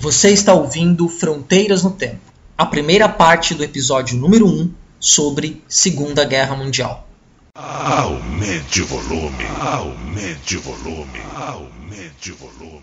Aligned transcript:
Você 0.00 0.30
está 0.30 0.54
ouvindo 0.54 1.10
Fronteiras 1.10 1.82
no 1.82 1.90
Tempo, 1.90 2.32
a 2.56 2.64
primeira 2.64 3.06
parte 3.06 3.54
do 3.54 3.62
episódio 3.62 4.16
número 4.16 4.46
1 4.46 4.72
sobre 4.98 5.62
Segunda 5.68 6.24
Guerra 6.24 6.56
Mundial. 6.56 7.06
Aumente 7.54 8.80
o 8.80 8.86
volume, 8.86 9.44
aumente 9.60 10.56
o 10.56 10.60
volume, 10.62 11.20
aumente 11.36 12.32
o 12.32 12.36
volume. 12.36 12.80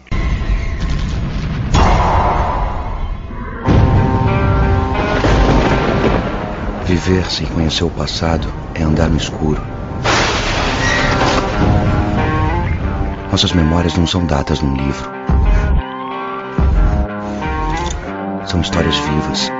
Viver 6.85 7.31
sem 7.31 7.47
conhecer 7.47 7.83
o 7.83 7.89
passado 7.89 8.47
é 8.75 8.83
andar 8.83 9.09
no 9.09 9.17
escuro. 9.17 9.59
Nossas 13.31 13.53
memórias 13.53 13.97
não 13.97 14.05
são 14.05 14.23
datas 14.23 14.61
num 14.61 14.75
livro. 14.75 15.17
São 18.47 18.61
histórias 18.61 18.95
vivas, 18.95 19.51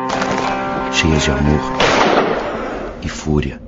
cheias 0.94 1.22
de 1.22 1.30
amor 1.30 1.60
e 3.04 3.10
fúria. 3.10 3.60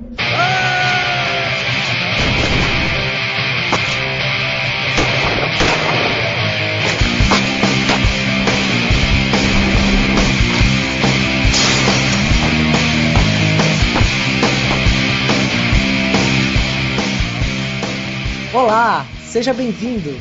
Olá, 18.54 19.06
seja 19.22 19.52
bem-vindo. 19.52 20.18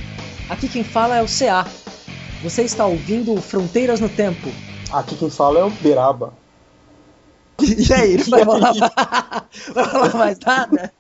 Aqui 0.50 0.68
quem 0.68 0.84
fala 0.84 1.16
é 1.16 1.22
o 1.22 1.26
CA. 1.26 1.66
Você 2.44 2.64
está 2.64 2.86
ouvindo 2.86 3.42
Fronteiras 3.42 4.02
no 4.02 4.10
Tempo. 4.10 4.50
Aqui 4.92 5.16
quem 5.16 5.30
fala 5.30 5.60
é 5.60 5.64
o 5.64 5.70
Beraba. 5.70 6.34
E 7.62 7.94
aí, 7.94 8.18
não 8.18 8.26
vai 8.30 8.46
falar, 8.46 8.74
vai 9.74 9.86
falar 9.86 10.14
mais 10.16 10.40
nada? 10.40 10.94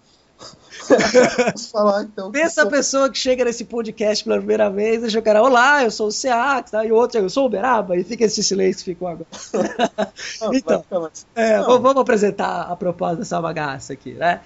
Posso 1.51 1.71
falar 1.71 2.03
então? 2.03 2.31
Pensa 2.31 2.63
a 2.63 2.65
pessoa 2.65 3.09
que 3.09 3.17
chega 3.17 3.45
nesse 3.45 3.65
podcast 3.65 4.23
pela 4.23 4.37
primeira 4.37 4.69
vez, 4.69 5.01
deixa 5.01 5.19
o 5.19 5.21
cara, 5.21 5.41
olá, 5.41 5.83
eu 5.83 5.91
sou 5.91 6.07
o 6.07 6.11
CA, 6.11 6.63
tá? 6.63 6.85
e 6.85 6.91
o 6.91 6.95
outro, 6.95 7.19
eu 7.19 7.29
sou 7.29 7.45
o 7.45 7.49
Beraba, 7.49 7.95
e 7.95 8.03
fica 8.03 8.25
esse 8.25 8.43
silêncio, 8.43 8.83
ficou 8.83 9.07
agora. 9.07 9.27
Então, 10.53 10.83
é, 11.35 11.59
vamos 11.61 11.97
apresentar 11.97 12.61
a 12.61 12.75
proposta 12.75 13.17
dessa 13.17 13.41
bagaça 13.41 13.93
aqui, 13.93 14.13
né? 14.13 14.41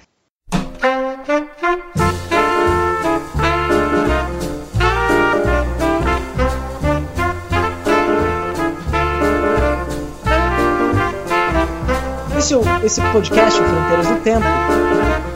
Esse, 12.53 12.85
esse 12.85 13.01
podcast, 13.11 13.59
Fronteiras 13.59 14.07
do 14.07 14.21
Tempo, 14.21 14.45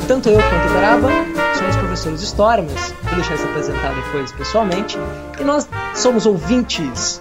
tanto 0.07 0.29
eu 0.29 0.37
quanto 0.37 0.69
o 0.69 0.73
Beraba 0.73 1.09
somos 1.57 1.75
professores 1.77 2.19
de 2.19 2.25
história, 2.27 2.63
mas 2.63 2.93
vou 3.01 3.15
deixar 3.15 3.33
isso 3.33 3.45
apresentar 3.45 3.95
depois 3.95 4.31
pessoalmente. 4.33 4.99
E 5.39 5.43
nós 5.43 5.67
somos 5.95 6.27
ouvintes 6.27 7.19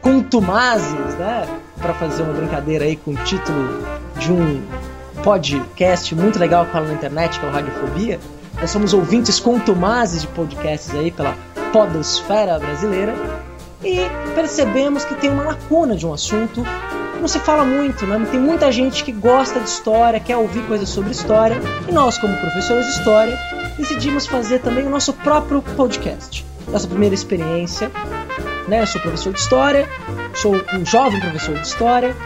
contumazes, 0.00 1.14
né? 1.16 1.46
Para 1.78 1.92
fazer 1.92 2.22
uma 2.22 2.32
brincadeira 2.32 2.86
aí 2.86 2.96
com 2.96 3.10
o 3.10 3.16
título 3.16 3.86
de 4.16 4.32
um 4.32 4.62
podcast 5.22 6.14
muito 6.14 6.38
legal 6.38 6.64
que 6.64 6.72
fala 6.72 6.86
na 6.86 6.94
internet, 6.94 7.38
que 7.38 7.44
é 7.44 7.48
o 7.50 7.52
Radiofobia. 7.52 8.18
Nós 8.58 8.70
somos 8.70 8.94
ouvintes 8.94 9.38
contumazes 9.38 10.22
de 10.22 10.28
podcasts 10.28 10.94
aí 10.94 11.10
pela 11.10 11.36
podosfera 11.70 12.58
brasileira 12.58 13.14
e 13.84 13.98
percebemos 14.34 15.04
que 15.04 15.14
tem 15.16 15.30
uma 15.30 15.42
lacuna 15.42 15.94
de 15.94 16.06
um 16.06 16.14
assunto 16.14 16.64
não 17.22 17.28
se 17.28 17.38
fala 17.38 17.64
muito, 17.64 18.04
né? 18.04 18.26
Tem 18.30 18.40
muita 18.40 18.70
gente 18.72 19.04
que 19.04 19.12
gosta 19.12 19.60
de 19.60 19.68
história, 19.68 20.18
quer 20.18 20.36
ouvir 20.36 20.62
coisas 20.66 20.88
sobre 20.88 21.12
história, 21.12 21.56
e 21.88 21.92
nós, 21.92 22.18
como 22.18 22.36
professores 22.36 22.84
de 22.86 22.92
história, 22.92 23.38
decidimos 23.78 24.26
fazer 24.26 24.58
também 24.58 24.84
o 24.84 24.90
nosso 24.90 25.12
próprio 25.12 25.62
podcast. 25.62 26.44
Nossa 26.66 26.88
primeira 26.88 27.14
experiência, 27.14 27.92
né? 28.66 28.82
Eu 28.82 28.86
sou 28.88 29.00
professor 29.00 29.32
de 29.32 29.38
história, 29.38 29.88
sou 30.34 30.52
um 30.74 30.84
jovem 30.84 31.20
professor 31.20 31.54
de 31.54 31.64
história, 31.66 32.16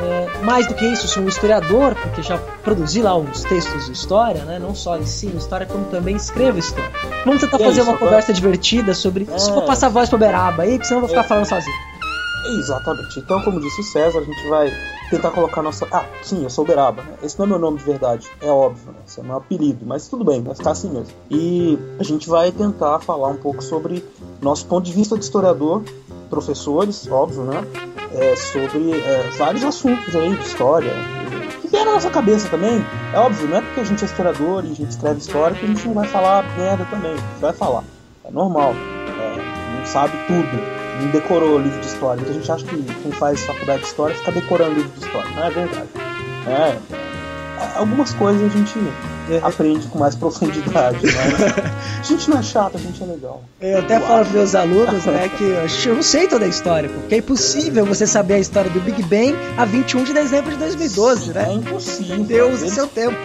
é, 0.00 0.44
mais 0.44 0.66
do 0.68 0.74
que 0.74 0.84
isso, 0.84 1.08
sou 1.08 1.24
um 1.24 1.28
historiador, 1.28 1.96
porque 1.96 2.22
já 2.22 2.38
produzi 2.62 3.02
lá 3.02 3.16
uns 3.16 3.42
textos 3.42 3.86
de 3.86 3.92
história, 3.92 4.44
né? 4.44 4.60
Não 4.60 4.76
só 4.76 4.96
ensino 4.96 5.38
história, 5.38 5.66
como 5.66 5.86
também 5.86 6.14
escrevo 6.14 6.58
história. 6.60 6.90
Vamos 7.24 7.40
tentar 7.40 7.58
E 7.58 7.62
é 7.62 7.66
fazer 7.66 7.80
isso, 7.80 7.90
uma 7.90 7.98
conversa 7.98 8.32
divertida 8.32 8.94
sobre. 8.94 9.26
É. 9.32 9.38
Só 9.38 9.52
vou 9.54 9.62
passar 9.62 9.86
a 9.88 9.90
voz 9.90 10.08
pro 10.08 10.18
Beraba 10.18 10.62
aí, 10.62 10.72
porque 10.72 10.84
senão 10.84 10.98
eu 10.98 11.00
vou 11.00 11.08
ficar 11.08 11.24
É. 11.24 11.28
falando 11.28 11.46
sozinho. 11.46 11.95
Exatamente. 12.48 13.18
Então, 13.18 13.42
como 13.42 13.60
disse 13.60 13.80
o 13.80 13.84
César, 13.84 14.18
a 14.18 14.22
gente 14.22 14.48
vai 14.48 14.72
tentar 15.10 15.30
colocar 15.30 15.62
nossa. 15.62 15.86
Ah, 15.90 16.04
sim, 16.22 16.42
eu 16.42 16.50
sou 16.50 16.64
Beraba. 16.64 17.02
né? 17.02 17.14
Esse 17.22 17.38
não 17.38 17.46
é 17.46 17.48
meu 17.48 17.58
nome 17.58 17.78
de 17.78 17.84
verdade, 17.84 18.28
é 18.40 18.50
óbvio, 18.50 18.92
né? 18.92 18.98
Esse 19.06 19.20
é 19.20 19.22
meu 19.22 19.36
apelido, 19.36 19.84
mas 19.86 20.08
tudo 20.08 20.24
bem, 20.24 20.42
vai 20.42 20.54
ficar 20.54 20.72
assim 20.72 20.88
mesmo. 20.88 21.14
E 21.30 21.78
a 21.98 22.02
gente 22.02 22.28
vai 22.28 22.52
tentar 22.52 23.00
falar 23.00 23.28
um 23.28 23.36
pouco 23.36 23.62
sobre 23.62 24.04
nosso 24.40 24.66
ponto 24.66 24.84
de 24.84 24.92
vista 24.92 25.16
de 25.16 25.24
historiador, 25.24 25.82
professores, 26.30 27.08
óbvio, 27.10 27.42
né? 27.44 27.64
É, 28.12 28.36
sobre 28.36 28.92
é, 28.92 29.30
vários 29.36 29.64
assuntos 29.64 30.14
aí 30.14 30.34
de 30.34 30.42
história. 30.42 30.92
Que 31.60 31.70
na 31.70 31.92
nossa 31.92 32.10
cabeça 32.10 32.48
também. 32.48 32.84
É 33.12 33.18
óbvio, 33.18 33.48
não 33.48 33.58
é 33.58 33.60
porque 33.60 33.80
a 33.80 33.84
gente 33.84 34.02
é 34.02 34.06
historiador 34.06 34.64
e 34.64 34.70
a 34.70 34.74
gente 34.74 34.90
escreve 34.90 35.18
história 35.18 35.56
que 35.56 35.64
a 35.64 35.68
gente 35.68 35.86
não 35.86 35.94
vai 35.94 36.06
falar 36.06 36.44
merda 36.56 36.84
também. 36.86 37.12
A 37.12 37.16
gente 37.16 37.40
vai 37.40 37.52
falar. 37.52 37.84
É 38.24 38.30
normal. 38.30 38.72
É, 38.72 39.78
não 39.78 39.86
sabe 39.86 40.16
tudo 40.26 40.75
não 41.00 41.10
decorou 41.10 41.56
o 41.56 41.58
livro 41.58 41.80
de 41.80 41.86
história. 41.86 42.16
Muita 42.16 42.32
gente 42.32 42.50
acha 42.50 42.64
que 42.64 42.76
quem 43.02 43.12
faz 43.12 43.44
faculdade 43.44 43.80
de 43.82 43.86
história 43.88 44.14
fica 44.16 44.32
decorando 44.32 44.74
livro 44.74 44.90
de 44.98 45.04
história. 45.04 45.30
Não 45.30 45.44
é 45.44 45.50
verdade. 45.50 45.88
É, 46.46 46.50
é, 46.52 46.78
algumas 47.76 48.12
coisas 48.14 48.42
a 48.42 48.56
gente 48.56 48.78
É. 49.30 49.40
aprende 49.42 49.86
com 49.88 49.98
mais 49.98 50.14
profundidade, 50.16 50.98
mas 51.02 52.00
a 52.00 52.02
gente 52.02 52.30
não 52.30 52.38
é 52.38 52.42
chato, 52.42 52.76
a 52.76 52.78
gente 52.80 53.02
é 53.02 53.06
legal. 53.06 53.42
Eu 53.60 53.78
até 53.80 53.98
falo 53.98 54.20
pros 54.20 54.32
meus 54.34 54.54
alunos, 54.54 55.04
né, 55.06 55.28
que 55.36 55.44
eu 55.88 55.94
não 55.96 56.02
sei 56.02 56.28
toda 56.28 56.44
a 56.44 56.48
história, 56.48 56.88
porque 56.88 57.14
é 57.16 57.18
impossível 57.18 57.84
você 57.84 58.06
saber 58.06 58.34
a 58.34 58.38
história 58.38 58.70
do 58.70 58.80
Big 58.80 59.02
Bang 59.02 59.34
a 59.56 59.64
21 59.64 60.04
de 60.04 60.12
dezembro 60.12 60.50
de 60.52 60.56
2012, 60.58 61.30
É 61.30 61.34
né? 61.34 61.52
impossível. 61.54 62.22
Deus 62.24 62.62
e 62.62 62.70
seu 62.70 62.86
tempo. 62.86 63.16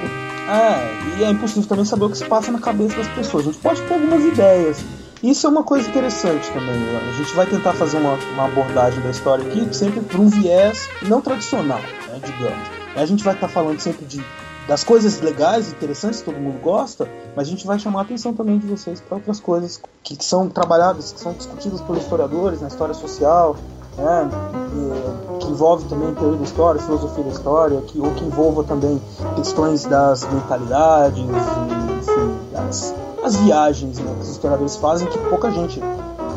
É, 0.49 1.19
e 1.19 1.23
é 1.23 1.29
impossível 1.29 1.69
também 1.69 1.85
saber 1.85 2.05
o 2.05 2.09
que 2.09 2.17
se 2.17 2.25
passa 2.25 2.51
na 2.51 2.59
cabeça 2.59 2.95
das 2.97 3.07
pessoas. 3.09 3.43
A 3.47 3.51
gente 3.51 3.59
pode 3.61 3.81
ter 3.83 3.93
algumas 3.93 4.23
ideias. 4.25 4.77
Isso 5.23 5.45
é 5.45 5.49
uma 5.49 5.63
coisa 5.63 5.87
interessante 5.89 6.49
também. 6.51 6.75
né? 6.75 6.99
A 7.09 7.17
gente 7.17 7.35
vai 7.35 7.45
tentar 7.45 7.73
fazer 7.73 7.97
uma, 7.97 8.15
uma 8.33 8.45
abordagem 8.45 8.99
da 9.01 9.09
história 9.09 9.45
aqui, 9.45 9.73
sempre 9.75 10.01
por 10.01 10.19
um 10.19 10.27
viés 10.27 10.89
não 11.03 11.21
tradicional, 11.21 11.79
né, 11.79 12.19
digamos. 12.23 12.67
A 12.95 13.05
gente 13.05 13.23
vai 13.23 13.33
estar 13.35 13.47
falando 13.47 13.79
sempre 13.79 14.05
de, 14.05 14.23
das 14.67 14.83
coisas 14.83 15.21
legais 15.21 15.69
interessantes 15.71 16.19
que 16.19 16.25
todo 16.25 16.39
mundo 16.41 16.59
gosta, 16.61 17.07
mas 17.35 17.47
a 17.47 17.51
gente 17.51 17.65
vai 17.67 17.77
chamar 17.79 17.99
a 17.99 18.01
atenção 18.03 18.33
também 18.33 18.57
de 18.57 18.65
vocês 18.67 18.99
para 18.99 19.17
outras 19.17 19.39
coisas 19.39 19.79
que, 20.03 20.15
que 20.15 20.25
são 20.25 20.49
trabalhadas, 20.49 21.11
que 21.11 21.19
são 21.19 21.33
discutidas 21.33 21.81
pelos 21.81 22.01
historiadores 22.03 22.59
na 22.61 22.67
história 22.67 22.93
social, 22.95 23.55
né, 23.97 24.29
e- 24.73 25.37
que 25.39 25.47
envolve 25.51 25.85
também 25.87 26.13
teoria 26.15 26.37
da 26.37 26.43
história, 26.43 26.81
filosofia 26.81 27.23
da 27.23 27.29
história, 27.31 27.81
que, 27.81 27.99
ou 27.99 28.11
que 28.15 28.23
envolva 28.25 28.63
também 28.63 29.01
questões 29.35 29.85
das 29.85 30.23
mentalidades, 30.31 31.19
enfim, 31.19 32.37
das, 32.51 32.93
as 33.23 33.35
viagens 33.35 33.99
né, 33.99 34.11
que 34.17 34.21
os 34.23 34.29
historiadores 34.29 34.75
fazem 34.77 35.07
que 35.07 35.17
pouca 35.17 35.51
gente 35.51 35.81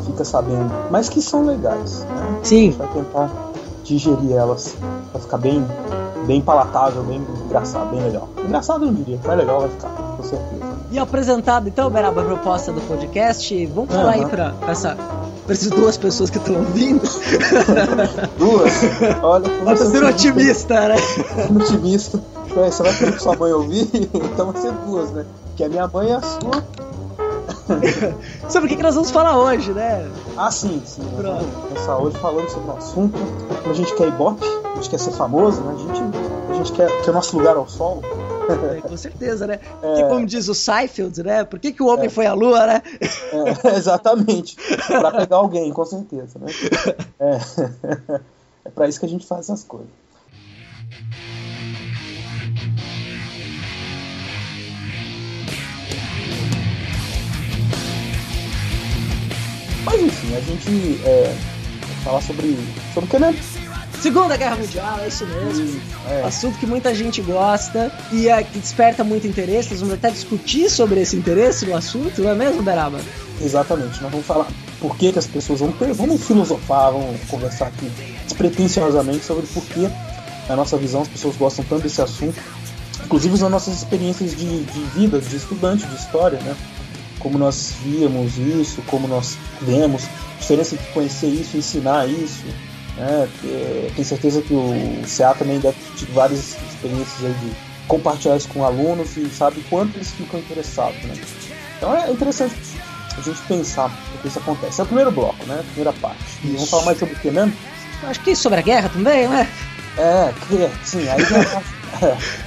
fica 0.07 0.25
sabendo, 0.25 0.71
mas 0.91 1.09
que 1.09 1.21
são 1.23 1.45
legais. 1.47 2.01
Né? 2.05 2.39
A 2.41 2.45
Sim, 2.45 2.65
gente 2.73 2.77
vai 2.79 2.89
tentar 2.89 3.31
digerir 3.85 4.33
elas 4.33 4.75
para 5.13 5.21
ficar 5.21 5.39
bem, 5.39 5.67
bem 6.27 6.41
palatável, 6.41 7.03
bem 7.03 7.23
engraçado, 7.47 7.91
bem 7.91 8.03
legal. 8.03 8.29
Engraçado 8.45 8.85
eu 8.85 8.89
não 8.93 8.95
diria, 8.95 9.19
mas 9.25 9.39
legal 9.39 9.61
vai 9.61 9.71
ficar, 9.71 9.89
com 9.89 10.23
certeza. 10.23 10.65
e 10.91 10.99
apresentado 10.99 11.69
então, 11.69 11.89
Beraba, 11.91 12.21
a 12.21 12.25
proposta 12.25 12.73
do 12.73 12.81
podcast, 12.83 13.67
vamos 13.67 13.91
falar 13.95 14.13
aí 14.13 14.21
Aham. 14.21 14.29
pra, 14.29 14.51
pra 14.53 14.73
essa, 14.73 14.97
pra 15.47 15.53
essas 15.55 15.71
duas 15.71 15.97
pessoas 15.97 16.29
que 16.31 16.37
estão 16.39 16.57
ouvindo. 16.57 17.01
Duas, 18.39 18.73
olha, 19.23 19.49
Tá 19.65 19.77
sendo 19.77 20.07
otimista, 20.07 20.89
né? 20.89 20.97
otimista. 21.61 22.21
Você 22.55 22.83
vai 22.83 22.93
pedir 22.93 23.11
pra 23.13 23.21
sua 23.21 23.37
mãe 23.37 23.53
ouvir? 23.53 23.89
Então 24.15 24.53
vai 24.53 24.61
ser 24.63 24.73
duas, 24.87 25.11
né? 25.11 25.25
Que 25.57 25.65
a 25.65 25.69
minha 25.69 25.87
mãe 25.87 26.11
é 26.11 26.15
a 26.15 26.23
sua. 26.23 26.65
Sobre 28.51 28.67
o 28.67 28.69
que, 28.69 28.77
que 28.77 28.83
nós 28.83 28.95
vamos 28.95 29.11
falar 29.11 29.39
hoje, 29.39 29.73
né? 29.73 30.11
Ah, 30.37 30.51
sim, 30.51 30.83
sim. 30.85 31.03
Nós 31.03 31.15
Pronto. 31.15 31.45
vamos 31.45 31.69
começar 31.69 31.99
hoje 31.99 32.19
falando 32.19 32.49
sobre 32.49 32.71
um 32.71 32.77
assunto. 32.77 33.19
Como 33.63 33.71
a 33.71 33.75
gente 33.75 33.95
quer 33.95 34.09
ibope, 34.09 34.45
a 34.45 34.75
gente 34.77 34.91
quer 34.91 34.99
ser 34.99 35.13
famoso, 35.13 35.61
né? 35.63 35.75
A 35.75 35.79
gente, 35.79 36.03
a 36.51 36.55
gente 36.55 36.73
quer 36.73 37.03
que 37.03 37.11
o 37.11 37.13
nosso 37.13 37.37
lugar 37.39 37.57
ao 37.57 37.69
sol. 37.69 38.03
É, 38.75 38.81
com 38.81 38.97
certeza, 38.97 39.47
né? 39.47 39.59
Porque 39.81 40.05
como 40.05 40.27
diz 40.27 40.49
o 40.49 40.55
Seinfeld, 40.55 41.23
né? 41.23 41.45
Por 41.45 41.59
que, 41.59 41.73
que 41.73 41.83
o 41.83 41.87
homem 41.87 42.11
foi 42.11 42.27
à 42.27 42.35
lua, 42.35 42.67
né? 42.67 42.83
É, 43.63 43.69
exatamente. 43.77 44.57
Pra 44.87 45.13
pegar 45.13 45.37
alguém, 45.37 45.73
com 45.73 45.85
certeza, 45.85 46.39
né? 46.39 46.53
É, 47.19 47.39
é 48.67 48.71
pra 48.71 48.89
isso 48.89 49.01
que 49.01 49.07
a 49.07 49.09
gente 49.09 49.27
faz 49.27 49.43
essas 49.43 49.65
coisas. 49.65 50.04
Mas 59.95 60.03
enfim, 60.03 60.35
a 60.35 60.41
gente 60.41 61.01
é, 61.05 61.37
falar 62.03 62.21
sobre. 62.21 62.59
sobre 62.93 63.09
o 63.09 63.11
que, 63.11 63.19
né? 63.19 63.35
Segunda 64.01 64.37
Guerra 64.37 64.57
Mundial, 64.57 64.99
é 65.01 65.09
isso 65.09 65.25
mesmo. 65.25 65.81
É. 66.11 66.23
Assunto 66.25 66.59
que 66.59 66.67
muita 66.67 66.95
gente 66.95 67.23
gosta 67.23 67.93
e 68.13 68.29
é, 68.29 68.43
que 68.43 68.59
desperta 68.59 69.05
muito 69.05 69.27
interesse. 69.27 69.71
Nós 69.71 69.81
vamos 69.81 69.95
até 69.95 70.11
discutir 70.11 70.69
sobre 70.69 71.01
esse 71.01 71.17
interesse 71.17 71.65
no 71.65 71.77
assunto, 71.77 72.21
não 72.21 72.31
é 72.31 72.35
mesmo, 72.35 72.63
Beraba? 72.63 73.01
Exatamente, 73.41 74.03
nós 74.03 74.11
vamos 74.11 74.27
falar 74.27 74.47
por 74.81 74.97
que, 74.97 75.13
que 75.13 75.19
as 75.19 75.27
pessoas 75.27 75.61
vão 75.61 75.73
ter. 75.73 75.93
Vamos 75.95 76.23
filosofar, 76.23 76.93
vamos 76.93 77.21
conversar 77.29 77.69
aqui 77.69 77.91
despretensiosamente 78.25 79.25
sobre 79.25 79.47
por 79.47 79.65
que, 79.65 79.89
na 80.49 80.57
nossa 80.57 80.77
visão, 80.77 81.03
as 81.03 81.09
pessoas 81.09 81.37
gostam 81.37 81.65
tanto 81.67 81.83
desse 81.85 82.03
assunto. 82.03 82.39
Inclusive 83.05 83.39
nas 83.39 83.51
nossas 83.51 83.75
experiências 83.75 84.33
de, 84.33 84.65
de 84.65 84.81
vida, 84.95 85.21
de 85.21 85.37
estudante 85.37 85.87
de 85.87 85.95
história, 85.95 86.39
né? 86.41 86.55
Como 87.25 87.39
nós 87.39 87.75
víamos 87.83 88.39
isso, 88.39 88.83
como 88.83 89.09
nós 89.09 89.37
vemos, 89.61 90.05
a 90.05 90.41
diferença 90.41 90.77
de 90.77 90.87
conhecer 90.89 91.27
isso, 91.27 91.57
ensinar 91.57 92.07
isso. 92.07 92.45
Né? 92.97 93.29
É, 93.45 93.91
tenho 93.97 94.07
certeza 94.07 94.43
que 94.43 94.55
o 94.55 95.03
CA 95.05 95.35
também 95.35 95.59
deve 95.59 95.77
ter 95.77 95.97
tido 95.97 96.15
várias 96.15 96.55
experiências 96.71 97.25
aí 97.25 97.33
de 97.33 97.51
compartilhar 97.89 98.37
isso 98.37 98.49
com 98.49 98.65
alunos 98.65 99.17
e 99.17 99.27
sabe 99.31 99.65
quanto 99.69 99.97
eles 99.97 100.11
ficam 100.13 100.39
interessados. 100.39 101.03
Né? 101.03 101.15
Então 101.79 101.97
é 101.97 102.13
interessante 102.13 102.55
a 103.17 103.21
gente 103.23 103.41
pensar 103.49 103.91
o 104.15 104.19
que 104.19 104.29
isso 104.29 104.39
acontece. 104.39 104.81
É 104.81 104.85
o 104.85 104.87
primeiro 104.87 105.11
bloco, 105.11 105.45
né? 105.47 105.61
A 105.61 105.63
primeira 105.63 105.93
parte. 105.95 106.23
E 106.45 106.49
vamos 106.49 106.69
falar 106.69 106.85
mais 106.85 106.99
sobre 106.99 107.15
o 107.15 107.19
que 107.19 107.31
mesmo? 107.31 107.53
Acho 108.03 108.21
que 108.21 108.37
sobre 108.37 108.59
a 108.59 108.63
guerra 108.63 108.89
também, 108.91 109.27
né? 109.29 109.49
É, 109.97 110.33
que, 110.49 110.87
sim, 110.87 111.09
aí 111.09 111.25
já 111.25 111.39
é, 111.39 111.63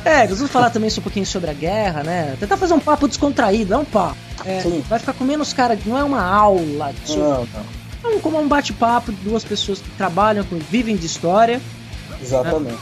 É, 0.24 0.28
nós 0.28 0.38
vamos 0.38 0.52
falar 0.52 0.70
também 0.70 0.90
um 0.90 1.02
pouquinho 1.02 1.26
sobre 1.26 1.50
a 1.50 1.54
guerra, 1.54 2.04
né? 2.04 2.36
Tentar 2.40 2.58
fazer 2.58 2.74
um 2.74 2.80
papo 2.80 3.08
descontraído, 3.08 3.74
é 3.74 3.78
um 3.78 3.86
papo. 3.86 4.27
É, 4.46 4.62
vai 4.88 5.00
ficar 5.00 5.14
com 5.14 5.24
menos 5.24 5.52
cara, 5.54 5.78
não 5.86 5.98
é 5.98 6.04
uma 6.04 6.22
aula. 6.24 6.94
não, 7.10 7.16
não, 7.18 7.48
É 8.04 8.16
um- 8.16 8.20
como 8.20 8.40
um 8.40 8.48
bate-papo 8.48 9.12
de 9.12 9.18
duas 9.22 9.44
pessoas 9.44 9.80
que 9.80 9.90
trabalham, 9.92 10.44
com, 10.46 10.58
vivem 10.58 10.96
de 10.96 11.06
história, 11.06 11.60
exatamente. 12.22 12.78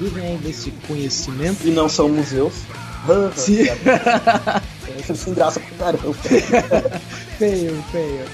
vivem 0.00 0.26
aí 0.26 0.36
desse 0.38 0.70
conhecimento. 0.86 1.66
E 1.66 1.70
não 1.70 1.88
são 1.88 2.08
museus. 2.08 2.54
Sim. 3.36 3.64
Sem 5.14 5.34
graça 5.34 5.60
pra 5.60 5.92
caramba. 5.92 6.14
feio, 7.38 7.82
feio. 7.92 8.24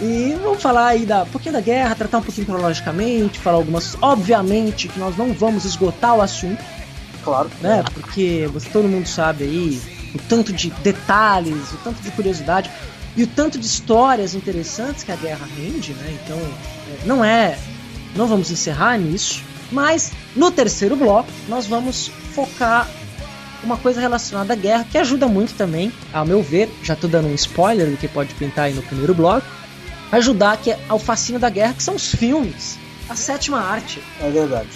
E 0.00 0.36
vamos 0.42 0.62
falar 0.62 0.88
aí 0.88 1.04
da, 1.06 1.22
um 1.22 1.26
pouquinho 1.26 1.52
da 1.54 1.60
guerra, 1.60 1.94
tratar 1.94 2.18
um 2.18 2.22
pouquinho 2.22 2.46
cronologicamente, 2.46 3.38
falar 3.38 3.56
algumas. 3.58 3.96
Obviamente 4.00 4.88
que 4.88 4.98
nós 4.98 5.16
não 5.16 5.32
vamos 5.32 5.64
esgotar 5.64 6.16
o 6.16 6.22
assunto, 6.22 6.62
Claro. 7.22 7.50
né? 7.60 7.84
Porque 7.94 8.48
você, 8.52 8.68
todo 8.70 8.88
mundo 8.88 9.06
sabe 9.06 9.44
aí 9.44 9.80
o 10.14 10.18
tanto 10.18 10.52
de 10.52 10.70
detalhes, 10.70 11.72
o 11.72 11.76
tanto 11.84 12.02
de 12.02 12.10
curiosidade 12.10 12.70
e 13.16 13.22
o 13.22 13.26
tanto 13.26 13.58
de 13.58 13.66
histórias 13.66 14.34
interessantes 14.34 15.02
que 15.02 15.12
a 15.12 15.16
guerra 15.16 15.46
rende, 15.56 15.92
né? 15.92 16.18
Então, 16.24 16.38
é, 16.38 17.06
não 17.06 17.24
é. 17.24 17.58
Não 18.14 18.26
vamos 18.26 18.50
encerrar 18.50 18.98
nisso, 18.98 19.42
mas 19.70 20.12
no 20.34 20.50
terceiro 20.50 20.96
bloco 20.96 21.30
nós 21.48 21.66
vamos 21.66 22.10
focar 22.34 22.88
uma 23.62 23.76
coisa 23.76 24.00
relacionada 24.00 24.52
à 24.52 24.56
guerra 24.56 24.86
que 24.90 24.98
ajuda 24.98 25.28
muito 25.28 25.54
também, 25.54 25.92
ao 26.12 26.24
meu 26.24 26.42
ver, 26.42 26.70
já 26.82 26.96
tô 26.96 27.06
dando 27.06 27.28
um 27.28 27.34
spoiler 27.34 27.90
do 27.90 27.96
que 27.96 28.08
pode 28.08 28.34
pintar 28.34 28.64
aí 28.64 28.74
no 28.74 28.82
primeiro 28.82 29.14
bloco, 29.14 29.46
ajudar 30.10 30.56
que 30.56 30.70
é 30.70 30.80
ao 30.88 30.98
fascínio 30.98 31.40
da 31.40 31.50
guerra, 31.50 31.74
que 31.74 31.82
são 31.82 31.94
os 31.94 32.14
filmes, 32.14 32.78
a 33.08 33.14
sétima 33.14 33.60
arte. 33.60 34.02
É 34.20 34.30
verdade. 34.30 34.68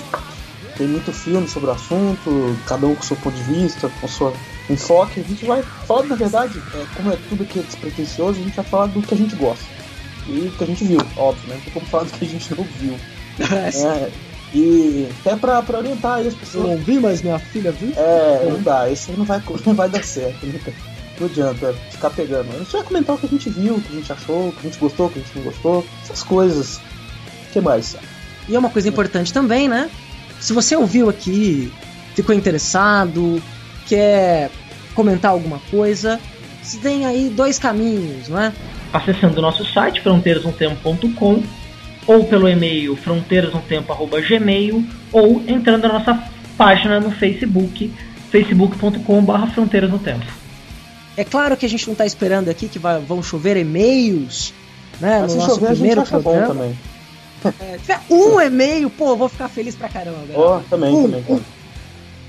Tem 0.76 0.86
muito 0.86 1.12
filme 1.12 1.48
sobre 1.48 1.70
o 1.70 1.72
assunto, 1.72 2.56
cada 2.66 2.86
um 2.86 2.94
com 2.94 3.02
seu 3.02 3.16
ponto 3.16 3.36
de 3.36 3.42
vista, 3.44 3.90
com 4.00 4.08
seu 4.08 4.36
enfoque. 4.68 5.20
A 5.20 5.22
gente 5.22 5.44
vai 5.44 5.62
falar, 5.62 6.04
na 6.04 6.16
verdade, 6.16 6.60
é, 6.74 6.84
como 6.96 7.12
é 7.12 7.18
tudo 7.28 7.44
que 7.44 7.58
é 7.58 7.62
despretensioso, 7.62 8.40
a 8.40 8.42
gente 8.42 8.56
vai 8.56 8.64
falar 8.64 8.86
do 8.86 9.02
que 9.02 9.14
a 9.14 9.16
gente 9.16 9.34
gosta. 9.36 9.64
E 10.28 10.40
do 10.40 10.56
que 10.56 10.64
a 10.64 10.66
gente 10.66 10.84
viu, 10.84 11.00
óbvio, 11.16 11.48
né? 11.48 11.54
Não 11.56 11.62
tem 11.62 11.72
como 11.72 11.86
falar 11.86 12.04
do 12.04 12.12
que 12.12 12.24
a 12.24 12.28
gente 12.28 12.54
não 12.54 12.64
viu. 12.64 12.96
É, 13.36 14.10
e 14.54 15.08
até 15.20 15.34
pra, 15.34 15.60
pra 15.60 15.78
orientar 15.78 16.18
aí 16.18 16.28
as 16.28 16.34
Eu 16.34 16.38
pessoas. 16.38 16.66
não 16.68 16.76
vi, 16.78 17.00
mas 17.00 17.20
minha 17.20 17.38
filha 17.40 17.72
viu. 17.72 17.92
É, 17.96 18.48
não 18.48 18.62
dá, 18.62 18.88
isso 18.88 19.10
aí 19.10 19.16
não 19.16 19.24
vai, 19.24 19.42
não 19.66 19.74
vai 19.74 19.88
dar 19.88 20.04
certo. 20.04 20.46
Né? 20.46 20.60
Não 21.18 21.26
adianta 21.26 21.72
ficar 21.90 22.10
pegando. 22.10 22.54
A 22.54 22.58
gente 22.58 22.72
vai 22.72 22.82
comentar 22.84 23.16
o 23.16 23.18
que 23.18 23.26
a 23.26 23.28
gente 23.28 23.50
viu, 23.50 23.74
o 23.74 23.80
que 23.80 23.92
a 23.92 23.96
gente 23.96 24.12
achou, 24.12 24.48
o 24.48 24.52
que 24.52 24.60
a 24.60 24.70
gente 24.70 24.78
gostou, 24.78 25.06
o 25.06 25.10
que 25.10 25.18
a 25.18 25.22
gente 25.22 25.36
não 25.36 25.44
gostou, 25.44 25.86
essas 26.04 26.22
coisas. 26.22 26.76
O 26.76 27.52
que 27.52 27.60
mais? 27.60 27.96
E 28.48 28.54
é 28.54 28.58
uma 28.58 28.70
coisa 28.70 28.88
importante 28.88 29.32
também, 29.32 29.68
né? 29.68 29.90
Se 30.40 30.52
você 30.52 30.76
ouviu 30.76 31.08
aqui, 31.08 31.72
ficou 32.14 32.34
interessado, 32.34 33.42
quer 33.86 34.50
comentar 34.94 35.30
alguma 35.32 35.58
coisa, 35.70 36.20
você 36.62 36.78
tem 36.78 37.04
aí 37.06 37.28
dois 37.28 37.58
caminhos, 37.58 38.28
não 38.28 38.40
é? 38.40 38.52
Acessando 38.92 39.38
o 39.38 39.42
nosso 39.42 39.64
site, 39.64 40.00
fronteirasnotempo.com, 40.00 41.42
ou 42.06 42.24
pelo 42.24 42.48
e-mail 42.48 42.96
fronteirasnotempo.gmail, 42.96 44.84
ou 45.12 45.42
entrando 45.48 45.82
na 45.88 45.94
nossa 45.98 46.22
página 46.56 47.00
no 47.00 47.10
Facebook, 47.10 47.92
facebook.com.br 48.30 49.46
fronteiras 49.52 49.90
no 49.90 49.98
tempo. 49.98 50.24
É 51.16 51.24
claro 51.24 51.56
que 51.56 51.64
a 51.64 51.68
gente 51.68 51.86
não 51.86 51.92
está 51.92 52.04
esperando 52.06 52.48
aqui 52.48 52.68
que 52.68 52.78
vai- 52.78 53.00
vão 53.00 53.22
chover 53.22 53.56
e-mails, 53.56 54.52
né? 55.00 55.20
Mas 55.22 55.34
no 55.34 55.40
se 55.42 55.46
nosso 55.46 55.54
chover, 55.54 55.66
a 55.66 55.68
gente 55.70 55.78
primeiro 55.78 56.00
acha 56.02 56.18
bom 56.18 56.22
programa. 56.32 56.54
também. 56.54 56.78
É, 57.60 57.76
tiver 57.76 58.00
um 58.08 58.40
e-mail, 58.40 58.88
pô, 58.88 59.10
eu 59.10 59.16
vou 59.18 59.28
ficar 59.28 59.48
feliz 59.48 59.74
pra 59.74 59.86
caramba. 59.86 60.16
galera. 60.26 60.38
Ó, 60.40 60.60
também, 60.70 60.94
Um, 60.94 61.02
também, 61.02 61.22
cara. 61.24 61.40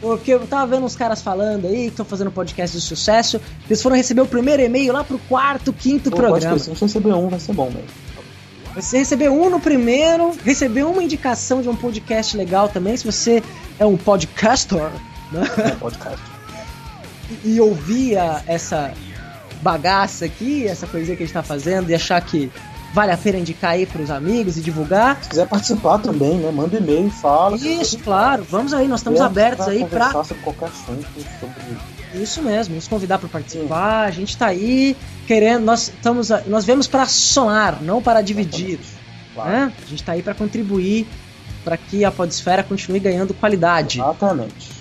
Porque 0.05 0.35
eu 0.35 0.45
tava 0.45 0.67
vendo 0.67 0.85
uns 0.85 0.95
caras 0.95 1.19
falando 1.19 1.65
aí 1.65 1.85
que 1.85 1.87
estão 1.87 2.05
fazendo 2.05 2.29
podcast 2.29 2.77
de 2.77 2.83
sucesso. 2.83 3.41
Eles 3.67 3.81
foram 3.81 3.95
receber 3.95 4.21
o 4.21 4.27
primeiro 4.27 4.61
e-mail 4.61 4.93
lá 4.93 5.03
pro 5.03 5.17
quarto, 5.17 5.73
quinto 5.73 6.11
Pô, 6.11 6.17
programa. 6.17 6.59
se 6.59 6.69
gente 6.69 6.79
receber 6.79 7.11
um, 7.13 7.27
vai 7.27 7.39
ser 7.39 7.53
bom 7.53 7.71
mesmo. 7.71 7.87
Você 8.75 8.99
recebeu 8.99 9.33
um 9.33 9.49
no 9.49 9.59
primeiro, 9.59 10.37
recebeu 10.43 10.91
uma 10.91 11.01
indicação 11.01 11.59
de 11.59 11.69
um 11.69 11.75
podcast 11.75 12.37
legal 12.37 12.69
também. 12.69 12.95
Se 12.95 13.03
você 13.03 13.41
é 13.79 13.85
um 13.87 13.97
podcaster 13.97 14.77
né? 15.31 15.43
É 15.57 15.71
podcast. 15.71 16.21
e, 17.43 17.55
e 17.55 17.59
ouvia 17.59 18.43
essa 18.45 18.93
bagaça 19.63 20.25
aqui, 20.25 20.67
essa 20.67 20.85
coisinha 20.85 21.17
que 21.17 21.23
a 21.23 21.25
gente 21.25 21.33
tá 21.33 21.41
fazendo, 21.41 21.89
e 21.89 21.95
achar 21.95 22.21
que 22.21 22.51
vale 22.95 23.12
a 23.12 23.18
pena 23.18 23.38
indicar 23.38 23.71
aí 23.71 23.86
pros 23.86 24.09
amigos 24.09 24.56
e 24.57 24.62
divulgar. 24.62 25.21
Se 25.21 25.30
quiser 25.30 25.47
participar 25.47 26.00
também, 26.00 26.38
né? 26.38 26.50
Manda 26.50 26.77
e-mail, 26.77 27.09
fala. 27.12 27.57
Isso, 27.57 28.00
claro, 28.00 28.45
vamos 28.50 28.74
aí, 28.74 28.88
nós 28.88 29.01
estamos 29.01 29.19
abertos 29.19 29.68
aí 29.68 29.81
conversar 29.81 30.24
sobre 30.24 30.42
qualquer 30.44 30.69
assunto, 30.69 31.06
sobre 31.39 32.24
Isso 32.24 32.42
mesmo, 32.42 32.74
nos 32.75 32.88
convidar 32.88 33.18
para 33.19 33.27
participar. 33.27 34.06
A 34.06 34.12
gente 34.12 34.38
tá 34.38 34.47
aí 34.47 34.95
querendo, 35.27 35.65
nós 35.65 35.89
estamos, 35.89 36.30
nós 36.47 36.63
viemos 36.63 36.88
para 36.88 37.06
somar, 37.06 37.83
não 37.83 38.01
para 38.01 38.21
dividir, 38.21 38.80
Claro. 39.33 39.50
né? 39.50 39.74
A 39.86 39.89
gente 39.89 40.01
tá 40.01 40.13
aí 40.13 40.24
para 40.24 40.33
contribuir 40.33 41.06
para 41.65 41.75
que 41.75 42.06
a 42.06 42.12
podesfera 42.12 42.63
continue 42.63 43.00
ganhando 43.00 43.34
qualidade. 43.34 44.00
Exatamente. 44.00 44.72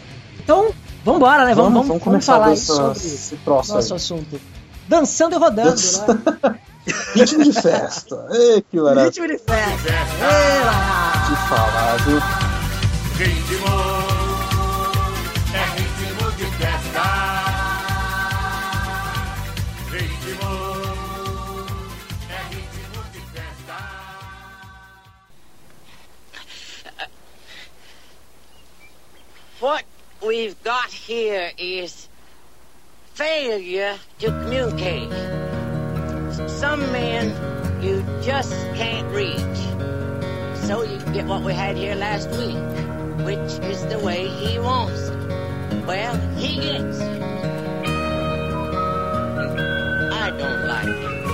Então, 0.43 0.71
vamos 1.05 1.19
embora, 1.19 1.45
né? 1.47 1.55
Vamos, 1.55 1.73
Vamos, 1.73 1.89
vamos, 1.89 2.05
vamos 2.05 2.25
falar 2.25 2.57
sobre 2.57 2.93
esse 2.99 3.35
troço 3.39 3.75
nosso 3.75 3.93
aí. 3.93 3.97
assunto. 3.97 4.41
Dançando 4.87 5.35
e 5.35 5.39
rodando, 5.39 5.75
né? 5.75 6.59
Ritmo 6.87 7.45
de 7.45 7.53
festa. 7.53 8.27
Ei, 8.33 8.63
que 8.63 8.77
maravilha 8.81 9.09
Ritmo 9.11 9.27
de 9.29 9.39
festa. 9.39 9.89
Ei, 9.89 10.65
lá. 10.65 11.27
de 11.29 11.37
falar, 11.49 11.97
viu? 12.05 12.19
Ritmo 13.17 13.75
é 15.55 15.65
ritmo 15.77 16.31
de 16.33 16.45
festa. 16.59 17.05
Ritmo 19.91 20.53
é 22.29 22.39
ritmo 22.51 23.01
de 23.13 23.21
festa. 23.33 23.79
What 29.61 29.85
we've 30.21 30.57
got 30.65 30.91
here 30.93 31.53
is 31.57 32.09
failure 33.15 33.95
to 34.19 34.27
communicate. 34.27 35.09
Some 36.49 36.81
men 36.93 37.31
you 37.83 38.03
just 38.23 38.53
can't 38.75 39.09
reach. 39.15 39.61
So 40.67 40.83
you 40.83 40.99
get 41.13 41.27
what 41.27 41.43
we 41.43 41.53
had 41.53 41.77
here 41.77 41.95
last 41.95 42.29
week, 42.31 42.57
which 43.25 43.61
is 43.71 43.87
the 43.87 43.99
way 44.01 44.27
he 44.29 44.59
wants. 44.59 45.11
Well, 45.87 46.17
he 46.37 46.57
gets. 46.57 47.01
I 50.13 50.31
don't 50.37 50.67
like 50.67 50.89
it 50.89 51.25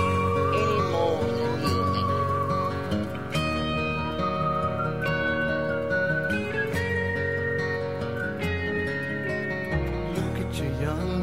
your 10.61 10.69
young 10.81 11.21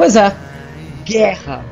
Pois 0.00 0.16
é, 0.16 0.34
guerra 1.04 1.62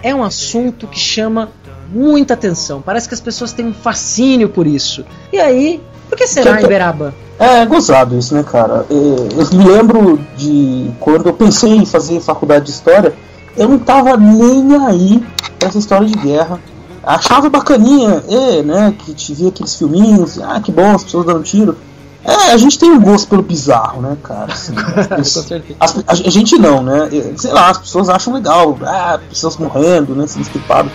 é 0.00 0.14
um 0.14 0.22
assunto 0.22 0.86
que 0.86 0.96
chama 0.96 1.48
muita 1.92 2.34
atenção. 2.34 2.80
Parece 2.80 3.08
que 3.08 3.14
as 3.14 3.20
pessoas 3.20 3.52
têm 3.52 3.66
um 3.66 3.74
fascínio 3.74 4.48
por 4.48 4.64
isso. 4.64 5.04
E 5.32 5.40
aí, 5.40 5.82
por 6.08 6.16
que 6.16 6.24
será, 6.28 6.62
Iberaba? 6.62 7.12
É 7.36 7.66
gozado 7.66 8.16
isso, 8.16 8.32
né, 8.32 8.44
cara? 8.44 8.86
É, 8.88 8.94
Eu 8.94 9.58
me 9.58 9.64
lembro 9.64 10.20
de 10.36 10.92
quando 11.00 11.26
eu 11.26 11.34
pensei 11.34 11.72
em 11.72 11.84
fazer 11.84 12.20
faculdade 12.20 12.66
de 12.66 12.70
história, 12.70 13.12
eu 13.56 13.68
não 13.68 13.80
tava 13.80 14.16
nem 14.16 14.76
aí 14.86 15.26
pra 15.58 15.66
essa 15.66 15.78
história 15.78 16.06
de 16.06 16.14
guerra. 16.16 16.60
Achava 17.02 17.50
bacaninha, 17.50 18.22
é, 18.28 18.62
né? 18.62 18.94
Que 18.96 19.12
te 19.14 19.34
via 19.34 19.48
aqueles 19.48 19.74
filminhos, 19.74 20.40
ah, 20.40 20.60
que 20.60 20.70
bom, 20.70 20.94
as 20.94 21.02
pessoas 21.02 21.26
dando 21.26 21.42
tiro. 21.42 21.76
É, 22.24 22.52
a 22.52 22.56
gente 22.56 22.78
tem 22.78 22.90
um 22.90 23.00
gosto 23.00 23.28
pelo 23.28 23.42
bizarro, 23.42 24.00
né, 24.00 24.16
cara? 24.22 24.52
Assim, 24.52 24.74
Com 25.14 25.24
certeza. 25.24 25.76
as- 25.78 25.98
a, 26.06 26.12
a 26.12 26.30
gente 26.30 26.56
não, 26.58 26.82
né? 26.82 27.08
Sei 27.36 27.52
lá, 27.52 27.68
as 27.70 27.78
pessoas 27.78 28.08
acham 28.08 28.32
legal, 28.34 28.78
ah, 28.82 29.18
pessoas 29.28 29.56
morrendo, 29.58 30.14
né? 30.14 30.26
Sendo 30.26 30.42
estripadas. 30.42 30.90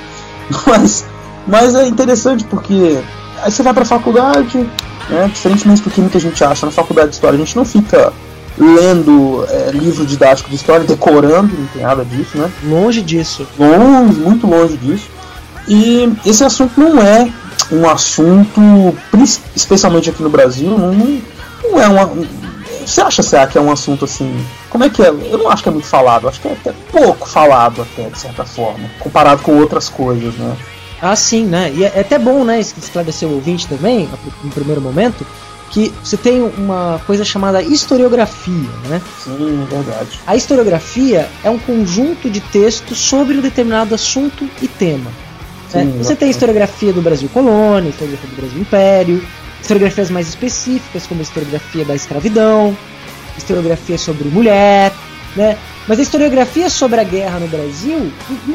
Mas, 0.65 1.05
mas 1.45 1.75
é 1.75 1.87
interessante 1.87 2.43
porque 2.45 2.99
aí 3.43 3.51
você 3.51 3.61
vai 3.61 3.73
pra 3.73 3.85
faculdade, 3.85 4.57
né? 5.09 5.29
Diferentemente 5.31 5.81
do 5.83 5.91
que 5.91 6.01
muita 6.01 6.19
gente 6.19 6.43
acha, 6.43 6.65
na 6.65 6.71
faculdade 6.71 7.09
de 7.09 7.15
história 7.15 7.35
a 7.35 7.39
gente 7.39 7.55
não 7.55 7.63
fica 7.65 8.11
lendo 8.57 9.45
é, 9.49 9.71
livro 9.71 10.05
didático 10.05 10.49
de 10.49 10.55
história, 10.55 10.85
decorando, 10.85 11.55
não 11.57 11.67
tem 11.67 11.83
nada 11.83 12.03
disso, 12.03 12.37
né? 12.37 12.51
Longe 12.63 13.01
disso. 13.01 13.47
longe, 13.57 14.19
muito 14.19 14.47
longe 14.47 14.75
disso. 14.77 15.07
E 15.67 16.11
esse 16.25 16.43
assunto 16.43 16.79
não 16.79 16.99
é 17.01 17.31
um 17.71 17.87
assunto, 17.89 18.59
especialmente 19.55 20.09
aqui 20.09 20.21
no 20.23 20.29
Brasil, 20.29 20.69
não, 20.77 20.93
não 20.93 21.81
é 21.81 21.87
uma. 21.87 22.05
um- 22.05 22.27
Você 22.85 23.01
acha, 23.01 23.21
Cé, 23.21 23.45
que 23.45 23.57
é 23.57 23.61
um 23.61 23.71
assunto 23.71 24.05
assim. 24.05 24.43
Como 24.69 24.83
é 24.83 24.89
que 24.89 25.01
é? 25.03 25.09
Eu 25.09 25.37
não 25.37 25.49
acho 25.49 25.61
que 25.61 25.69
é 25.69 25.71
muito 25.71 25.87
falado, 25.87 26.27
acho 26.27 26.41
que 26.41 26.47
é 26.47 26.53
até 26.53 26.73
pouco 26.91 27.27
falado, 27.29 27.81
até, 27.83 28.09
de 28.09 28.17
certa 28.19 28.43
forma, 28.43 28.89
comparado 28.99 29.43
com 29.43 29.57
outras 29.59 29.87
coisas, 29.89 30.33
né? 30.35 30.55
Ah, 31.01 31.15
sim, 31.15 31.45
né? 31.45 31.71
E 31.75 31.83
é 31.83 31.93
é 31.95 31.99
até 32.01 32.17
bom, 32.17 32.43
né, 32.43 32.59
esclarecer 32.59 33.27
o 33.29 33.33
ouvinte 33.35 33.67
também, 33.67 34.09
no 34.43 34.49
primeiro 34.49 34.81
momento, 34.81 35.25
que 35.69 35.93
você 36.03 36.17
tem 36.17 36.41
uma 36.57 36.99
coisa 37.05 37.23
chamada 37.23 37.61
historiografia, 37.61 38.69
né? 38.87 38.99
Sim, 39.23 39.63
é 39.63 39.75
verdade. 39.75 40.19
A 40.25 40.35
historiografia 40.35 41.29
é 41.43 41.49
um 41.49 41.59
conjunto 41.59 42.27
de 42.29 42.39
textos 42.41 42.97
sobre 42.97 43.37
um 43.37 43.41
determinado 43.41 43.93
assunto 43.93 44.49
e 44.63 44.67
tema. 44.67 45.11
Né? 45.73 45.83
Sim, 45.83 45.97
Você 45.97 46.15
tem 46.15 46.29
historiografia 46.29 46.93
do 46.93 47.01
Brasil 47.01 47.29
colônia, 47.33 47.89
historiografia 47.89 48.29
do 48.29 48.35
Brasil 48.35 48.61
império, 48.61 49.23
historiografias 49.61 50.09
mais 50.09 50.27
específicas, 50.27 51.05
como 51.05 51.19
a 51.19 51.23
historiografia 51.23 51.85
da 51.85 51.95
escravidão, 51.95 52.75
historiografia 53.37 53.97
sobre 53.97 54.29
mulher, 54.29 54.91
né? 55.35 55.57
Mas 55.87 55.97
a 55.97 56.01
historiografia 56.03 56.69
sobre 56.69 56.99
a 56.99 57.03
guerra 57.03 57.39
no 57.39 57.47
Brasil 57.47 58.11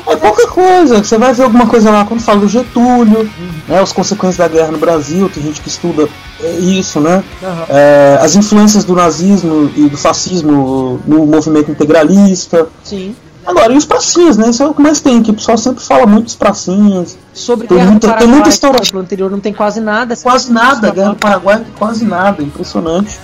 É 0.06 0.14
pouca 0.14 0.46
coisa, 0.46 1.02
você 1.02 1.18
vai 1.18 1.32
ver 1.32 1.42
alguma 1.42 1.66
coisa 1.66 1.90
lá 1.90 2.04
quando 2.04 2.20
fala 2.20 2.40
do 2.40 2.48
Getúlio, 2.48 3.28
né, 3.66 3.80
as 3.80 3.92
consequências 3.92 4.36
da 4.36 4.46
guerra 4.46 4.70
no 4.70 4.78
Brasil, 4.78 5.28
tem 5.28 5.42
gente 5.42 5.60
que 5.60 5.68
estuda 5.68 6.08
é, 6.40 6.50
isso, 6.58 7.00
né? 7.00 7.24
Aham. 7.42 7.66
É, 7.68 8.18
as 8.20 8.36
influências 8.36 8.84
do 8.84 8.94
nazismo 8.94 9.70
e 9.76 9.88
do 9.88 9.96
fascismo 9.96 11.00
no 11.06 11.26
movimento 11.26 11.70
integralista. 11.72 12.68
Sim. 12.84 13.16
Agora, 13.46 13.72
e 13.72 13.76
os 13.76 13.84
pracinhas, 13.84 14.36
né? 14.36 14.48
Isso 14.50 14.62
é 14.62 14.66
o 14.66 14.72
que 14.74 14.80
mais 14.82 15.00
tem, 15.00 15.22
que 15.22 15.30
o 15.30 15.34
pessoal 15.34 15.58
sempre 15.58 15.84
fala 15.84 16.06
muito 16.06 16.24
dos 16.26 16.34
pracinhas. 16.36 17.16
Sobre 17.32 17.66
Tem 17.66 17.76
Guerra 17.78 17.90
muita- 17.90 18.06
do 18.06 18.10
tem 18.10 18.16
Paraguai, 18.18 18.34
muita 18.36 18.48
história. 18.48 18.80
no 18.92 19.00
anterior 19.00 19.30
não 19.30 19.40
tem 19.40 19.52
quase 19.52 19.80
nada. 19.80 20.16
Quase 20.16 20.52
nada, 20.52 20.90
Guerra 20.90 21.10
do 21.10 21.16
Paraguai, 21.16 21.64
quase 21.78 22.04
nada, 22.04 22.42
impressionante. 22.42 23.18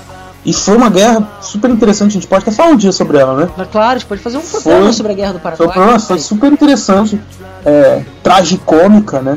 E 0.45 0.55
foi 0.55 0.75
uma 0.77 0.89
guerra 0.89 1.29
super 1.43 1.71
interessante, 1.71 2.11
a 2.11 2.15
gente 2.15 2.27
pode 2.27 2.43
até 2.45 2.51
falar 2.51 2.71
um 2.71 2.77
dia 2.77 2.93
sobre 2.93 3.19
ela, 3.19 3.37
né? 3.37 3.49
Mas 3.59 3.69
Claro, 3.69 3.91
a 3.91 3.99
gente 3.99 4.07
pode 4.07 4.23
fazer 4.23 4.39
um 4.39 4.41
programa 4.41 4.85
Foi. 4.85 4.93
sobre 4.95 5.13
a 5.13 5.15
Guerra 5.15 5.33
do 5.35 5.39
Foi, 5.41 5.51
Paraguai. 5.53 5.89
uma- 5.91 5.99
foi 6.01 6.19
super 6.19 6.51
interessante, 6.51 7.21
é, 7.65 8.03
tragicômica, 8.23 9.21
né? 9.21 9.37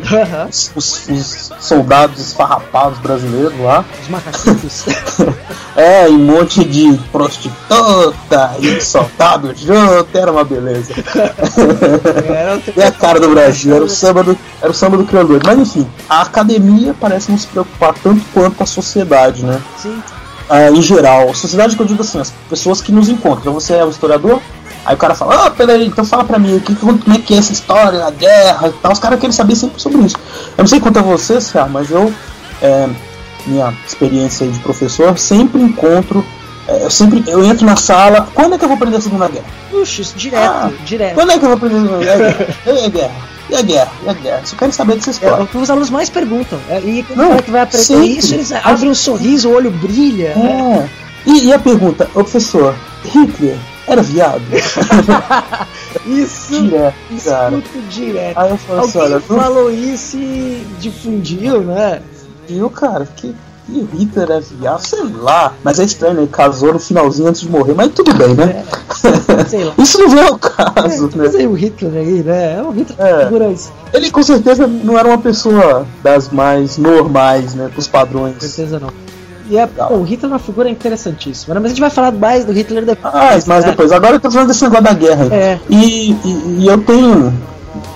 Os, 0.50 0.72
os- 0.76 1.10
os 1.10 1.52
soldados 1.60 2.20
esfarrapados 2.22 3.00
brasileiros 3.00 3.54
lá. 3.60 3.84
Os 4.02 4.08
macaquitos. 4.10 4.86
É, 5.76 6.08
e 6.08 6.12
um 6.14 6.20
monte 6.20 6.64
de 6.64 7.00
prostituta 7.12 8.52
e 8.60 8.80
soldado 8.80 9.56
junto, 9.56 10.08
era 10.16 10.32
uma 10.32 10.44
beleza. 10.44 10.94
E 12.78 12.82
a 12.84 12.92
cara 12.92 13.20
do 13.20 13.30
Brasil, 13.30 13.76
era 13.76 13.84
o 13.84 13.90
samba 13.90 14.24
do, 14.24 14.38
era 14.62 14.70
o 14.70 14.74
samba 14.74 14.98
do 14.98 15.04
criador. 15.06 15.42
Mas 15.44 15.58
enfim, 15.58 15.88
a 16.08 16.22
academia 16.22 16.96
parece 17.00 17.32
não 17.32 17.38
se 17.40 17.48
preocupar 17.48 17.94
tanto 18.04 18.22
quanto 18.34 18.62
a 18.62 18.66
sociedade, 18.68 19.44
né? 19.44 19.60
Sim. 19.78 20.02
Ah, 20.50 20.70
em 20.70 20.82
geral, 20.82 21.34
sociedade 21.34 21.76
que 21.76 21.82
eu 21.82 21.86
digo 21.86 22.02
assim, 22.02 22.20
as 22.20 22.32
pessoas 22.50 22.82
que 22.82 22.92
nos 22.92 23.10
encontram. 23.10 23.40
Então 23.42 23.54
você 23.54 23.74
é 23.76 23.86
um 23.86 23.90
historiador, 23.90 24.40
aí 24.86 24.94
o 24.94 24.98
cara 24.98 25.16
fala, 25.16 25.46
ah, 25.46 25.50
peraí, 25.52 25.88
então 25.88 26.04
fala 26.04 26.24
pra 26.24 26.38
mim, 26.38 26.60
que, 26.60 26.76
como 26.76 27.00
é 27.14 27.18
que 27.18 27.34
é 27.34 27.38
essa 27.38 27.54
história, 27.54 28.06
a 28.06 28.12
guerra 28.12 28.68
e 28.68 28.72
tal. 28.74 28.92
Os 28.92 29.00
caras 29.00 29.20
querem 29.20 29.32
saber 29.34 29.56
sempre 29.56 29.82
sobre 29.82 30.02
isso. 30.02 30.18
Eu 30.58 30.62
não 30.64 30.68
sei 30.68 30.80
quanto 30.80 31.00
a 31.00 31.02
você, 31.02 31.40
Cia, 31.40 31.66
mas 31.66 31.90
eu, 31.90 32.14
é, 32.62 32.90
minha 33.48 33.74
experiência 33.88 34.46
de 34.48 34.60
professor, 34.60 35.18
sempre 35.18 35.62
encontro, 35.62 36.26
é, 36.68 36.84
eu 36.84 36.90
sempre, 36.90 37.24
eu 37.28 37.44
entro 37.46 37.66
na 37.66 37.76
sala, 37.76 38.28
quando 38.34 38.56
é 38.56 38.58
que 38.58 38.64
eu 38.66 38.70
vou 38.70 38.76
aprender 38.78 38.98
a 38.98 39.02
Segunda 39.02 39.28
Guerra? 39.30 39.46
Puxa, 39.72 40.04
direto, 40.16 40.52
Ah. 40.52 40.72
direto. 40.86 41.16
Quando 41.16 41.32
é 41.32 41.38
que 41.40 41.46
eu 41.46 41.50
vou 41.50 41.58
aprender 41.58 41.78
a 41.78 41.82
Segunda 41.82 42.04
Guerra? 42.06 42.90
Guerra? 42.92 43.33
E 43.50 43.56
a 43.56 43.62
guerra? 43.62 43.92
E 44.06 44.10
a 44.10 44.14
guerra? 44.14 44.42
Só 44.46 44.56
quero 44.56 44.72
saber 44.72 44.96
dessa 44.96 45.10
É 45.10 45.14
história. 45.14 45.44
o 45.44 45.48
que 45.48 45.58
os 45.58 45.70
alunos 45.70 45.90
mais 45.90 46.10
perguntam. 46.10 46.60
É, 46.70 46.80
e 46.80 47.04
quando 47.04 47.18
Não, 47.20 47.26
o 47.26 47.30
cara 47.32 47.42
que 47.44 47.52
vai 47.52 47.62
aprender 47.62 47.84
sempre. 47.84 48.08
isso, 48.18 48.34
eles 48.34 48.52
abrem 48.52 48.90
um 48.90 48.96
sorriso, 48.96 49.50
o 49.50 49.54
olho 49.56 49.70
brilha. 49.72 50.34
né? 50.36 50.90
É. 51.26 51.30
E, 51.30 51.46
e 51.46 51.54
a 51.54 51.60
pergunta, 51.60 52.06
ô 52.14 52.24
professor, 52.24 52.76
Hitler 53.06 53.58
era 53.88 54.02
viado? 54.02 54.42
Isso, 56.06 56.62
Direto, 56.62 56.96
cara. 57.26 57.56
escuto 57.58 57.82
direto. 57.90 58.38
Aí 58.38 58.50
eu 58.50 58.58
falo 58.58 58.80
assim, 58.82 59.00
Alguém 59.00 59.14
olha, 59.14 59.22
falou 59.22 59.72
isso 59.72 60.18
e 60.18 60.66
difundiu, 60.80 61.62
né? 61.62 62.02
viu, 62.48 62.70
cara? 62.70 63.06
Que, 63.16 63.34
que 63.66 63.88
Hitler 63.98 64.32
é 64.32 64.40
viado? 64.40 64.80
Sei 64.86 65.04
lá. 65.04 65.54
Mas 65.64 65.80
é 65.80 65.84
estranho, 65.86 66.14
né? 66.16 66.22
Ele 66.22 66.30
casou 66.32 66.74
no 66.74 66.80
finalzinho 66.80 67.28
antes 67.30 67.42
de 67.42 67.50
morrer, 67.50 67.74
mas 67.74 67.92
tudo 67.94 68.14
bem, 68.14 68.34
né? 68.36 68.64
Sei 69.48 69.64
lá. 69.64 69.74
Isso 69.80 70.00
não 70.00 70.10
vem 70.10 70.24
ao 70.28 70.38
caso, 70.38 71.06
É, 71.06 71.18
né? 71.18 71.24
mas 71.24 71.36
aí 71.36 71.48
o 71.48 71.54
Hitler 71.54 71.94
aí, 71.94 72.24
né? 72.24 72.58
É 72.58 72.62
o 72.62 72.72
Hitler 72.72 73.08
É. 73.08 73.24
figura 73.26 73.48
isso. 73.50 73.72
Ele 73.94 74.12
com 74.12 74.22
certeza 74.24 74.68
não 74.68 74.98
era 74.98 75.08
uma 75.08 75.18
pessoa 75.18 75.86
das 76.04 76.30
mais 76.30 76.78
normais, 76.78 77.54
né? 77.56 77.70
Com 77.76 77.82
padrões. 77.84 78.36
certeza 78.40 78.80
não. 78.80 78.90
E 79.50 79.58
é, 79.58 79.68
pô, 79.68 79.96
o 79.96 80.04
Hitler 80.04 80.32
é 80.32 80.34
uma 80.36 80.40
figura 80.40 80.70
interessantíssima, 80.70 81.54
né? 81.54 81.60
Mas 81.60 81.72
a 81.72 81.74
gente 81.74 81.82
vai 81.82 81.90
falar 81.90 82.12
mais 82.12 82.46
do 82.46 82.54
Hitler 82.54 82.86
depois. 82.86 83.14
Ah, 83.14 83.32
mas 83.46 83.66
né? 83.66 83.72
depois. 83.72 83.92
Agora 83.92 84.16
eu 84.16 84.20
tô 84.20 84.32
falando 84.32 84.48
desse 84.48 84.64
negócio 84.64 84.84
da 84.86 84.94
guerra. 84.94 85.26
É. 85.36 85.60
E, 85.70 86.12
e, 86.12 86.56
e 86.60 86.68
eu 86.68 86.78
tenho. 86.82 87.34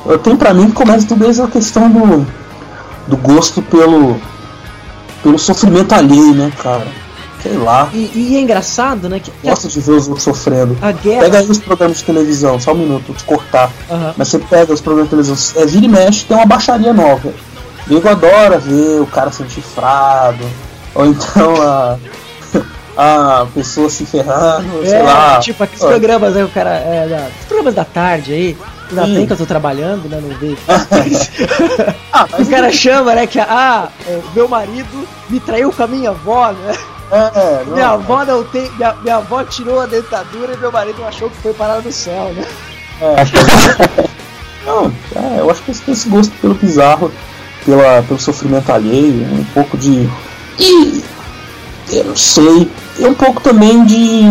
Eu 0.06 0.18
tenho 0.20 0.38
pra 0.38 0.54
mim 0.54 0.68
que 0.68 0.74
começa 0.74 1.08
tudo 1.08 1.24
desde 1.24 1.42
a 1.42 1.48
questão 1.48 1.90
do. 1.90 2.26
do 3.08 3.18
gosto 3.18 3.62
pelo. 3.62 4.18
Pelo 5.24 5.38
sofrimento 5.40 5.94
alheio, 5.94 6.34
né, 6.34 6.52
cara? 6.62 6.88
Sei 7.42 7.56
lá. 7.56 7.90
E, 7.94 8.12
e 8.14 8.36
é 8.38 8.42
engraçado, 8.42 9.08
né? 9.08 9.20
Que, 9.20 9.30
que 9.32 9.48
a, 9.48 9.52
Gosto 9.52 9.68
de 9.68 9.80
ver 9.80 9.92
os 9.92 10.08
outros 10.08 10.24
sofrendo. 10.24 10.76
a 10.82 10.92
guerra. 10.92 11.22
Pega 11.22 11.38
aí 11.40 11.46
os 11.50 11.60
programas 11.60 11.98
de 12.00 12.04
televisão, 12.04 12.60
só 12.60 12.72
um 12.74 12.78
minuto, 12.78 13.04
vou 13.08 13.16
te 13.16 13.24
cortar. 13.24 13.70
Aham. 13.90 14.14
Mas 14.18 14.28
você 14.28 14.40
pega 14.40 14.74
os 14.74 14.82
programas 14.82 15.10
de 15.10 15.18
televisão, 15.18 15.62
é, 15.62 15.66
vira 15.66 15.86
e 15.86 15.90
mexe, 15.90 16.26
tem 16.26 16.36
uma 16.36 16.46
baixaria 16.46 16.92
nova. 16.94 17.32
Nego 17.88 18.10
adora 18.10 18.58
ver 18.58 19.00
o 19.02 19.06
cara 19.08 19.32
sendo 19.32 19.50
chifrado, 19.50 20.44
ou 20.96 21.06
então 21.06 21.54
a, 21.62 21.98
a 22.98 23.46
pessoa 23.54 23.90
se 23.90 24.06
ferrando, 24.06 24.82
sei 24.84 24.96
É, 24.96 25.04
lá. 25.04 25.40
tipo 25.40 25.64
aqueles 25.64 25.84
Ó, 25.84 25.88
programas 25.88 26.36
aí, 26.36 26.44
o 26.44 26.50
cara. 26.50 26.72
É, 26.72 27.08
da, 27.08 27.28
os 27.40 27.46
programas 27.46 27.76
da 27.76 27.86
tarde 27.86 28.34
aí. 28.34 28.58
Ainda 28.89 29.06
Sim. 29.06 29.15
bem 29.15 29.27
que 29.27 29.34
eu 29.34 29.38
tô 29.38 29.46
trabalhando, 29.46 30.08
né? 30.10 30.22
Não 30.22 30.38
vejo. 30.38 30.58
Ah, 32.12 32.27
o 32.39 32.46
cara 32.48 32.72
chama, 32.72 33.13
né? 33.13 33.27
Que 33.27 33.39
ah, 33.39 33.89
é, 34.08 34.20
meu 34.34 34.48
marido 34.48 35.08
me 35.29 35.39
traiu 35.39 35.72
com 35.72 35.84
a 35.84 35.88
minha 35.88 36.10
avó, 36.10 36.51
né? 36.51 36.75
é, 37.12 37.63
não, 37.67 37.74
minha 37.74 37.89
avó 37.89 38.25
não 38.25 38.44
tem. 38.46 38.72
Minha, 38.72 38.94
minha 39.03 39.15
avó 39.17 39.44
tirou 39.44 39.79
a 39.79 39.86
dentadura 39.86 40.53
e 40.53 40.58
meu 40.58 40.72
marido 40.72 41.06
achou 41.06 41.29
que 41.29 41.38
foi 41.38 41.53
parar 41.53 41.82
no 41.82 41.91
céu, 41.91 42.34
né? 42.34 42.44
é. 43.01 44.08
Não, 44.65 44.91
é, 45.15 45.39
eu 45.39 45.50
acho 45.50 45.62
que 45.62 45.74
tem 45.74 45.94
esse 45.94 46.10
gosto 46.10 46.34
pelo 46.41 46.56
bizarro, 46.56 47.12
pela, 47.65 48.01
pelo 48.03 48.20
sofrimento 48.20 48.72
alheio, 48.72 49.25
um 49.25 49.46
pouco 49.53 49.77
de. 49.77 50.10
E 50.60 51.03
eu 51.91 52.03
não 52.03 52.15
sei, 52.15 52.70
e 52.98 53.06
um 53.06 53.13
pouco 53.13 53.41
também 53.41 53.86
de. 53.86 54.24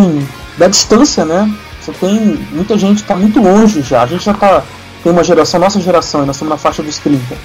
da 0.57 0.67
distância, 0.67 1.25
né? 1.25 1.49
Você 1.87 1.93
tem. 1.93 2.19
Muita 2.51 2.77
gente 2.77 3.03
tá 3.03 3.15
muito 3.15 3.41
longe 3.41 3.81
já. 3.81 4.03
A 4.03 4.05
gente 4.05 4.25
já 4.25 4.33
tá. 4.33 4.61
Tem 5.03 5.11
uma 5.11 5.23
geração, 5.23 5.59
nossa 5.59 5.79
geração, 5.79 6.25
nós 6.25 6.35
estamos 6.35 6.51
na 6.51 6.57
faixa 6.57 6.83
dos 6.83 6.97
30. 6.97 7.35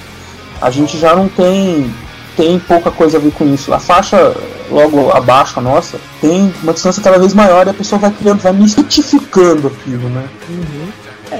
A 0.61 0.69
gente 0.69 0.97
já 0.99 1.15
não 1.15 1.29
tem. 1.29 1.93
Tem 2.35 2.59
pouca 2.59 2.89
coisa 2.89 3.17
a 3.17 3.21
ver 3.21 3.31
com 3.31 3.45
isso. 3.53 3.73
A 3.73 3.79
faixa 3.79 4.35
logo 4.69 5.11
abaixo, 5.11 5.59
a 5.59 5.61
nossa, 5.61 5.99
tem 6.19 6.51
uma 6.63 6.73
distância 6.73 7.01
cada 7.01 7.19
vez 7.19 7.33
maior 7.33 7.67
e 7.67 7.69
a 7.69 7.73
pessoa 7.73 7.99
vai 7.99 8.11
criando, 8.11 8.41
vai 8.41 8.51
mistificando 8.53 9.67
aquilo, 9.67 10.09
né? 10.09 10.27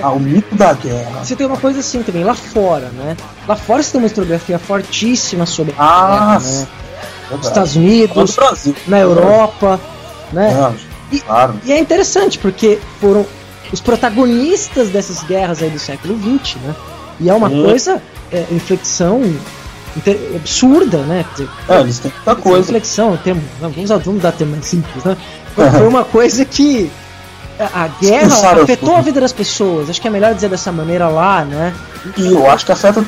Ah, 0.03 0.12
o 0.12 0.19
mito 0.19 0.55
da 0.55 0.74
guerra. 0.74 1.24
Você 1.24 1.36
tem 1.36 1.48
uma 1.48 1.57
coisa 1.57 1.79
assim 1.79 2.03
também, 2.03 2.24
lá 2.24 2.36
fora, 2.36 2.89
né? 2.89 3.17
Lá 3.48 3.55
fora 3.55 3.81
você 3.81 3.91
tem 3.91 4.01
uma 4.01 4.07
historiografia 4.07 4.60
fortíssima 4.60 5.48
sobre 5.48 5.74
a 5.77 5.83
Ah, 5.83 6.38
guerra, 6.38 6.39
né? 6.39 6.67
Nos 7.31 7.48
Estados 7.48 7.75
Unidos, 7.75 8.38
na 8.88 9.00
Europa, 9.00 9.79
né? 10.31 10.53
Não, 10.53 10.92
E- 11.13 11.22
claro. 11.22 11.55
E 11.65 11.72
é 11.72 11.79
interessante 11.79 12.38
porque 12.39 12.79
foram 13.00 13.25
os 13.72 13.79
protagonistas 13.82 14.89
dessas 14.89 15.24
guerras 15.24 15.62
aí 15.62 15.70
do 15.70 15.79
século 15.79 16.17
XX, 16.20 16.55
né? 16.63 16.75
E 17.20 17.29
é 17.29 17.34
uma 17.34 17.50
Sim. 17.50 17.63
coisa, 17.63 18.01
é, 18.32 18.46
inflexão 18.51 19.22
absurda, 20.36 20.98
né? 21.00 21.25
Dizer, 21.34 21.50
É, 21.70 21.79
eles 21.79 22.00
têm 22.00 22.12
muita 22.12 22.36
coisa. 22.36 22.60
Inflexão, 22.62 23.17
termo, 23.17 23.41
não, 23.62 23.70
vamos, 23.70 23.84
usar- 23.89 23.98
vamos 24.00 24.22
dar 24.22 24.32
termo 24.32 24.53
mais 24.53 24.65
simples, 24.65 25.03
né? 25.03 25.15
Foi, 25.55 25.70
foi 25.70 25.88
uma 25.88 26.03
coisa 26.03 26.43
que 26.46 26.89
a 27.60 27.88
guerra 28.01 28.62
afetou 28.63 28.96
a 28.96 29.01
vida 29.01 29.22
das 29.22 29.32
pessoas. 29.32 29.89
Acho 29.89 30.01
que 30.01 30.08
é 30.08 30.12
melhor 30.12 30.34
dizer 30.34 30.50
dessa 30.50 30.72
maneira 30.72 31.08
lá, 31.08 31.46
né? 31.46 31.74
E 32.17 32.25
eu 32.25 32.50
acho 32.50 32.65
que 32.65 32.72
afeta 32.72 33.05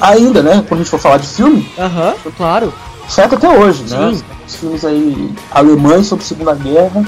ainda, 0.00 0.42
né? 0.42 0.64
Quando 0.68 0.80
a 0.80 0.82
gente 0.84 0.90
for 0.90 1.00
falar 1.00 1.16
de 1.18 1.26
filme, 1.26 1.68
Aham, 1.78 2.14
claro. 2.36 2.72
afeta 3.04 3.34
até 3.34 3.48
hoje, 3.48 3.82
né? 3.82 4.12
Sim. 4.14 4.22
Os 4.46 4.54
filmes 4.56 4.84
aí 4.84 5.32
alemães 5.50 6.06
sobre 6.06 6.24
a 6.24 6.28
Segunda 6.28 6.54
Guerra 6.54 7.04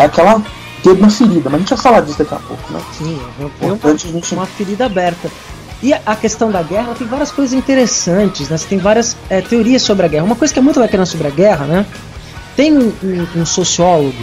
é 0.00 0.06
aquela 0.06 0.42
dedo 0.82 1.00
na 1.00 1.10
ferida, 1.10 1.50
mas 1.50 1.54
a 1.54 1.58
gente 1.58 1.68
vai 1.70 1.78
falar 1.78 2.00
disso 2.00 2.18
daqui 2.18 2.34
a 2.34 2.38
pouco, 2.38 2.72
né? 2.72 2.80
Sim, 2.96 3.20
é 3.60 3.66
uma- 3.66 3.96
gente 3.98 4.34
uma 4.34 4.46
ferida 4.46 4.86
aberta. 4.86 5.30
E 5.82 5.92
a- 5.94 6.16
questão 6.16 6.50
da 6.50 6.62
guerra 6.62 6.94
tem 6.98 7.06
várias 7.06 7.30
coisas 7.30 7.52
interessantes, 7.54 8.48
né? 8.48 8.56
Você 8.58 8.66
tem 8.66 8.78
várias 8.78 9.16
é, 9.30 9.40
teorias 9.40 9.82
sobre 9.82 10.06
a 10.06 10.08
guerra. 10.08 10.24
Uma 10.24 10.36
coisa 10.36 10.52
que 10.52 10.58
é 10.58 10.62
muito 10.62 10.78
bacana 10.80 11.06
sobre 11.06 11.26
a 11.26 11.30
guerra, 11.30 11.64
né? 11.64 11.86
Tem 12.56 12.72
um, 12.76 12.92
um- 13.02 13.26
um 13.36 13.46
sociólogo, 13.46 14.14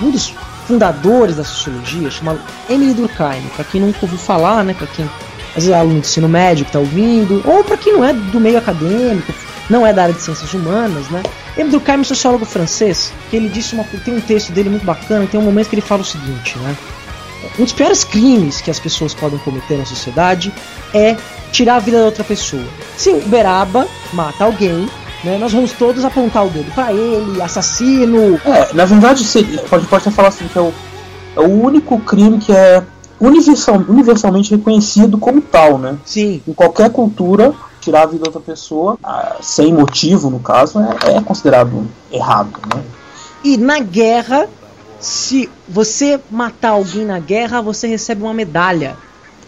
um 0.00 0.10
dos 0.10 0.32
fundadores 0.66 1.36
da 1.36 1.44
sociologia, 1.44 2.10
chamado 2.10 2.40
Emily 2.68 2.94
Durkheim. 2.94 3.42
Para 3.54 3.64
quem 3.64 3.80
nunca 3.80 3.98
ouviu 4.02 4.18
falar, 4.18 4.64
né? 4.64 4.74
Para 4.74 4.86
quem 4.88 5.04
às 5.56 5.62
vezes 5.62 5.70
é 5.70 5.78
aluno 5.78 6.00
de 6.00 6.06
ensino 6.08 6.28
médio 6.28 6.64
que 6.64 6.70
está 6.70 6.80
ouvindo, 6.80 7.40
ou 7.44 7.62
para 7.62 7.76
quem 7.76 7.92
não 7.92 8.04
é 8.04 8.12
do 8.12 8.40
meio 8.40 8.58
acadêmico, 8.58 9.32
não 9.68 9.86
é 9.86 9.92
da 9.92 10.04
área 10.04 10.14
de 10.14 10.20
ciências 10.20 10.52
humanas, 10.52 11.08
né? 11.08 11.22
Durkheim 11.70 11.96
é 11.96 12.00
um 12.00 12.04
sociólogo 12.04 12.44
francês, 12.44 13.12
que 13.30 13.36
ele 13.36 13.48
disse 13.48 13.74
uma, 13.74 13.84
tem 13.84 14.16
um 14.16 14.20
texto 14.20 14.52
dele 14.52 14.70
muito 14.70 14.84
bacana, 14.84 15.26
tem 15.26 15.38
um 15.38 15.44
momento 15.44 15.68
que 15.68 15.74
ele 15.74 15.82
fala 15.82 16.02
o 16.02 16.04
seguinte, 16.04 16.58
né? 16.58 16.76
Um 17.58 17.64
dos 17.64 17.72
piores 17.72 18.04
crimes 18.04 18.60
que 18.60 18.70
as 18.70 18.78
pessoas 18.78 19.14
podem 19.14 19.38
cometer 19.38 19.76
na 19.76 19.84
sociedade 19.84 20.52
é 20.92 21.16
tirar 21.52 21.76
a 21.76 21.78
vida 21.78 21.98
da 21.98 22.04
outra 22.04 22.24
pessoa. 22.24 22.64
Se 22.96 23.10
o 23.10 23.20
Beraba 23.22 23.86
mata 24.12 24.44
alguém, 24.44 24.88
né, 25.22 25.38
nós 25.38 25.52
vamos 25.52 25.72
todos 25.72 26.04
apontar 26.04 26.46
o 26.46 26.50
dedo 26.50 26.70
pra 26.74 26.92
ele, 26.92 27.40
assassino. 27.42 28.40
É, 28.44 28.72
na 28.74 28.84
verdade, 28.84 29.22
gente 29.24 29.58
pode 29.68 29.86
até 29.90 30.10
falar 30.10 30.28
assim 30.28 30.48
que 30.48 30.58
é 30.58 30.60
o, 30.60 30.72
é 31.36 31.40
o 31.40 31.62
único 31.62 31.98
crime 32.00 32.38
que 32.38 32.52
é 32.52 32.82
universal, 33.20 33.84
universalmente 33.88 34.50
reconhecido 34.54 35.18
como 35.18 35.40
tal, 35.40 35.78
né? 35.78 35.96
Sim, 36.04 36.42
Em 36.46 36.52
qualquer 36.52 36.90
cultura, 36.90 37.54
tirar 37.84 38.02
a 38.02 38.06
vida 38.06 38.24
da 38.24 38.28
outra 38.28 38.40
pessoa, 38.40 38.98
ah, 39.02 39.36
sem 39.40 39.72
motivo, 39.72 40.30
no 40.30 40.40
caso, 40.40 40.78
é, 40.80 41.16
é 41.16 41.20
considerado 41.20 41.86
errado, 42.10 42.58
né? 42.74 42.82
e 43.44 43.58
na 43.58 43.78
guerra, 43.78 44.48
se 44.98 45.50
você 45.68 46.18
matar 46.30 46.70
alguém 46.70 47.04
na 47.04 47.18
guerra, 47.18 47.60
você 47.60 47.86
recebe 47.86 48.22
uma 48.22 48.32
medalha. 48.32 48.96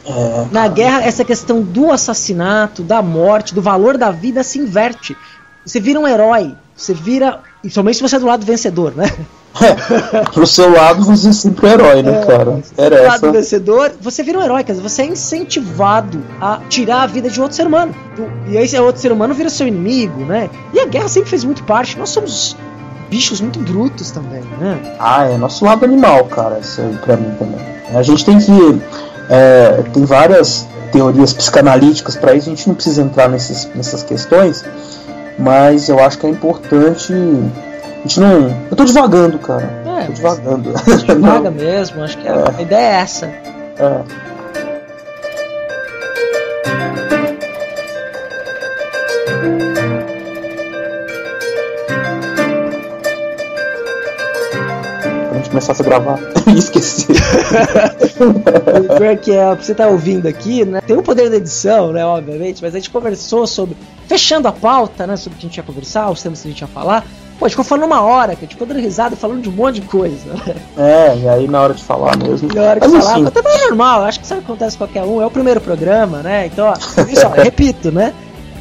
É, 0.04 0.46
Na 0.52 0.68
guerra, 0.68 1.02
essa 1.02 1.24
questão 1.24 1.62
do 1.62 1.90
assassinato, 1.90 2.82
da 2.82 3.02
morte, 3.02 3.54
do 3.54 3.62
valor 3.62 3.96
da 3.96 4.10
vida 4.10 4.44
se 4.44 4.58
inverte. 4.58 5.16
Você 5.64 5.80
vira 5.80 5.98
um 5.98 6.06
herói. 6.06 6.54
Você 6.76 6.94
vira. 6.94 7.40
E 7.66 7.70
somente 7.70 7.96
se 7.96 8.02
você 8.02 8.14
é 8.14 8.18
do 8.20 8.26
lado 8.26 8.46
vencedor, 8.46 8.94
né? 8.94 9.12
pro 10.32 10.46
seu 10.46 10.70
lado, 10.72 11.04
você 11.04 11.30
é 11.30 11.32
sempre 11.32 11.66
o 11.66 11.68
herói, 11.68 12.02
né, 12.02 12.24
cara? 12.24 12.62
Era 12.78 12.96
do 12.96 13.02
lado 13.02 13.26
essa. 13.26 13.32
vencedor, 13.32 13.92
você 14.00 14.22
vira 14.22 14.38
um 14.38 14.42
herói, 14.42 14.62
quer 14.62 14.72
dizer, 14.72 14.82
você 14.88 15.02
é 15.02 15.06
incentivado 15.06 16.22
a 16.40 16.60
tirar 16.68 17.02
a 17.02 17.06
vida 17.06 17.28
de 17.28 17.40
outro 17.40 17.56
ser 17.56 17.66
humano. 17.66 17.92
E 18.48 18.56
aí 18.56 18.64
esse 18.64 18.78
outro 18.78 19.00
ser 19.00 19.10
humano 19.10 19.34
vira 19.34 19.50
seu 19.50 19.66
inimigo, 19.66 20.24
né? 20.24 20.48
E 20.72 20.78
a 20.78 20.86
guerra 20.86 21.08
sempre 21.08 21.28
fez 21.28 21.42
muito 21.42 21.64
parte. 21.64 21.98
Nós 21.98 22.10
somos 22.10 22.56
bichos 23.10 23.40
muito 23.40 23.58
brutos 23.58 24.12
também, 24.12 24.42
né? 24.60 24.96
Ah, 25.00 25.24
é 25.24 25.36
nosso 25.36 25.64
lado 25.64 25.84
animal, 25.84 26.24
cara, 26.26 26.60
isso 26.60 26.80
aí 26.80 26.96
pra 27.04 27.16
mim 27.16 27.34
também. 27.36 27.58
A 27.92 28.02
gente 28.02 28.24
tem 28.24 28.38
que. 28.38 28.80
é, 29.28 29.82
tem 29.92 30.04
várias 30.04 30.68
teorias 30.92 31.32
psicanalíticas 31.32 32.16
pra 32.16 32.34
isso, 32.34 32.48
a 32.48 32.54
gente 32.54 32.68
não 32.68 32.74
precisa 32.74 33.02
entrar 33.02 33.28
nesses, 33.28 33.68
nessas 33.74 34.02
questões, 34.02 34.64
mas 35.38 35.88
eu 35.88 35.98
acho 35.98 36.18
que 36.18 36.26
é 36.26 36.30
importante. 36.30 37.12
A 37.12 38.02
gente 38.02 38.20
não. 38.20 38.54
Eu 38.70 38.76
tô 38.76 38.84
devagando, 38.84 39.38
cara. 39.38 39.68
É, 39.84 40.04
Tô 40.06 40.12
devagando. 40.12 40.72
Vaga 41.20 41.50
mesmo, 41.50 42.02
acho 42.02 42.18
que 42.18 42.28
a, 42.28 42.54
a 42.56 42.62
ideia 42.62 42.86
é 42.86 43.00
essa. 43.00 43.26
É. 43.26 44.26
começasse 55.56 55.80
a 55.80 55.84
gravar, 55.84 56.18
esqueci. 56.54 57.06
O 57.10 58.96
pior 58.98 59.10
é 59.12 59.16
que 59.16 59.32
é, 59.32 59.54
você 59.54 59.74
tá 59.74 59.88
ouvindo 59.88 60.28
aqui, 60.28 60.66
né? 60.66 60.82
Tem 60.82 60.96
o 60.96 61.02
poder 61.02 61.30
da 61.30 61.36
edição, 61.36 61.92
né? 61.92 62.04
Obviamente, 62.04 62.62
mas 62.62 62.74
a 62.74 62.78
gente 62.78 62.90
conversou 62.90 63.46
sobre. 63.46 63.74
Fechando 64.06 64.46
a 64.48 64.52
pauta, 64.52 65.06
né? 65.06 65.16
Sobre 65.16 65.36
o 65.36 65.40
que 65.40 65.46
a 65.46 65.48
gente 65.48 65.56
ia 65.56 65.62
conversar, 65.62 66.10
os 66.10 66.22
temas 66.22 66.42
que 66.42 66.48
a 66.48 66.50
gente 66.50 66.60
ia 66.60 66.66
falar. 66.66 67.06
Pô, 67.38 67.46
a 67.46 67.48
gente 67.48 67.52
ficou 67.52 67.64
falando 67.64 67.86
uma 67.86 68.02
hora, 68.02 68.34
que 68.34 68.40
a 68.40 68.46
gente 68.46 68.52
ficou 68.52 68.66
dando 68.66 68.80
risada 68.80 69.14
e 69.14 69.18
falando 69.18 69.42
de 69.42 69.48
um 69.48 69.52
monte 69.52 69.80
de 69.80 69.86
coisa. 69.86 70.16
Né? 70.26 70.54
É, 70.76 71.16
e 71.18 71.28
aí 71.28 71.48
na 71.48 71.60
hora 71.62 71.72
de 71.74 71.82
falar 71.82 72.16
mesmo. 72.18 72.50
E 72.52 72.58
a 72.58 72.62
hora 72.62 72.80
que 72.80 72.88
Mas 72.88 73.04
falar, 73.04 73.14
assim, 73.14 73.24
tá 73.24 73.30
tudo 73.30 73.48
normal, 73.68 74.04
acho 74.04 74.20
que 74.20 74.24
isso 74.26 74.34
acontece 74.34 74.76
com 74.76 74.86
qualquer 74.86 75.04
um, 75.04 75.22
é 75.22 75.26
o 75.26 75.30
primeiro 75.30 75.60
programa, 75.60 76.22
né? 76.22 76.46
Então, 76.46 76.66
ó, 76.66 76.74
isso, 77.04 77.26
ó, 77.26 77.30
repito, 77.42 77.90
né? 77.90 78.12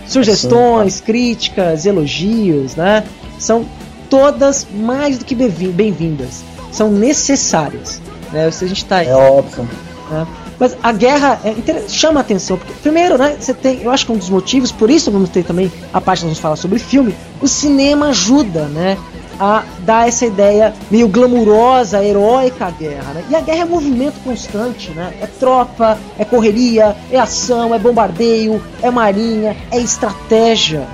Sugestões, 0.07 1.01
críticas, 1.01 1.85
elogios, 1.85 2.75
né? 2.75 3.03
São 3.39 3.65
todas 4.09 4.65
mais 4.73 5.17
do 5.17 5.25
que 5.25 5.35
bem- 5.35 5.49
bem-vindas. 5.49 6.43
São 6.75 6.91
necessárias. 6.91 8.01
Né? 8.31 8.51
Se 8.51 8.65
a 8.65 8.67
gente 8.67 8.83
tá 8.83 9.03
é 9.03 9.15
óbvio. 9.15 9.67
né? 10.09 10.27
Mas 10.59 10.75
a 10.81 10.91
guerra 10.91 11.39
é 11.43 11.89
chama 11.89 12.19
a 12.19 12.21
atenção, 12.21 12.57
porque, 12.57 12.73
primeiro, 12.81 13.17
né, 13.17 13.35
você 13.39 13.53
tem, 13.53 13.81
eu 13.81 13.91
acho 13.91 14.05
que 14.05 14.11
um 14.11 14.17
dos 14.17 14.29
motivos, 14.29 14.71
por 14.71 14.89
isso 14.89 15.11
vamos 15.11 15.29
ter 15.29 15.43
também 15.43 15.71
a 15.93 15.99
parte 15.99 16.19
que 16.19 16.25
vamos 16.25 16.39
falar 16.39 16.55
sobre 16.55 16.79
filme, 16.79 17.13
o 17.41 17.47
cinema 17.47 18.07
ajuda, 18.07 18.65
né, 18.65 18.97
a 19.37 19.63
dar 19.79 20.07
essa 20.07 20.25
ideia 20.25 20.73
meio 20.89 21.07
glamurosa, 21.09 22.03
heróica 22.03 22.67
à 22.67 22.71
guerra, 22.71 23.13
né? 23.13 23.25
E 23.29 23.35
a 23.35 23.41
guerra 23.41 23.63
é 23.63 23.65
movimento 23.65 24.15
constante, 24.23 24.91
né? 24.91 25.13
É 25.21 25.27
tropa, 25.27 25.97
é 26.17 26.23
correria, 26.23 26.95
é 27.11 27.19
ação, 27.19 27.75
é 27.75 27.79
bombardeio, 27.79 28.63
é 28.81 28.89
marinha, 28.89 29.57
é 29.69 29.77
estratégia. 29.77 30.87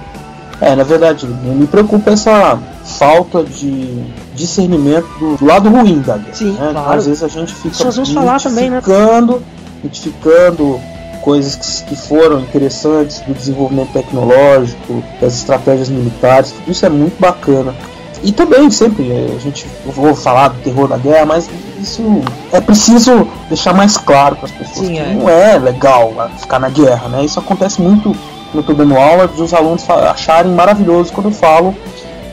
É, 0.59 0.75
na 0.75 0.83
verdade, 0.83 1.27
me 1.27 1.67
preocupa 1.67 2.11
essa 2.11 2.59
falta 2.83 3.43
de 3.43 4.03
discernimento 4.33 5.07
do, 5.19 5.37
do 5.37 5.45
lado 5.45 5.69
ruim 5.69 5.99
da 5.99 6.17
guerra. 6.17 6.33
Sim, 6.33 6.51
né? 6.51 6.69
claro. 6.71 6.93
Às 6.93 7.05
vezes 7.05 7.23
a 7.23 7.27
gente 7.27 7.53
fica 7.53 7.83
nós 7.83 7.95
vamos 7.95 8.11
falar 8.11 8.41
também, 8.41 8.69
né? 8.69 8.77
identificando, 8.77 9.43
identificando 9.79 10.79
coisas 11.21 11.83
que, 11.87 11.95
foram 11.95 12.39
interessantes 12.39 13.19
do 13.19 13.33
desenvolvimento 13.33 13.91
tecnológico, 13.93 15.03
das 15.19 15.35
estratégias 15.35 15.89
militares, 15.89 16.51
tudo 16.51 16.71
isso 16.71 16.85
é 16.85 16.89
muito 16.89 17.19
bacana. 17.19 17.75
E 18.23 18.31
também 18.31 18.69
sempre 18.69 19.09
eh, 19.09 19.35
a 19.35 19.39
gente 19.39 19.65
eu 19.85 19.91
vou 19.91 20.13
falar 20.13 20.49
do 20.49 20.61
terror 20.61 20.87
da 20.87 20.97
guerra, 20.97 21.25
mas 21.25 21.49
isso 21.79 22.03
é 22.51 22.61
preciso 22.61 23.27
deixar 23.49 23.73
mais 23.73 23.97
claro 23.97 24.35
para 24.35 24.45
as 24.45 24.51
pessoas 24.51 24.87
Sim, 24.87 24.93
que 24.93 24.99
é. 24.99 25.13
não 25.13 25.27
é 25.27 25.57
legal 25.57 26.13
ah, 26.19 26.29
ficar 26.37 26.59
na 26.59 26.69
guerra, 26.69 27.09
né? 27.09 27.25
Isso 27.25 27.39
acontece 27.39 27.81
muito 27.81 28.15
eu 28.53 28.61
tô 28.61 28.73
dando 28.73 28.97
aula 28.97 29.27
de 29.27 29.41
os 29.41 29.53
alunos 29.53 29.89
acharem 29.89 30.51
maravilhoso 30.51 31.13
quando 31.13 31.27
eu 31.27 31.31
falo 31.31 31.73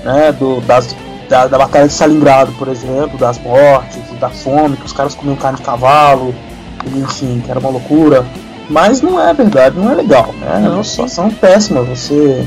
né, 0.04 0.32
do, 0.32 0.60
das, 0.62 0.94
da, 1.28 1.46
da 1.46 1.58
batalha 1.58 1.86
de 1.86 1.92
Stalingrado, 1.92 2.52
por 2.52 2.68
exemplo, 2.68 3.18
das 3.18 3.38
mortes, 3.38 3.98
da 4.18 4.28
fome, 4.30 4.76
que 4.76 4.86
os 4.86 4.92
caras 4.92 5.14
comiam 5.14 5.36
carne 5.36 5.58
de 5.58 5.64
cavalo, 5.64 6.34
enfim, 6.96 7.40
que 7.44 7.50
era 7.50 7.60
uma 7.60 7.70
loucura. 7.70 8.24
Mas 8.68 9.00
não 9.00 9.20
é 9.20 9.32
verdade, 9.32 9.78
não 9.78 9.90
é 9.90 9.94
legal, 9.94 10.34
né? 10.40 10.62
É 10.64 10.68
uma 10.68 10.84
situação 10.84 11.30
péssima 11.30 11.80
você 11.82 12.46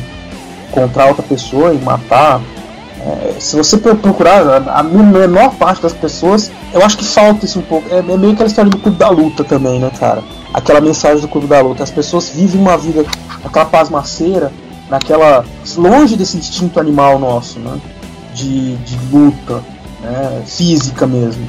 encontrar 0.69 1.07
outra 1.07 1.23
pessoa 1.23 1.73
e 1.73 1.79
matar. 1.79 2.39
É, 3.03 3.33
se 3.39 3.55
você 3.55 3.77
pro- 3.77 3.95
procurar 3.95 4.45
a, 4.47 4.79
a 4.79 4.83
menor 4.83 5.55
parte 5.55 5.81
das 5.81 5.93
pessoas, 5.93 6.51
eu 6.71 6.83
acho 6.83 6.97
que 6.97 7.05
falta 7.05 7.45
isso 7.45 7.57
um 7.57 7.63
pouco. 7.63 7.87
É, 7.91 7.97
é 7.97 8.17
meio 8.17 8.33
aquela 8.33 8.47
história 8.47 8.69
do 8.69 8.77
clube 8.77 8.97
da 8.97 9.09
luta 9.09 9.43
também, 9.43 9.79
né, 9.79 9.91
cara? 9.99 10.23
Aquela 10.53 10.79
mensagem 10.79 11.21
do 11.21 11.27
clube 11.27 11.47
da 11.47 11.59
luta. 11.61 11.81
As 11.81 11.89
pessoas 11.89 12.29
vivem 12.29 12.61
uma 12.61 12.77
vida, 12.77 13.03
aquela 13.43 13.65
pasmaceira, 13.65 14.51
naquela. 14.89 15.43
longe 15.75 16.15
desse 16.15 16.37
instinto 16.37 16.79
animal 16.79 17.17
nosso, 17.17 17.59
né? 17.59 17.79
De, 18.33 18.75
de 18.77 18.97
luta, 19.11 19.61
né? 20.01 20.43
Física 20.45 21.05
mesmo. 21.05 21.47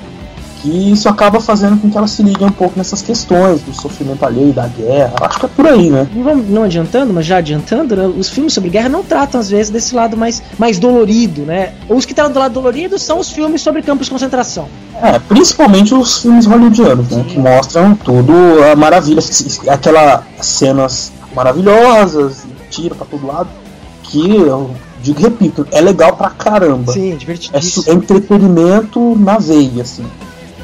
Que 0.60 0.92
isso 0.92 1.08
acaba 1.08 1.40
fazendo 1.40 1.80
com 1.80 1.90
que 1.90 1.98
elas 1.98 2.12
se 2.12 2.22
liguem 2.22 2.46
um 2.46 2.52
pouco 2.52 2.74
nessas 2.76 3.02
questões 3.02 3.60
do 3.62 3.74
sofrimento 3.74 4.24
alheio, 4.24 4.52
da 4.52 4.68
guerra. 4.68 5.14
Acho 5.20 5.40
que 5.40 5.46
é 5.46 5.48
por 5.48 5.66
aí, 5.66 5.90
né? 5.90 6.06
Não, 6.14 6.36
não 6.36 6.62
adiantando, 6.62 7.12
mas 7.12 7.26
já 7.26 7.38
adiantando, 7.38 7.96
né, 7.96 8.06
os 8.06 8.28
filmes 8.28 8.52
sobre 8.52 8.70
guerra 8.70 8.88
não 8.88 9.02
tratam 9.02 9.40
às 9.40 9.50
vezes 9.50 9.70
desse 9.70 9.92
lado 9.92 10.16
mais, 10.16 10.40
mais 10.56 10.78
dolorido, 10.78 11.42
né? 11.42 11.72
Os 11.88 12.06
que 12.06 12.14
tratam 12.14 12.32
do 12.32 12.38
lado 12.38 12.54
dolorido 12.54 12.96
são 12.96 13.18
os 13.18 13.30
filmes 13.30 13.60
sobre 13.60 13.82
campos 13.82 14.06
de 14.06 14.12
concentração. 14.12 14.68
É, 15.02 15.18
principalmente 15.18 15.94
os 15.94 16.22
filmes 16.22 16.46
hollywoodianos, 16.46 17.08
né? 17.08 17.24
Que 17.26 17.40
mostram 17.40 17.96
tudo 17.96 18.32
a 18.72 18.76
maravilha, 18.76 19.20
aquelas 19.68 20.22
cenas 20.40 21.12
maravilhosas, 21.34 22.44
tira 22.70 22.94
pra 22.94 23.04
todo 23.04 23.26
lado, 23.26 23.48
que 24.04 24.30
eu 24.36 24.70
digo 25.02 25.20
e 25.20 25.22
repito, 25.24 25.66
é 25.70 25.80
legal 25.80 26.16
pra 26.16 26.30
caramba. 26.30 26.92
Sim, 26.92 27.12
É, 27.12 27.16
divertidíssimo. 27.16 27.84
su- 27.84 27.90
é 27.90 27.94
entretenimento 27.94 29.16
na 29.18 29.38
veia, 29.38 29.82
assim. 29.82 30.04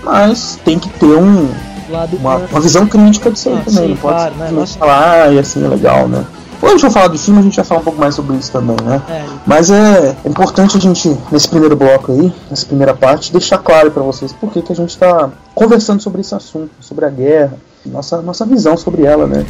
Mas 0.02 0.58
tem 0.64 0.78
que 0.78 0.88
ter 0.90 1.06
um, 1.06 1.48
lado 1.90 2.16
uma, 2.16 2.36
uma 2.36 2.60
visão 2.60 2.86
crítica 2.86 3.30
disso 3.30 3.48
aí 3.48 3.56
Ah, 3.56 3.62
também. 3.64 3.82
sim, 3.82 3.88
não 3.90 3.96
pode 3.96 4.14
claro, 4.16 4.34
né? 4.36 4.50
Nossa. 4.52 4.78
falar, 4.78 5.22
ah, 5.24 5.32
e 5.32 5.38
assim 5.38 5.64
é 5.64 5.68
legal, 5.68 6.08
né? 6.08 6.24
Quando 6.60 6.70
a 6.72 6.74
gente 6.76 6.80
for 6.86 6.90
falar 6.90 7.08
do 7.08 7.18
filme, 7.18 7.38
a 7.38 7.42
gente 7.42 7.54
vai 7.56 7.64
falar 7.64 7.80
um 7.80 7.84
pouco 7.84 8.00
mais 8.00 8.14
sobre 8.16 8.36
isso 8.36 8.50
também, 8.50 8.76
né? 8.84 9.00
É, 9.08 9.24
Mas 9.46 9.70
é 9.70 10.16
importante 10.24 10.76
a 10.76 10.80
gente, 10.80 11.16
nesse 11.30 11.48
primeiro 11.48 11.76
bloco 11.76 12.10
aí, 12.10 12.32
nessa 12.50 12.66
primeira 12.66 12.94
parte, 12.94 13.32
deixar 13.32 13.58
claro 13.58 13.90
pra 13.92 14.02
vocês 14.02 14.32
por 14.32 14.50
que 14.50 14.60
que 14.62 14.72
a 14.72 14.76
gente 14.76 14.96
tá 14.98 15.30
conversando 15.54 16.00
sobre 16.02 16.20
esse 16.20 16.34
assunto, 16.34 16.70
sobre 16.80 17.04
a 17.04 17.10
guerra, 17.10 17.54
nossa, 17.86 18.20
nossa 18.22 18.44
visão 18.44 18.76
sobre 18.76 19.04
ela, 19.04 19.26
né? 19.26 19.46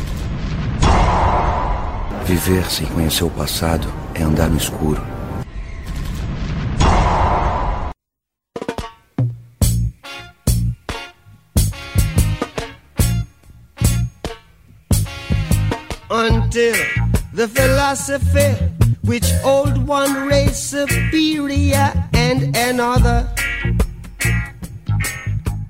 Viver 2.26 2.70
sem 2.70 2.86
conhecer 2.88 3.24
o 3.24 3.30
passado 3.30 3.88
é 4.18 4.24
andar 4.24 4.48
no 4.50 4.56
escuro. 4.56 5.02
until 16.10 16.74
the 17.34 17.46
philosophy 17.46 18.56
which 19.04 19.30
old 19.44 19.86
one 19.86 20.26
race 20.26 20.58
superior 20.58 21.92
and 22.14 22.56
another 22.56 23.28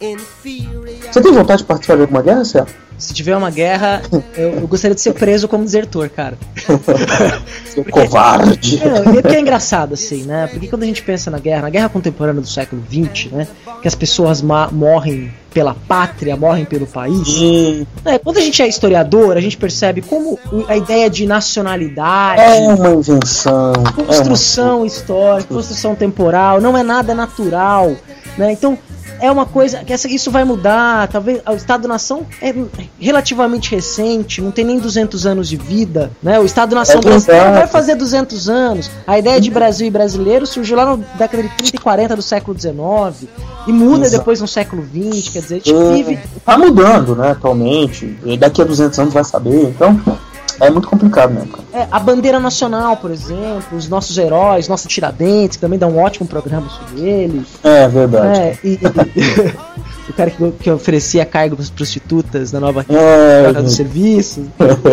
inferior. 0.01 1.13
Você 1.13 1.21
tem 1.21 1.33
vontade 1.33 1.63
de 1.63 1.67
participar 1.67 1.97
de 1.97 2.03
alguma 2.03 2.23
guerra, 2.23 2.45
Céu? 2.45 2.67
Se 2.99 3.15
tiver 3.15 3.37
uma 3.37 3.51
guerra, 3.51 4.03
eu, 4.37 4.55
eu 4.55 4.67
gostaria 4.67 4.95
de 4.95 5.01
ser 5.01 5.15
preso 5.15 5.47
como 5.47 5.65
desertor, 5.65 6.11
cara. 6.11 6.37
Seu 7.65 7.85
covarde. 7.85 8.83
É, 8.83 9.21
porque 9.23 9.37
é 9.37 9.41
engraçado, 9.41 9.95
assim, 9.95 10.25
né? 10.25 10.49
Porque 10.49 10.67
quando 10.67 10.83
a 10.83 10.87
gente 10.87 11.03
pensa 11.03 11.31
na 11.31 11.39
guerra, 11.39 11.63
na 11.63 11.71
guerra 11.71 11.89
contemporânea 11.89 12.43
do 12.43 12.49
século 12.49 12.83
XX, 12.91 13.31
né? 13.31 13.47
Que 13.81 13.87
as 13.87 13.95
pessoas 13.95 14.43
morrem 14.43 15.33
pela 15.53 15.75
pátria, 15.75 16.37
morrem 16.37 16.65
pelo 16.65 16.87
país. 16.87 17.41
Né, 18.05 18.19
quando 18.19 18.39
a 18.39 18.41
gente 18.41 18.63
é 18.63 18.69
historiador, 18.69 19.37
a 19.37 19.41
gente 19.41 19.57
percebe 19.57 20.03
como 20.03 20.39
a 20.69 20.77
ideia 20.77 21.09
de 21.09 21.27
nacionalidade, 21.27 22.41
é 22.41 22.75
uma 22.75 22.91
invenção. 22.91 23.73
É 23.75 23.79
uma... 23.79 23.93
construção 23.93 24.85
histórica, 24.85 25.53
construção 25.53 25.95
temporal, 25.95 26.61
não 26.61 26.77
é 26.77 26.83
nada 26.83 27.15
natural, 27.15 27.97
né? 28.37 28.53
Então 28.53 28.79
é 29.21 29.31
uma 29.31 29.47
coisa 29.47 29.79
que 29.85 29.93
essa, 29.93 30.09
isso 30.09 30.31
vai 30.31 30.45
mudar. 30.45 31.09
Talvez 31.09 31.41
o 31.47 31.53
Estado-nação 31.53 32.27
é 32.41 32.55
relativamente 33.01 33.75
recente, 33.75 34.41
não 34.41 34.51
tem 34.51 34.65
nem 34.65 34.79
200 34.79 35.27
anos 35.27 35.49
de 35.49 35.57
vida, 35.57 36.11
né? 36.23 36.39
O 36.39 36.45
Estado-nação 36.45 37.01
É 37.01 37.03
brasileiro 37.03 37.53
vai 37.53 37.67
fazer 37.67 37.95
200 37.97 38.49
anos. 38.49 38.91
A 39.07 39.19
ideia 39.19 39.41
de 39.41 39.51
Brasil 39.51 39.87
e 39.87 39.91
brasileiro 39.91 40.47
surgiu 40.47 40.77
lá 40.77 40.85
na 40.85 40.97
década 41.17 41.43
de 41.43 41.49
30 41.49 41.77
e 41.77 41.79
40 41.79 42.17
do 42.17 42.23
século 42.23 42.59
XIX 42.59 43.29
e 43.67 43.73
muda 43.73 44.07
Exato. 44.07 44.19
depois 44.19 44.41
no 44.41 44.49
século 44.49 44.83
XX. 44.85 45.29
Quer 45.31 45.41
dizer, 45.41 45.55
a 45.55 45.59
gente 45.59 45.75
É, 45.75 45.93
vive 45.95 46.19
Tá 46.45 46.57
mudando, 46.57 47.17
né, 47.17 47.33
atualmente. 47.33 48.17
E 48.25 48.37
daqui 48.37 48.63
a 48.63 48.65
200 48.65 48.99
anos 48.99 49.15
vai 49.15 49.25
saber. 49.25 49.65
Então, 49.65 50.01
é 50.61 50.71
muito 50.71 50.89
complicado, 50.89 51.33
né, 51.33 51.47
cara? 51.51 51.65
É, 51.85 51.89
a 51.91 51.99
bandeira 51.99 52.41
nacional, 52.41 52.97
por 52.97 53.11
exemplo, 53.11 53.77
os 53.77 53.89
nossos 53.89 54.17
heróis, 54.19 54.69
nosso 54.69 54.89
Tiradentes, 54.89 55.57
que 55.57 55.61
também 55.61 55.79
dá 55.79 55.87
um 55.87 55.99
ótimo 55.99 56.27
programa 56.27 56.69
sobre 56.69 57.03
ele. 57.09 57.45
É 57.63 57.87
verdade. 57.89 58.39
É, 58.41 58.59
e, 58.65 58.75
e- 58.75 58.79
o 60.11 60.13
cara 60.15 60.31
que, 60.31 60.51
que 60.53 60.71
oferecia 60.71 61.25
cargo 61.27 61.55
para 61.57 61.63
as 61.63 61.71
prostitutas 61.71 62.51
na 62.53 62.61
nova 62.61 62.85
É, 62.89 63.45
casa 63.53 63.63
do 63.63 63.71
serviço. 63.71 64.47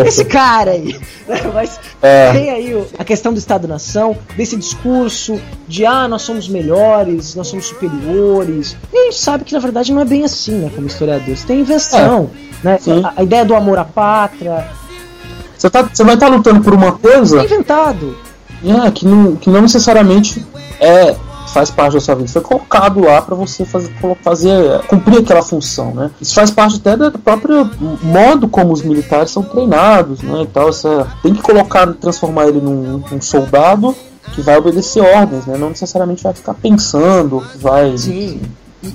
Esse 0.06 0.25
cara 0.25 0.71
aí. 0.71 0.99
né? 1.28 1.41
Mas 1.54 1.80
É. 2.01 2.32
tem 2.34 2.49
aí 2.51 2.73
o- 2.75 2.86
a 2.99 3.04
questão 3.04 3.32
do 3.34 3.39
Estado-nação, 3.39 4.15
desse 4.36 4.56
discurso 4.58 5.39
de 5.67 5.86
ah, 5.86 6.08
nós 6.08 6.21
somos 6.21 6.47
melhores, 6.49 7.34
nós 7.36 7.47
somos 7.47 7.65
superiores. 7.67 8.75
E 8.93 8.97
a 8.97 9.04
gente 9.06 9.17
sabe 9.17 9.43
que 9.45 9.54
na 9.54 9.60
verdade 9.60 9.93
não 9.93 10.01
é 10.01 10.06
bem 10.06 10.23
assim, 10.23 10.60
né? 10.60 10.71
Como 10.75 10.86
historiadores. 10.88 11.43
Tem 11.43 11.62
invenção. 11.62 12.30
Né? 12.63 12.78
Sim. 12.82 13.04
A, 13.04 13.13
a 13.17 13.23
ideia 13.23 13.45
do 13.45 13.56
amor 13.56 13.78
à 13.78 13.86
pátria 13.86 14.65
Você, 15.65 15.69
tá, 15.71 15.82
você 15.82 16.04
vai 16.04 16.13
estar 16.13 16.28
lutando 16.28 16.62
por 16.62 16.75
uma 16.75 16.89
é 16.89 16.91
coisa 16.91 17.43
inventado. 17.43 18.15
é, 18.63 18.91
que, 18.91 19.08
não, 19.08 19.36
que 19.36 19.49
não 19.49 19.63
necessariamente 19.63 20.45
é 20.80 21.15
faz 21.47 21.71
parte 21.71 21.93
da 21.93 22.01
sua 22.01 22.15
vida. 22.15 22.28
Foi 22.28 22.41
colocado 22.41 22.99
lá 22.99 23.21
para 23.21 23.34
você 23.34 23.65
fazer, 23.65 23.91
fazer, 24.21 24.82
cumprir 24.88 25.19
aquela 25.19 25.41
função, 25.41 25.95
né? 25.95 26.12
Isso 26.21 26.36
faz 26.36 26.51
parte 26.51 26.78
até 26.78 26.97
do 26.97 27.17
próprio 27.17 27.71
modo 28.04 28.47
como 28.47 28.73
os 28.73 28.84
militares 28.84 29.32
são 29.32 29.41
treinados, 29.41 30.21
né? 30.21 30.43
E 30.43 30.47
tal, 30.47 30.69
essa, 30.69 31.08
tem 31.23 31.34
que 31.34 31.41
colocar, 31.41 31.91
transformar 31.93 32.47
ele 32.47 32.60
num, 32.60 33.01
num 33.10 33.21
soldado 33.21 33.95
que 34.34 34.41
vai 34.41 34.58
obedecer 34.58 35.01
ordens, 35.01 35.45
né? 35.45 35.58
Não 35.58 35.69
necessariamente 35.69 36.21
vai 36.21 36.34
ficar 36.34 36.54
pensando, 36.54 37.41
vai, 37.60 37.97
Sim. 37.97 38.41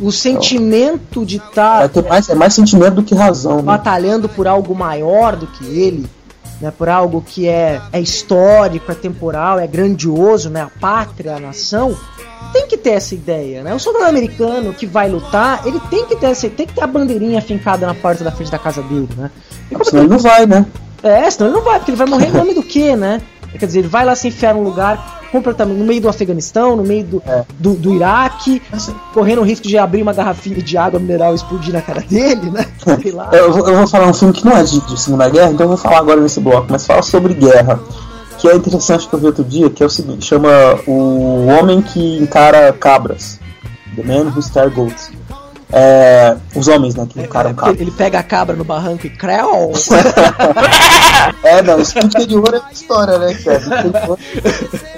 O 0.00 0.12
sentimento 0.12 1.26
de 1.26 1.38
estar 1.38 1.78
vai 1.80 1.88
ter 1.88 2.04
mais, 2.04 2.28
é 2.28 2.34
mais 2.34 2.54
sentimento 2.54 2.96
do 2.96 3.02
que 3.02 3.12
razão, 3.12 3.56
né? 3.56 3.62
batalhando 3.62 4.28
por 4.28 4.46
algo 4.46 4.72
maior 4.72 5.34
do 5.34 5.48
que 5.48 5.64
ele, 5.64 6.06
né, 6.60 6.72
por 6.76 6.88
algo 6.88 7.22
que 7.26 7.48
é, 7.48 7.80
é 7.92 8.00
histórico, 8.00 8.90
é 8.92 8.94
temporal, 8.94 9.58
é 9.58 9.66
grandioso, 9.66 10.50
né, 10.50 10.62
a 10.62 10.70
pátria, 10.80 11.36
a 11.36 11.40
nação, 11.40 11.96
tem 12.52 12.66
que 12.66 12.76
ter 12.76 12.90
essa 12.90 13.14
ideia, 13.14 13.62
né? 13.62 13.74
O 13.74 13.78
soldado 13.78 14.06
americano 14.06 14.72
que 14.72 14.86
vai 14.86 15.08
lutar, 15.08 15.66
ele 15.66 15.78
tem 15.90 16.06
que 16.06 16.16
ter 16.16 16.26
essa, 16.26 16.48
tem 16.48 16.66
que 16.66 16.74
ter 16.74 16.82
a 16.82 16.86
bandeirinha 16.86 17.40
fincada 17.40 17.86
na 17.86 17.94
porta 17.94 18.24
da 18.24 18.32
frente 18.32 18.50
da 18.50 18.58
casa 18.58 18.82
dele, 18.82 19.08
né? 19.16 19.30
E 19.70 19.74
como 19.74 19.84
Senão 19.84 20.02
ele 20.02 20.10
não 20.10 20.18
vai, 20.18 20.46
né? 20.46 20.66
é, 21.02 21.30
senão 21.30 21.48
ele 21.48 21.56
não 21.56 21.64
vai, 21.64 21.78
porque 21.78 21.90
ele 21.90 21.98
vai 21.98 22.06
morrer 22.06 22.26
em 22.26 22.32
nome 22.32 22.54
do 22.54 22.62
quê, 22.62 22.96
né? 22.96 23.22
Quer 23.60 23.66
dizer, 23.66 23.78
ele 23.80 23.88
vai 23.88 24.04
lá 24.04 24.16
se 24.16 24.26
enfiar 24.28 24.54
num 24.54 24.62
lugar 24.64 25.20
completamente 25.30 25.78
no 25.78 25.84
meio 25.84 26.00
do 26.00 26.08
Afeganistão, 26.08 26.74
no 26.74 26.82
meio 26.82 27.04
do, 27.04 27.22
É. 27.24 27.44
do, 27.58 27.74
do 27.74 27.94
Iraque, 27.94 28.60
correndo 29.14 29.42
o 29.42 29.44
risco 29.44 29.68
de 29.68 29.78
abrir 29.78 30.02
uma 30.02 30.12
garrafinha 30.12 30.60
de 30.60 30.76
água 30.76 30.98
mineral 30.98 31.32
e 31.32 31.36
explodir 31.36 31.72
na 31.72 31.80
cara 31.82 32.00
dele, 32.00 32.50
né? 32.50 32.66
Lá. 33.14 33.28
Eu, 33.32 33.52
vou- 33.52 33.68
eu 33.68 33.76
vou 33.76 33.86
falar 33.86 34.08
um 34.08 34.14
filme 34.14 34.34
que 34.34 34.44
não 34.44 34.56
é 34.56 34.64
de, 34.64 34.80
de 34.80 34.98
Segunda 35.00 35.28
Guerra, 35.28 35.52
então 35.52 35.64
eu 35.64 35.68
vou 35.68 35.76
falar 35.76 35.98
agora 35.98 36.20
nesse 36.20 36.40
bloco, 36.40 36.66
mas 36.70 36.84
fala 36.86 37.02
sobre 37.02 37.34
guerra. 37.34 37.78
Que 38.38 38.48
é 38.48 38.56
interessante 38.56 39.06
que 39.06 39.14
eu 39.14 39.18
vi 39.20 39.26
outro 39.26 39.44
dia, 39.44 39.68
que 39.68 39.82
é 39.82 39.86
o 39.86 39.90
seguinte, 39.90 40.24
chama 40.24 40.48
O 40.86 41.46
Homem 41.46 41.82
que 41.82 42.16
Encara 42.18 42.72
Cabras. 42.72 43.38
The 43.94 44.02
Man 44.02 44.32
Who 44.34 44.40
Stare 44.40 44.70
Goats. 44.70 45.12
É, 45.72 46.36
os 46.54 46.66
homens, 46.68 46.94
né, 46.96 47.06
que 47.08 47.20
encaram 47.20 47.50
É, 47.50 47.54
cabras. 47.54 47.80
ele 47.80 47.90
pega 47.92 48.18
a 48.18 48.22
cabra 48.22 48.56
no 48.56 48.64
barranco 48.64 49.06
e 49.06 49.10
creu. 49.10 49.72
É, 51.42 51.62
não, 51.62 51.78
isso 51.80 51.98
interior 51.98 52.48
é 52.52 52.56
outra 52.56 52.72
história, 52.72 53.18
né, 53.18 53.34
cara? 53.34 53.60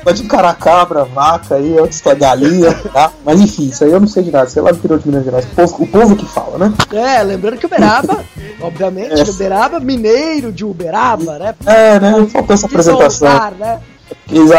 Pode 0.05 0.23
encarar 0.23 0.55
cabra, 0.57 1.05
vaca 1.05 1.57
aí, 1.57 1.73
outra 1.75 1.91
história, 1.91 2.19
galinha, 2.19 2.73
tá? 2.93 3.11
Mas 3.25 3.41
enfim, 3.41 3.69
isso 3.69 3.85
aí 3.85 3.91
eu 3.91 4.01
não 4.01 4.07
sei 4.07 4.23
de 4.23 4.31
nada, 4.31 4.49
sei 4.49 4.63
lá 4.63 4.71
do 4.71 4.79
interior 4.79 4.99
de 5.01 5.09
Minas 5.09 5.25
Gerais. 5.25 5.45
O 5.45 5.49
povo, 5.55 5.83
o 5.83 5.87
povo 5.87 6.17
que 6.17 6.27
fala, 6.27 6.59
né? 6.59 6.73
É, 6.93 7.23
lembrando 7.23 7.59
que 7.59 7.67
Uberaba, 7.67 8.25
obviamente, 8.61 9.21
É. 9.21 9.25
Uberaba, 9.31 9.81
mineiro 9.81 10.53
de 10.53 10.65
Uberaba, 10.65 11.39
né? 11.39 11.55
É, 11.67 11.99
né? 12.01 12.27
Faltou 12.33 12.55
essa 12.55 12.67
apresentação. 12.67 13.29
Desousar, 13.29 13.53
né? 13.59 13.81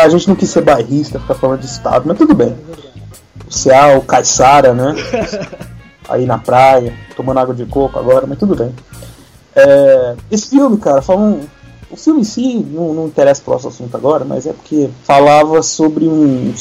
A 0.03 0.09
gente 0.09 0.27
não 0.27 0.35
quis 0.35 0.49
ser 0.49 0.61
bairrista, 0.61 1.19
ficar 1.19 1.35
falando 1.35 1.59
de 1.61 1.67
estado, 1.67 2.03
mas 2.05 2.17
tudo 2.17 2.33
bem. 2.35 2.55
O 3.47 3.53
Ceal, 3.53 3.97
o 3.97 4.01
Caiçara, 4.01 4.73
né? 4.73 4.95
Aí 6.09 6.25
na 6.25 6.37
praia, 6.37 6.93
tomando 7.15 7.39
água 7.39 7.55
de 7.55 7.65
coco 7.65 7.97
agora, 7.97 8.25
mas 8.27 8.37
tudo 8.37 8.55
bem. 8.55 8.73
É, 9.55 10.15
esse 10.31 10.49
filme, 10.49 10.77
cara, 10.77 11.01
fala 11.01 11.21
um, 11.21 11.41
o 11.89 11.95
filme 11.95 12.21
em 12.21 12.23
si 12.23 12.55
não, 12.55 12.93
não 12.93 13.05
interessa 13.07 13.41
pro 13.41 13.53
nosso 13.53 13.67
assunto 13.67 13.95
agora, 13.95 14.25
mas 14.25 14.47
é 14.47 14.53
porque 14.53 14.89
falava 15.03 15.61
sobre 15.61 16.07
um, 16.07 16.53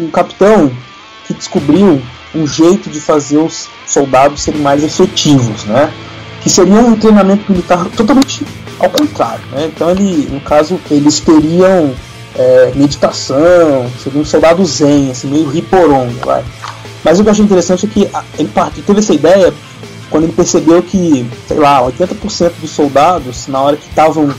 um 0.00 0.10
capitão 0.10 0.70
que 1.26 1.34
descobriu 1.34 2.00
um 2.34 2.46
jeito 2.46 2.90
de 2.90 3.00
fazer 3.00 3.36
os 3.36 3.68
soldados 3.86 4.42
serem 4.42 4.60
mais 4.60 4.82
efetivos, 4.82 5.64
né? 5.64 5.92
Que 6.42 6.50
seria 6.50 6.74
um 6.74 6.96
treinamento 6.96 7.50
militar 7.50 7.86
totalmente 7.96 8.44
ao 8.78 8.90
contrário, 8.90 9.44
né? 9.52 9.66
Então 9.66 9.90
ele, 9.90 10.28
no 10.30 10.40
caso, 10.40 10.80
eles 10.90 11.20
teriam 11.20 11.94
é, 12.34 12.72
meditação, 12.74 13.90
seria 14.02 14.20
um 14.20 14.24
soldado 14.24 14.64
zen, 14.64 15.10
assim, 15.10 15.28
meio 15.28 15.48
riporongo, 15.48 16.14
vai. 16.24 16.44
Mas 17.04 17.20
o 17.20 17.22
que 17.22 17.28
eu 17.28 17.32
achei 17.32 17.44
interessante 17.44 17.86
é 17.86 17.88
que 17.88 18.08
ele 18.38 18.48
parte, 18.48 18.82
teve 18.82 19.00
essa 19.00 19.12
ideia 19.12 19.52
quando 20.10 20.24
ele 20.24 20.32
percebeu 20.32 20.82
que, 20.82 21.28
sei 21.46 21.58
lá, 21.58 21.82
80% 21.82 22.52
dos 22.60 22.70
soldados, 22.70 23.46
na 23.48 23.60
hora 23.60 23.76
que 23.76 23.88
estavam 23.88 24.32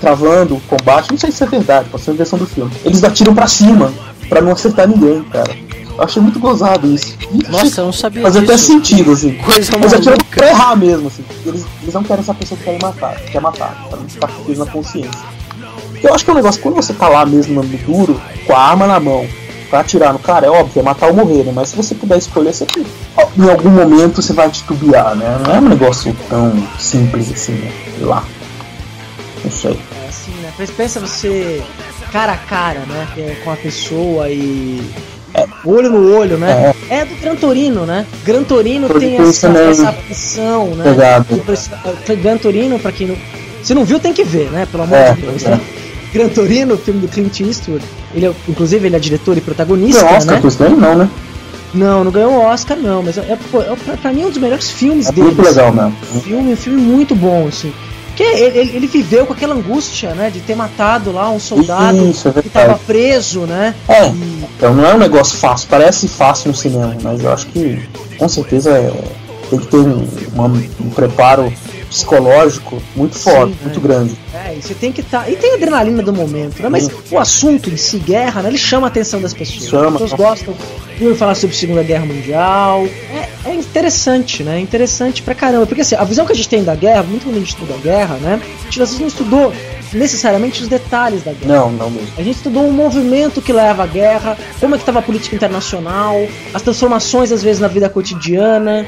travando 0.00 0.56
o 0.56 0.60
combate, 0.62 1.10
não 1.10 1.18
sei 1.18 1.32
se 1.32 1.42
é 1.42 1.46
verdade, 1.46 1.88
pode 1.88 2.02
ser 2.02 2.10
uma 2.10 2.16
versão 2.18 2.38
do 2.38 2.46
filme, 2.46 2.70
eles 2.84 3.02
atiram 3.02 3.34
pra 3.34 3.46
cima, 3.46 3.92
pra 4.28 4.40
não 4.40 4.52
acertar 4.52 4.86
ninguém, 4.86 5.22
cara. 5.24 5.56
Eu 5.96 6.04
achei 6.04 6.22
muito 6.22 6.40
gozado 6.40 6.86
isso. 6.92 7.16
Nossa, 7.50 7.82
eu 7.82 7.84
não 7.84 7.92
sabia 7.92 8.22
Faz 8.22 8.36
até 8.36 8.56
sentido, 8.56 9.12
assim. 9.12 9.34
Coisa 9.44 9.76
Eles 9.76 9.92
atiram 9.92 10.16
pra 10.30 10.48
errar 10.48 10.74
mesmo, 10.74 11.08
assim. 11.08 11.22
Eles, 11.44 11.66
eles 11.82 11.94
não 11.94 12.02
querem 12.02 12.22
essa 12.22 12.32
pessoa 12.32 12.58
que 12.58 12.64
quer 12.64 12.82
matar, 12.82 13.16
que 13.16 13.30
quer 13.30 13.40
matar, 13.40 13.86
pra 13.88 13.98
não 13.98 14.08
ficar 14.08 14.28
preso 14.28 14.64
na 14.64 14.70
consciência. 14.70 15.20
Eu 16.02 16.14
acho 16.14 16.24
que 16.24 16.30
é 16.30 16.32
um 16.32 16.36
negócio, 16.36 16.60
quando 16.60 16.74
você 16.74 16.92
tá 16.94 17.08
lá 17.08 17.24
mesmo 17.24 17.62
no 17.62 17.78
duro, 17.78 18.20
com 18.46 18.54
a 18.54 18.58
arma 18.58 18.86
na 18.86 18.98
mão, 18.98 19.26
pra 19.72 19.80
atirar 19.80 20.12
no 20.12 20.18
cara, 20.18 20.46
é 20.46 20.50
óbvio, 20.50 20.80
é 20.80 20.82
matar 20.82 21.06
ou 21.08 21.14
morrer, 21.14 21.44
né? 21.44 21.52
Mas 21.54 21.70
se 21.70 21.76
você 21.76 21.94
puder 21.94 22.18
escolher, 22.18 22.52
você, 22.52 22.66
em 23.38 23.48
algum 23.48 23.70
momento 23.70 24.20
você 24.20 24.34
vai 24.34 24.50
titubear, 24.50 25.16
né? 25.16 25.38
Não 25.46 25.54
é 25.54 25.58
um 25.60 25.68
negócio 25.70 26.14
tão 26.28 26.52
simples 26.78 27.32
assim, 27.32 27.52
né? 27.52 27.72
Sei 27.96 28.04
lá. 28.04 28.22
Não 29.42 29.50
sei. 29.50 29.78
É 30.04 30.08
assim, 30.10 30.32
né? 30.42 30.52
Pensa 30.76 31.00
você 31.00 31.62
cara 32.12 32.32
a 32.32 32.36
cara, 32.36 32.80
né? 32.80 33.08
é, 33.16 33.34
Com 33.42 33.50
a 33.50 33.56
pessoa 33.56 34.28
e. 34.28 34.82
Olho 35.64 35.90
no 35.90 36.14
olho, 36.18 36.36
né? 36.36 36.74
É, 36.90 37.06
do 37.06 37.14
Gran 37.16 37.34
Torino, 37.34 37.86
né? 37.86 38.04
Gran 38.26 38.42
Torino 38.44 38.88
Tô 38.88 38.98
tem 38.98 39.16
essa, 39.16 39.48
também. 39.48 39.70
essa 39.70 39.90
pressão, 39.90 40.66
né? 40.74 40.90
Exato. 40.90 41.42
Gran 42.22 42.36
Torino, 42.36 42.78
pra 42.78 42.92
quem 42.92 43.06
não. 43.06 43.16
Se 43.62 43.72
não 43.74 43.86
viu, 43.86 43.98
tem 43.98 44.12
que 44.12 44.22
ver, 44.22 44.50
né? 44.50 44.68
Pelo 44.70 44.82
amor 44.82 44.98
É, 44.98 45.14
de 45.14 45.22
Deus. 45.22 45.42
é. 45.46 45.58
Gran 46.12 46.28
Torino, 46.28 46.76
filme 46.76 47.00
do 47.00 47.08
Clint 47.08 47.40
Eastwood. 47.40 47.84
Ele 48.14 48.26
é, 48.26 48.32
inclusive, 48.48 48.86
ele 48.86 48.96
é 48.96 48.98
diretor 48.98 49.36
e 49.36 49.40
protagonista, 49.40 50.04
Não, 50.04 50.16
Oscar 50.16 50.40
né? 50.42 50.48
isso 50.48 50.58
daí 50.58 50.70
não, 50.74 50.96
né? 50.96 51.08
Não, 51.74 52.04
não 52.04 52.10
ganhou 52.12 52.32
o 52.32 52.40
Oscar, 52.44 52.76
não. 52.76 53.02
Mas 53.02 53.16
é, 53.16 53.22
é, 53.22 53.32
é, 53.32 53.76
pra, 53.76 53.96
pra 53.96 54.12
mim 54.12 54.22
é 54.22 54.26
um 54.26 54.30
dos 54.30 54.38
melhores 54.38 54.70
filmes 54.70 55.08
É 55.08 55.12
dele. 55.12 55.28
muito 55.28 55.42
legal 55.42 55.72
mesmo. 55.72 55.96
Um 56.14 56.20
filme, 56.20 56.52
um 56.52 56.56
filme 56.56 56.82
muito 56.82 57.14
bom, 57.14 57.46
assim. 57.48 57.72
Porque 58.08 58.24
ele, 58.24 58.58
ele- 58.58 58.76
ele 58.76 58.86
viveu 58.86 59.24
com 59.24 59.32
aquela 59.32 59.54
angústia, 59.54 60.10
né? 60.14 60.28
De 60.28 60.40
ter 60.40 60.54
matado 60.54 61.10
lá 61.12 61.30
um 61.30 61.40
soldado 61.40 61.96
Isso, 62.10 62.28
é 62.28 62.42
que 62.42 62.50
tava 62.50 62.66
verdade. 62.66 62.84
preso, 62.86 63.40
né? 63.46 63.74
É, 63.88 64.08
E- 64.08 64.44
então 64.54 64.74
não 64.74 64.84
é 64.84 64.94
um 64.94 64.98
negócio 64.98 65.38
fácil, 65.38 65.66
parece 65.70 66.06
fácil 66.08 66.50
no 66.50 66.54
cinema, 66.54 66.94
mas 67.02 67.22
eu 67.24 67.32
acho 67.32 67.46
que 67.46 67.80
com 68.18 68.28
certeza 68.28 68.70
é- 68.72 68.92
tem 69.48 69.58
que 69.58 69.66
ter 69.66 69.78
um, 69.78 70.06
uma- 70.34 70.48
um 70.78 70.90
preparo 70.94 71.50
psicológico 71.92 72.82
muito 72.96 73.18
forte, 73.18 73.52
Sim, 73.52 73.58
muito 73.62 73.78
é. 73.78 73.82
grande. 73.82 74.18
É, 74.34 74.56
e 74.56 74.62
você 74.62 74.74
tem 74.74 74.90
que 74.90 75.00
estar. 75.00 75.30
E 75.30 75.36
tem 75.36 75.52
a 75.52 75.54
adrenalina 75.54 76.02
do 76.02 76.12
momento, 76.12 76.62
né? 76.62 76.68
Mas 76.68 76.88
o 77.10 77.18
assunto 77.18 77.70
em 77.70 77.76
si, 77.76 77.98
guerra, 77.98 78.42
né? 78.42 78.48
Ele 78.48 78.58
chama 78.58 78.86
a 78.86 78.88
atenção 78.88 79.20
das 79.20 79.34
pessoas. 79.34 79.68
Chama. 79.68 79.86
As 79.86 79.92
pessoas 79.92 80.12
gostam 80.12 80.54
de 80.98 81.14
falar 81.14 81.34
sobre 81.34 81.54
a 81.54 81.58
Segunda 81.58 81.82
Guerra 81.82 82.06
Mundial. 82.06 82.84
É, 83.44 83.50
é 83.50 83.54
interessante, 83.54 84.42
né? 84.42 84.56
É 84.56 84.60
interessante 84.60 85.22
pra 85.22 85.34
caramba. 85.34 85.66
Porque 85.66 85.82
assim, 85.82 85.94
a 85.94 86.04
visão 86.04 86.24
que 86.24 86.32
a 86.32 86.34
gente 86.34 86.48
tem 86.48 86.64
da 86.64 86.74
guerra, 86.74 87.02
muito 87.02 87.24
quando 87.24 87.36
a 87.36 87.38
gente 87.38 87.50
estuda 87.50 87.74
a 87.74 87.78
guerra, 87.78 88.14
né? 88.16 88.40
A 88.42 88.64
gente 88.64 88.82
às 88.82 88.88
vezes 88.88 89.00
não 89.00 89.08
estudou 89.08 89.52
necessariamente 89.92 90.62
os 90.62 90.68
detalhes 90.68 91.22
da 91.22 91.32
guerra. 91.32 91.54
Não, 91.54 91.70
não 91.70 91.90
mesmo. 91.90 92.08
A 92.16 92.22
gente 92.22 92.36
estudou 92.36 92.64
um 92.64 92.72
movimento 92.72 93.40
que 93.42 93.52
leva 93.52 93.84
à 93.84 93.86
guerra, 93.86 94.36
como 94.58 94.74
é 94.74 94.78
que 94.78 94.82
estava 94.82 95.00
a 95.00 95.02
política 95.02 95.36
internacional, 95.36 96.16
as 96.52 96.62
transformações 96.62 97.30
às 97.30 97.42
vezes 97.42 97.60
na 97.60 97.68
vida 97.68 97.88
cotidiana, 97.88 98.86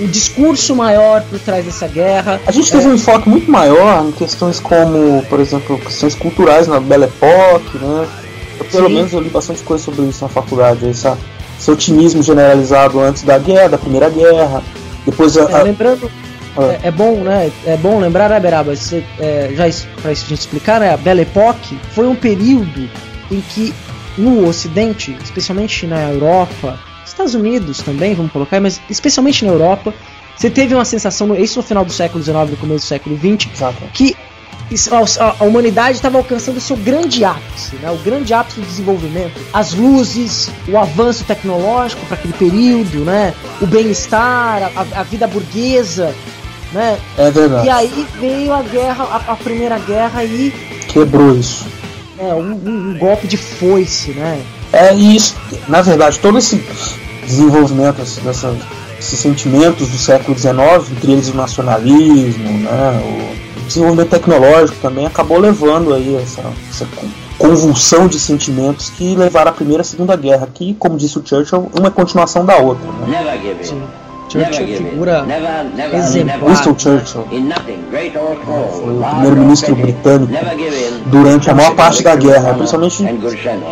o 0.00 0.06
discurso 0.06 0.74
maior 0.74 1.22
por 1.22 1.38
trás 1.38 1.64
dessa 1.64 1.86
guerra. 1.86 2.40
A 2.46 2.52
gente 2.52 2.70
teve 2.70 2.86
um 2.86 2.94
enfoque 2.94 3.28
muito 3.28 3.50
maior 3.50 4.06
em 4.06 4.12
questões 4.12 4.58
como, 4.58 5.22
por 5.24 5.38
exemplo, 5.40 5.78
questões 5.78 6.14
culturais 6.14 6.66
na 6.66 6.80
Belle 6.80 7.04
Époque, 7.04 7.78
né? 7.78 8.08
Eu, 8.58 8.64
pelo 8.66 8.88
Sim. 8.88 8.94
menos 8.94 9.12
eu 9.12 9.20
li 9.20 9.28
bastante 9.30 9.62
coisa 9.62 9.82
sobre 9.84 10.02
isso 10.06 10.22
na 10.24 10.28
faculdade, 10.28 10.88
essa, 10.88 11.18
esse 11.58 11.70
otimismo 11.70 12.22
generalizado 12.22 13.00
antes 13.00 13.22
da 13.22 13.38
guerra, 13.38 13.70
da 13.70 13.78
Primeira 13.78 14.08
Guerra, 14.08 14.62
depois 15.04 15.36
a, 15.36 15.50
É, 15.50 15.62
lembrando, 15.62 16.10
Ah. 16.56 16.64
é, 16.82 16.88
é 16.88 16.90
bom, 16.90 17.16
né? 17.16 17.50
É 17.66 17.76
bom 17.76 17.98
lembrar, 17.98 18.28
né, 18.28 18.38
Beraba? 18.40 18.74
Você, 18.76 19.02
é, 19.18 19.50
já 19.54 19.68
isso 19.68 19.86
a 20.04 20.12
gente 20.12 20.34
explicar, 20.34 20.80
né? 20.80 20.92
A 20.92 20.96
Belle 20.96 21.22
Époque 21.22 21.78
foi 21.94 22.06
um 22.06 22.14
período 22.14 22.88
em 23.30 23.40
que 23.40 23.74
no 24.18 24.46
Ocidente, 24.46 25.16
especialmente 25.24 25.86
na 25.86 26.10
Europa, 26.10 26.78
Estados 27.12 27.34
Unidos 27.34 27.78
também, 27.82 28.14
vamos 28.14 28.32
colocar, 28.32 28.60
mas 28.60 28.80
especialmente 28.90 29.44
na 29.44 29.52
Europa, 29.52 29.92
você 30.36 30.48
teve 30.50 30.74
uma 30.74 30.84
sensação, 30.84 31.26
no- 31.26 31.36
isso 31.38 31.58
no 31.58 31.62
final 31.62 31.84
do 31.84 31.92
século 31.92 32.22
XIX, 32.22 32.50
no 32.50 32.56
começo 32.56 32.84
do 32.86 32.88
século 32.88 33.16
XX, 33.18 33.48
Exato. 33.54 33.76
que 33.92 34.16
a, 35.40 35.44
humanidade 35.44 35.96
estava 35.96 36.16
alcançando 36.16 36.56
o 36.56 36.60
seu 36.60 36.76
grande 36.76 37.24
ápice, 37.24 37.76
né? 37.76 37.90
o 37.90 37.96
grande 37.98 38.32
ápice 38.32 38.60
do 38.60 38.66
desenvolvimento. 38.66 39.38
As 39.52 39.74
luzes, 39.74 40.50
o 40.66 40.78
avanço 40.78 41.24
tecnológico 41.24 42.04
para 42.06 42.14
aquele 42.16 42.32
período, 42.32 43.04
né? 43.04 43.34
o 43.60 43.66
bem-estar, 43.66 44.70
a, 44.74 45.00
a- 45.00 45.02
vida 45.02 45.26
burguesa. 45.26 46.14
Né? 46.72 46.98
É 47.18 47.30
verdade. 47.30 47.66
E 47.66 47.70
aí 47.70 48.06
veio 48.18 48.50
a 48.54 48.62
guerra, 48.62 49.04
a, 49.04 49.32
a 49.32 49.36
primeira 49.36 49.78
guerra 49.78 50.24
e 50.24 50.50
Quebrou 50.88 51.36
isso. 51.36 51.66
né, 52.16 52.32
um, 52.32 52.52
um- 52.52 52.90
um 52.94 52.98
golpe 52.98 53.26
de 53.26 53.36
foice, 53.36 54.12
né? 54.12 54.40
É 54.72 54.94
e 54.94 55.16
isso, 55.16 55.36
na 55.68 55.82
verdade, 55.82 56.18
todo 56.18 56.38
esse 56.38 56.56
desenvolvimento, 57.26 58.00
esse- 58.02 58.20
dessa- 58.20 58.54
esses 58.98 59.18
sentimentos 59.18 59.88
do 59.88 59.98
século 59.98 60.36
XIX, 60.38 60.90
entre 60.92 61.12
eles 61.12 61.28
o 61.28 61.36
nacionalismo, 61.36 62.50
né, 62.60 63.02
o 63.58 63.66
desenvolvimento 63.66 64.10
tecnológico 64.10 64.78
também 64.80 65.06
acabou 65.06 65.38
levando 65.38 65.92
aí 65.94 66.16
essa, 66.16 66.42
essa 66.70 66.86
con- 66.86 67.08
convulsão 67.38 68.06
de 68.06 68.18
sentimentos 68.20 68.90
que 68.90 69.14
levaram 69.16 69.50
à 69.50 69.54
Primeira 69.54 69.82
e 69.82 69.86
Segunda 69.86 70.14
Guerra, 70.16 70.48
que, 70.52 70.74
como 70.74 70.96
disse 70.96 71.18
o 71.18 71.22
Churchill, 71.26 71.70
uma 71.76 71.88
é 71.88 71.90
continuação 71.90 72.44
da 72.44 72.56
outra. 72.58 72.86
Né? 72.86 73.06
Churchill 74.32 74.66
figura 74.76 75.26
exemplar. 75.92 76.48
Winston 76.48 76.78
Churchill 76.78 77.24
foi 77.84 78.94
o 78.94 79.02
primeiro-ministro 79.10 79.74
britânico 79.76 80.32
durante 81.06 81.50
a 81.50 81.54
maior 81.54 81.74
parte 81.74 82.02
da 82.02 82.16
guerra, 82.16 82.54
principalmente 82.54 83.02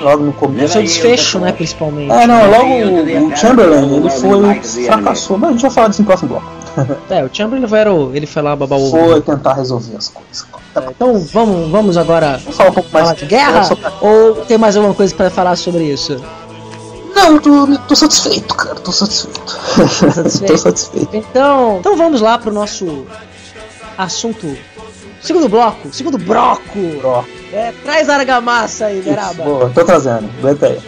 logo 0.03 0.25
no 0.25 0.33
começo. 0.33 0.73
seu 0.75 0.83
desfecho, 0.83 1.38
né, 1.38 1.53
principalmente. 1.53 2.12
É, 2.12 2.27
não, 2.27 2.51
logo 2.51 3.33
o, 3.33 3.37
Chamberlain, 3.37 3.96
ele 3.96 4.11
foi 4.11 4.42
o 4.42 4.55
que 4.61 4.87
fracassou, 4.87 5.38
mas 5.38 5.51
a 5.51 5.53
gente 5.53 5.62
vai 5.62 5.70
falar 5.70 5.88
disso 5.88 6.03
no 6.03 6.07
próximo 6.07 6.29
bloco. 6.29 6.46
É, 7.11 7.25
o 7.25 7.31
Chamberlain 7.33 7.66
foi, 7.66 7.79
era 7.81 7.92
o- 7.92 8.14
ele 8.14 8.27
foi 8.27 8.42
lá 8.42 8.55
babar 8.55 8.79
o. 8.79 8.90
Foi 8.90 9.20
tentar 9.20 9.55
resolver 9.55 9.96
as 9.96 10.09
coisas. 10.09 10.46
Bom. 10.53 10.83
Então 10.88 11.18
vamos, 11.33 11.68
vamos 11.68 11.96
agora 11.96 12.38
Vamos 12.38 12.57
falar 12.57 12.70
um 12.70 12.75
pouco 12.75 12.88
mais 12.92 13.12
de 13.18 13.27
guerra? 13.27 13.64
sobre- 13.64 13.85
Ou 14.01 14.35
tem 14.46 14.57
mais 14.57 14.77
alguma 14.77 14.94
coisa 14.94 15.12
para 15.14 15.29
falar 15.31 15.57
sobre 15.57 15.83
isso? 15.83 16.23
Não, 17.22 17.38
tô, 17.38 17.78
tô 17.87 17.94
satisfeito, 17.96 18.54
cara, 18.54 18.76
tô 18.76 18.90
satisfeito. 18.92 19.50
satisfeito? 20.12 20.46
tô 20.52 20.59
satisfeito. 20.59 21.16
Então, 21.16 21.76
então 21.80 21.96
vamos 21.96 22.20
lá 22.20 22.38
pro 22.38 22.52
nosso 22.52 23.06
assunto. 23.98 24.56
Segundo 25.20 25.48
bloco, 25.48 25.92
segundo 25.92 26.16
broco. 26.16 26.78
Ó, 27.04 27.22
É, 27.52 27.72
traz 27.85 28.09
a 28.09 28.16
argamassa 28.16 28.87
aí, 28.87 29.02
Beraba. 29.02 29.42
boa, 29.44 29.70
tô 29.70 29.85
trazendo, 29.85 30.30
aguenta 30.38 30.66
aí. 30.66 30.80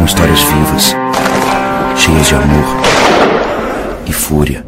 São 0.00 0.06
histórias 0.06 0.40
vivas, 0.40 0.96
cheias 1.94 2.26
de 2.26 2.34
amor 2.34 2.64
e 4.06 4.12
fúria. 4.14 4.64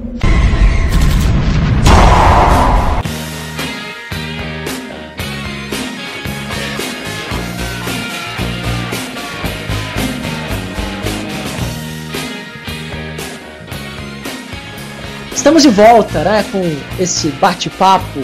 Estamos 15.35 15.62
de 15.62 15.71
volta, 15.71 16.25
né, 16.25 16.45
com 16.53 16.61
esse 17.03 17.29
bate-papo. 17.29 18.21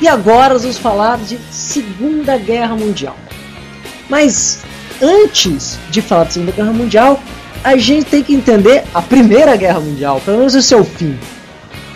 E 0.00 0.06
agora 0.06 0.56
vamos 0.56 0.78
falar 0.78 1.18
de 1.18 1.36
Segunda 1.50 2.38
Guerra 2.38 2.76
Mundial. 2.76 3.16
Mas 4.08 4.62
antes 5.02 5.78
de 5.90 6.00
falar 6.02 6.24
de 6.24 6.34
Segunda 6.34 6.52
Guerra 6.52 6.72
Mundial, 6.72 7.20
a 7.62 7.76
gente 7.76 8.06
tem 8.06 8.22
que 8.22 8.34
entender 8.34 8.84
a 8.94 9.02
Primeira 9.02 9.56
Guerra 9.56 9.80
Mundial, 9.80 10.20
pelo 10.24 10.38
menos 10.38 10.54
o 10.54 10.62
seu 10.62 10.84
fim. 10.84 11.18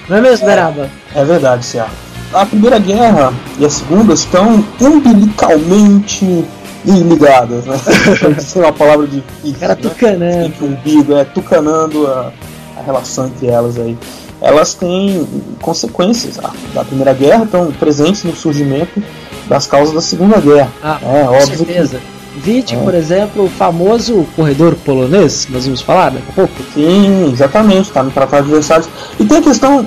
Não 0.09 0.17
é 0.17 0.21
mesmo, 0.21 0.47
Beraba? 0.47 0.91
É 1.15 1.25
verdade, 1.25 1.65
Cia. 1.65 1.87
A 2.33 2.47
Primeira 2.47 2.79
Guerra 2.79 3.33
e 3.59 3.65
a 3.65 3.71
Segunda 3.71 4.15
estão 4.15 4.65
umbilicalmente 4.81 6.45
ligadas, 6.85 7.65
né? 7.65 7.77
Isso 8.39 8.59
é 8.59 8.63
uma 8.63 8.73
palavra 8.73 9.07
difícil. 9.07 9.59
Cara 9.61 9.75
né? 9.75 9.81
tucanando. 9.81 10.51
Que 10.51 10.65
umbigo, 10.65 11.17
é 11.17 11.25
tucanando 11.25 12.07
a, 12.07 12.33
a 12.77 12.83
relação 12.83 13.27
entre 13.27 13.47
elas 13.47 13.79
aí. 13.79 13.97
Elas 14.41 14.75
têm 14.75 15.27
consequências 15.61 16.41
ah, 16.43 16.51
da 16.75 16.85
Primeira 16.85 17.13
Guerra, 17.13 17.45
estão 17.45 17.71
presentes 17.73 18.25
no 18.25 18.35
surgimento 18.35 19.01
das 19.49 19.67
causas 19.67 19.95
da 19.95 20.01
Segunda 20.01 20.41
Guerra. 20.41 20.73
Ah, 20.83 20.99
é 21.01 21.25
com 21.25 21.35
óbvio 21.35 21.59
certeza. 21.59 21.99
Vite, 21.99 22.12
É. 22.75 22.77
por 22.77 22.95
exemplo, 22.95 23.45
o 23.45 23.49
famoso 23.49 24.27
corredor 24.35 24.75
polonês, 24.77 25.47
nós 25.51 25.65
vamos 25.65 25.83
falar 25.83 26.11
daqui 26.11 26.27
a 26.29 26.33
pouco. 26.33 26.55
Sim, 26.75 27.31
exatamente, 27.33 27.89
está 27.89 28.03
no 28.03 28.11
Tratado 28.11 28.47
de 28.47 28.53
Versalhes. 28.53 28.89
E 29.19 29.25
tem 29.25 29.39
a 29.39 29.43
questão, 29.43 29.87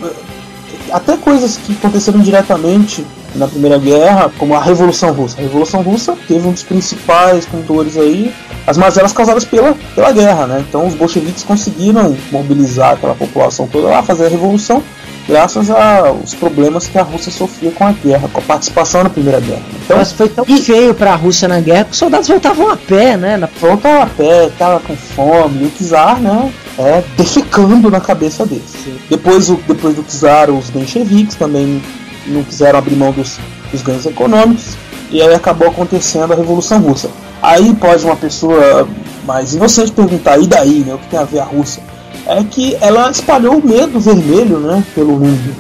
até 0.92 1.18
coisas 1.18 1.58
que 1.58 1.74
aconteceram 1.74 2.20
diretamente 2.20 3.06
na 3.36 3.48
Primeira 3.48 3.78
Guerra, 3.78 4.32
como 4.38 4.56
a 4.56 4.62
Revolução 4.62 5.12
Russa. 5.12 5.38
A 5.38 5.42
Revolução 5.42 5.82
Russa 5.82 6.16
teve 6.28 6.48
um 6.48 6.52
dos 6.52 6.64
principais 6.64 7.46
condutores 7.46 7.98
aí, 7.98 8.34
as 8.66 8.78
mazelas 8.78 9.12
causadas 9.12 9.44
pela, 9.44 9.76
pela 9.94 10.12
guerra, 10.12 10.48
né? 10.48 10.66
Então 10.68 10.88
os 10.88 10.96
bolcheviques 10.96 11.44
conseguiram 11.44 12.16
mobilizar 12.32 12.94
aquela 12.94 13.14
população 13.14 13.68
toda 13.68 13.88
lá, 13.88 14.02
fazer 14.02 14.28
a 14.28 14.30
revolução, 14.30 14.82
graças 15.28 15.70
aos 15.70 16.34
problemas 16.34 16.88
que 16.88 16.98
a 16.98 17.04
Rússia 17.04 17.32
sofria 17.32 17.72
com 17.72 17.86
a 17.86 17.92
guerra, 17.92 18.30
com 18.32 18.40
a 18.40 18.44
participação 18.44 19.04
na 19.04 19.10
Primeira 19.10 19.40
Guerra. 19.40 19.64
Então, 19.84 19.98
Mas 19.98 20.12
foi 20.12 20.30
tão 20.30 20.46
feio 20.46 20.94
pra 20.94 21.16
Rússia 21.16 21.48
na 21.48 21.60
guerra 21.60 21.86
que 21.86 21.92
os 21.92 21.98
soldados 21.98 22.28
voltavam 22.28 22.70
a 22.70 22.78
pé, 22.78 23.18
né? 23.18 23.38
Na... 23.38 23.50
voltava 23.60 24.04
a 24.04 24.08
pé, 24.08 24.50
tava 24.58 24.80
com 24.80 24.96
fome, 24.96 25.64
e 25.64 25.66
o 25.66 25.72
czar, 25.72 26.20
né, 26.20 26.52
é, 26.78 27.04
defecando 27.18 27.90
na 27.90 28.00
cabeça 28.00 28.46
deles. 28.46 28.74
Depois, 29.10 29.50
o, 29.50 29.60
depois 29.68 29.96
do 29.96 30.04
czar, 30.04 30.50
os 30.50 30.70
mencheviques 30.72 31.36
também 31.36 31.82
não 32.28 32.44
quiseram 32.44 32.80
abrir 32.80 32.96
mão 32.96 33.12
dos, 33.12 33.38
dos 33.72 33.82
ganhos 33.82 34.06
econômicos, 34.06 34.76
e 35.10 35.22
aí 35.22 35.34
acabou 35.34 35.68
acontecendo 35.68 36.34
a 36.34 36.36
Revolução 36.36 36.80
Russa. 36.80 37.10
Aí 37.42 37.74
pode 37.76 38.04
uma 38.04 38.16
pessoa 38.16 38.88
mais 39.26 39.54
inocente 39.54 39.92
perguntar, 39.92 40.38
e 40.40 40.48
daí, 40.48 40.84
né, 40.86 40.94
o 40.94 40.98
que 40.98 41.08
tem 41.08 41.20
a 41.20 41.24
ver 41.24 41.40
a 41.40 41.44
Rússia? 41.44 41.84
É 42.28 42.44
que 42.44 42.76
ela 42.82 43.10
espalhou 43.12 43.58
o 43.58 43.68
medo 43.68 44.00
vermelho 44.00 44.60
né, 44.60 44.84
pelo 44.94 45.14
mundo. 45.14 45.56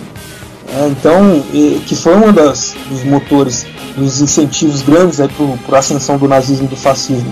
É, 0.78 0.88
então, 0.88 1.43
e- 1.54 1.82
que 1.86 1.95
foi 1.95 2.15
um 2.15 2.32
das, 2.34 2.73
dos 2.89 3.04
motores, 3.04 3.65
dos 3.95 4.19
incentivos 4.19 4.82
grandes 4.82 5.19
para 5.65 5.78
a 5.78 5.80
ascensão 5.80 6.17
do 6.17 6.28
nazismo 6.28 6.65
e 6.65 6.69
do 6.69 6.75
fascismo. 6.75 7.32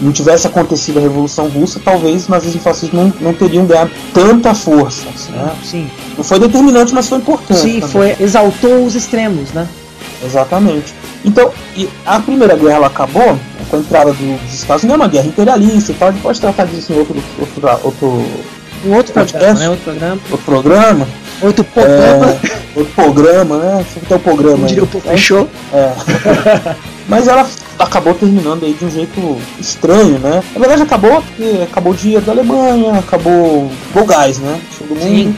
Não 0.00 0.10
tivesse 0.10 0.46
acontecido 0.48 0.98
a 0.98 1.00
Revolução 1.02 1.48
Russa, 1.48 1.80
talvez 1.82 2.26
o 2.26 2.30
nazismo 2.32 2.56
e 2.56 2.60
o 2.60 2.62
fascismo 2.62 3.00
não, 3.00 3.12
não 3.20 3.32
teriam 3.34 3.64
ganhado 3.66 3.90
tanta 4.12 4.52
força. 4.52 5.04
Né? 5.30 5.52
Sim, 5.64 5.88
Não 6.16 6.24
foi 6.24 6.40
determinante, 6.40 6.92
mas 6.92 7.08
foi 7.08 7.18
importante. 7.18 7.60
sim, 7.60 7.74
também. 7.80 7.88
foi 7.88 8.16
exaltou 8.18 8.84
os 8.84 8.94
extremos, 8.96 9.52
né? 9.52 9.66
Exatamente. 10.24 10.92
Então, 11.24 11.50
a 12.04 12.18
Primeira 12.20 12.56
Guerra 12.56 12.74
ela 12.76 12.86
acabou 12.88 13.38
com 13.70 13.76
a 13.76 13.78
entrada 13.80 14.12
do- 14.12 14.42
dos 14.44 14.54
Estados 14.54 14.82
Unidos, 14.82 15.00
é 15.00 15.04
uma 15.04 15.08
guerra 15.10 15.26
imperialista 15.26 15.92
e 15.92 15.94
tal. 15.94 16.08
A 16.08 16.12
gente 16.12 16.22
pode 16.22 16.40
tratar 16.40 16.64
disso 16.66 16.92
em 16.92 16.98
outro, 16.98 17.16
outro, 17.38 17.80
outro, 17.84 18.24
Um 18.84 18.94
outro 18.94 19.12
Podcast. 19.12 19.40
programa, 19.40 19.60
né? 19.60 19.68
Outro 19.68 19.84
programa. 19.84 20.20
outro 20.20 20.44
programa. 20.44 21.08
Outro 21.42 21.64
programa. 21.64 22.26
É, 22.26 22.78
outro 22.78 22.94
programa, 22.94 23.58
né? 23.58 23.86
Sempre 23.92 24.08
tem 24.08 24.16
um 24.16 24.20
programa. 24.20 24.66
Diria 24.66 24.84
o 24.84 24.86
fechou. 24.86 25.48
É. 25.72 25.92
Mas 27.08 27.28
ela 27.28 27.46
acabou 27.78 28.14
terminando 28.14 28.64
aí 28.64 28.72
de 28.74 28.84
um 28.84 28.90
jeito 28.90 29.36
estranho, 29.60 30.18
né? 30.18 30.42
Na 30.52 30.60
verdade 30.60 30.82
acabou 30.82 31.22
porque 31.22 31.62
acabou 31.62 31.92
o 31.92 31.96
dinheiro 31.96 32.24
da 32.24 32.32
Alemanha, 32.32 32.98
acabou 32.98 33.70
o 33.94 34.04
gás, 34.04 34.38
né? 34.38 34.60
Todo 34.78 34.88
mundo. 34.88 35.02
Sim. 35.02 35.36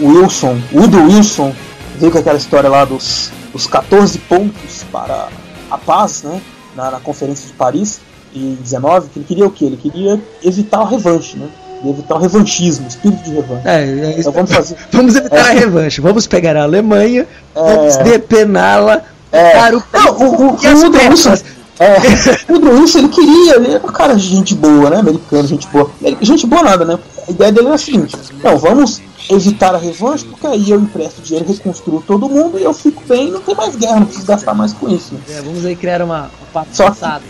O 0.00 0.08
Wilson, 0.08 0.60
o 0.72 0.82
Udo 0.82 1.02
Wilson, 1.02 1.52
veio 1.98 2.12
com 2.12 2.18
aquela 2.18 2.38
história 2.38 2.70
lá 2.70 2.84
dos, 2.84 3.30
dos 3.52 3.66
14 3.66 4.18
pontos 4.20 4.84
para 4.90 5.28
a 5.70 5.76
paz, 5.76 6.22
né? 6.22 6.40
Na, 6.74 6.92
na 6.92 7.00
conferência 7.00 7.46
de 7.48 7.52
Paris, 7.52 8.00
em 8.34 8.54
19, 8.54 9.08
que 9.08 9.18
ele 9.18 9.26
queria 9.26 9.46
o 9.46 9.50
quê? 9.50 9.64
Ele 9.64 9.76
queria 9.76 10.20
evitar 10.42 10.80
o 10.80 10.84
revanche, 10.84 11.36
né? 11.36 11.48
Evitar 11.84 12.14
o 12.16 12.18
revanchismo, 12.18 12.86
o 12.86 12.88
espírito 12.88 13.22
de 13.24 13.30
revanche. 13.34 13.62
É, 13.68 13.82
é 13.82 14.10
isso. 14.10 14.20
Então 14.20 14.32
vamos 14.32 14.52
fazer. 14.52 14.76
Vamos 14.92 15.14
evitar 15.16 15.36
É. 15.36 15.40
a 15.40 15.52
revanche. 15.52 16.00
Vamos 16.00 16.26
pegar 16.26 16.56
a 16.56 16.62
Alemanha, 16.64 17.26
vamos 17.54 17.96
É. 17.96 18.02
depená-la 18.04 19.02
É. 19.30 19.50
para 19.52 19.76
o 19.76 19.82
Não, 19.92 20.12
o, 20.18 20.52
o, 20.54 20.58
e 20.62 20.66
as 20.66 20.82
o 20.82 20.90
peças. 20.90 21.44
é, 21.78 22.52
o 22.52 22.98
ele 22.98 23.08
queria, 23.08 23.54
ele 23.56 23.74
era 23.74 23.84
um 23.86 23.92
cara 23.92 24.14
de 24.16 24.22
gente 24.26 24.54
boa, 24.54 24.90
né? 24.90 24.96
Americano, 24.96 25.46
gente 25.46 25.68
boa. 25.68 25.90
Gente 26.20 26.46
boa 26.46 26.62
nada, 26.62 26.84
né? 26.84 26.98
A 27.26 27.30
ideia 27.30 27.52
dele 27.52 27.66
era 27.66 27.76
a 27.76 27.78
seguinte: 27.78 28.16
não, 28.42 28.58
vamos 28.58 29.00
evitar 29.30 29.74
a 29.74 29.78
revanche, 29.78 30.24
porque 30.24 30.46
aí 30.46 30.70
eu 30.70 30.80
empresto 30.80 31.20
dinheiro, 31.22 31.46
reconstruo 31.48 32.02
todo 32.06 32.28
mundo 32.28 32.58
e 32.58 32.64
eu 32.64 32.72
fico 32.72 33.02
bem, 33.06 33.30
não 33.30 33.40
tem 33.40 33.54
mais 33.54 33.76
guerra, 33.76 33.96
não 34.00 34.06
preciso 34.06 34.26
gastar 34.26 34.54
mais 34.54 34.72
com 34.72 34.88
isso. 34.88 35.12
É, 35.30 35.40
vamos 35.42 35.64
aí 35.66 35.76
criar 35.76 36.02
uma, 36.02 36.30
uma 36.54 36.66
Só- 36.72 36.86
passada. 36.88 37.22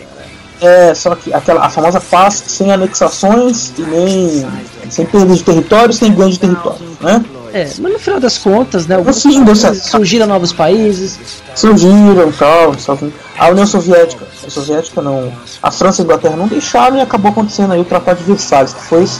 É, 0.61 0.93
só 0.93 1.15
que 1.15 1.33
aquela, 1.33 1.65
a 1.65 1.69
famosa 1.69 2.01
paz 2.01 2.43
sem 2.47 2.71
anexações 2.71 3.71
e 3.77 3.81
nem 3.81 4.47
sem 4.89 5.05
perda 5.05 5.33
de 5.33 5.43
território, 5.43 5.93
sem 5.93 6.13
ganho 6.13 6.31
de 6.31 6.39
território, 6.39 6.79
né? 6.99 7.23
É, 7.53 7.63
mas 7.79 7.93
no 7.93 7.99
final 7.99 8.19
das 8.19 8.37
contas, 8.37 8.85
né? 8.85 8.97
Sim, 9.11 9.43
surgiram 9.73 10.27
novos 10.27 10.53
países. 10.53 11.17
surgiram 11.55 12.31
tal, 12.31 12.73
que 12.73 13.13
a 13.37 13.49
União 13.49 13.65
Soviética, 13.65 14.25
a 14.25 14.37
União 14.37 14.49
Soviética 14.49 15.01
não, 15.01 15.31
a 15.63 15.71
França 15.71 16.01
e 16.01 16.03
a 16.03 16.05
Inglaterra 16.05 16.35
não 16.35 16.47
deixaram 16.47 16.97
e 16.97 17.01
acabou 17.01 17.31
acontecendo 17.31 17.73
aí 17.73 17.79
o 17.79 17.85
Tratado 17.85 18.19
de 18.19 18.25
Versalhes, 18.25 18.73
que 18.73 18.81
foi 18.81 19.03
esse 19.03 19.19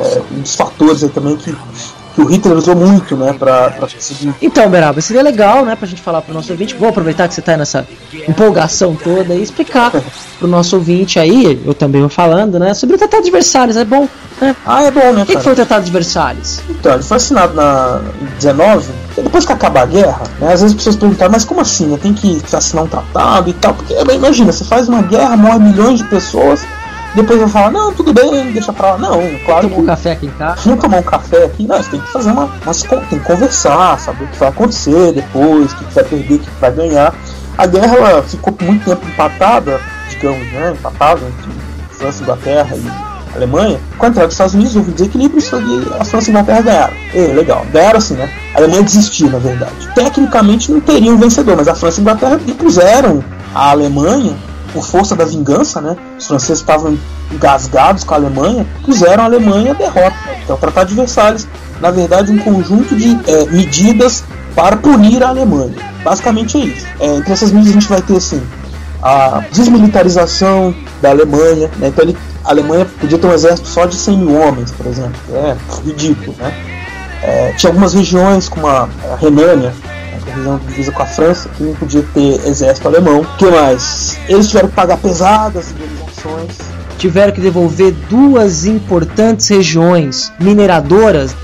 é, 0.00 0.22
um 0.32 0.40
dos 0.40 0.54
fatores 0.54 1.02
aí 1.02 1.10
também 1.10 1.36
que, 1.36 1.54
que 2.18 2.22
o 2.22 2.26
Hitler 2.26 2.56
usou 2.56 2.74
muito, 2.74 3.16
né, 3.16 3.32
pra, 3.32 3.70
pra 3.70 3.86
conseguir. 3.86 4.34
Então, 4.42 4.68
Beraba, 4.68 5.00
seria 5.00 5.22
legal, 5.22 5.64
né, 5.64 5.76
pra 5.76 5.86
gente 5.86 6.02
falar 6.02 6.20
pro 6.20 6.34
nosso 6.34 6.50
ouvinte. 6.50 6.74
Vou 6.74 6.88
aproveitar 6.88 7.28
que 7.28 7.34
você 7.34 7.40
tá 7.40 7.56
nessa 7.56 7.86
empolgação 8.28 8.96
toda 8.96 9.34
e 9.34 9.42
explicar 9.42 9.92
pro 10.36 10.48
nosso 10.48 10.74
ouvinte 10.74 11.20
aí, 11.20 11.62
eu 11.64 11.72
também 11.72 12.00
vou 12.00 12.10
falando, 12.10 12.58
né, 12.58 12.74
sobre 12.74 12.96
o 12.96 12.98
Tratado 12.98 13.22
de 13.22 13.30
Versalhes. 13.30 13.76
É 13.76 13.84
bom, 13.84 14.08
né? 14.40 14.56
Ah, 14.66 14.82
é 14.82 14.90
bom, 14.90 15.12
né, 15.12 15.22
O 15.22 15.26
que, 15.26 15.38
foi 15.38 15.52
o 15.52 15.54
Tratado 15.54 15.84
de 15.84 15.92
Versalhes? 15.92 16.60
Então, 16.68 16.94
ele 16.94 17.04
foi 17.04 17.16
assinado 17.18 17.54
na 17.54 18.00
em 18.20 18.26
19, 18.36 18.90
e 19.16 19.22
depois 19.22 19.46
que 19.46 19.52
acabar 19.52 19.82
a 19.82 19.86
guerra, 19.86 20.22
né, 20.40 20.52
às 20.52 20.60
vezes 20.60 20.64
as 20.64 20.74
pessoas 20.74 20.96
perguntaram, 20.96 21.30
mas 21.30 21.44
como 21.44 21.60
assim? 21.60 21.86
né, 21.86 21.98
Tem 22.02 22.12
que 22.12 22.40
assinar 22.52 22.84
um 22.84 22.88
tratado 22.88 23.48
e 23.48 23.52
tal? 23.52 23.74
Porque, 23.74 23.94
imagina, 24.12 24.50
você 24.50 24.64
faz 24.64 24.88
uma 24.88 25.02
guerra, 25.02 25.36
morre 25.36 25.60
milhões 25.60 25.98
de 25.98 26.04
pessoas, 26.04 26.62
depois 27.14 27.40
vai 27.40 27.48
falar, 27.48 27.70
não, 27.70 27.92
tudo 27.92 28.12
bem, 28.12 28.52
deixa 28.52 28.72
pra 28.72 28.92
lá. 28.92 28.98
Não, 28.98 29.20
claro 29.44 29.68
Tomou 29.68 29.82
um 29.82 29.86
café 29.86 30.12
aqui 30.12 30.26
em 30.26 30.30
casa. 30.30 30.60
Vamos 30.64 30.80
tomar 30.80 30.96
um 30.98 31.02
café 31.02 31.44
aqui? 31.44 31.66
Não, 31.66 31.76
você 31.76 31.90
tem 31.90 32.00
que 32.00 32.12
fazer 32.12 32.30
uma. 32.30 32.48
Con- 32.48 33.00
tem 33.10 33.18
que 33.18 33.24
conversar, 33.24 33.98
saber 33.98 34.24
o 34.24 34.28
que 34.28 34.38
vai 34.38 34.48
acontecer 34.48 35.12
depois, 35.12 35.72
o 35.72 35.76
que 35.76 35.94
vai 35.94 36.04
perder, 36.04 36.34
o 36.34 36.38
que 36.38 36.50
vai 36.60 36.72
ganhar. 36.72 37.14
A 37.56 37.66
guerra 37.66 37.96
ela 37.96 38.22
ficou 38.22 38.52
por 38.52 38.64
muito 38.64 38.84
tempo 38.84 39.04
empatada, 39.06 39.80
digamos, 40.10 40.46
né? 40.52 40.72
Empatada 40.72 41.20
entre 41.26 41.50
França, 41.90 42.22
Inglaterra 42.22 42.76
e 42.76 43.36
Alemanha. 43.36 43.80
Com 43.98 44.06
a 44.06 44.08
entrada 44.08 44.26
dos 44.28 44.34
Estados 44.34 44.54
Unidos, 44.54 44.76
houve 44.76 44.92
desequilíbrio 44.92 45.42
e 45.42 46.00
a 46.00 46.04
França 46.04 46.26
e 46.26 46.28
a 46.28 46.30
Inglaterra 46.30 46.60
ganharam. 46.62 46.94
E, 47.14 47.18
legal, 47.32 47.66
ganharam 47.72 47.98
assim, 47.98 48.14
né? 48.14 48.30
A 48.54 48.58
Alemanha 48.58 48.82
desistiu, 48.84 49.28
na 49.30 49.38
verdade. 49.38 49.72
Tecnicamente 49.94 50.70
não 50.70 50.80
teria 50.80 51.12
um 51.12 51.16
vencedor, 51.16 51.56
mas 51.56 51.66
a 51.66 51.74
França 51.74 51.98
e 51.98 52.00
a 52.00 52.02
Inglaterra 52.02 52.40
impuseram 52.46 53.24
a 53.54 53.70
Alemanha 53.70 54.36
por 54.72 54.84
força 54.84 55.16
da 55.16 55.24
vingança, 55.24 55.80
né? 55.80 55.96
Os 56.18 56.26
franceses 56.26 56.60
estavam 56.60 56.98
engasgados 57.32 58.04
com 58.04 58.14
a 58.14 58.16
Alemanha, 58.16 58.66
puseram 58.84 59.22
a 59.22 59.26
Alemanha 59.26 59.72
à 59.72 59.74
derrota. 59.74 60.16
Então, 60.42 60.56
o 60.56 60.58
Tratado 60.58 60.88
de 60.88 60.94
Versalhes, 60.94 61.46
na 61.80 61.90
verdade, 61.90 62.32
um 62.32 62.38
conjunto 62.38 62.94
de 62.96 63.18
é, 63.26 63.44
medidas 63.46 64.24
para 64.54 64.76
punir 64.76 65.22
a 65.22 65.28
Alemanha. 65.28 65.74
Basicamente 66.02 66.58
é 66.58 66.64
isso. 66.64 66.86
É, 67.00 67.16
entre 67.16 67.32
essas 67.32 67.50
medidas 67.52 67.76
a 67.76 67.80
gente 67.80 67.88
vai 67.88 68.02
ter 68.02 68.16
assim 68.16 68.42
a 69.02 69.44
desmilitarização 69.52 70.74
da 71.00 71.10
Alemanha, 71.10 71.70
né? 71.76 71.88
Então 71.88 72.04
ele, 72.04 72.16
a 72.44 72.50
Alemanha 72.50 72.84
podia 72.84 73.18
ter 73.18 73.26
um 73.26 73.32
exército 73.32 73.68
só 73.68 73.86
de 73.86 73.94
100 73.94 74.18
mil 74.18 74.40
homens, 74.40 74.72
por 74.72 74.86
exemplo. 74.86 75.20
É 75.32 75.56
ridículo, 75.84 76.34
né? 76.38 76.52
É, 77.22 77.52
tinha 77.52 77.70
algumas 77.70 77.94
regiões, 77.94 78.48
como 78.48 78.66
a, 78.66 78.88
a 79.12 79.16
Renânia, 79.16 79.72
região 80.30 80.58
divisa 80.58 80.92
com 80.92 81.02
a 81.02 81.06
França, 81.06 81.48
que 81.56 81.62
não 81.62 81.74
podia 81.74 82.02
ter 82.14 82.46
exército 82.46 82.86
alemão. 82.88 83.20
O 83.20 83.26
que 83.36 83.46
mais? 83.46 84.18
Eles 84.28 84.48
tiveram 84.48 84.68
que 84.68 84.74
pagar 84.74 84.96
pesadas 84.98 85.70
indenizações. 85.72 86.56
Tiveram 86.98 87.32
que 87.32 87.40
devolver 87.40 87.92
duas 88.10 88.64
importantes 88.66 89.46
regiões 89.48 90.32
mineradoras, 90.40 91.34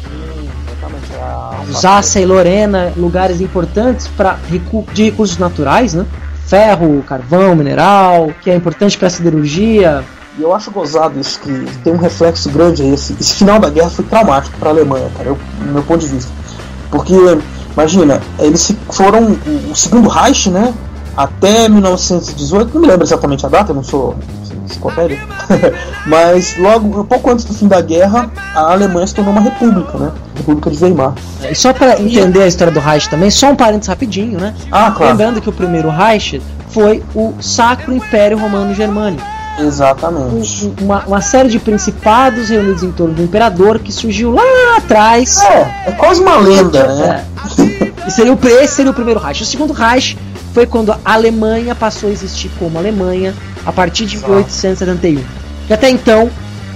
a- 1.21 1.61
Alsácia 1.69 2.21
e 2.21 2.27
Lorena, 2.27 2.93
lugares 2.97 3.41
importantes 3.41 4.09
para 4.09 4.37
recu 4.51 4.85
de 4.93 5.05
recursos 5.05 5.39
naturais, 5.39 5.95
né? 5.95 6.05
Ferro, 6.47 7.03
carvão, 7.09 7.55
mineral, 7.57 8.31
que 8.43 8.51
é 8.51 8.55
importante 8.55 8.99
para 8.99 9.07
a 9.09 9.11
siderurgia. 9.11 10.05
E 10.39 10.43
eu 10.43 10.53
acho 10.53 10.71
gozado 10.71 11.19
isso, 11.19 11.39
que 11.41 11.67
tem 11.83 11.93
um 11.93 11.97
reflexo 11.97 12.51
grande 12.51 12.83
aí. 12.83 12.93
Esse, 12.93 13.17
esse 13.21 13.35
final 13.35 13.59
da 13.59 13.71
guerra 13.71 13.89
foi 13.89 14.05
traumático 14.05 14.57
para 14.59 14.71
a 14.71 14.73
Alemanha, 14.73 15.09
cara, 15.17 15.29
eu, 15.31 15.39
do 15.61 15.73
meu 15.73 15.83
ponto 15.85 16.01
de 16.01 16.09
vista. 16.09 16.31
Porque, 16.91 17.15
imagina, 17.75 18.21
eles 18.39 18.73
foram 18.91 19.37
o, 19.71 19.75
segundo 19.75 20.09
Reich, 20.09 20.49
né? 20.51 20.73
Até 21.17 21.69
1918, 21.69 22.75
não 22.75 22.81
me 22.81 22.89
lembro 22.89 23.05
exatamente 23.05 23.47
a 23.47 23.49
data, 23.49 23.71
eu 23.71 23.77
não 23.77 23.85
sou 23.85 24.17
enciclopédia. 24.65 25.19
Mas 26.07 26.57
logo, 26.59 27.01
um 27.01 27.05
pouco 27.05 27.31
antes 27.31 27.45
do 27.45 27.55
fim 27.55 27.69
da 27.69 27.81
guerra, 27.81 28.31
a 28.55 28.73
Alemanha 28.73 29.07
se 29.07 29.15
tornou 29.15 29.33
uma 29.33 29.43
república, 29.43 29.97
né? 29.97 30.11
República 30.37 30.71
de 30.71 30.83
Weimar. 30.83 31.13
E 31.49 31.55
só 31.55 31.73
para 31.73 32.01
entender 32.01 32.43
a 32.43 32.47
história 32.49 32.73
do 32.73 32.81
Reich 32.81 33.09
também, 33.09 33.31
só 33.31 33.51
um 33.51 33.55
parênteses 33.57 33.89
rapidinho, 33.89 34.41
né? 34.41 34.55
Ah, 34.73 34.91
claro. 34.91 35.13
Lembrando 35.13 35.41
que 35.41 35.49
o 35.49 35.53
primeiro 35.53 35.89
Reich 35.89 36.43
foi 36.69 37.03
o 37.15 37.33
Sacro 37.41 37.93
Império 37.95 38.37
Romano 38.37 38.75
Germânico. 38.75 39.23
Exatamente. 39.61 40.67
Um- 40.81 40.85
uma, 40.85 41.05
uma 41.07 41.21
série 41.21 41.49
de 41.49 41.61
principados 41.61 42.49
reunidos 42.49 42.83
em 42.83 42.91
torno 42.91 43.15
do 43.15 43.23
imperador 43.23 43.79
que 43.79 43.93
surgiu 43.93 44.33
lá 44.33 44.43
atrás. 44.79 45.41
É, 45.43 45.85
é 45.87 45.93
quase 45.93 46.21
uma 46.21 46.37
lenda, 46.39 46.87
né? 46.93 47.25
É. 47.61 47.64
E 48.07 48.11
seria 48.11 48.33
o, 48.33 48.39
esse 48.61 48.75
seria 48.75 48.91
o 48.91 48.95
primeiro 48.95 49.21
Reich. 49.21 49.43
O 49.43 49.47
segundo 49.47 49.73
Reich 49.73 50.17
foi 50.53 50.67
quando 50.67 50.93
a 50.93 50.99
Alemanha 51.05 51.75
passou 51.75 52.09
a 52.09 52.13
existir 52.13 52.51
como 52.59 52.79
Alemanha 52.79 53.35
a 53.65 53.73
partir 53.73 54.07
de 54.07 54.19
1871. 54.19 55.23
E 55.69 55.73
até 55.73 55.89
então 55.89 56.31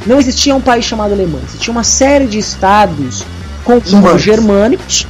não 0.06 0.18
existia 0.18 0.54
um 0.54 0.60
país 0.60 0.84
chamado 0.84 1.12
Alemanha. 1.12 1.44
Existia 1.46 1.70
uma 1.70 1.84
série 1.84 2.26
de 2.26 2.38
estados 2.38 3.24
com 3.64 3.80
Germânicos. 3.80 4.22
germânicos 4.22 5.06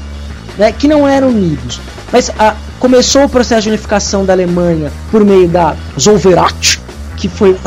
né, 0.59 0.73
que 0.73 0.89
não 0.89 1.07
eram 1.07 1.29
unidos. 1.29 1.81
Mas 2.13 2.31
ah, 2.39 2.57
começou 2.81 3.25
o 3.25 3.29
processo 3.29 3.62
de 3.62 3.69
unificação 3.69 4.25
da 4.25 4.33
Alemanha 4.33 4.91
por 5.11 5.25
meio 5.25 5.49
da 5.49 5.77
Zollverecht, 5.99 6.81
que 7.16 7.29
foi 7.29 7.57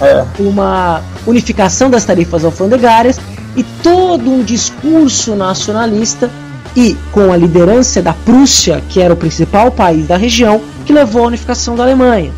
É. 0.00 0.24
uma 0.40 1.02
unificação 1.24 1.88
das 1.88 2.04
tarifas 2.04 2.44
alfandegárias 2.44 3.20
e 3.56 3.62
todo 3.62 4.28
um 4.28 4.42
discurso 4.42 5.36
nacionalista 5.36 6.28
e 6.76 6.96
com 7.12 7.32
a 7.32 7.36
liderança 7.36 8.02
da 8.02 8.12
Prússia, 8.12 8.82
que 8.88 9.00
era 9.00 9.12
o 9.12 9.16
principal 9.16 9.70
país 9.70 10.06
da 10.06 10.16
região, 10.16 10.60
que 10.84 10.92
levou 10.92 11.24
à 11.24 11.26
unificação 11.28 11.76
da 11.76 11.84
Alemanha. 11.84 12.32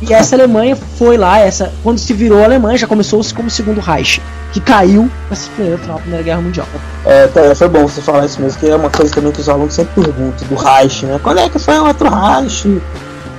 E 0.00 0.14
essa 0.14 0.36
Alemanha 0.36 0.76
foi 0.76 1.16
lá, 1.16 1.40
essa 1.40 1.72
quando 1.82 1.98
se 1.98 2.12
virou 2.12 2.40
a 2.40 2.44
Alemanha, 2.44 2.78
já 2.78 2.86
começou-se 2.86 3.34
como 3.34 3.48
o 3.48 3.50
segundo 3.50 3.80
Reich, 3.80 4.22
que 4.52 4.60
caiu 4.60 5.10
nesse 5.28 5.48
primeiro 5.50 5.78
final 5.78 5.96
da 5.96 6.02
Primeira 6.02 6.24
Guerra 6.24 6.40
Mundial. 6.40 6.66
É, 7.04 7.26
tá, 7.26 7.54
foi 7.54 7.68
bom 7.68 7.86
você 7.86 8.00
falar 8.00 8.24
isso 8.24 8.40
mesmo, 8.40 8.60
que 8.60 8.68
é 8.68 8.76
uma 8.76 8.90
coisa 8.90 9.12
também 9.12 9.32
que 9.32 9.40
os 9.40 9.48
alunos 9.48 9.74
sempre 9.74 10.04
perguntam 10.04 10.46
do 10.46 10.54
Reich, 10.54 11.04
né? 11.04 11.18
Quando 11.20 11.38
é 11.38 11.48
que 11.48 11.58
foi 11.58 11.78
o 11.78 11.86
outro 11.86 12.08
Reich? 12.08 12.80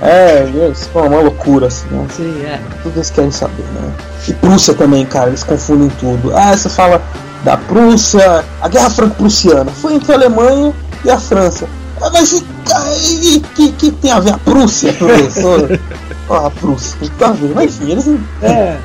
É, 0.02 0.48
eles 0.54 0.84
ficam 0.84 1.06
uma 1.06 1.20
loucura, 1.20 1.66
assim, 1.66 1.86
né? 1.90 2.06
Sim, 2.14 2.42
é. 2.44 2.58
Tudo 2.82 2.96
eles 2.96 3.10
querem 3.10 3.30
saber, 3.30 3.64
né? 3.74 3.92
E 4.28 4.32
Prússia 4.34 4.74
também, 4.74 5.04
cara, 5.06 5.28
eles 5.28 5.42
confundem 5.42 5.90
tudo. 5.98 6.34
Ah, 6.34 6.56
você 6.56 6.68
fala 6.68 7.02
da 7.44 7.56
Prússia, 7.56 8.44
a 8.60 8.68
Guerra 8.68 8.90
Franco-Prussiana 8.90 9.70
foi 9.70 9.94
entre 9.94 10.12
a 10.12 10.14
Alemanha 10.16 10.72
e 11.04 11.10
a 11.10 11.18
França. 11.18 11.66
Ah, 12.00 12.10
Mas 12.12 12.32
e, 12.32 13.40
que, 13.54 13.72
que 13.72 13.90
tem 13.90 14.10
a 14.10 14.20
ver 14.20 14.32
a 14.32 14.38
Prússia, 14.38 14.92
professor? 14.94 15.78
Ó, 16.28 16.46
a 16.46 16.50
Prússia, 16.50 16.96
tem 17.18 17.28
a 17.28 17.32
ver. 17.32 17.52
Mas 17.54 17.76
enfim, 17.76 17.92
eles. 17.92 18.08
É, 18.42 18.78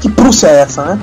Que 0.00 0.08
Prússia 0.08 0.46
é 0.48 0.60
essa, 0.60 0.84
né? 0.84 1.00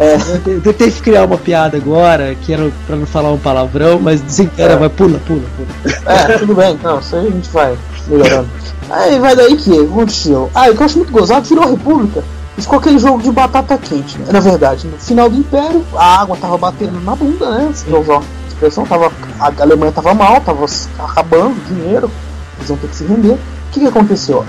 É. 0.00 0.18
eu 0.46 0.60
tentei 0.60 0.90
criar 0.90 1.24
uma 1.24 1.38
piada 1.38 1.76
agora, 1.76 2.34
que 2.34 2.52
era 2.52 2.70
pra 2.86 2.96
não 2.96 3.06
falar 3.06 3.30
um 3.32 3.38
palavrão, 3.38 4.00
mas 4.00 4.20
desencana, 4.20 4.76
vai, 4.76 4.88
pula, 4.88 5.20
pula, 5.26 5.42
pula. 5.56 5.94
É, 6.06 6.38
tudo 6.38 6.54
bem, 6.54 6.78
não, 6.82 6.98
isso 6.98 7.14
aí 7.14 7.26
a 7.26 7.30
gente 7.30 7.50
vai 7.50 7.78
melhorando. 8.08 8.48
Aí 8.90 9.18
vai 9.18 9.36
daí 9.36 9.56
que 9.56 9.72
aconteceu. 9.72 10.50
Ah, 10.54 10.68
eu 10.68 10.76
acho 10.78 10.98
muito 10.98 11.12
gozado, 11.12 11.46
virou 11.46 11.64
a 11.64 11.68
República. 11.68 12.24
Ficou 12.56 12.78
aquele 12.78 12.98
jogo 12.98 13.20
de 13.22 13.30
batata 13.32 13.76
quente, 13.76 14.16
né? 14.18 14.26
Na 14.30 14.40
verdade, 14.40 14.86
no 14.86 14.96
final 14.98 15.28
do 15.28 15.36
Império, 15.36 15.84
a 15.96 16.20
água 16.20 16.36
tava 16.36 16.56
batendo 16.56 17.00
na 17.00 17.14
bunda, 17.16 17.50
né? 17.50 17.70
Se 17.74 17.88
eu 17.90 18.00
usar 18.00 18.18
a 18.18 18.22
expressão, 18.48 18.86
tava, 18.86 19.10
a 19.40 19.52
Alemanha 19.62 19.90
tava 19.92 20.14
mal, 20.14 20.40
tava 20.40 20.64
acabando 20.98 21.50
o 21.56 21.74
dinheiro, 21.74 22.10
eles 22.58 22.68
iam 22.70 22.78
ter 22.78 22.88
que 22.88 22.96
se 22.96 23.04
render. 23.04 23.32
O 23.32 23.38
que, 23.74 23.80
que 23.80 23.86
aconteceu? 23.88 24.44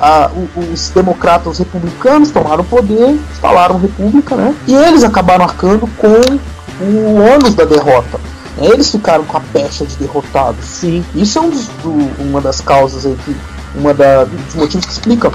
O- 0.56 0.60
os 0.72 0.90
democratas, 0.90 1.54
os 1.54 1.58
republicanos 1.58 2.30
tomaram 2.30 2.62
o 2.62 2.66
poder, 2.66 3.18
instalaram 3.32 3.80
república, 3.80 4.36
né? 4.36 4.54
E 4.68 4.76
eles 4.76 5.04
acabaram 5.04 5.44
arcando 5.46 5.90
com 5.98 6.84
o 6.84 7.16
ônus 7.34 7.56
da 7.56 7.66
derrota. 7.66 8.20
Eles 8.58 8.90
ficaram 8.92 9.24
com 9.26 9.36
a 9.36 9.42
pecha 9.52 9.84
de 9.86 9.96
derrotados. 9.96 10.64
Sim. 10.64 11.04
Isso 11.16 11.40
é 11.40 11.42
um 11.42 11.50
dos- 11.50 11.68
do- 11.84 12.24
uma 12.24 12.40
das 12.40 12.62
causas 12.62 13.06
aí, 13.06 13.18
que, 13.26 13.36
uma 13.78 13.94
da- 13.94 14.24
dos 14.26 14.56
motivos 14.56 14.86
que 14.86 14.92
explicam 14.92 15.32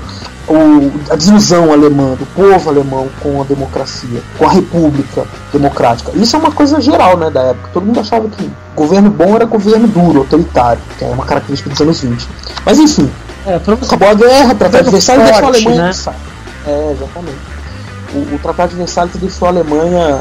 o- 0.48 0.90
a 1.10 1.16
desilusão 1.16 1.72
alemã, 1.72 2.14
do 2.14 2.26
povo 2.34 2.68
alemão 2.70 3.08
com 3.22 3.40
a 3.40 3.44
democracia, 3.44 4.20
com 4.38 4.46
a 4.46 4.50
república 4.50 5.24
democrática. 5.52 6.10
Isso 6.14 6.34
é 6.34 6.38
uma 6.38 6.50
coisa 6.50 6.80
geral 6.80 7.16
né, 7.16 7.30
da 7.30 7.40
época. 7.42 7.70
Todo 7.72 7.86
mundo 7.86 8.00
achava 8.00 8.28
que 8.28 8.50
governo 8.74 9.10
bom 9.10 9.36
era 9.36 9.44
governo 9.44 9.86
duro, 9.86 10.20
autoritário, 10.20 10.80
que 10.98 11.04
é 11.04 11.08
uma 11.08 11.24
característica 11.24 11.70
dos 11.70 11.80
anos 11.80 12.00
20. 12.00 12.28
Mas 12.64 12.78
enfim, 12.78 13.10
É, 13.46 13.54
acabou 13.56 14.08
a 14.08 14.14
guerra, 14.14 14.52
o 14.52 14.54
Tratado 14.56 14.90
Versalhes 14.90 15.24
deixou 15.24 15.44
a 15.44 15.48
Alemanha 15.48 15.82
né? 15.82 15.90
É, 16.66 16.92
exatamente. 16.92 17.38
O, 18.12 18.34
o 18.34 18.38
Tratado 18.42 18.70
de 18.70 18.76
Versalhes 18.76 19.16
deixou 19.16 19.48
a 19.48 19.50
Alemanha 19.50 20.20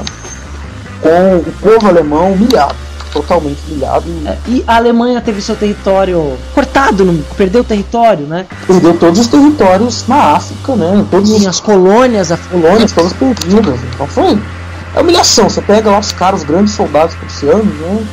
com 1.01 1.37
o 1.37 1.53
povo 1.61 1.87
alemão 1.87 2.31
humilhado, 2.33 2.75
totalmente 3.11 3.57
humilhado. 3.67 4.05
e 4.07 4.27
É, 4.27 4.37
E 4.47 4.63
a 4.67 4.75
Alemanha 4.77 5.19
teve 5.21 5.41
seu 5.41 5.55
território 5.55 6.37
cortado, 6.53 7.03
não- 7.05 7.19
perdeu 7.37 7.61
o 7.61 7.63
território, 7.63 8.25
né? 8.25 8.45
perdeu 8.67 8.97
todos 8.97 9.19
os 9.19 9.27
territórios 9.27 10.05
na 10.07 10.33
África, 10.35 10.75
né? 10.75 11.05
Todos 11.09 11.31
os 11.31 11.45
as 11.47 11.59
colônias 11.59 12.31
africanas. 12.31 12.63
colônias 12.63 12.91
todas 12.91 13.13
perdidas. 13.13 13.79
Então 13.93 14.07
foi 14.07 14.37
é 14.95 15.01
humilhação. 15.01 15.49
Você 15.49 15.61
pega 15.61 15.89
lá 15.91 15.99
os 15.99 16.11
caras, 16.11 16.41
os 16.41 16.45
grandes 16.47 16.73
soldados 16.73 17.15
prussianos, 17.15 17.65
né? 17.65 18.05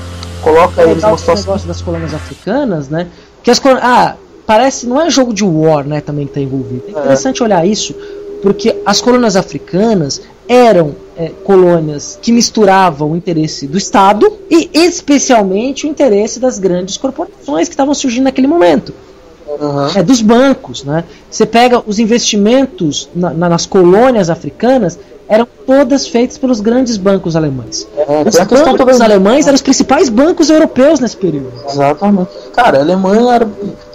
Coloca 0.43 0.81
É 0.83 0.91
eles 0.91 1.03
numa 1.03 1.17
situação. 1.19 1.45
negócio 1.45 1.69
das 1.69 1.81
colônias 1.83 2.15
africanas, 2.15 2.89
né? 2.89 3.07
Que 3.43 3.51
as 3.51 3.59
colônias. 3.59 3.85
Ah, 3.85 4.15
parece. 4.47 4.87
Não 4.87 5.01
é 5.01 5.09
jogo 5.11 5.33
de 5.35 5.43
war, 5.45 5.85
né? 5.85 6.01
Também 6.01 6.27
que 6.27 6.35
tá 6.35 6.41
envolvido. 6.41 6.83
É 6.89 6.91
interessante 6.91 7.43
olhar 7.43 7.67
isso, 7.67 7.95
porque 8.43 8.77
as 8.85 9.01
colônias 9.01 9.37
africanas 9.37 10.21
eram 10.49 10.95
é, 11.19 11.31
colônias 11.45 12.19
que 12.21 12.31
misturavam 12.33 13.13
o 13.13 13.17
interesse 13.17 13.67
do 13.67 13.79
Estado 13.79 14.31
e 14.51 14.69
especialmente 14.75 15.87
o 15.87 15.89
interesse 15.89 16.39
das 16.39 16.59
grandes 16.59 16.97
corporações 16.97 17.69
que 17.69 17.75
estavam 17.75 17.95
surgindo 17.95 18.25
naquele 18.25 18.47
momento. 18.47 18.93
Aham. 19.61 19.91
É 19.95 20.03
dos 20.03 20.21
bancos, 20.21 20.85
né? 20.85 21.05
Você 21.31 21.47
pega 21.47 21.83
os 21.87 21.99
investimentos 21.99 23.09
na- 23.15 23.31
na- 23.33 23.49
nas 23.49 23.65
colônias 23.65 24.29
africanas 24.29 24.99
eram 25.29 25.47
todas 25.67 26.07
feitas 26.07 26.39
pelos 26.39 26.61
grandes 26.61 26.97
bancos 26.97 27.35
alemães. 27.35 27.87
É, 27.97 28.03
Os 28.29 28.37
bancos 28.37 29.01
alemães 29.01 29.47
eram 29.47 29.55
os 29.57 29.63
principais 29.63 30.09
bancos 30.09 30.51
europeus 30.51 31.01
nesse 31.01 31.17
período. 31.17 31.53
Exatamente. 31.69 32.31
Cara, 32.55 32.79
a 32.79 32.81
Alemanha 32.83 33.33
era. 33.35 33.49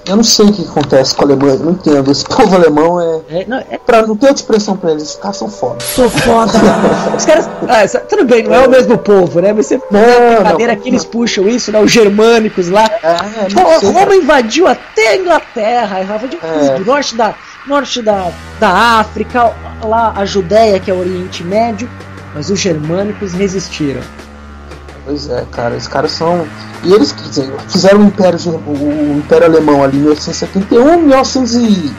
Eu 0.05 0.15
não 0.15 0.23
sei 0.23 0.45
o 0.47 0.51
que 0.53 0.63
acontece 0.63 1.13
com 1.15 1.21
a 1.21 1.25
Alemanha, 1.25 1.55
não 1.57 1.71
entendo. 1.73 2.11
Esse 2.11 2.25
povo 2.29 2.55
alemão 2.55 2.99
é. 2.99 3.21
É, 3.41 3.45
não, 3.47 3.57
é 3.57 3.77
Pra 3.77 4.01
não 4.05 4.15
ter 4.15 4.27
outra 4.27 4.41
expressão 4.41 4.75
pra 4.75 4.91
eles, 4.91 5.03
esses 5.03 5.15
caras 5.15 5.37
são 5.37 5.47
foda. 5.49 5.77
sou 5.83 6.09
foda. 6.09 6.51
Os 7.15 7.25
caras. 7.25 7.47
Ah, 7.67 7.99
tudo 8.09 8.25
bem, 8.25 8.43
não 8.43 8.53
é 8.55 8.67
o 8.67 8.69
mesmo 8.69 8.97
povo, 8.97 9.39
né? 9.41 9.53
Mas 9.53 9.67
você 9.67 9.79
Não, 9.91 10.35
brincadeira 10.35 10.73
não. 10.75 10.81
que 10.81 10.89
eles 10.89 11.05
puxam 11.05 11.47
isso, 11.47 11.71
né? 11.71 11.79
Os 11.79 11.91
germânicos 11.91 12.69
lá. 12.69 12.89
É, 13.03 13.53
Roma 13.85 13.93
cara. 13.99 14.15
invadiu 14.15 14.67
até 14.67 15.09
a 15.09 15.17
Inglaterra, 15.17 16.01
invadiu 16.01 16.39
É. 16.41 16.69
tudo, 16.69 16.85
norte 16.85 17.15
da, 17.15 17.35
norte 17.67 18.01
da, 18.01 18.31
da 18.59 18.69
África, 18.99 19.53
lá 19.83 20.13
a 20.15 20.25
Judéia, 20.25 20.79
que 20.79 20.89
é 20.89 20.93
o 20.93 20.99
Oriente 20.99 21.43
Médio, 21.43 21.89
mas 22.33 22.49
os 22.49 22.59
germânicos 22.59 23.33
resistiram. 23.33 24.01
Pois 25.05 25.29
é, 25.29 25.43
cara, 25.51 25.75
os 25.75 25.87
caras 25.87 26.11
são. 26.11 26.45
E 26.83 26.93
eles 26.93 27.11
quer 27.11 27.27
dizer, 27.27 27.51
fizeram 27.67 28.01
o 28.01 28.03
Império, 28.05 28.39
o 28.67 29.17
Império 29.17 29.45
Alemão 29.47 29.83
ali 29.83 29.97
em 29.97 30.01
1871, 30.01 31.01
1900 31.01 31.55
e. 31.55 31.93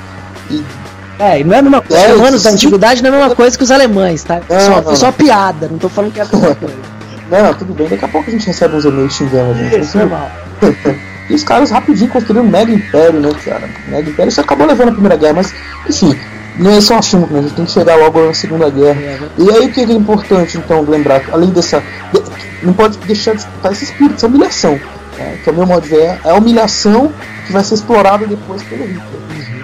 É, 1.19 1.41
e 1.41 1.45
não 1.45 1.55
é 1.55 1.59
a 1.59 1.63
mesma 1.63 1.83
coisa. 1.83 2.03
É, 2.03 2.07
Os 2.07 2.13
germanos 2.15 2.43
da 2.43 2.51
antiguidade 2.51 3.03
não 3.03 3.11
é 3.11 3.13
a 3.15 3.19
mesma 3.19 3.37
coisa 3.37 3.57
que 3.57 3.63
os 3.63 3.71
alemães, 3.71 4.25
tá? 4.25 4.41
Não, 4.49 4.61
só, 4.61 4.71
não. 4.71 4.83
Foi 4.83 4.97
só 4.97 5.13
piada, 5.13 5.69
não 5.69 5.79
tô 5.79 5.89
falando 5.89 6.13
que 6.13 6.21
é 6.21 6.23
a 6.23 6.27
mesma 6.27 6.55
coisa. 6.55 6.75
Não, 7.33 7.55
tudo 7.55 7.73
bem, 7.73 7.89
daqui 7.89 8.05
a 8.05 8.09
pouco 8.09 8.29
a 8.29 8.31
gente 8.31 8.47
recebe 8.47 8.77
uns 8.77 8.85
e-mails 8.85 9.15
xingando 9.15 9.53
a 9.53 9.55
gente. 9.55 9.81
Isso, 9.81 9.97
normal. 9.97 10.31
E 11.31 11.35
os 11.35 11.45
caras 11.45 11.71
rapidinho 11.71 12.11
construíram 12.11 12.45
um 12.45 12.51
mega 12.51 12.71
império, 12.71 13.19
né, 13.21 13.31
cara? 13.43 13.67
Mega 13.89 14.11
império, 14.11 14.29
isso 14.29 14.41
acabou 14.41 14.67
levando 14.67 14.89
a 14.89 14.93
Primeira 14.93 15.17
Guerra, 15.17 15.35
mas, 15.35 15.55
enfim, 15.89 16.19
não 16.57 16.71
é 16.71 16.79
esse 16.79 16.93
um 16.93 16.99
assunto, 16.99 17.33
né? 17.33 17.39
A 17.39 17.43
gente 17.43 17.55
tem 17.55 17.65
que 17.65 17.71
chegar 17.71 17.97
logo 17.97 18.21
na 18.25 18.35
Segunda 18.35 18.69
Guerra. 18.71 19.01
E 19.39 19.51
aí 19.51 19.67
o 19.67 19.73
que 19.73 19.81
é 19.81 19.85
importante, 19.93 20.59
então, 20.59 20.83
lembrar? 20.83 21.23
Além 21.33 21.51
dessa. 21.51 21.83
de- 22.13 22.23
não 22.63 22.73
pode 22.73 22.97
deixar 22.99 23.33
de 23.35 23.41
escutar 23.41 23.73
esse 23.73 23.85
espírito, 23.85 24.15
essa 24.17 24.27
humilhação. 24.27 24.79
né, 25.19 25.39
que 25.45 25.51
é 25.51 25.53
o 25.53 25.57
meu 25.57 25.67
modo 25.67 25.83
de 25.83 25.89
ver, 25.91 26.19
é 26.25 26.31
a 26.31 26.35
humilhação 26.35 27.13
que 27.47 27.53
vai 27.53 27.63
ser 27.63 27.75
explorada 27.75 28.27
depois 28.27 28.63
pelo 28.63 28.85
Hitler. 28.85 29.03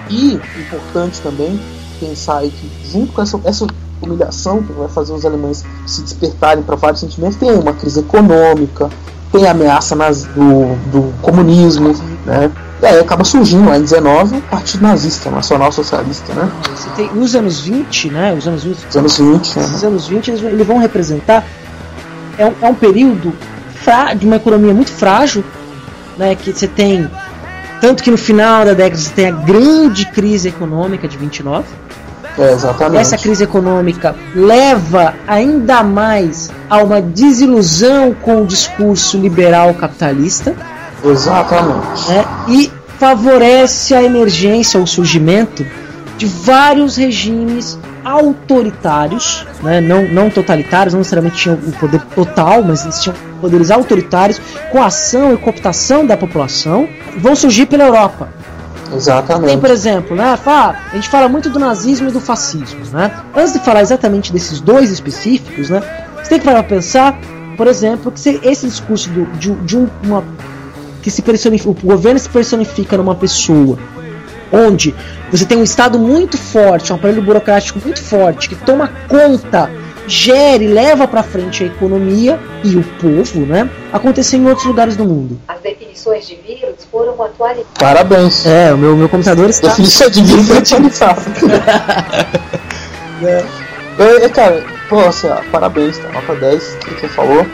E, 0.09 0.33
importante 0.59 1.19
também, 1.21 1.59
pensar 1.99 2.37
aí 2.39 2.51
que, 2.51 2.69
junto 2.91 3.11
com 3.13 3.21
essa, 3.21 3.39
essa 3.43 3.65
humilhação 4.01 4.61
que 4.61 4.71
vai 4.73 4.87
fazer 4.87 5.11
os 5.13 5.25
alemães 5.25 5.65
se 5.87 6.01
despertarem 6.03 6.63
para 6.63 6.75
vários 6.75 6.99
sentimentos, 6.99 7.35
tem 7.37 7.51
uma 7.51 7.73
crise 7.73 7.99
econômica, 7.99 8.89
tem 9.31 9.47
a 9.47 9.51
ameaça 9.51 9.95
nas- 9.95 10.25
do, 10.25 10.75
do 10.91 11.13
comunismo, 11.21 11.93
né? 12.25 12.51
E 12.81 12.85
aí 12.85 12.99
acaba 12.99 13.23
surgindo 13.25 13.67
lá 13.67 13.77
em 13.77 13.81
19 13.81 14.37
o 14.37 14.41
Partido 14.43 14.81
Nazista, 14.83 15.29
Nacional 15.29 15.71
Socialista, 15.71 16.33
né? 16.33 16.49
Você 16.73 16.89
tem 16.91 17.09
os 17.13 17.35
anos 17.35 17.59
20, 17.59 18.09
né? 18.09 18.33
Os 18.37 18.47
anos 18.47 18.63
20, 18.63 18.77
Os 18.89 18.95
anos 18.95 19.17
20, 19.17 19.59
né? 19.59 19.65
Os 19.65 19.83
anos 19.83 20.07
20 20.07 20.27
eles, 20.29 20.41
vão- 20.41 20.49
eles 20.51 20.67
vão 20.67 20.77
representar 20.77 21.45
é 22.37 22.45
um, 22.45 22.53
é 22.61 22.69
um 22.69 22.73
período 22.75 23.33
fra- 23.83 24.13
de 24.13 24.25
uma 24.25 24.37
economia 24.37 24.73
muito 24.73 24.91
frágil, 24.91 25.43
né? 26.17 26.35
Que 26.35 26.53
você 26.53 26.67
tem 26.67 27.09
tanto 27.81 28.01
que 28.03 28.11
no 28.11 28.17
final 28.17 28.63
da 28.65 28.73
década 28.73 28.97
você 29.01 29.11
tem 29.11 29.27
a 29.27 29.31
grande 29.31 30.05
crise 30.05 30.47
econômica 30.47 31.05
de 31.07 31.17
29. 31.17 31.65
É, 32.37 32.51
exatamente. 32.53 33.01
Essa 33.01 33.17
crise 33.17 33.43
econômica 33.43 34.15
leva 34.33 35.13
ainda 35.27 35.83
mais 35.83 36.49
a 36.69 36.77
uma 36.81 37.01
desilusão 37.01 38.13
com 38.21 38.41
o 38.41 38.45
discurso 38.45 39.17
liberal 39.17 39.73
capitalista 39.73 40.55
Exatamente. 41.03 42.09
né, 42.09 42.25
e 42.47 42.71
favorece 42.97 43.93
a 43.95 44.03
emergência 44.03 44.79
ou 44.79 44.85
surgimento 44.87 45.65
de 46.17 46.25
vários 46.25 46.97
regimes 46.97 47.77
autoritários, 48.03 49.45
né, 49.63 49.79
não, 49.81 50.03
não 50.07 50.29
totalitários, 50.29 50.93
não 50.93 50.99
necessariamente 50.99 51.37
tinham 51.37 51.55
o 51.55 51.71
poder 51.73 52.01
total, 52.15 52.61
mas 52.63 52.83
eles 52.83 53.01
tinham 53.01 53.15
poderes 53.39 53.71
autoritários 53.71 54.39
com 54.71 54.81
ação 54.83 55.33
e 55.33 55.37
cooptação 55.37 56.05
da 56.05 56.17
população, 56.17 56.87
vão 57.17 57.35
surgir 57.35 57.65
pela 57.67 57.85
Europa. 57.85 58.29
Tem, 58.89 58.97
Exatamente. 58.97 59.57
por 59.57 59.69
exemplo, 59.69 60.15
né, 60.15 60.35
fala- 60.43 60.75
a 60.91 60.95
gente 60.95 61.07
fala 61.09 61.29
muito 61.29 61.49
do 61.49 61.59
nazismo 61.59 62.09
e 62.09 62.11
do 62.11 62.19
fascismo, 62.19 62.79
né? 62.91 63.11
Antes 63.35 63.53
de 63.53 63.59
falar 63.59 63.81
exatamente 63.81 64.33
desses 64.33 64.59
dois 64.59 64.89
específicos, 64.89 65.69
né, 65.69 65.81
você 66.21 66.29
tem 66.31 66.39
que 66.39 66.45
parar 66.45 66.63
pensar, 66.63 67.17
por 67.55 67.67
exemplo, 67.67 68.11
que 68.11 68.19
se- 68.19 68.39
esse 68.43 68.65
discurso 68.67 69.09
do- 69.11 69.25
de, 69.37 69.51
de 69.53 69.77
um- 69.77 69.87
uma 70.03 70.23
que 71.09 71.15
se 71.15 71.21
personifica, 71.23 71.69
o 71.69 71.73
governo 71.73 72.19
se 72.19 72.29
personifica 72.29 72.95
numa 72.95 73.15
pessoa, 73.15 73.79
onde 74.51 74.93
você 75.31 75.43
tem 75.43 75.57
um 75.57 75.63
estado 75.63 75.97
muito 75.97 76.37
forte, 76.37 76.93
um 76.93 76.95
aparelho 76.95 77.21
burocrático 77.21 77.79
muito 77.83 78.01
forte 78.01 78.47
que 78.47 78.55
toma 78.55 78.91
conta, 79.07 79.71
gere, 80.07 80.67
leva 80.67 81.07
pra 81.07 81.23
frente 81.23 81.63
a 81.63 81.67
economia 81.67 82.39
e 82.63 82.75
o 82.75 82.83
povo, 82.83 83.45
né? 83.45 83.67
Aconteceu 83.91 84.39
em 84.39 84.47
outros 84.47 84.67
lugares 84.67 84.95
do 84.95 85.03
mundo. 85.03 85.39
As 85.47 85.59
definições 85.61 86.27
de 86.27 86.35
vírus 86.35 86.75
foram 86.91 87.13
atualizadas. 87.21 87.65
Parabéns. 87.77 88.45
É, 88.45 88.73
o 88.73 88.77
meu, 88.77 88.95
meu 88.95 89.09
computador 89.09 89.49
está 89.49 89.69
Definição 89.69 90.09
de 90.09 90.21
vírus 90.23 90.51
atualizada. 90.51 91.21
é, 93.23 94.25
é, 94.25 94.29
cara, 94.29 94.63
pô, 94.87 94.99
assim, 94.99 95.27
ó, 95.27 95.37
parabéns, 95.51 95.97
tá? 95.97 96.11
Nota 96.11 96.35
10, 96.35 96.75
que 96.75 97.01
você 97.01 97.07
falou. 97.07 97.45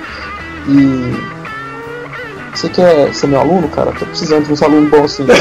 E. 0.68 1.45
Você 2.56 2.70
quer 2.70 3.14
ser 3.14 3.28
meu 3.28 3.40
aluno, 3.40 3.68
cara? 3.70 3.92
Tô 3.92 4.06
precisando 4.06 4.46
de 4.46 4.54
uns 4.54 4.62
alunos 4.64 4.90
bons 4.90 5.06
assim. 5.06 5.26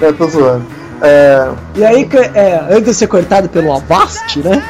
É, 0.00 0.10
tô 0.12 0.26
zoando. 0.28 0.64
É, 1.00 1.48
E 1.76 1.84
aí, 1.84 2.08
é, 2.34 2.60
antes 2.70 2.86
de 2.86 2.94
ser 2.94 3.06
cortado 3.06 3.48
pelo 3.48 3.72
Avast, 3.72 4.38
né? 4.40 4.60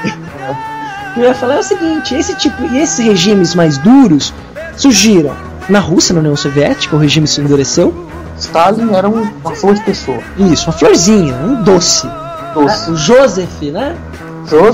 Eu 1.16 1.22
ia 1.24 1.34
falar 1.34 1.55
é 1.57 1.59
o 1.61 1.62
seguinte: 1.62 2.14
esse 2.14 2.34
tipo, 2.36 2.62
e 2.64 2.78
esses 2.78 3.05
regimes 3.05 3.55
mais 3.55 3.78
duros 3.78 4.32
surgiram 4.76 5.34
na 5.70 5.78
Rússia, 5.78 6.12
na 6.12 6.20
União 6.20 6.36
Soviética, 6.36 6.95
o 6.95 6.99
regime 6.99 7.26
se 7.26 7.40
endureceu. 7.40 7.95
Stalin 8.38 8.95
era 8.95 9.09
um- 9.09 9.30
uma 9.45 9.55
flor 9.55 9.74
de 9.74 9.82
pessoa. 9.84 10.18
Isso, 10.36 10.66
uma 10.68 10.72
florzinha, 10.76 11.34
um 11.36 11.62
doce. 11.62 12.07
Doce. 12.55 12.90
O 12.90 12.97
Joseph, 12.97 13.62
né? 13.62 13.97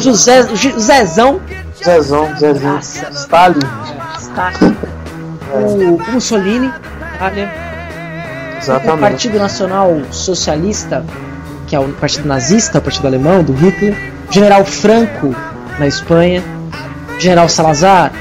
José, 0.00 0.42
José, 0.54 0.78
Zezão. 1.04 1.40
Zezão, 1.84 2.28
Zezinho. 2.38 2.72
Nossa. 2.72 3.10
Stalin. 3.12 3.58
O, 5.52 6.12
Mussolini, 6.12 6.72
olha, 7.20 7.50
o. 8.94 8.98
Partido 8.98 9.38
Nacional 9.38 10.00
Socialista, 10.10 11.04
que 11.66 11.74
é 11.74 11.80
o 11.80 11.88
partido 11.94 12.26
nazista, 12.28 12.78
o 12.78 12.82
partido 12.82 13.06
alemão, 13.06 13.42
do 13.42 13.52
Hitler, 13.52 13.96
General 14.30 14.64
Franco 14.64 15.34
na 15.78 15.86
Espanha, 15.86 16.42
General 17.18 17.48
Salazar, 17.48 18.12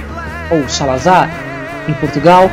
ou 0.49 0.67
Salazar, 0.69 1.29
em 1.87 1.93
Portugal, 1.93 2.49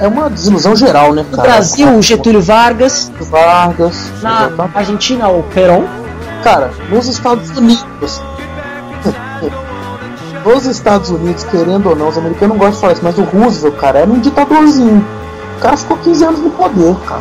É 0.00 0.06
uma 0.06 0.28
desilusão 0.28 0.76
geral, 0.76 1.14
né, 1.14 1.24
no 1.28 1.36
cara? 1.36 1.48
Brasil, 1.48 1.88
o 1.96 2.02
Getúlio 2.02 2.42
Vargas, 2.42 3.10
Vargas. 3.20 4.10
na. 4.22 4.50
Argentina, 4.74 5.28
o 5.28 5.42
Perón, 5.44 5.86
Cara, 6.42 6.70
nos 6.90 7.08
Estados 7.08 7.50
Unidos. 7.56 8.22
Nos 10.44 10.66
Estados 10.66 11.10
Unidos, 11.10 11.44
querendo 11.44 11.88
ou 11.90 11.96
não, 11.96 12.08
os 12.08 12.18
americanos 12.18 12.56
não 12.56 12.58
gostam 12.58 12.74
de 12.74 12.80
falar 12.80 12.92
isso, 12.92 13.02
mas 13.04 13.18
o 13.18 13.22
Roosevelt, 13.38 13.76
cara, 13.76 13.98
era 14.00 14.10
um 14.10 14.18
ditadorzinho. 14.20 15.04
O 15.56 15.60
cara 15.60 15.76
ficou 15.76 15.96
15 15.98 16.24
anos 16.24 16.40
no 16.40 16.50
poder, 16.50 16.94
cara. 17.06 17.20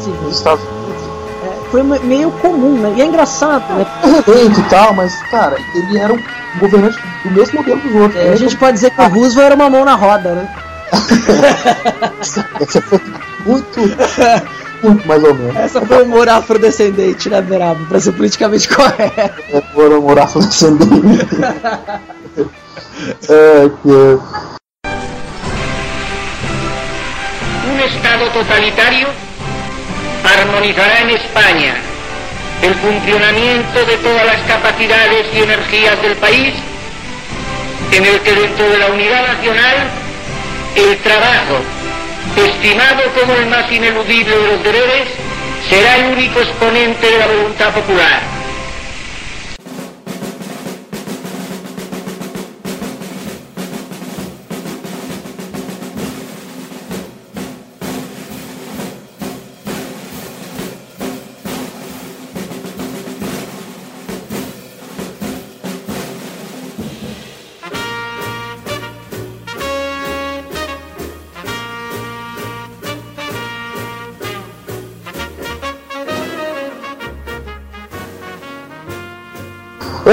Sim, 0.00 0.14
Nos 0.22 0.36
Estados 0.36 0.62
Unidos. 0.64 1.02
é, 1.44 1.70
foi 1.70 1.82
me- 1.82 1.98
meio 2.00 2.30
comum, 2.30 2.78
né? 2.78 2.94
E 2.96 3.02
é 3.02 3.06
engraçado, 3.06 3.64
né? 3.74 3.86
Rebento 4.02 4.60
e 4.60 4.62
tal, 4.64 4.94
mas, 4.94 5.12
cara, 5.30 5.56
ele 5.74 5.98
era 5.98 6.12
um 6.14 6.18
governante 6.60 6.98
do 7.24 7.30
mesmo 7.32 7.58
modelo 7.58 7.80
dos 7.80 7.94
outros. 7.94 8.20
É, 8.20 8.30
a 8.32 8.36
gente 8.36 8.56
pode 8.56 8.72
dizer 8.74 8.90
que 8.92 9.00
o 9.00 9.08
Roosevelt 9.08 9.46
era 9.46 9.54
uma 9.54 9.68
mão 9.70 9.84
na 9.84 9.94
roda, 9.94 10.30
né? 10.34 10.48
Essa 12.60 12.80
foi 12.82 13.00
muito, 13.44 13.80
muito 14.82 15.06
mais 15.06 15.24
ou 15.24 15.34
menos. 15.34 15.56
Essa 15.56 15.80
foi 15.84 16.02
o 16.02 16.04
humor 16.04 16.28
afrodescendente, 16.28 17.28
né, 17.28 17.40
Berabo? 17.42 17.84
Pra 17.86 18.00
ser 18.00 18.12
politicamente 18.12 18.68
correto. 18.68 19.42
É, 19.52 19.60
foram 19.74 20.00
morar 20.00 20.24
afrodescendente. 20.24 21.26
Un 27.70 27.80
Estado 27.80 28.26
totalitario 28.30 29.08
armonizará 30.24 31.02
en 31.02 31.10
España 31.10 31.76
el 32.62 32.74
funcionamiento 32.74 33.84
de 33.84 33.96
todas 33.98 34.26
las 34.26 34.40
capacidades 34.48 35.26
y 35.32 35.42
energías 35.42 36.02
del 36.02 36.16
país, 36.16 36.54
en 37.92 38.04
el 38.04 38.20
que 38.20 38.34
dentro 38.34 38.68
de 38.68 38.78
la 38.78 38.86
unidad 38.88 39.28
nacional 39.28 39.76
el 40.74 40.98
trabajo, 40.98 41.60
estimado 42.36 43.02
como 43.20 43.32
el 43.34 43.46
más 43.46 43.70
ineludible 43.70 44.36
de 44.36 44.48
los 44.48 44.64
deberes, 44.64 45.08
será 45.70 45.98
el 45.98 46.12
único 46.14 46.40
exponente 46.40 47.08
de 47.08 47.18
la 47.18 47.26
voluntad 47.28 47.72
popular. 47.72 48.37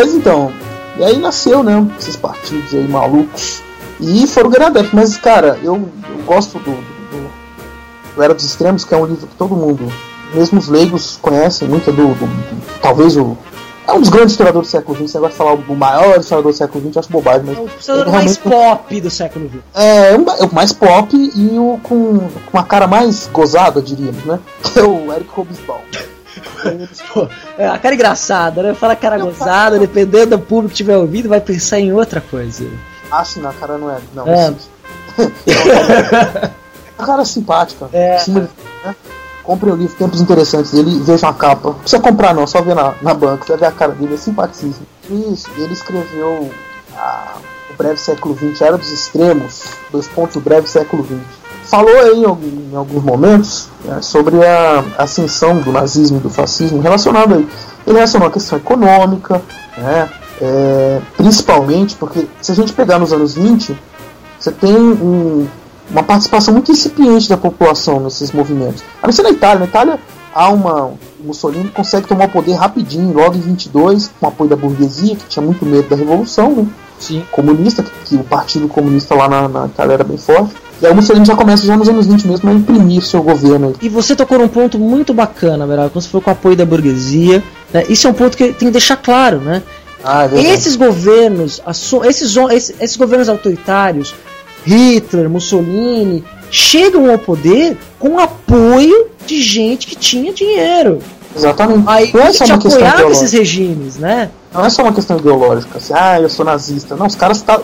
Pois 0.06 0.16
então, 0.16 0.52
e 0.98 1.04
aí 1.04 1.18
nasceu, 1.18 1.64
né, 1.64 1.84
esses 2.00 2.16
partidos 2.16 2.72
aí 2.76 2.88
malucos. 2.88 3.62
E 4.00 4.28
foram 4.28 4.50
adeptos, 4.68 4.94
mas 4.94 5.18
cara, 5.18 5.58
eu, 5.64 5.74
eu 6.10 6.24
gosto 6.28 6.60
do, 6.60 6.72
do, 6.72 7.30
do 8.16 8.22
Era 8.24 8.34
dos 8.36 8.44
Extremos, 8.46 8.86
que 8.86 8.94
é 8.94 8.98
um 8.98 9.06
livro 9.06 9.26
que 9.26 9.36
todo 9.36 9.56
mundo, 9.56 9.92
mesmo 10.34 10.60
os 10.60 10.68
leigos, 10.68 11.18
conhecem 11.22 11.68
muito 11.68 11.90
é 11.90 11.94
do, 11.94 12.08
do- 12.10 12.14
do- 12.14 12.80
talvez 12.82 13.18
o. 13.18 13.36
É 13.88 13.94
um 13.94 14.00
dos 14.00 14.10
grandes 14.10 14.32
historiadores 14.34 14.68
do 14.68 14.72
século 14.72 14.96
XX, 14.98 15.12
você 15.12 15.20
de 15.30 15.36
falar 15.36 15.54
o 15.54 15.76
maior 15.76 16.20
historiador 16.20 16.52
do 16.52 16.58
século 16.58 16.84
XX, 16.86 16.96
eu 16.96 17.00
acho 17.00 17.10
bobagem, 17.12 17.44
mas. 17.48 17.58
É 17.58 17.62
o 17.62 17.66
historiador 17.80 18.14
mais 18.14 18.38
pop 18.38 19.02
do 19.02 19.10
século 19.10 19.50
XX. 19.50 19.60
É, 19.74 20.12
é 20.12 20.16
é 20.40 20.46
o 20.46 20.54
mais 20.54 20.72
pop 20.72 21.16
e 21.16 21.58
o 21.58 21.80
com, 21.82 22.20
com 22.52 22.58
a 22.60 22.64
cara 22.64 22.86
mais 22.86 23.28
gozada, 23.34 23.82
diríamos, 23.82 24.24
né? 24.26 24.40
Que 24.62 24.80
é 24.80 24.84
o 24.84 25.12
Eric 25.14 25.30
Hobsbawm. 25.36 25.82
Pô, 27.14 27.28
é, 27.58 27.68
a 27.68 27.78
cara 27.78 27.96
engraçada, 27.96 28.62
né? 28.64 28.74
Fala 28.74 28.96
cara 28.96 29.18
gozada, 29.18 29.78
dependendo 29.80 30.38
do 30.38 30.40
público 30.40 30.70
que 30.70 30.74
estiver 30.74 30.98
ouvindo, 30.98 31.30
vai 31.30 31.40
pensar 31.42 31.80
em 31.80 31.92
outra 31.94 32.20
coisa. 32.22 32.68
Acho 33.12 33.40
não, 33.40 33.50
a 33.50 33.54
cara 33.54 33.78
não 33.78 33.90
é. 33.92 33.98
Não, 34.14 34.28
É. 34.28 34.52
esse- 34.52 34.76
a 36.98 37.06
cara 37.06 37.22
é 37.22 37.26
simpática. 37.26 37.90
É. 37.94 38.18
Né? 38.30 38.48
Compre 39.44 39.70
o 39.70 39.76
livro 39.76 39.96
Tempos 39.96 40.20
Interessantes 40.22 40.72
dele 40.72 40.90
e 40.98 41.00
veja 41.02 41.30
a 41.30 41.34
capa. 41.34 41.70
Não 41.70 41.76
precisa 41.76 42.02
comprar 42.02 42.34
não, 42.34 42.48
só 42.48 42.62
ver 42.62 42.74
na, 42.76 42.96
na 43.02 43.14
banca, 43.14 43.46
você 43.46 43.52
vai 43.52 43.60
ver 43.60 43.66
a 43.68 43.72
cara 43.72 43.92
dele, 43.92 44.16
é 44.16 44.18
simpaticíssimo. 44.18 44.88
Isso, 45.10 45.48
ele 45.56 45.74
escreveu 45.74 46.50
a- 46.98 47.36
o 47.70 47.78
Breve 47.78 47.98
Século 48.00 48.36
XX, 48.36 48.62
Era 48.62 48.78
dos 48.78 48.92
Extremos, 48.92 49.66
dois 49.92 50.08
pontos, 50.08 50.36
o 50.36 50.40
Breve 50.40 50.68
Século 50.68 51.04
XX. 51.06 51.20
Falou 51.66 51.98
aí 52.00 52.22
em, 52.24 52.76
alguns 52.76 53.04
momentos 53.04 53.68
né, 53.84 54.02
sobre 54.02 54.36
a 54.46 54.84
ascensão 54.98 55.58
do 55.60 55.72
nazismo 55.72 56.18
e 56.18 56.22
do 56.22 56.30
fascismo 56.30 56.80
relacionado 56.82 57.34
aí. 57.36 57.48
Ele 57.88 57.96
relacionou 57.96 58.28
a 58.28 58.32
questão 58.32 58.58
econômica, 58.58 59.42
né, 59.78 60.10
é, 60.42 61.02
principalmente 61.18 61.96
porque 61.96 62.28
se 62.42 62.52
a 62.52 62.56
gente 62.56 62.74
pegar 62.74 63.00
nos 63.00 63.12
anos 63.14 63.34
20, 63.36 63.76
você 64.40 64.52
tem 64.52 64.76
um- 64.76 65.48
uma 65.90 66.04
participação 66.04 66.54
muito 66.54 66.72
incipiente 66.72 67.30
da 67.30 67.38
população 67.38 68.00
nesses 68.00 68.32
movimentos. 68.32 68.84
A 69.02 69.08
não 69.08 69.14
ser 69.14 69.24
na 69.24 69.30
Itália. 69.30 69.60
Na 69.60 69.66
Itália 69.66 70.00
há 70.34 70.50
uma. 70.50 70.86
O 70.86 70.98
Mussolini 71.28 71.70
consegue 71.70 72.08
tomar 72.08 72.26
o 72.26 72.30
poder 72.30 72.54
rapidinho, 72.54 73.14
logo 73.14 73.36
em 73.36 73.40
22, 73.40 74.12
com 74.20 74.28
apoio 74.28 74.50
da 74.50 74.56
burguesia, 74.56 75.16
que 75.16 75.26
tinha 75.28 75.44
muito 75.46 75.66
medo 75.66 75.88
da 75.90 75.96
revolução 75.96 76.52
né, 76.52 76.68
Sim. 77.00 77.24
comunista, 77.32 77.82
que, 77.84 77.92
que 78.06 78.16
o 78.16 78.24
Partido 78.24 78.68
Comunista 78.68 79.16
lá 79.16 79.28
na, 79.28 79.48
na 79.48 79.66
Itália 79.68 79.94
era 79.94 80.04
bem 80.04 80.18
forte. 80.18 80.54
E 80.82 80.88
o 80.88 80.96
Mussolini 80.96 81.26
já 81.26 81.36
começa 81.36 81.66
já 81.66 81.78
nos 81.78 81.88
anos 81.88 82.06
20 82.08 82.28
mesmo 82.28 82.50
a 82.50 82.54
imprimir 82.54 83.02
seu 83.04 83.24
governo. 83.24 83.74
E 83.82 83.88
você 83.90 84.16
tocou 84.16 84.38
num 84.38 84.48
ponto 84.48 84.78
muito 84.78 85.14
bacana, 85.14 85.66
Beraba, 85.66 85.90
quando 85.90 86.04
você 86.04 86.10
falou 86.10 86.22
com 86.22 86.30
o 86.30 86.34
apoio 86.34 86.56
da 86.56 86.66
burguesia. 86.66 87.42
né? 87.74 87.86
Isso 87.90 88.08
é 88.08 88.10
um 88.10 88.14
ponto 88.14 88.36
que 88.36 88.46
tem 88.46 88.68
que 88.68 88.72
deixar 88.72 88.98
claro, 88.98 89.40
né? 89.40 89.64
Ah, 90.04 90.26
é 90.26 90.28
verdade. 90.28 90.54
Esses 90.54 90.76
governos, 90.76 91.62
esses, 91.68 92.38
esses, 92.38 92.76
esses 92.80 92.98
governos 92.98 93.30
autoritários, 93.30 94.14
Hitler, 94.66 95.30
Mussolini, 95.30 96.24
chegam 96.52 97.10
ao 97.10 97.18
poder 97.18 97.78
com 97.98 98.20
apoio 98.20 99.08
de 99.26 99.42
gente 99.42 99.88
que 99.88 99.96
tinha 99.96 100.32
dinheiro. 100.34 101.00
Exatamente. 101.36 101.84
Aí 101.88 102.12
não 102.14 102.22
é 102.22 102.34
só 102.34 102.46
uma 102.46 102.58
questão 102.60 102.80
ideológica. 102.80 103.12
esses 103.12 103.32
regimes, 103.34 103.98
né? 103.98 104.30
Não 104.54 104.66
é 104.66 104.70
só 104.70 104.84
uma 104.84 104.94
questão 104.94 105.18
ideológica, 105.18 105.78
assim, 105.78 105.94
ah, 105.94 106.22
eu 106.22 106.30
sou 106.30 106.46
nazista. 106.46 106.96
Não, 106.96 107.08
os 107.08 107.16
caras 107.16 107.42
tá. 107.42 107.60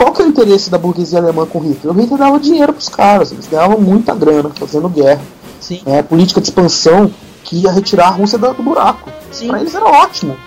Qual 0.00 0.14
que 0.14 0.22
é 0.22 0.24
o 0.24 0.28
interesse 0.28 0.70
da 0.70 0.78
burguesia 0.78 1.18
alemã 1.18 1.44
com 1.44 1.58
o 1.58 1.62
Hitler? 1.62 1.94
O 1.94 2.00
Hitler 2.00 2.18
dava 2.18 2.40
dinheiro 2.40 2.72
pros 2.72 2.88
caras, 2.88 3.32
eles 3.32 3.46
ganhavam 3.46 3.78
muita 3.78 4.14
grana 4.14 4.48
fazendo 4.48 4.88
guerra. 4.88 5.20
Sim. 5.60 5.82
É, 5.84 6.00
política 6.00 6.40
de 6.40 6.48
expansão 6.48 7.10
que 7.44 7.56
ia 7.56 7.70
retirar 7.70 8.06
a 8.06 8.10
Rússia 8.12 8.38
do, 8.38 8.54
buraco. 8.62 9.10
Pra 9.46 9.60
eles 9.60 9.74
era 9.74 9.84
ótimo. 9.84 10.38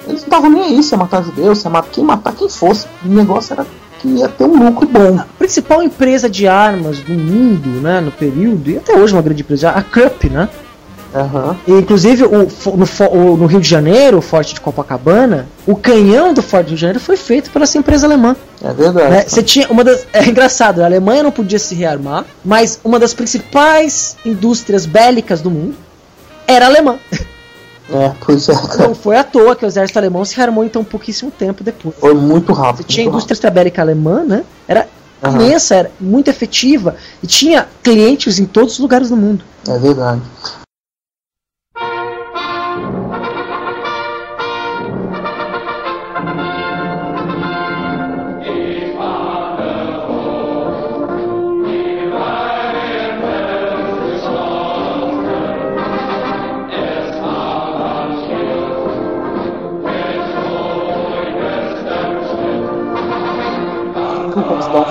Eles 0.00 0.22
não 0.22 0.26
estavam 0.26 0.50
nem 0.50 0.64
aí 0.64 0.82
se 0.82 0.94
ia 0.94 0.98
matar 0.98 1.22
judeu, 1.22 1.54
se 1.54 1.64
ia 1.64 1.70
matar 1.70 1.90
quem 1.92 2.02
matar 2.02 2.34
quem 2.34 2.48
fosse. 2.48 2.88
O 3.04 3.08
negócio 3.08 3.52
era 3.52 3.64
que 4.00 4.08
ia 4.08 4.28
ter 4.28 4.42
um 4.42 4.64
lucro 4.64 4.88
bom. 4.88 5.16
A 5.16 5.26
principal 5.38 5.80
empresa 5.80 6.28
de 6.28 6.48
armas 6.48 6.98
do 6.98 7.12
mundo, 7.12 7.80
né, 7.80 8.00
no 8.00 8.10
período, 8.10 8.68
e 8.68 8.78
até 8.78 8.98
hoje 8.98 9.12
uma 9.12 9.22
grande 9.22 9.42
empresa, 9.42 9.70
a 9.70 9.80
Krupp, 9.80 10.28
né? 10.28 10.48
E, 11.66 11.72
inclusive, 11.72 12.24
o, 12.24 12.48
no, 12.76 13.36
no 13.36 13.46
Rio 13.46 13.60
de 13.60 13.68
Janeiro, 13.68 14.18
o 14.18 14.22
Forte 14.22 14.54
de 14.54 14.60
Copacabana, 14.60 15.46
o 15.66 15.74
canhão 15.74 16.34
do 16.34 16.42
Forte 16.42 16.66
do 16.66 16.68
Rio 16.70 16.76
de 16.76 16.80
Janeiro 16.82 17.00
foi 17.00 17.16
feito 17.16 17.50
pela 17.50 17.64
essa 17.64 17.78
empresa 17.78 18.06
alemã. 18.06 18.36
É 18.62 18.72
verdade. 18.72 19.10
né? 19.10 19.24
Você 19.26 19.42
tinha 19.42 19.68
uma 19.68 19.82
das. 19.82 20.06
É 20.12 20.24
engraçado, 20.26 20.80
a 20.80 20.84
Alemanha 20.84 21.22
não 21.22 21.30
podia 21.30 21.58
se 21.58 21.74
rearmar, 21.74 22.24
mas 22.44 22.78
uma 22.84 22.98
das 22.98 23.14
principais 23.14 24.16
indústrias 24.24 24.84
bélicas 24.84 25.40
do 25.40 25.50
mundo 25.50 25.74
era 26.46 26.66
alemã. 26.66 26.98
É, 27.90 28.12
pois 28.20 28.48
é, 28.48 28.54
cara. 28.54 28.88
Não 28.88 28.94
foi 28.94 29.16
à 29.16 29.24
toa 29.24 29.56
que 29.56 29.64
o 29.64 29.66
exército 29.66 29.98
alemão 29.98 30.24
se 30.24 30.36
rearmou 30.36 30.62
então 30.62 30.84
pouquíssimo 30.84 31.30
tempo 31.30 31.64
depois. 31.64 31.94
Foi 31.98 32.12
muito 32.14 32.52
rápido. 32.52 32.82
Você 32.82 32.88
tinha 32.94 33.06
a 33.06 33.08
indústria 33.08 33.32
extrabélica 33.32 33.80
alemã, 33.80 34.24
né? 34.24 34.44
Era 34.66 34.86
Aham. 35.22 35.34
imensa, 35.36 35.74
era 35.74 35.90
muito 35.98 36.28
efetiva 36.28 36.96
e 37.22 37.26
tinha 37.26 37.66
clientes 37.82 38.38
em 38.38 38.44
todos 38.44 38.74
os 38.74 38.78
lugares 38.78 39.08
do 39.08 39.16
mundo. 39.16 39.42
É 39.66 39.78
verdade. 39.78 40.20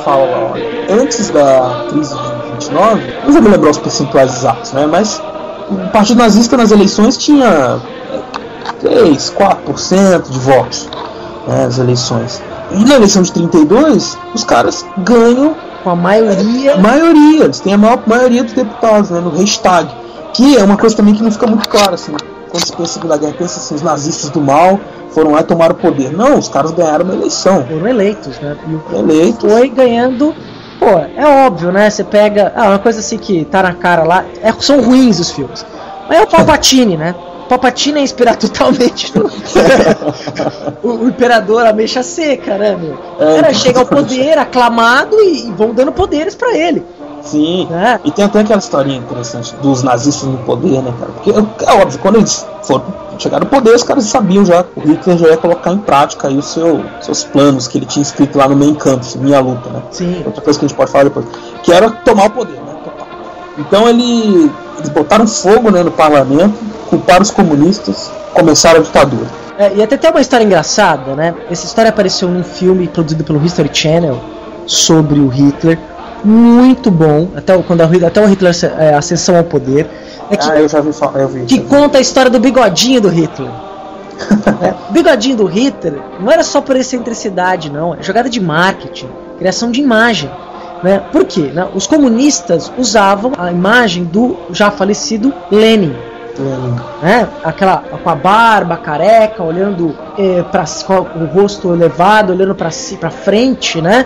Fala 0.07 0.53
antes 0.89 1.29
da 1.31 1.85
crise 1.89 2.15
de 2.15 2.51
29, 2.53 3.13
não 3.25 3.33
vou 3.33 3.41
me 3.41 3.49
lembrar 3.49 3.71
os 3.71 3.77
percentuais 3.77 4.37
exatos, 4.37 4.71
né? 4.71 4.85
Mas 4.85 5.21
o 5.69 5.91
Partido 5.91 6.19
Nazista 6.19 6.55
nas 6.55 6.71
eleições 6.71 7.17
tinha 7.17 7.77
3, 8.79 9.33
4% 9.37 10.29
de 10.29 10.39
votos 10.39 10.89
né, 11.45 11.65
nas 11.65 11.77
eleições. 11.77 12.41
E 12.71 12.85
na 12.85 12.95
eleição 12.95 13.21
de 13.21 13.33
32, 13.33 14.17
os 14.33 14.45
caras 14.45 14.85
ganham 14.99 15.53
com 15.83 15.89
a 15.89 15.95
maioria. 15.95 16.77
maioria, 16.77 17.43
eles 17.43 17.59
têm 17.59 17.73
a 17.73 17.77
maior 17.77 17.99
maioria 18.07 18.43
dos 18.43 18.53
deputados 18.53 19.09
né, 19.09 19.19
no 19.19 19.29
Reichstag. 19.29 19.89
Que 20.33 20.57
é 20.57 20.63
uma 20.63 20.77
coisa 20.77 20.95
também 20.95 21.15
que 21.15 21.23
não 21.23 21.31
fica 21.31 21.47
muito 21.47 21.67
clara 21.67 21.95
assim. 21.95 22.13
Quando 22.49 22.65
se 22.65 22.71
pensa 22.71 22.83
em 22.83 22.93
Segunda 22.93 23.17
Guerra, 23.17 23.33
pensa 23.37 23.59
assim, 23.59 23.75
os 23.75 23.81
nazistas 23.81 24.29
do 24.29 24.41
mal 24.41 24.79
foram 25.11 25.31
lá 25.31 25.41
e 25.41 25.43
tomaram 25.43 25.73
o 25.75 25.77
poder. 25.77 26.11
Não, 26.11 26.37
os 26.37 26.47
caras 26.47 26.71
ganharam 26.71 27.05
uma 27.05 27.13
eleição. 27.13 27.65
Foram 27.65 27.87
eleitos, 27.87 28.39
né? 28.39 28.55
E 28.67 28.73
o 28.95 28.99
Eleitos. 28.99 29.51
foi 29.51 29.69
ganhando. 29.69 30.33
Pô, 30.79 30.85
é 31.15 31.45
óbvio, 31.47 31.71
né? 31.71 31.89
Você 31.89 32.03
pega. 32.03 32.53
Ah, 32.55 32.69
uma 32.69 32.79
coisa 32.79 32.99
assim 32.99 33.17
que 33.17 33.43
tá 33.45 33.63
na 33.63 33.73
cara 33.73 34.03
lá. 34.03 34.25
É, 34.41 34.53
são 34.59 34.81
ruins 34.81 35.19
os 35.19 35.31
filmes. 35.31 35.65
Mas 36.07 36.19
é 36.19 36.21
o 36.23 36.27
Palpatine, 36.27 36.95
né? 36.97 37.15
O 37.45 37.49
Palpatine 37.49 37.99
é 37.99 38.03
inspirado 38.03 38.37
totalmente 38.47 39.11
no. 39.17 39.29
o, 40.83 41.07
imperador 41.07 41.65
ameixa 41.65 42.03
seca, 42.03 42.57
né, 42.57 42.75
meu? 42.75 42.93
O 43.19 43.31
É, 43.31 43.41
cara 43.41 43.53
chega 43.53 43.79
ao 43.79 43.85
poder, 43.85 44.37
aclamado 44.37 45.15
e, 45.19 45.47
e 45.47 45.51
vão 45.51 45.73
dando 45.73 45.91
poderes 45.91 46.35
pra 46.35 46.55
ele. 46.55 46.85
Sim. 47.29 47.67
né? 47.69 47.99
E 48.03 48.11
tem 48.11 48.25
até 48.25 48.39
aquela 48.39 48.59
historinha 48.59 48.97
interessante 48.97 49.55
dos 49.57 49.83
nazistas 49.83 50.27
no 50.27 50.37
poder, 50.39 50.81
né, 50.81 50.93
cara? 50.99 51.11
Porque 51.11 51.31
é 51.65 51.73
óbvio, 51.73 51.99
quando 51.99 52.15
eles 52.17 52.45
foram 52.63 53.07
chegaram 53.19 53.45
no 53.45 53.49
poder, 53.49 53.73
os 53.73 53.83
caras 53.83 54.05
sabiam 54.05 54.45
já, 54.45 54.63
o 54.75 54.79
Hitler 54.79 55.17
já 55.17 55.27
ia 55.29 55.37
colocar 55.37 55.73
em 55.73 55.77
prática 55.77 56.27
aí 56.27 56.37
os 56.37 56.45
seu, 56.45 56.83
seus 57.01 57.23
planos 57.23 57.67
que 57.67 57.77
ele 57.77 57.85
tinha 57.85 58.03
escrito 58.03 58.37
lá 58.37 58.47
no 58.47 58.55
Mein 58.55 58.75
Kampf, 58.75 59.17
Minha 59.17 59.39
Luta, 59.39 59.69
né? 59.69 59.81
Sim. 59.91 60.21
Outra 60.25 60.41
coisa 60.41 60.59
que 60.59 60.65
a 60.65 60.67
gente 60.67 60.77
pode 60.77 60.91
falar 60.91 61.05
depois. 61.05 61.25
Que 61.63 61.71
era 61.71 61.89
tomar 61.89 62.27
o 62.27 62.29
poder, 62.29 62.57
né? 62.57 62.75
Total. 62.83 63.07
Então 63.57 63.89
ele, 63.89 64.51
eles 64.77 64.89
botaram 64.89 65.27
fogo 65.27 65.71
né, 65.71 65.83
no 65.83 65.91
parlamento, 65.91 66.55
culparam 66.89 67.21
os 67.21 67.31
comunistas, 67.31 68.11
começaram 68.33 68.79
a 68.79 68.83
ditadura. 68.83 69.27
É, 69.57 69.73
e 69.75 69.81
até 69.81 69.97
tem 69.97 70.11
uma 70.11 70.21
história 70.21 70.43
engraçada, 70.43 71.15
né? 71.15 71.33
Essa 71.49 71.65
história 71.65 71.89
apareceu 71.89 72.29
num 72.29 72.43
filme 72.43 72.87
produzido 72.87 73.23
pelo 73.23 73.43
History 73.43 73.69
Channel 73.73 74.19
sobre 74.67 75.19
o 75.19 75.27
Hitler. 75.27 75.79
Muito 76.23 76.89
bom, 76.91 77.29
até 77.35 77.55
o, 77.55 77.63
quando 77.63 77.81
até 77.81 78.21
o 78.21 78.25
Hitler 78.25 78.53
é, 78.77 78.93
ascensão 78.93 79.37
ao 79.37 79.43
poder. 79.43 79.87
É 80.29 80.35
que, 80.35 80.49
Ah, 80.49 80.59
eu 80.59 80.67
já 80.67 80.81
vi 80.81 80.91
eu 81.15 81.27
vi. 81.27 81.45
que 81.45 81.59
vi. 81.59 81.65
conta 81.65 81.97
a 81.97 82.01
história 82.01 82.29
do 82.29 82.39
bigodinho 82.39 83.01
do 83.01 83.09
Hitler. 83.09 83.51
É, 84.59 84.73
o 84.89 84.91
bigodinho 84.91 85.37
do 85.37 85.45
Hitler 85.45 86.01
não 86.19 86.31
era 86.31 86.43
só 86.43 86.59
por 86.59 86.75
excentricidade, 86.75 87.71
não. 87.71 87.93
É 87.93 88.01
jogada 88.01 88.27
de 88.27 88.39
marketing, 88.39 89.07
criação 89.37 89.69
de 89.69 89.79
imagem. 89.79 90.31
Né? 90.83 90.99
Por 91.11 91.25
quê? 91.25 91.51
né? 91.53 91.67
Os 91.75 91.85
comunistas 91.85 92.71
usavam 92.79 93.33
a 93.37 93.51
imagem 93.51 94.03
do 94.05 94.35
já 94.51 94.71
falecido 94.71 95.31
Lenin 95.51 95.95
né? 97.01 97.27
Aquela 97.43 97.77
com 98.03 98.09
a 98.09 98.15
barba 98.15 98.77
careca, 98.77 99.43
olhando 99.43 99.95
eh, 100.17 100.43
para 100.51 100.65
o 101.15 101.25
rosto 101.25 101.73
elevado, 101.73 102.33
olhando 102.33 102.55
para 102.55 102.71
si, 102.71 102.95
para 102.97 103.09
frente, 103.09 103.81
né? 103.81 104.05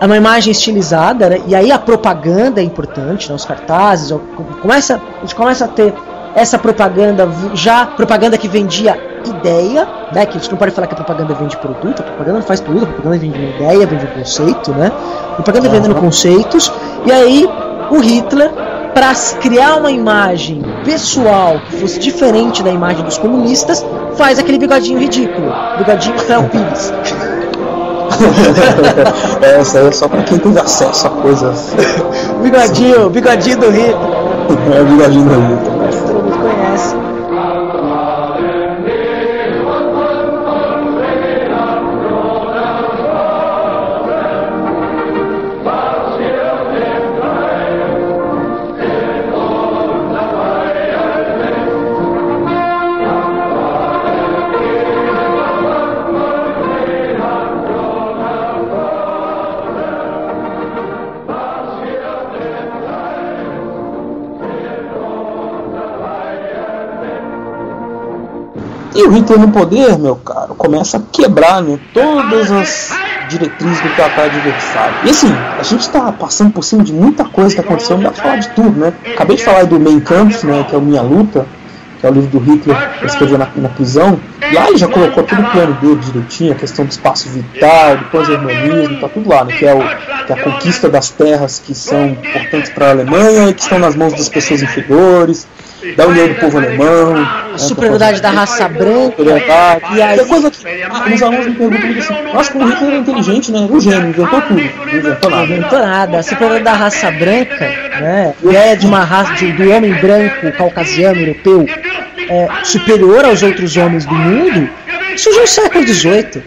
É 0.00 0.06
uma 0.06 0.16
imagem 0.16 0.50
estilizada, 0.50 1.28
né? 1.28 1.40
E 1.46 1.54
aí 1.54 1.72
a 1.72 1.78
propaganda 1.78 2.60
é 2.60 2.64
importante, 2.64 3.28
né? 3.28 3.34
Os 3.34 3.44
cartazes, 3.44 4.14
começa, 4.60 5.00
a 5.18 5.20
gente 5.20 5.34
começa 5.34 5.64
a 5.64 5.68
ter 5.68 5.94
essa 6.34 6.58
propaganda 6.58 7.26
já 7.54 7.86
propaganda 7.86 8.36
que 8.36 8.46
vendia 8.46 8.98
ideia, 9.24 9.88
né? 10.12 10.26
Que 10.26 10.36
a 10.36 10.40
gente 10.40 10.50
não 10.50 10.58
pode 10.58 10.72
falar 10.72 10.86
que 10.86 10.92
a 10.92 10.96
propaganda 10.96 11.34
vende 11.34 11.56
produto, 11.56 12.00
a 12.00 12.02
propaganda 12.02 12.38
não 12.38 12.46
faz 12.46 12.60
produto, 12.60 12.84
a 12.84 12.86
propaganda 12.92 13.18
vende 13.18 13.38
uma 13.38 13.48
ideia, 13.48 13.86
vende 13.86 14.04
um 14.04 14.18
conceito, 14.18 14.70
né? 14.72 14.92
Propaganda 15.34 15.68
vendendo 15.68 15.94
conceitos. 15.94 16.70
E 17.06 17.12
aí 17.12 17.48
o 17.90 17.98
Hitler 17.98 18.50
para 18.96 19.12
criar 19.42 19.76
uma 19.76 19.90
imagem 19.90 20.62
pessoal 20.82 21.60
que 21.60 21.76
fosse 21.76 21.98
diferente 21.98 22.62
da 22.62 22.70
imagem 22.70 23.04
dos 23.04 23.18
comunistas, 23.18 23.84
faz 24.16 24.38
aquele 24.38 24.56
bigodinho 24.56 24.98
ridículo, 24.98 25.52
bigodinho 25.76 26.18
Fel 26.20 26.44
Pires. 26.44 26.94
É, 29.42 29.60
Essa 29.60 29.78
aí 29.78 29.86
é 29.88 29.92
só 29.92 30.08
pra 30.08 30.22
quem 30.22 30.38
teve 30.38 30.58
acesso 30.58 31.06
a 31.06 31.10
coisas. 31.10 31.72
bigodinho, 32.42 33.10
bigodinho 33.10 33.58
do 33.58 33.70
Hitler, 33.70 33.96
É 34.74 34.82
bigodinho 34.84 35.24
do 35.24 35.34
Hitler. 35.34 35.75
E 68.96 69.02
o 69.02 69.10
Hitler 69.10 69.38
no 69.38 69.48
poder, 69.48 69.98
meu 69.98 70.16
caro, 70.16 70.54
começa 70.54 70.96
a 70.96 71.00
quebrar 71.12 71.60
né, 71.60 71.78
todas 71.92 72.50
as 72.50 72.90
diretrizes 73.28 73.78
do 73.82 73.94
Tratado 73.94 74.40
Versalhes. 74.40 74.96
E 75.04 75.10
assim, 75.10 75.34
a 75.58 75.62
gente 75.62 75.82
está 75.82 76.10
passando 76.12 76.50
por 76.50 76.64
cima 76.64 76.82
de 76.82 76.94
muita 76.94 77.22
coisa 77.26 77.54
que 77.54 77.60
aconteceu, 77.60 77.96
não 77.96 78.04
dá 78.04 78.10
pra 78.10 78.22
falar 78.22 78.36
de 78.36 78.48
tudo, 78.50 78.80
né? 78.80 78.94
Acabei 79.12 79.36
de 79.36 79.44
falar 79.44 79.64
do 79.64 79.78
Mein 79.78 80.00
Kampf, 80.00 80.46
né, 80.46 80.64
que 80.66 80.74
é 80.74 80.78
o 80.78 80.80
Minha 80.80 81.02
Luta, 81.02 81.44
que 82.00 82.06
é 82.06 82.10
o 82.10 82.12
livro 82.14 82.30
do 82.30 82.38
Hitler 82.38 82.98
que 82.98 83.04
escreveu 83.04 83.36
na, 83.36 83.46
na 83.56 83.68
prisão. 83.68 84.18
Lá 84.50 84.68
ele 84.68 84.78
já 84.78 84.88
colocou 84.88 85.22
todo 85.24 85.42
o 85.42 85.50
plano 85.50 85.74
dele 85.74 85.96
direitinho, 85.96 86.52
a 86.52 86.54
questão 86.54 86.86
do 86.86 86.90
espaço 86.90 87.28
vital, 87.28 87.98
do 87.98 88.04
pan-germanismo, 88.06 88.98
tá 88.98 89.10
tudo 89.10 89.28
lá, 89.28 89.44
né? 89.44 89.54
Que 89.58 89.66
é, 89.66 89.74
o, 89.74 89.78
que 90.24 90.32
é 90.32 90.36
a 90.36 90.42
conquista 90.42 90.88
das 90.88 91.10
terras 91.10 91.58
que 91.58 91.74
são 91.74 92.06
importantes 92.06 92.70
para 92.70 92.86
a 92.86 92.90
Alemanha 92.92 93.50
e 93.50 93.54
que 93.54 93.60
estão 93.60 93.78
nas 93.78 93.94
mãos 93.94 94.14
das 94.14 94.30
pessoas 94.30 94.62
inferiores, 94.62 95.46
da 95.96 96.06
união 96.06 96.28
do 96.28 96.34
povo 96.36 96.58
alemão. 96.58 97.14
né, 97.14 97.26
Superioridade 97.56 98.20
da 98.20 98.30
raça 98.30 98.68
branca. 98.68 99.22
E 99.94 100.02
aí- 100.02 100.18
É 100.20 100.24
coisa 100.24 100.50
que 100.50 100.58
ah, 100.82 101.14
os 101.14 101.22
alunos 101.22 101.46
me 101.46 101.54
perguntam 101.54 101.90
assim, 101.90 102.32
nossa, 102.32 102.52
como 102.52 102.64
o 102.64 102.68
Hitler 102.68 102.90
era 102.90 102.98
inteligente, 102.98 103.52
né? 103.52 103.58
Um 103.70 103.80
gênio, 103.80 104.08
inventou 104.08 104.40
tudo. 104.42 104.54
Não 104.54 104.88
inventou 104.98 105.30
Não 105.30 105.38
nada. 105.38 105.52
inventou 105.52 105.78
nada. 105.78 106.18
A 106.18 106.22
superioridade 106.22 106.64
da 106.64 106.72
raça 106.84 107.10
branca, 107.10 107.58
né? 108.00 108.34
A 108.44 108.48
ideia 108.48 108.76
de 108.76 108.86
uma 108.86 109.04
raça 109.04 109.34
de, 109.34 109.52
do 109.52 109.70
homem 109.70 109.92
branco, 109.94 110.52
caucasiano, 110.52 111.20
europeu, 111.20 111.66
é, 112.28 112.48
superior 112.64 113.24
aos 113.24 113.42
outros 113.42 113.76
homens 113.76 114.04
do 114.06 114.14
mundo, 114.14 114.68
surgiu 115.16 115.42
no 115.42 115.46
século 115.48 115.86
XVIII. 115.86 116.42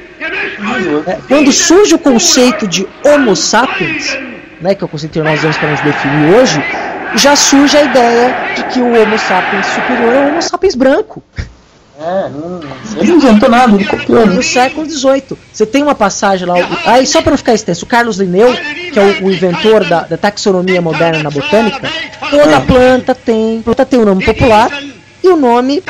É, 1.08 1.18
quando 1.28 1.52
surge 1.52 1.96
o 1.96 2.00
conceito 2.00 2.68
de 2.68 2.86
Homo 3.06 3.36
sapiens, 3.36 4.18
né, 4.62 4.76
que 4.76 4.84
é 4.84 4.86
o 4.86 4.88
conceito 4.88 5.14
que 5.14 5.22
nós 5.22 5.40
vamos 5.42 5.58
para 5.58 5.72
nos 5.72 5.80
definir 5.82 6.36
hoje, 6.36 6.62
já 7.16 7.36
surge 7.36 7.78
a 7.78 7.84
ideia 7.84 8.36
de 8.56 8.64
que 8.66 8.80
o 8.80 9.02
Homo 9.02 9.18
sapiens 9.18 9.66
superior 9.68 10.14
é 10.14 10.20
o 10.20 10.28
Homo 10.30 10.42
sapiens 10.42 10.76
branco. 10.76 11.24
É, 12.02 12.30
não, 12.30 12.62
ele 12.96 13.10
não 13.10 13.18
inventou 13.18 13.50
nada, 13.50 13.76
ele 13.76 13.84
copiou. 13.84 14.26
No 14.26 14.42
século 14.42 14.90
XVIII. 14.90 15.38
Você 15.52 15.66
tem 15.66 15.84
uma 15.84 15.94
passagem 15.94 16.48
lá. 16.48 16.56
Aí, 16.86 17.06
só 17.06 17.22
para 17.22 17.32
não 17.32 17.38
ficar 17.38 17.54
extenso, 17.54 17.84
o 17.84 17.88
Carlos 17.88 18.18
Linneu, 18.18 18.54
que 18.54 18.98
é 18.98 19.02
o, 19.02 19.26
o 19.26 19.32
inventor 19.32 19.84
da, 19.84 20.04
da 20.04 20.16
taxonomia 20.16 20.82
moderna 20.82 21.24
na 21.24 21.30
botânica, 21.30 21.92
toda 22.30 22.62
planta 22.62 23.14
tem, 23.14 23.62
planta 23.62 23.86
tem 23.86 24.00
o 24.00 24.06
nome 24.06 24.24
popular 24.24 24.70
e 25.22 25.28
o 25.28 25.36
nome 25.36 25.84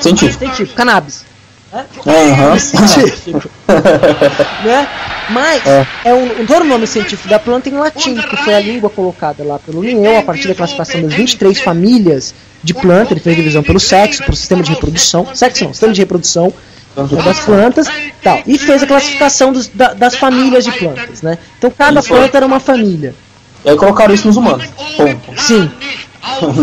Científico. 0.00 0.38
científico, 0.38 0.76
cannabis. 0.76 1.27
Aham. 1.72 2.58
Científico. 2.58 3.50
né? 4.64 4.88
Mas 5.30 5.66
É. 5.66 5.86
é 6.06 6.14
um, 6.14 6.46
todo 6.46 6.62
o 6.62 6.64
nome 6.64 6.86
científico 6.86 7.28
da 7.28 7.38
planta 7.38 7.68
em 7.68 7.72
latim, 7.72 8.14
que 8.16 8.36
foi 8.36 8.54
a 8.54 8.60
língua 8.60 8.88
colocada 8.88 9.44
lá 9.44 9.58
pelo 9.58 9.82
Linneu 9.82 10.18
a 10.18 10.22
partir 10.22 10.48
da 10.48 10.54
classificação 10.54 11.02
das 11.02 11.12
23 11.12 11.60
famílias 11.60 12.34
de 12.62 12.72
planta. 12.72 13.12
Ele 13.12 13.20
fez 13.20 13.36
divisão 13.36 13.62
pelo 13.62 13.78
sexo, 13.78 14.22
pelo 14.24 14.36
sistema 14.36 14.62
de 14.62 14.70
reprodução. 14.70 15.26
Sexo 15.34 15.64
não, 15.64 15.72
sistema 15.72 15.92
de 15.92 16.00
reprodução 16.00 16.52
né, 16.96 17.22
das 17.22 17.40
plantas 17.40 17.88
tal. 18.22 18.40
E 18.46 18.58
fez 18.58 18.82
a 18.82 18.86
classificação 18.86 19.52
dos- 19.52 19.68
da- 19.68 19.92
das 19.92 20.14
famílias 20.16 20.64
de 20.64 20.72
plantas. 20.72 21.20
Né? 21.22 21.36
Então 21.58 21.70
cada 21.70 22.02
planta 22.02 22.36
era 22.38 22.46
uma 22.46 22.60
família. 22.60 23.14
E 23.64 23.68
aí 23.70 23.76
colocaram 23.76 24.14
isso 24.14 24.26
nos 24.26 24.36
humanos. 24.38 24.64
Ponto. 24.96 25.40
Sim. 25.42 25.70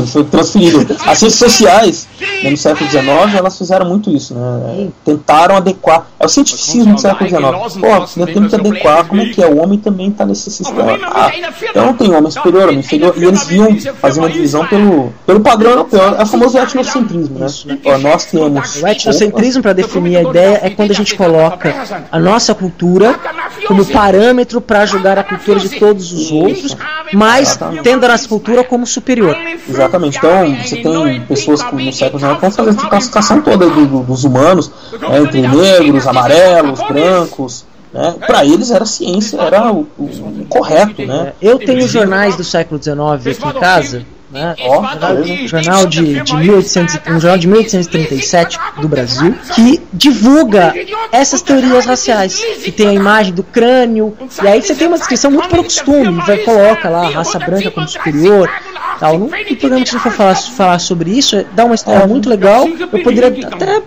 Foi 0.08 0.24
transferido. 0.26 0.96
As 1.06 1.20
ciências 1.20 1.34
sociais, 1.36 2.08
né, 2.44 2.50
no 2.50 2.58
século 2.58 2.90
XIX, 2.90 3.36
elas 3.36 3.58
fizeram 3.58 3.86
muito 3.88 4.10
isso, 4.10 4.34
né? 4.34 4.90
Tentaram 5.04 5.56
adequar. 5.58 6.08
É 6.20 6.26
o 6.26 6.30
cientificismo 6.30 6.96
do 6.96 7.02
século 7.02 7.30
XIX. 7.30 7.42
Pô, 7.80 7.88
nós 8.00 8.14
temos 8.14 8.50
que 8.50 8.56
adequar 8.56 9.06
como 9.06 9.22
é 9.22 9.26
que 9.26 9.44
é. 9.44 9.48
O 9.48 9.62
homem 9.62 9.80
também 9.80 10.10
está 10.10 10.26
nesse 10.26 10.50
sistema. 10.52 10.98
Ah, 11.04 11.32
então 11.70 11.94
tem 11.94 12.14
homem 12.14 12.32
superior, 12.32 12.64
homem 12.64 12.80
inferior. 12.80 13.14
E 13.18 13.24
eles 13.24 13.46
viam 13.48 13.78
fazer 14.02 14.20
uma 14.20 14.30
divisão 14.30 14.66
pelo, 14.68 15.14
pelo 15.26 15.40
padrão 15.40 15.72
europeu. 15.72 16.02
É 16.02 16.24
o 16.24 16.26
famoso 16.26 16.58
etnocentrismo, 16.58 17.40
né? 17.40 17.48
Ó, 17.86 17.98
nós 17.98 18.26
temos. 18.26 18.82
O 18.82 18.88
etnocentrismo, 18.88 19.62
para 19.62 19.74
definir 19.74 20.18
a 20.18 20.24
ideia, 20.24 20.60
é 20.64 20.70
quando 20.70 20.92
a 20.92 20.96
gente 20.96 21.16
coloca 21.16 21.74
a 22.12 22.20
nossa 22.20 22.54
cultura 22.54 23.20
como 23.68 23.86
parâmetro 23.86 24.62
para 24.62 24.86
julgar 24.86 25.18
a 25.18 25.24
cultura 25.24 25.60
de 25.60 25.80
todos 25.80 26.12
os 26.12 26.32
outros, 26.32 26.78
mas 27.14 27.58
tendo 27.84 28.04
a 28.06 28.10
nossa 28.10 28.28
cultura 28.28 28.64
como 28.64 28.86
superior. 28.86 29.36
Exatamente. 29.70 30.18
Então, 30.18 30.56
você 30.64 30.78
tem 30.78 31.22
pessoas 31.22 31.62
que 31.64 31.76
no 31.76 31.94
século 31.94 32.20
XIX 32.20 32.40
vão 32.40 32.52
fazer 32.52 32.70
essa 32.70 32.88
classificação 32.88 33.42
toda 33.42 33.70
do- 33.70 33.86
do- 33.86 34.04
dos 34.04 34.24
humanos, 34.24 34.72
né, 35.00 35.20
entre 35.22 35.42
negros, 35.42 36.08
amarelos, 36.08 36.80
brancos. 36.88 37.66
Né? 37.94 38.14
Para 38.28 38.44
eles 38.46 38.72
era 38.72 38.86
ciência, 38.86 39.40
era 39.40 39.72
o, 39.72 39.88
o- 39.98 40.04
o 40.42 40.46
correto, 40.50 41.02
né? 41.06 41.32
Eu 41.42 41.58
tenho 41.58 41.88
jornais 41.88 42.36
do 42.36 42.44
século 42.44 42.82
XIX 42.82 43.00
aqui 43.26 43.58
em 43.58 43.60
casa, 43.60 44.06
né? 44.36 44.54
Ó, 44.60 44.82
um 44.82 45.48
jornal 45.48 45.86
de, 45.86 46.22
de 46.22 46.36
1800, 46.36 47.00
um 47.08 47.20
jornal 47.20 47.38
de 47.38 47.48
1837 47.48 48.60
do 48.82 48.88
Brasil 48.90 49.34
que 49.54 49.82
divulga 49.94 50.74
essas 51.12 51.42
teorias 51.42 51.86
raciais, 51.86 52.36
que 52.62 52.72
tem 52.72 52.90
a 52.90 52.94
imagem 52.94 53.34
do 53.34 53.44
crânio 53.44 54.16
e 54.44 54.48
aí 54.48 54.62
você 54.62 54.76
tem 54.76 54.88
uma 54.88 54.98
descrição 54.98 55.32
muito 55.32 55.48
pelo 55.48 55.64
costume, 55.64 56.22
vai 56.26 56.40
coloca 56.40 56.90
lá 56.90 57.08
a 57.08 57.10
raça 57.10 57.40
branca 57.40 57.72
como 57.72 57.88
superior, 57.88 58.52
tal. 59.00 59.18
No, 59.18 59.28
no 59.28 59.56
programa 59.56 59.84
que 59.86 59.92
você 59.92 60.00
for 60.00 60.12
falar, 60.12 60.36
falar 60.36 60.80
sobre 60.80 61.12
isso, 61.12 61.38
é- 61.38 61.46
dá 61.54 61.64
uma 61.64 61.76
história 61.76 62.06
muito 62.06 62.30
legal. 62.30 62.68
Eu 62.68 62.88
poderia 63.04 63.28
até 63.48 63.82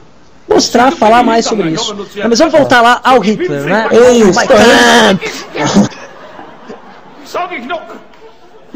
mostrar, 0.49 0.91
falar 0.93 1.23
mais 1.23 1.45
sobre 1.45 1.71
isso. 1.71 1.95
Mas 2.29 2.39
vamos 2.39 2.55
voltar 2.55 2.81
lá 2.81 3.01
ao 3.05 3.21
Hitler, 3.21 3.65
né? 3.65 3.89
Isso, 3.93 4.41
Mein 7.51 7.69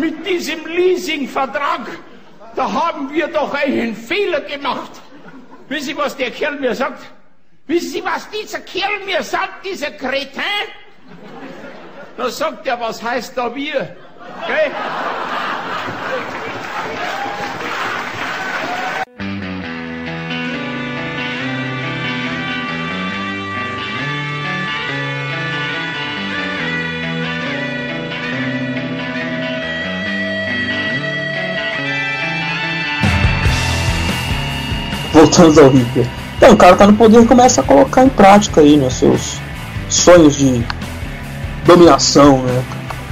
mit 0.02 0.26
diesem 0.26 0.66
Leasingvertrag, 0.66 1.86
da 2.56 2.64
haben 2.72 3.12
wir 3.12 3.28
doch 3.28 3.54
einen 3.54 3.94
Fehler 3.94 4.40
gemacht. 4.40 4.90
Wissen 5.68 5.86
Sie, 5.86 5.96
was 5.96 6.16
der 6.16 6.30
Kerl 6.32 6.58
mir 6.58 6.74
sagt? 6.74 7.02
Wissen 7.68 7.90
Sie, 7.90 8.04
was 8.04 8.28
dieser 8.28 8.60
Kerl 8.60 8.98
mir 9.06 9.22
sagt, 9.22 9.64
dieser 9.64 9.92
Kretin? 9.92 10.66
Da 12.16 12.28
sagt 12.28 12.66
er, 12.66 12.78
was 12.80 13.02
heißt 13.02 13.38
da 13.38 13.54
wir? 13.54 13.96
Gell? 14.46 14.70
Voltamos 35.12 35.58
ao 35.58 35.68
Hitler. 35.68 36.06
Então, 36.36 36.52
o 36.52 36.56
cara 36.56 36.74
tá 36.76 36.86
no 36.86 36.94
poder 36.94 37.22
e 37.22 37.26
começa 37.26 37.60
a 37.60 37.64
colocar 37.64 38.04
em 38.04 38.08
prática 38.08 38.60
aí, 38.60 38.76
né, 38.76 38.88
seus 38.90 39.40
sonhos 39.88 40.34
de 40.34 40.64
dominação, 41.64 42.38
né? 42.38 42.62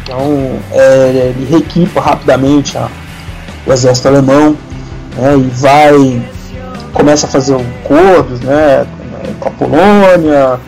Então, 0.02 0.58
é, 0.72 1.32
ele 1.36 1.46
reequipa 1.48 2.00
rapidamente 2.00 2.76
a- 2.76 2.88
o 3.66 3.72
exército 3.72 4.08
alemão, 4.08 4.56
né, 5.16 5.36
e 5.36 5.48
vai 5.60 6.22
começa 6.92 7.26
a 7.26 7.30
fazer 7.30 7.54
acordos, 7.54 8.40
né, 8.40 8.84
com 9.38 9.48
a 9.48 9.52
Polônia, 9.52 10.58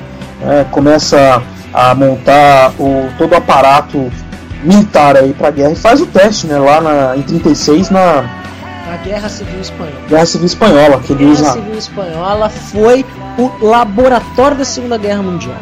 né, 0.40 0.64
começa 0.70 1.42
a 1.74 1.94
montar 1.96 2.70
o 2.78 3.08
todo 3.18 3.32
o 3.32 3.36
aparato 3.36 4.08
militar 4.62 5.16
aí 5.16 5.32
para 5.32 5.50
guerra 5.50 5.72
e 5.72 5.76
faz 5.76 6.00
o 6.00 6.06
teste, 6.06 6.46
né, 6.46 6.58
lá 6.58 6.80
na, 6.80 7.16
em 7.16 7.22
36 7.22 7.90
na 7.90 8.24
A 8.92 8.96
Guerra 8.98 9.28
Civil 9.28 9.60
Espanhola. 9.60 10.02
Guerra 10.08 10.26
Civil 10.26 10.46
Espanhola, 10.46 11.00
que 11.00 11.12
A 11.12 11.16
ele 11.16 11.34
Guerra 11.34 11.52
Civil 11.52 11.78
Espanhola 11.78 12.48
foi 12.50 13.06
o 13.38 13.50
laboratório 13.64 14.56
da 14.58 14.64
Segunda 14.64 14.98
Guerra 14.98 15.22
Mundial. 15.22 15.56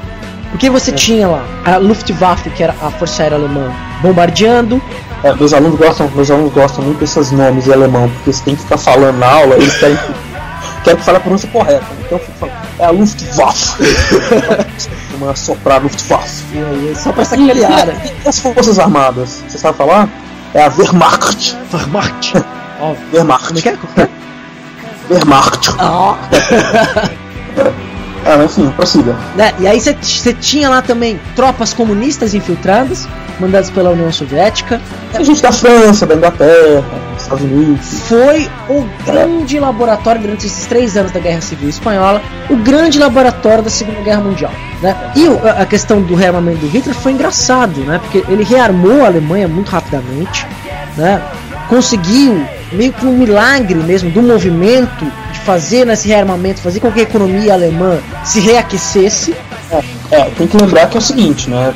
Porque 0.50 0.68
você 0.68 0.90
tinha 0.90 1.28
lá 1.28 1.44
a 1.64 1.76
Luftwaffe, 1.76 2.50
que 2.50 2.62
era 2.62 2.74
a 2.82 2.90
Força 2.90 3.22
Aérea 3.22 3.38
Alemã, 3.38 3.72
bombardeando. 4.02 4.82
É, 5.22 5.32
meus 5.32 5.52
alunos 5.52 5.78
gostam, 5.78 6.10
meus 6.12 6.28
alunos 6.28 6.52
gostam 6.52 6.82
muito 6.84 6.98
desses 6.98 7.30
nomes 7.30 7.68
em 7.68 7.72
alemão, 7.72 8.08
porque 8.08 8.32
você 8.32 8.42
tem 8.42 8.56
que 8.56 8.62
ficar 8.62 8.78
falando 8.78 9.16
na 9.18 9.26
aula, 9.30 9.54
eles 9.54 9.76
querem 9.78 9.96
que, 9.96 10.12
querem 10.82 10.98
que 10.98 11.04
fale 11.04 11.18
a 11.18 11.20
pronúncia 11.20 11.48
correta. 11.50 11.84
Então 12.04 12.18
eu 12.18 12.24
fico 12.24 12.38
falando, 12.38 12.56
é 12.80 12.84
a 12.84 12.90
Luftwaffe. 12.90 13.82
Uma 15.14 15.36
soprar 15.36 15.80
Luftwaffe. 15.82 16.44
E- 16.52 16.90
e 16.92 16.96
Só 16.96 17.12
pra 17.12 17.24
sacanear. 17.24 17.86
né? 17.86 18.12
E 18.24 18.28
as 18.28 18.40
Forças 18.40 18.78
Armadas, 18.80 19.44
você 19.46 19.56
sabe 19.58 19.78
falar? 19.78 20.08
É 20.52 20.64
a 20.64 20.72
Wehrmacht. 20.76 21.56
Wehrmacht. 21.72 22.32
Ó, 22.80 22.94
Wehrmacht. 23.12 23.46
Como 23.48 23.58
é 23.58 23.62
que 23.62 23.68
é? 23.68 24.08
Wehrmacht. 25.10 25.70
Ah. 25.78 26.16
Ah, 28.24 28.42
enfim, 28.44 28.70
prossiga. 28.76 29.16
Né? 29.36 29.52
E 29.58 29.66
aí 29.66 29.80
você 29.80 30.32
tinha 30.34 30.68
lá 30.68 30.82
também 30.82 31.20
tropas 31.34 31.72
comunistas 31.72 32.34
infiltradas, 32.34 33.08
mandadas 33.38 33.70
pela 33.70 33.90
União 33.90 34.10
Soviética. 34.12 34.80
Tem 35.12 35.24
gente 35.24 35.42
da 35.42 35.50
França, 35.52 36.06
da 36.06 36.14
Inglaterra, 36.14 36.84
dos 37.14 37.22
Estados 37.22 37.44
Unidos. 37.44 37.86
Foi 38.08 38.48
o 38.68 38.86
grande 39.04 39.58
laboratório 39.58 40.20
durante 40.20 40.46
esses 40.46 40.66
três 40.66 40.96
anos 40.96 41.10
da 41.12 41.18
Guerra 41.20 41.40
Civil 41.40 41.68
Espanhola, 41.68 42.22
o 42.48 42.56
grande 42.56 42.98
laboratório 42.98 43.62
da 43.64 43.70
Segunda 43.70 44.00
Guerra 44.02 44.20
Mundial. 44.20 44.52
Né? 44.80 44.94
E 45.16 45.26
a- 45.26 45.62
a 45.62 45.66
questão 45.66 46.00
do 46.00 46.14
rearmamento 46.14 46.58
do 46.60 46.68
Hitler 46.68 46.94
foi 46.94 47.12
engraçado, 47.12 47.80
né? 47.80 47.98
porque 48.02 48.24
ele 48.32 48.44
rearmou 48.44 49.02
a 49.02 49.06
Alemanha 49.06 49.48
muito 49.48 49.68
rapidamente, 49.70 50.46
né? 50.96 51.20
conseguiu, 51.68 52.44
meio 52.72 52.92
que 52.92 53.04
um 53.06 53.16
milagre 53.16 53.74
mesmo, 53.74 54.10
do 54.10 54.22
movimento 54.22 55.04
de 55.32 55.38
fazer 55.40 55.84
nesse 55.86 56.08
rearmamento, 56.08 56.60
fazer 56.60 56.80
com 56.80 56.90
que 56.92 57.00
a 57.00 57.02
economia 57.02 57.52
alemã 57.54 57.98
se 58.24 58.40
reaquecesse. 58.40 59.34
É, 60.10 60.22
tem 60.36 60.46
que 60.48 60.56
lembrar 60.56 60.86
que 60.88 60.96
é 60.96 60.98
o 60.98 61.02
seguinte, 61.02 61.48
né? 61.48 61.72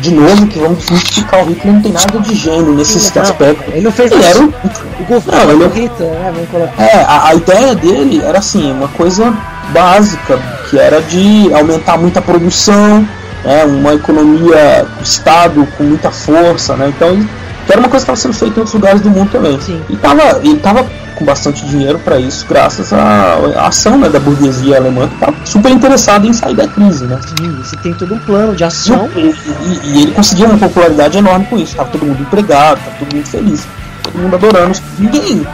De 0.00 0.10
novo, 0.12 0.46
que 0.48 0.58
vamos 0.58 0.84
justificar 0.84 1.44
o 1.44 1.48
Hitler 1.48 1.74
não 1.74 1.80
tem 1.82 1.92
nada 1.92 2.18
de 2.18 2.34
gênio 2.34 2.74
nesse 2.74 3.14
Não, 3.14 3.22
aspecto. 3.22 3.70
Ele 3.70 3.80
não 3.82 3.92
fez 3.92 4.10
Ele 4.10 4.24
era 4.24 4.40
um- 4.40 4.52
O 5.00 5.04
governo 5.04 5.44
Não, 5.44 5.50
ele- 5.50 5.68
do 5.68 5.74
Hitler, 5.74 6.10
né? 6.10 6.32
Vamos 6.34 6.50
colocar. 6.50 6.82
É, 6.82 7.04
a, 7.06 7.28
a 7.28 7.34
ideia 7.34 7.74
dele 7.76 8.20
era 8.24 8.38
assim, 8.38 8.72
uma 8.72 8.88
coisa 8.88 9.32
básica, 9.72 10.38
que 10.68 10.78
era 10.78 11.00
de 11.02 11.52
aumentar 11.54 11.96
muita 11.98 12.20
produção, 12.20 13.06
né, 13.44 13.64
uma 13.64 13.94
economia 13.94 14.84
do 14.98 15.02
Estado 15.04 15.66
com 15.76 15.84
muita 15.84 16.10
força, 16.10 16.74
né? 16.76 16.88
Então 16.88 17.10
ele- 17.10 17.28
que 17.66 17.72
era 17.72 17.80
uma 17.80 17.88
coisa 17.88 18.04
que 18.06 18.12
estava 18.12 18.16
sendo 18.16 18.34
feita 18.34 18.56
em 18.56 18.60
outros 18.60 18.74
lugares 18.74 19.00
do 19.00 19.10
mundo 19.10 19.30
também. 19.30 19.60
Sim. 19.60 19.80
E 19.90 19.96
tava, 19.96 20.22
ele 20.38 20.54
estava 20.54 20.86
com 21.16 21.24
bastante 21.24 21.64
dinheiro 21.66 21.98
para 21.98 22.18
isso, 22.20 22.44
graças 22.48 22.92
à, 22.92 23.38
à 23.56 23.66
ação 23.68 23.96
né, 23.98 24.08
da 24.08 24.20
burguesia 24.20 24.76
alemã, 24.76 25.08
que 25.08 25.14
estava 25.14 25.34
super 25.44 25.72
interessada 25.72 26.26
em 26.26 26.32
sair 26.32 26.54
da 26.54 26.68
crise, 26.68 27.04
né? 27.06 27.18
Sim, 27.38 27.56
você 27.62 27.74
tem 27.76 27.94
todo 27.94 28.14
um 28.14 28.18
plano 28.18 28.54
de 28.54 28.62
ação. 28.64 29.08
E, 29.16 29.20
e- 29.20 29.34
e 29.84 30.02
ele 30.02 30.12
conseguiu 30.12 30.46
uma 30.46 30.58
popularidade 30.58 31.16
enorme 31.18 31.46
com 31.46 31.56
isso. 31.58 31.74
Tava 31.74 31.88
todo 31.90 32.04
mundo 32.04 32.20
empregado, 32.20 32.78
tava 32.84 32.96
todo 32.98 33.14
mundo 33.16 33.26
feliz, 33.26 33.66
todo 34.02 34.18
mundo 34.18 34.34
adorando. 34.36 34.78
Ninguém. 34.98 35.46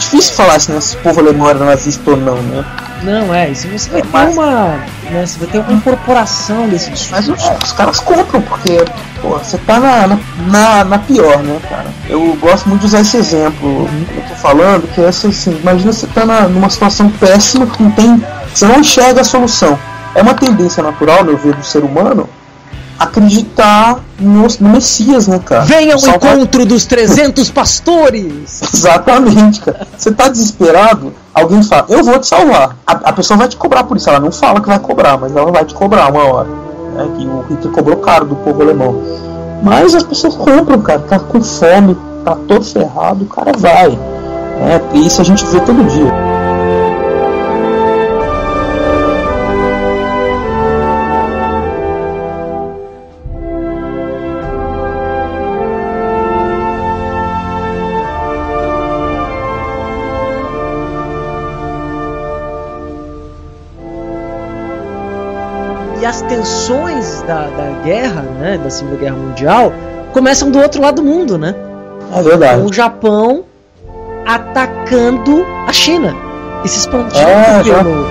É 0.00 0.02
difícil 0.02 0.34
falar 0.34 0.58
se, 0.58 0.80
se 0.80 0.96
o 0.96 1.00
povo 1.00 1.20
alemão 1.20 1.50
era 1.50 1.58
nazista 1.62 2.10
ou 2.10 2.16
não, 2.16 2.36
né? 2.36 2.64
Não, 3.02 3.34
é, 3.34 3.50
isso 3.50 3.68
você 3.68 3.90
vai 3.90 4.00
ter 4.00 4.08
Mas- 4.10 4.32
uma. 4.34 4.78
Né, 5.10 5.26
você 5.26 5.38
vai 5.38 5.48
ter 5.48 5.58
uma 5.58 5.72
incorporação 5.74 6.66
desse 6.68 6.88
Mas 7.10 7.26
discurso. 7.26 7.52
os, 7.52 7.64
os 7.64 7.72
caras 7.72 8.00
compram, 8.00 8.40
porque 8.40 8.82
pô, 9.20 9.36
você 9.36 9.58
tá 9.58 9.78
na, 9.78 10.18
na, 10.46 10.84
na, 10.84 10.98
pior, 11.00 11.42
né, 11.42 11.60
cara? 11.68 11.84
Eu 12.08 12.34
gosto 12.40 12.66
muito 12.66 12.80
de 12.80 12.86
usar 12.86 13.00
esse 13.00 13.18
exemplo 13.18 13.86
que 14.08 14.16
eu 14.16 14.22
tô 14.26 14.34
falando, 14.36 14.90
que 14.94 15.02
é 15.02 15.08
assim, 15.08 15.30
imagina 15.60 15.92
você 15.92 16.06
tá 16.06 16.24
na, 16.24 16.48
numa 16.48 16.70
situação 16.70 17.10
péssima 17.10 17.66
que 17.66 17.82
não 17.82 17.90
tem. 17.90 18.24
Você 18.54 18.66
não 18.66 18.80
enxerga 18.80 19.20
a 19.20 19.24
solução. 19.24 19.78
É 20.14 20.22
uma 20.22 20.32
tendência 20.34 20.82
natural, 20.82 21.24
meu 21.24 21.36
ver, 21.36 21.54
do 21.54 21.62
ser 21.62 21.84
humano 21.84 22.26
acreditar 23.00 23.98
no, 24.18 24.46
no 24.60 24.68
Messias, 24.68 25.26
né, 25.26 25.40
cara? 25.42 25.62
Venha 25.64 25.94
ao 25.94 26.00
encontro 26.00 26.66
dos 26.66 26.84
300 26.84 27.50
pastores! 27.50 28.60
Exatamente, 28.74 29.60
cara. 29.60 29.86
Você 29.96 30.12
tá 30.12 30.28
desesperado, 30.28 31.14
alguém 31.32 31.62
fala, 31.62 31.86
eu 31.88 32.04
vou 32.04 32.18
te 32.18 32.26
salvar. 32.26 32.76
A, 32.86 32.92
a 32.92 33.12
pessoa 33.14 33.38
vai 33.38 33.48
te 33.48 33.56
cobrar 33.56 33.84
por 33.84 33.96
isso. 33.96 34.10
Ela 34.10 34.20
não 34.20 34.30
fala 34.30 34.60
que 34.60 34.68
vai 34.68 34.78
cobrar, 34.78 35.16
mas 35.16 35.34
ela 35.34 35.50
vai 35.50 35.64
te 35.64 35.72
cobrar 35.72 36.10
uma 36.10 36.24
hora. 36.24 36.48
Né? 36.94 37.08
Que 37.16 37.26
o 37.26 37.40
Hitler 37.48 37.72
cobrou 37.72 37.96
caro 37.96 38.26
do 38.26 38.36
povo 38.36 38.60
alemão. 38.62 39.02
Mas 39.62 39.94
as 39.94 40.02
pessoas 40.02 40.34
compram, 40.34 40.82
cara. 40.82 41.00
Tá 41.00 41.18
com 41.18 41.40
fome, 41.40 41.96
tá 42.22 42.36
todo 42.46 42.62
ferrado, 42.62 43.24
o 43.24 43.28
cara 43.28 43.52
vai. 43.56 43.98
E 44.92 45.06
isso 45.06 45.22
a 45.22 45.24
gente 45.24 45.44
vê 45.46 45.60
todo 45.60 45.82
dia. 45.84 46.29
As 66.10 66.22
tensões 66.22 67.22
da, 67.22 67.42
da 67.44 67.82
guerra, 67.84 68.22
né, 68.22 68.58
da 68.62 68.68
Segunda 68.68 68.96
Guerra 68.96 69.16
Mundial, 69.16 69.72
começam 70.12 70.50
do 70.50 70.58
outro 70.60 70.82
lado 70.82 70.96
do 70.96 71.04
mundo, 71.04 71.38
né? 71.38 71.54
É 72.14 72.20
verdade. 72.22 72.62
O 72.62 72.72
Japão 72.72 73.44
atacando 74.26 75.44
a 75.66 75.72
China 75.72 76.14
e 76.64 76.68
se 76.68 76.80
expandindo 76.80 77.16
É, 77.16 77.62
pelo, 77.62 78.06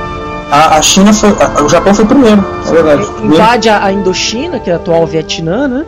A, 0.52 0.78
a 0.78 0.82
China 0.82 1.14
foi. 1.14 1.30
a- 1.30 1.62
o 1.64 1.70
Japão 1.70 1.94
foi 1.94 2.06
primeiro, 2.06 2.44
é 2.68 2.72
verdade. 2.72 3.06
Primeiro. 3.06 3.36
Invade 3.36 3.70
a, 3.70 3.84
a 3.86 3.92
Indochina, 3.92 4.60
que 4.60 4.70
é 4.70 4.74
a 4.74 4.76
atual 4.78 5.06
Vietnã, 5.06 5.68
né? 5.68 5.86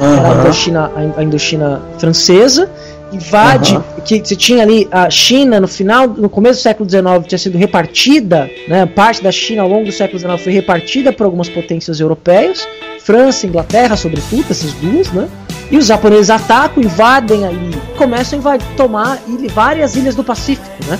Era 0.00 0.28
a. 0.28 0.34
Indochina, 0.42 0.90
a 1.16 1.22
Indochina 1.22 1.80
francesa. 1.98 2.68
Invade, 3.14 3.74
Aham. 3.76 3.84
que 4.04 4.18
você 4.18 4.34
tinha 4.36 4.62
ali 4.62 4.88
a 4.90 5.08
China 5.08 5.60
no 5.60 5.68
final, 5.68 6.08
no 6.08 6.28
começo 6.28 6.60
do 6.60 6.62
século 6.62 6.88
XIX, 6.88 7.04
tinha 7.26 7.38
sido 7.38 7.56
repartida, 7.56 8.50
né? 8.68 8.84
Parte 8.86 9.22
da 9.22 9.30
China 9.30 9.62
ao 9.62 9.68
longo 9.68 9.84
do 9.86 9.92
século 9.92 10.18
XIX 10.18 10.42
foi 10.42 10.52
repartida 10.52 11.12
por 11.12 11.24
algumas 11.24 11.48
potências 11.48 12.00
europeias, 12.00 12.66
França, 13.04 13.46
Inglaterra, 13.46 13.96
sobretudo, 13.96 14.44
essas 14.50 14.72
duas, 14.74 15.10
né? 15.12 15.28
E 15.70 15.78
os 15.78 15.86
japoneses 15.86 16.30
atacam, 16.30 16.82
invadem 16.82 17.46
ali, 17.46 17.70
começam 17.96 18.38
a 18.38 18.40
invadir, 18.40 18.66
tomar 18.76 19.18
várias 19.54 19.94
ilhas 19.96 20.14
do 20.14 20.24
Pacífico, 20.24 20.66
né? 20.88 20.98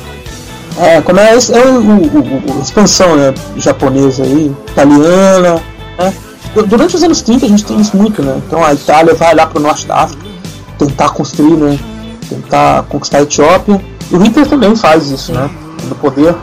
É, 0.80 1.00
como 1.00 1.20
é, 1.20 1.32
é 1.32 1.36
o, 1.36 1.80
o- 1.80 2.52
o- 2.54 2.58
a 2.58 2.62
expansão 2.62 3.14
né, 3.16 3.32
japonesa 3.56 4.24
aí, 4.24 4.52
italiana. 4.70 5.60
Né? 5.98 6.14
Du- 6.54 6.66
Durante 6.66 6.96
os 6.96 7.02
anos 7.04 7.22
30 7.22 7.46
a 7.46 7.48
gente 7.48 7.64
tem 7.64 7.80
isso 7.80 7.96
muito, 7.96 8.22
né? 8.22 8.40
Então 8.46 8.62
a 8.64 8.72
Itália 8.74 9.14
vai 9.14 9.34
lá 9.34 9.46
pro 9.46 9.60
norte 9.60 9.86
da 9.86 9.96
África 10.02 10.24
tentar 10.78 11.10
construir, 11.10 11.56
né? 11.56 11.78
Tentar 12.28 12.82
conquistar 12.84 13.18
a 13.18 13.22
Etiópia. 13.22 13.80
E 14.10 14.14
o 14.14 14.18
Hitler 14.22 14.46
também 14.46 14.74
faz 14.76 15.10
isso, 15.10 15.32
né? 15.32 15.50
No 15.88 15.94
poder. 15.96 16.34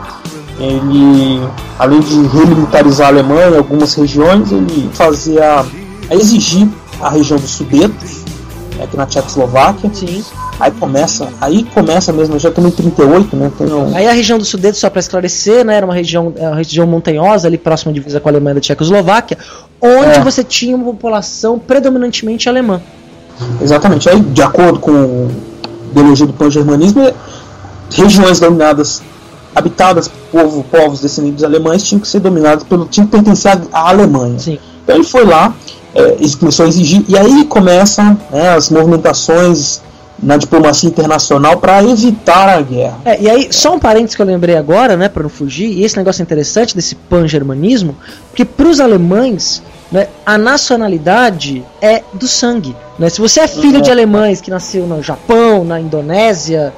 Ele, 0.60 1.42
além 1.80 2.00
de 2.00 2.28
remilitarizar 2.28 3.08
a 3.08 3.10
Alemanha 3.10 3.50
em 3.50 3.58
algumas 3.58 3.94
regiões, 3.96 4.52
ele 4.52 4.90
fazia 4.94 5.66
a 6.10 6.16
exigir 6.16 6.68
a 7.02 7.10
região 7.10 7.40
dos 7.40 7.50
Sudetos, 7.50 8.24
né, 8.78 8.84
aqui 8.84 8.96
na 8.96 9.08
Tchecoslováquia. 9.08 9.90
Sim. 9.94 10.24
Aí 10.60 10.70
começa, 10.72 11.28
aí 11.42 11.64
começa 11.74 12.14
mesmo, 12.14 12.38
já 12.38 12.52
também 12.52 12.72
em 12.72 12.76
38, 12.76 13.36
né? 13.36 13.52
Um, 13.62 13.96
Aí 13.96 14.08
a 14.08 14.12
região 14.12 14.38
do 14.38 14.46
Sudeste, 14.46 14.80
só 14.80 14.92
para 14.92 15.00
esclarecer, 15.00 15.66
né, 15.66 15.78
era 15.78 15.86
uma 15.86 15.96
região, 15.96 16.32
é 16.36 16.48
uma 16.48 16.56
região 16.58 16.86
montanhosa, 16.86 17.48
ali 17.48 17.58
próxima 17.58 17.92
à 17.92 17.94
divisa 17.96 18.20
com 18.20 18.30
a 18.30 18.32
Alemanha 18.32 18.52
e 18.52 18.56
da 18.56 18.62
Tchecoslováquia, 18.62 19.40
onde 19.82 20.20
É. 20.20 20.24
você 20.24 20.44
tinha 20.44 20.76
uma 20.76 20.86
população 20.86 21.58
predominantemente 21.58 22.48
alemã. 22.48 22.80
Exatamente. 23.60 24.08
Aí, 24.08 24.20
de 24.20 24.44
acordo 24.44 24.80
com 24.80 25.30
ideologia 25.92 26.26
do 26.26 26.34
pan-germanismo, 26.34 27.12
regiões 27.92 28.40
dominadas, 28.40 29.02
habitadas 29.56 30.08
por 30.08 30.44
povo, 30.44 30.64
povos 30.64 31.02
descendentes 31.02 31.44
alemães, 31.44 31.84
tinham 31.84 32.00
que 32.00 32.08
ser 32.08 32.20
dominadas 32.20 32.64
pelo. 32.64 32.86
tinham 32.86 33.06
que 33.06 33.12
pertencer 33.12 33.60
à, 33.72 33.90
Alemanha. 33.90 34.40
Sim. 34.40 34.58
Então 34.84 34.96
ele 34.96 35.06
foi 35.06 35.26
lá, 35.26 35.54
é, 35.94 36.18
começou 36.40 36.66
a 36.66 36.70
exigir, 36.70 37.04
e 37.08 37.18
aí 37.18 37.46
começam 37.46 38.18
né, 38.32 38.50
as 38.50 38.70
movimentações 38.70 39.82
na 40.22 40.38
diplomacia 40.38 40.88
internacional 40.88 41.58
para 41.58 41.84
evitar 41.84 42.48
a 42.48 42.62
guerra. 42.62 43.00
É, 43.04 43.22
e 43.22 43.30
aí, 43.30 43.48
só 43.52 43.74
um 43.74 43.80
parênteses 43.80 44.16
que 44.16 44.22
eu 44.22 44.26
lembrei 44.26 44.56
agora, 44.56 44.96
né, 44.96 45.10
para 45.10 45.24
não 45.24 45.30
fugir, 45.30 45.68
e 45.68 45.84
esse 45.84 45.98
negócio 45.98 46.22
é 46.22 46.24
interessante 46.24 46.76
desse 46.76 46.94
pan-germanismo, 46.94 47.96
porque 48.30 48.46
para 48.46 48.68
os 48.68 48.80
alemães, 48.80 49.64
né, 49.92 50.08
a 50.26 50.38
nacionalidade 50.38 51.66
é 51.82 52.04
do 52.14 52.28
sangue. 52.28 52.76
Né? 52.98 53.10
Se 53.10 53.20
você 53.20 53.42
é 53.42 53.48
filho 53.48 53.76
Uhum. 53.78 53.82
de 53.82 53.92
alemães 53.92 54.40
que 54.42 54.50
nasceu 54.50 54.86
no 54.88 55.02
Japão, 55.04 55.64
na 55.66 55.80
Indonésia, 55.80 56.74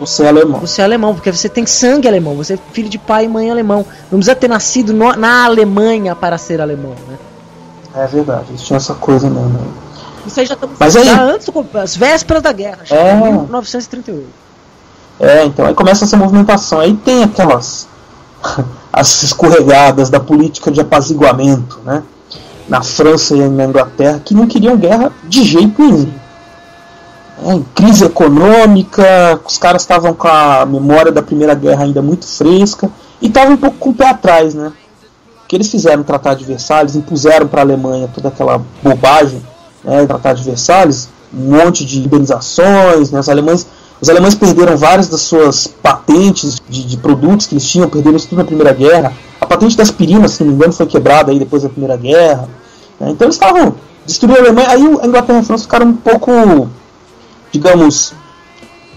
Você 0.00 0.24
é 0.24 0.28
alemão. 0.28 0.60
você 0.60 0.80
é 0.80 0.84
alemão, 0.84 1.14
porque 1.14 1.30
você 1.32 1.48
tem 1.48 1.66
sangue 1.66 2.08
alemão, 2.08 2.34
você 2.34 2.54
é 2.54 2.58
filho 2.72 2.88
de 2.88 2.98
pai 2.98 3.26
e 3.26 3.28
mãe 3.28 3.50
alemão. 3.50 3.84
Não 4.10 4.18
precisa 4.18 4.34
ter 4.34 4.48
nascido 4.48 4.92
no- 4.92 5.14
na 5.14 5.44
Alemanha 5.44 6.14
para 6.16 6.38
ser 6.38 6.60
alemão. 6.60 6.94
Né? 7.08 7.16
É 7.96 8.06
verdade, 8.06 8.46
eles 8.50 8.62
tinham 8.62 8.76
essa 8.78 8.94
coisa 8.94 9.28
mesmo. 9.28 9.48
né? 9.50 9.60
Isso 10.26 10.40
aí 10.40 10.46
já 10.46 10.54
estamos 10.54 10.76
Mas 10.80 10.96
aí- 10.96 11.08
antes 11.08 11.48
as 11.74 11.96
vésperas 11.96 12.42
da 12.42 12.50
guerra, 12.50 12.78
já 12.84 12.96
É. 12.96 13.12
em 13.14 13.20
1938. 13.20 14.26
É, 15.20 15.44
então 15.44 15.66
aí 15.66 15.74
começa 15.74 16.04
essa 16.04 16.16
movimentação. 16.16 16.80
Aí 16.80 16.94
tem 16.94 17.22
aquelas 17.22 17.86
as 18.92 19.22
escorregadas 19.22 20.08
da 20.10 20.18
política 20.18 20.70
de 20.70 20.80
apaziguamento, 20.80 21.78
né? 21.84 22.02
Na 22.68 22.82
França 22.82 23.36
e 23.36 23.48
na 23.48 23.64
Inglaterra 23.64 24.20
que 24.24 24.34
não 24.34 24.46
queriam 24.46 24.76
guerra 24.76 25.12
de 25.24 25.44
jeito 25.44 25.82
nenhum. 25.82 26.10
É, 27.42 27.60
crise 27.74 28.04
econômica, 28.04 29.40
os 29.44 29.58
caras 29.58 29.82
estavam 29.82 30.14
com 30.14 30.28
a 30.28 30.64
memória 30.64 31.10
da 31.10 31.20
Primeira 31.22 31.54
Guerra 31.54 31.84
ainda 31.84 32.00
muito 32.00 32.26
fresca 32.26 32.88
e 33.20 33.26
estavam 33.26 33.54
um 33.54 33.56
pouco 33.56 33.76
com 33.76 33.90
o 33.90 33.94
pé 33.94 34.08
atrás, 34.08 34.54
né? 34.54 34.72
O 35.44 35.46
que 35.46 35.56
eles 35.56 35.70
fizeram 35.70 35.98
no 35.98 36.04
Tratado 36.04 36.38
de 36.38 36.44
Versalhes, 36.44 36.96
impuseram 36.96 37.46
para 37.46 37.60
a 37.60 37.64
Alemanha 37.64 38.08
toda 38.14 38.28
aquela 38.28 38.62
bobagem, 38.82 39.42
né? 39.82 40.02
O 40.02 40.06
Tratado 40.06 40.38
de 40.38 40.44
Versalhes, 40.46 41.08
um 41.32 41.56
monte 41.56 41.84
de 41.84 41.98
indenizações, 41.98 43.10
né? 43.10 43.20
Os 43.20 43.28
alemães 43.28 43.66
os 44.04 44.10
alemães 44.10 44.34
perderam 44.34 44.76
várias 44.76 45.08
das 45.08 45.22
suas 45.22 45.66
patentes 45.66 46.60
de, 46.68 46.84
de 46.84 46.96
produtos 46.98 47.46
que 47.46 47.54
eles 47.54 47.66
tinham, 47.66 47.88
perderam 47.88 48.18
isso 48.18 48.28
tudo 48.28 48.36
na 48.36 48.44
Primeira 48.44 48.70
Guerra. 48.70 49.14
A 49.40 49.46
patente 49.46 49.78
da 49.78 49.82
aspirina, 49.82 50.28
se 50.28 50.42
não 50.42 50.50
me 50.50 50.56
engano, 50.56 50.74
foi 50.74 50.84
quebrada 50.84 51.32
aí 51.32 51.38
depois 51.38 51.62
da 51.62 51.70
Primeira 51.70 51.96
Guerra. 51.96 52.46
né? 53.00 53.08
Então 53.08 53.24
eles 53.24 53.36
estavam 53.36 53.74
destruindo 54.04 54.38
a 54.38 54.42
Alemanha. 54.42 54.68
Aí 54.68 54.82
a 54.82 55.06
Inglaterra 55.06 55.38
e 55.38 55.40
a 55.40 55.44
França 55.44 55.62
ficaram 55.62 55.86
um 55.86 55.94
pouco, 55.94 56.68
digamos, 57.50 58.12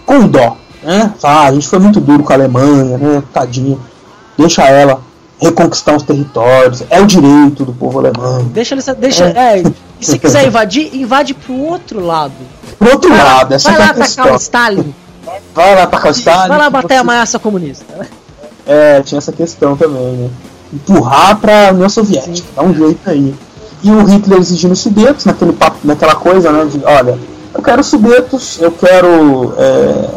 com 0.05 0.27
dó. 0.27 0.57
Né? 0.83 1.13
Ah, 1.23 1.45
a 1.45 1.53
gente 1.53 1.69
foi 1.69 1.79
muito 1.79 2.01
duro 2.01 2.21
com 2.21 2.33
a 2.33 2.35
Alemanha, 2.35 2.97
né? 2.97 3.23
Tadinha. 3.31 3.77
Deixa 4.37 4.63
ela 4.63 4.99
reconquistar 5.39 5.95
os 5.95 6.03
territórios. 6.03 6.83
É 6.89 6.99
o 6.99 7.05
direito 7.05 7.63
do 7.63 7.71
povo 7.71 7.99
alemão. 7.99 8.43
Deixa. 8.43 8.75
Deixa, 8.75 9.23
é. 9.29 9.63
e 10.01 10.05
se 10.05 10.19
quiser 10.19 10.45
invadir, 10.45 10.93
invade 10.93 11.33
pro 11.33 11.55
outro 11.55 12.05
lado. 12.05 12.33
Por 12.79 12.87
outro 12.89 13.09
Vai 13.09 13.17
lá- 13.17 13.23
lado, 13.37 13.53
essa 13.53 13.69
vai 13.71 13.75
é 13.75 13.79
lá 13.79 13.85
a 13.85 13.89
atacar 13.89 14.05
questão. 14.07 14.33
o 14.33 14.35
Stalin. 14.35 14.95
Vai 15.53 15.75
lá 15.75 15.83
atacar 15.83 16.07
o 16.11 16.15
Stalin. 16.15 16.47
Vai 16.49 16.57
lá 16.57 16.65
que 16.65 16.71
bater 16.71 16.93
a 16.95 16.97
você- 16.99 17.03
massa 17.03 17.39
comunista. 17.39 17.85
É, 18.65 19.01
tinha 19.01 19.17
essa 19.17 19.31
questão 19.31 19.75
também, 19.75 20.13
né? 20.13 20.29
Empurrar 20.73 21.37
pra 21.37 21.69
União 21.73 21.89
Soviética, 21.89 22.47
dá 22.55 22.61
um 22.63 22.73
jeito 22.73 23.09
aí. 23.09 23.33
E 23.83 23.91
o 23.91 24.03
Hitler 24.05 24.39
exigindo 24.39 24.71
os 24.73 24.79
Sudetos, 24.79 25.25
naquele 25.25 25.53
papo, 25.53 25.77
naquela 25.83 26.15
coisa, 26.15 26.51
né? 26.51 26.65
De, 26.65 26.83
olha, 26.83 27.17
eu 27.53 27.61
quero 27.61 27.83
Sudetos, 27.83 28.57
eu 28.59 28.71
quero. 28.71 29.53
É, 29.57 30.09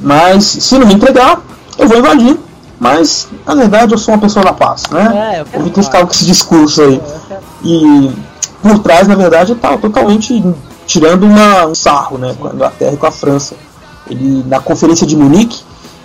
mas 0.00 0.44
se 0.44 0.78
não 0.78 0.86
me 0.86 0.94
entregar, 0.94 1.40
eu 1.78 1.86
vou 1.88 1.98
invadir. 1.98 2.38
Mas, 2.80 3.26
na 3.44 3.54
verdade, 3.56 3.92
eu 3.92 3.98
sou 3.98 4.14
uma 4.14 4.20
pessoa 4.20 4.44
da 4.44 4.52
paz, 4.52 4.84
né? 4.90 5.44
É, 5.52 5.58
o 5.58 5.62
Hitler 5.64 5.84
ficava 5.84 6.06
com 6.06 6.12
esse 6.12 6.24
discurso 6.24 6.80
aí. 6.82 7.00
E 7.64 8.12
por 8.62 8.78
trás, 8.80 9.08
na 9.08 9.16
verdade, 9.16 9.52
estava 9.52 9.76
totalmente 9.78 10.44
tirando 10.88 11.24
uma, 11.24 11.66
um 11.66 11.74
sarro 11.74 12.16
né, 12.18 12.34
com 12.40 12.48
a 12.48 12.52
Inglaterra 12.52 12.94
e 12.94 12.96
com 12.96 13.06
a 13.06 13.10
França. 13.12 13.54
Ele, 14.10 14.42
na 14.48 14.58
Conferência 14.58 15.06
de 15.06 15.14
Munique, 15.14 15.60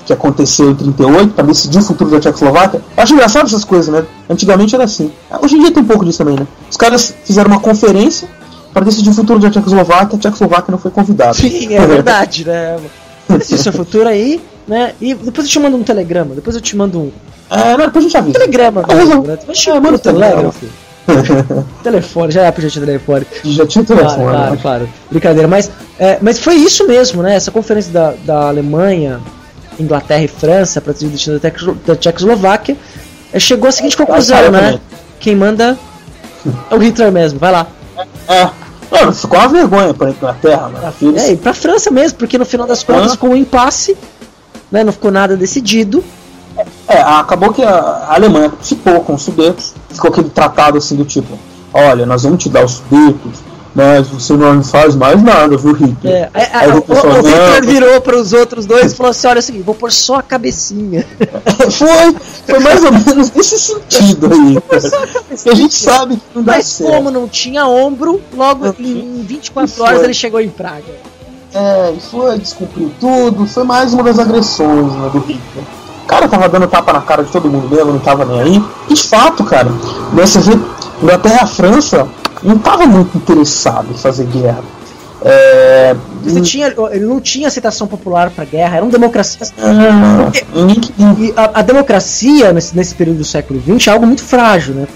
que 0.05 0.11
aconteceu 0.11 0.69
em 0.69 0.75
38, 0.75 1.33
para 1.33 1.45
decidir 1.45 1.79
o 1.79 1.81
futuro 1.81 2.11
da 2.11 2.19
Tchecoslováquia, 2.19 2.81
eu 2.95 3.01
acho 3.03 3.13
engraçado 3.13 3.45
essas 3.45 3.63
coisas, 3.63 3.87
né? 3.87 4.05
Antigamente 4.29 4.75
era 4.75 4.83
assim. 4.83 5.09
Hoje 5.41 5.55
em 5.55 5.61
dia 5.61 5.71
tem 5.71 5.81
um 5.81 5.85
pouco 5.87 6.03
disso 6.03 6.17
também, 6.17 6.35
né? 6.35 6.45
Os 6.69 6.75
caras 6.75 7.13
fizeram 7.23 7.49
uma 7.49 7.61
conferência 7.61 8.27
para 8.73 8.83
decidir 8.83 9.09
o 9.09 9.13
futuro 9.13 9.39
da 9.39 9.49
Tchecoslováquia, 9.49 10.17
a 10.17 10.19
Tchecoslováquia 10.19 10.71
não 10.73 10.77
foi 10.77 10.91
convidada. 10.91 11.33
Sim, 11.33 11.73
é 11.73 11.79
verdade, 11.87 12.45
né? 12.45 12.77
Decide 13.29 13.63
seu 13.63 13.71
futuro 13.71 14.09
aí, 14.09 14.41
né? 14.67 14.93
E 14.99 15.13
depois 15.15 15.47
eu 15.47 15.51
te 15.51 15.59
mando 15.59 15.77
um 15.77 15.83
telegrama, 15.83 16.35
depois 16.35 16.57
eu 16.57 16.61
te 16.61 16.75
mando 16.75 16.99
um 16.99 17.11
É, 17.49 17.77
não, 17.77 17.85
depois 17.85 18.03
a 18.03 18.07
gente 18.09 18.17
avisa. 18.17 18.33
telegrama 18.33 18.83
mesmo, 18.85 19.23
né? 19.23 19.37
Depois 19.39 19.57
eu 19.57 19.63
te 19.63 19.79
mando 19.79 19.95
um 19.95 19.97
telegrama. 19.97 20.51
telégrafo. 20.51 20.65
Telefone, 21.83 22.31
já 22.31 22.43
é 22.43 22.51
pra 22.51 22.61
gente 22.61 22.79
telefone. 22.79 23.25
Já 23.43 23.65
tinha 23.67 23.83
Claro, 23.83 24.01
telefone. 24.03 24.29
claro, 24.31 24.51
né? 24.51 24.59
claro. 24.61 24.89
Brincadeira, 25.11 25.47
mas, 25.47 25.69
é, 25.99 26.17
mas 26.21 26.39
foi 26.39 26.55
isso 26.55 26.87
mesmo, 26.87 27.21
né? 27.21 27.35
Essa 27.35 27.51
conferência 27.51 27.91
da, 27.91 28.13
da 28.25 28.47
Alemanha, 28.47 29.19
Inglaterra 29.79 30.23
e 30.23 30.27
França 30.27 30.79
para 30.81 30.93
decidir 30.93 31.09
o 31.09 31.13
destino 31.13 31.35
da, 31.35 31.41
Tecos- 31.41 31.75
da 31.85 31.95
Tchecoslováquia 31.95 32.77
é, 33.33 33.39
chegou 33.39 33.67
à 33.67 33.71
seguinte 33.71 33.97
conclusão, 33.97 34.37
cara 34.37 34.51
né? 34.51 34.79
Quem 35.19 35.35
manda 35.35 35.77
é 36.69 36.75
o 36.75 36.77
Hitler 36.77 37.11
mesmo, 37.11 37.39
vai 37.39 37.51
lá. 37.51 37.67
É. 38.27 38.49
Não, 38.91 39.11
ficou 39.11 39.39
uma 39.39 39.47
vergonha 39.47 39.93
para 39.93 40.07
a 40.07 40.11
Inglaterra, 40.11 40.69
né? 40.69 40.93
É, 41.17 41.31
e 41.31 41.35
pra 41.37 41.53
França 41.53 41.89
mesmo, 41.89 42.17
porque 42.17 42.37
no 42.37 42.45
final 42.45 42.67
das 42.67 42.83
contas 42.83 43.07
Ah. 43.07 43.09
ficou 43.15 43.31
um 43.31 43.35
impasse, 43.35 43.97
né? 44.71 44.83
Não 44.83 44.93
ficou 44.93 45.11
nada 45.11 45.35
decidido. 45.35 46.03
É, 46.87 47.01
acabou 47.01 47.51
que 47.51 47.63
a 47.63 48.03
a 48.13 48.15
Alemanha 48.15 48.51
ficou 48.61 49.01
com 49.01 49.15
os 49.15 49.23
Sudetos, 49.23 49.73
ficou 49.89 50.11
aquele 50.11 50.29
tratado 50.29 50.77
assim 50.77 50.95
do 50.95 51.03
tipo, 51.03 51.37
olha, 51.73 52.05
nós 52.05 52.23
vamos 52.23 52.43
te 52.43 52.49
dar 52.49 52.63
os 52.63 52.73
Sudetos, 52.73 53.39
mas 53.73 54.07
você 54.07 54.33
não 54.33 54.63
faz 54.63 54.95
mais 54.95 55.21
nada, 55.23 55.57
viu, 55.57 55.73
Hitler? 55.73 56.13
É, 56.13 56.29
é, 56.31 56.49
Aí 56.53 56.69
é, 56.69 56.73
o 56.75 56.77
o, 56.77 56.81
pessoal, 56.83 57.13
o 57.13 57.15
Hitler 57.15 57.61
não, 57.63 57.71
virou 57.71 58.01
para 58.01 58.17
os 58.17 58.31
outros 58.31 58.67
dois 58.67 58.91
e 58.91 58.95
falou 58.95 59.09
assim: 59.09 59.25
olha, 59.25 59.39
o 59.39 59.41
seguinte, 59.41 59.63
vou 59.63 59.73
pôr 59.73 59.91
só 59.91 60.17
a 60.17 60.21
cabecinha. 60.21 61.07
foi, 61.71 62.15
foi 62.45 62.59
mais 62.59 62.83
ou 62.83 62.91
menos 62.91 63.31
nesse 63.31 63.57
sentido 63.57 64.29
aí. 64.31 64.57
E 65.43 65.49
a 65.49 65.55
gente 65.55 65.73
sabe 65.73 66.17
que 66.17 66.21
não 66.35 66.43
dá 66.43 66.53
Mas 66.53 66.67
certo. 66.67 66.91
como 66.91 67.09
não 67.09 67.27
tinha 67.27 67.65
ombro, 67.65 68.21
logo 68.35 68.75
em 68.79 69.23
24 69.23 69.71
Foi. 69.71 69.87
horas 69.87 70.03
ele 70.03 70.13
chegou 70.13 70.39
em 70.39 70.49
Praga. 70.49 70.93
É, 71.51 71.93
foi, 72.11 72.37
descumpriu 72.37 72.91
tudo, 72.99 73.47
foi 73.47 73.63
mais 73.63 73.93
uma 73.93 74.03
das 74.03 74.19
agressões 74.19 74.91
né, 74.93 75.09
do 75.11 75.19
Hitler. 75.19 75.65
O 76.03 76.05
cara 76.05 76.27
tava 76.27 76.49
dando 76.49 76.67
tapa 76.67 76.93
na 76.93 77.01
cara 77.01 77.23
de 77.23 77.31
todo 77.31 77.49
mundo 77.49 77.73
mesmo, 77.73 77.93
não 77.93 77.99
tava 77.99 78.25
nem 78.25 78.41
aí. 78.41 78.63
De 78.89 79.01
fato, 79.03 79.43
cara, 79.43 79.69
você 80.11 80.39
vê, 80.39 80.57
Inglaterra 81.01 81.35
e 81.35 81.43
a 81.43 81.47
França 81.47 82.07
não 82.43 82.57
tava 82.57 82.85
muito 82.85 83.17
interessado 83.17 83.87
em 83.91 83.97
fazer 83.97 84.25
guerra. 84.25 84.61
É, 85.25 85.95
Você 86.21 86.41
tinha, 86.41 86.73
ele 86.91 87.05
não 87.05 87.21
tinha 87.21 87.47
aceitação 87.47 87.87
popular 87.87 88.29
para 88.29 88.43
guerra, 88.43 88.77
eram 88.77 88.89
democracias. 88.89 89.53
Ah, 89.57 90.29
E 91.17 91.33
a, 91.37 91.59
a 91.59 91.61
democracia 91.61 92.51
nesse, 92.51 92.75
nesse 92.75 92.93
período 92.93 93.19
do 93.19 93.23
século 93.25 93.61
XX 93.61 93.87
é 93.87 93.91
algo 93.91 94.05
muito 94.05 94.21
frágil, 94.21 94.75
né? 94.75 94.87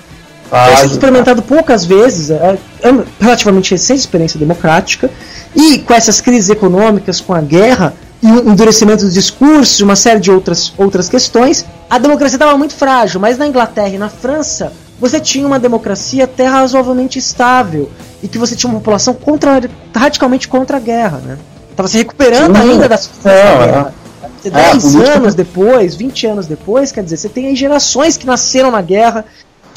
Ah, 0.51 0.67
Foi 0.77 0.87
experimentado 0.87 1.41
poucas 1.41 1.85
vezes, 1.85 2.29
é, 2.29 2.57
é 2.83 2.93
relativamente 3.19 3.71
recente 3.71 3.99
experiência 3.99 4.37
democrática, 4.39 5.09
e 5.55 5.79
com 5.79 5.93
essas 5.93 6.19
crises 6.19 6.49
econômicas, 6.49 7.21
com 7.21 7.33
a 7.33 7.41
guerra, 7.41 7.93
e 8.21 8.27
o 8.31 8.49
endurecimento 8.51 9.03
dos 9.05 9.13
discursos, 9.13 9.79
uma 9.81 9.95
série 9.95 10.19
de 10.19 10.31
outras, 10.31 10.73
outras 10.77 11.07
questões, 11.07 11.65
a 11.89 11.97
democracia 11.97 12.35
estava 12.35 12.57
muito 12.57 12.73
frágil, 12.75 13.19
mas 13.19 13.37
na 13.37 13.47
Inglaterra 13.47 13.89
e 13.89 13.97
na 13.97 14.09
França, 14.09 14.73
você 14.99 15.19
tinha 15.19 15.45
uma 15.45 15.59
democracia 15.59 16.23
até 16.23 16.47
razoavelmente 16.47 17.19
estável, 17.19 17.89
e 18.23 18.27
que 18.27 18.37
você 18.37 18.55
tinha 18.55 18.69
uma 18.71 18.79
população 18.79 19.13
contra, 19.13 19.61
radicalmente 19.95 20.47
contra 20.47 20.77
a 20.77 20.79
guerra, 20.79 21.19
né? 21.23 21.37
Estava 21.69 21.87
se 21.87 21.97
recuperando 21.97 22.55
Sim. 22.55 22.71
ainda 22.71 22.89
das 22.89 23.07
É, 23.23 23.29
da 23.29 23.31
é. 23.31 23.57
guerra. 23.67 23.93
Você, 24.41 24.47
É, 24.47 24.51
10 24.51 24.67
a 24.67 24.79
política- 24.91 25.17
anos 25.17 25.35
depois, 25.35 25.95
20 25.95 26.25
anos 26.27 26.47
depois, 26.47 26.91
quer 26.91 27.03
dizer, 27.03 27.17
você 27.17 27.29
tem 27.29 27.47
aí 27.47 27.55
gerações 27.55 28.17
que 28.17 28.25
nasceram 28.25 28.71
na 28.71 28.81
guerra, 28.81 29.23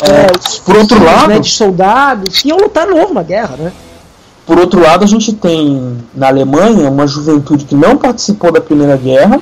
É, 0.02 0.26
por 0.64 0.76
outro 0.78 0.96
filhos, 0.96 1.12
lado, 1.12 1.28
né, 1.28 1.38
de 1.40 1.50
soldados 1.50 2.40
que 2.40 2.48
iam 2.48 2.56
lutar 2.56 2.86
novo 2.86 3.12
na 3.12 3.22
guerra, 3.22 3.56
né? 3.58 3.72
Por 4.50 4.58
outro 4.58 4.80
lado, 4.80 5.04
a 5.04 5.06
gente 5.06 5.32
tem 5.32 5.96
na 6.12 6.26
Alemanha 6.26 6.90
uma 6.90 7.06
juventude 7.06 7.64
que 7.64 7.76
não 7.76 7.96
participou 7.96 8.50
da 8.50 8.60
Primeira 8.60 8.96
Guerra 8.96 9.40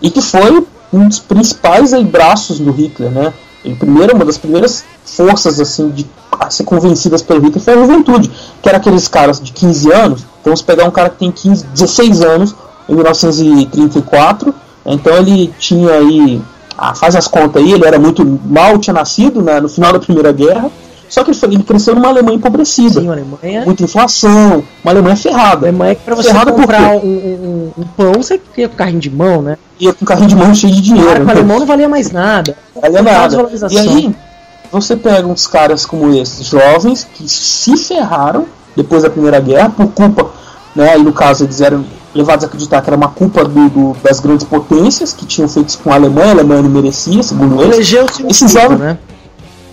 e 0.00 0.10
que 0.10 0.22
foi 0.22 0.66
um 0.90 1.06
dos 1.06 1.18
principais 1.18 1.92
aí, 1.92 2.02
braços 2.02 2.58
do 2.58 2.70
Hitler, 2.70 3.10
né? 3.10 3.34
Ele 3.62 3.74
primeiro, 3.74 4.16
uma 4.16 4.24
das 4.24 4.38
primeiras 4.38 4.86
forças 5.04 5.60
assim 5.60 5.90
de 5.90 6.06
a 6.32 6.48
ser 6.48 6.64
convencidas 6.64 7.20
pelo 7.20 7.44
Hitler 7.44 7.62
foi 7.62 7.74
a 7.74 7.76
juventude, 7.76 8.30
que 8.62 8.68
era 8.70 8.78
aqueles 8.78 9.06
caras 9.06 9.38
de 9.38 9.52
15 9.52 9.92
anos. 9.92 10.20
Então, 10.20 10.44
vamos 10.44 10.62
pegar 10.62 10.86
um 10.86 10.90
cara 10.90 11.10
que 11.10 11.18
tem 11.18 11.30
15, 11.30 11.66
16 11.66 12.22
anos 12.22 12.54
em 12.88 12.94
1934, 12.94 14.54
então 14.86 15.14
ele 15.14 15.52
tinha 15.58 15.92
aí, 15.92 16.40
ah, 16.78 16.94
faz 16.94 17.14
as 17.14 17.28
contas 17.28 17.62
aí, 17.62 17.72
ele 17.72 17.84
era 17.84 17.98
muito 17.98 18.24
mal, 18.46 18.78
tinha 18.78 18.94
nascido 18.94 19.42
né, 19.42 19.60
no 19.60 19.68
final 19.68 19.92
da 19.92 20.00
Primeira 20.00 20.32
Guerra. 20.32 20.70
Só 21.08 21.24
que 21.24 21.30
ele, 21.30 21.38
foi- 21.38 21.48
ele 21.54 21.62
cresceu 21.62 21.94
numa 21.94 22.08
Alemanha 22.08 22.36
empobrecida. 22.36 23.00
Sim, 23.00 23.08
Alemanha. 23.08 23.64
Muita 23.64 23.82
inflação, 23.84 24.62
uma 24.84 24.92
Alemanha 24.92 25.16
ferrada. 25.16 25.66
A 25.66 25.68
Alemanha 25.70 25.94
que 25.94 26.02
pra 26.02 26.14
você 26.14 26.28
Ferrada 26.28 26.52
comprar 26.52 26.92
um, 26.96 26.98
um- 27.06 27.72
um 27.78 27.84
pão, 27.96 28.12
você 28.14 28.40
ia 28.56 28.68
com 28.68 28.76
carrinho 28.76 29.00
de 29.00 29.10
mão, 29.10 29.40
né? 29.42 29.56
Ia 29.80 29.92
com 29.94 30.04
carrinho 30.04 30.28
de 30.28 30.36
mão 30.36 30.54
cheio 30.54 30.72
de 30.74 30.80
O 30.80 30.82
dinheiro. 30.82 31.10
arco 31.10 31.24
né? 31.24 31.32
alemão 31.32 31.58
não 31.60 31.66
valia 31.66 31.88
mais 31.88 32.10
nada. 32.10 32.56
Valia 32.80 33.02
nada. 33.02 33.48
E 33.70 33.78
aí, 33.78 34.14
você 34.70 34.96
pega 34.96 35.26
uns 35.26 35.46
caras 35.46 35.86
como 35.86 36.12
esses, 36.14 36.46
jovens, 36.46 37.06
que 37.14 37.28
se 37.28 37.76
ferraram 37.76 38.44
depois 38.76 39.02
da 39.02 39.10
Primeira 39.10 39.40
Guerra, 39.40 39.70
por 39.70 39.86
culpa, 39.88 40.26
né, 40.76 40.98
e 40.98 41.02
no 41.02 41.12
caso 41.12 41.44
eles 41.44 41.60
eram 41.60 41.84
levados 42.14 42.44
a 42.44 42.46
acreditar 42.48 42.80
que 42.82 42.88
era 42.90 42.96
uma 42.96 43.08
culpa 43.08 43.44
do, 43.44 43.68
do- 43.68 43.96
das 44.02 44.20
grandes 44.20 44.44
potências 44.46 45.12
que 45.12 45.24
tinham 45.26 45.48
feito 45.48 45.68
isso 45.70 45.78
com 45.82 45.90
a 45.90 45.94
Alemanha, 45.94 46.28
a 46.28 46.32
Alemanha 46.32 46.62
não 46.62 46.70
merecia, 46.70 47.22
segundo 47.22 47.60
eles. 47.62 47.74
Elegeu-se 47.76 48.22
um 48.22 48.28
Esses 48.28 48.42
inimigo, 48.52 48.62
jovens- 48.74 48.80
né? 48.80 48.98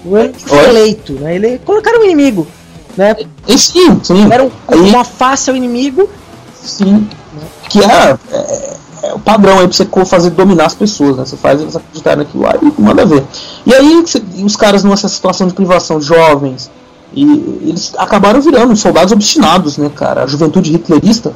Ele 0.05 0.33
foi 0.37 0.57
Oi? 0.59 0.69
eleito, 0.69 1.13
né? 1.13 1.35
Ele 1.35 1.59
colocaram 1.59 2.01
um 2.01 2.03
inimigo, 2.03 2.47
né? 2.95 3.15
Sim, 3.57 3.99
sim. 4.03 4.31
Era 4.31 4.43
um, 4.43 4.51
Aí- 4.67 4.79
uma 4.79 5.03
face 5.03 5.49
ao 5.49 5.55
inimigo. 5.55 6.09
Sim. 6.61 7.07
Que 7.69 7.79
é, 7.79 8.17
é, 8.31 8.77
é 9.03 9.13
o 9.13 9.19
padrão 9.19 9.59
aí 9.59 9.67
pra 9.67 9.75
você 9.75 9.85
fazer 10.05 10.29
dominar 10.31 10.65
as 10.65 10.75
pessoas, 10.75 11.17
né? 11.17 11.25
Você 11.25 11.37
faz 11.37 11.61
eles 11.61 11.75
acreditarem 11.75 12.19
naquilo 12.19 12.43
lá 12.43 12.55
e 12.61 12.81
manda 12.81 13.05
ver. 13.05 13.23
E 13.65 13.73
aí 13.73 14.03
os 14.43 14.55
caras 14.55 14.83
nessa 14.83 15.07
situação 15.07 15.47
de 15.47 15.53
privação, 15.53 15.99
jovens, 16.01 16.69
e 17.13 17.23
eles 17.63 17.93
acabaram 17.97 18.41
virando 18.41 18.75
soldados 18.75 19.11
obstinados, 19.11 19.77
né, 19.77 19.89
cara? 19.93 20.23
A 20.23 20.27
juventude 20.27 20.73
hitlerista 20.73 21.33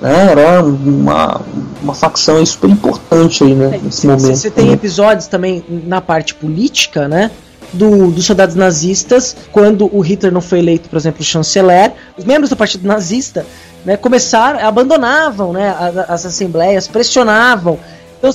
né, 0.00 0.28
era 0.32 0.62
uma, 0.62 1.40
uma 1.82 1.94
facção 1.94 2.36
aí 2.36 2.46
super 2.46 2.68
importante 2.68 3.42
aí, 3.42 3.54
né, 3.54 3.80
nesse 3.82 4.06
momento. 4.06 4.36
Você 4.36 4.50
tem 4.50 4.72
episódios 4.72 5.26
também 5.26 5.64
na 5.68 6.00
parte 6.00 6.34
política, 6.34 7.08
né? 7.08 7.30
Do, 7.74 8.10
dos 8.10 8.24
soldados 8.24 8.54
nazistas, 8.54 9.34
quando 9.52 9.88
o 9.92 10.00
Hitler 10.00 10.32
não 10.32 10.40
foi 10.40 10.60
eleito, 10.60 10.88
por 10.88 10.96
exemplo, 10.96 11.22
chanceler, 11.24 11.92
os 12.16 12.24
membros 12.24 12.48
do 12.50 12.56
partido 12.56 12.86
nazista 12.86 13.44
né, 13.84 13.96
começaram, 13.96 14.60
abandonavam 14.66 15.52
né, 15.52 15.68
a- 15.70 16.06
as 16.14 16.24
assembleias, 16.24 16.86
pressionavam. 16.88 17.78
Então, 18.18 18.32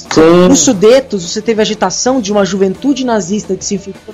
nos 0.49 0.59
Sudetos, 0.59 1.23
você 1.31 1.41
teve 1.41 1.61
agitação 1.61 2.21
de 2.21 2.31
uma 2.31 2.45
juventude 2.45 3.03
nazista 3.05 3.55
que 3.55 3.63
se 3.65 3.75
infiltrou 3.75 4.13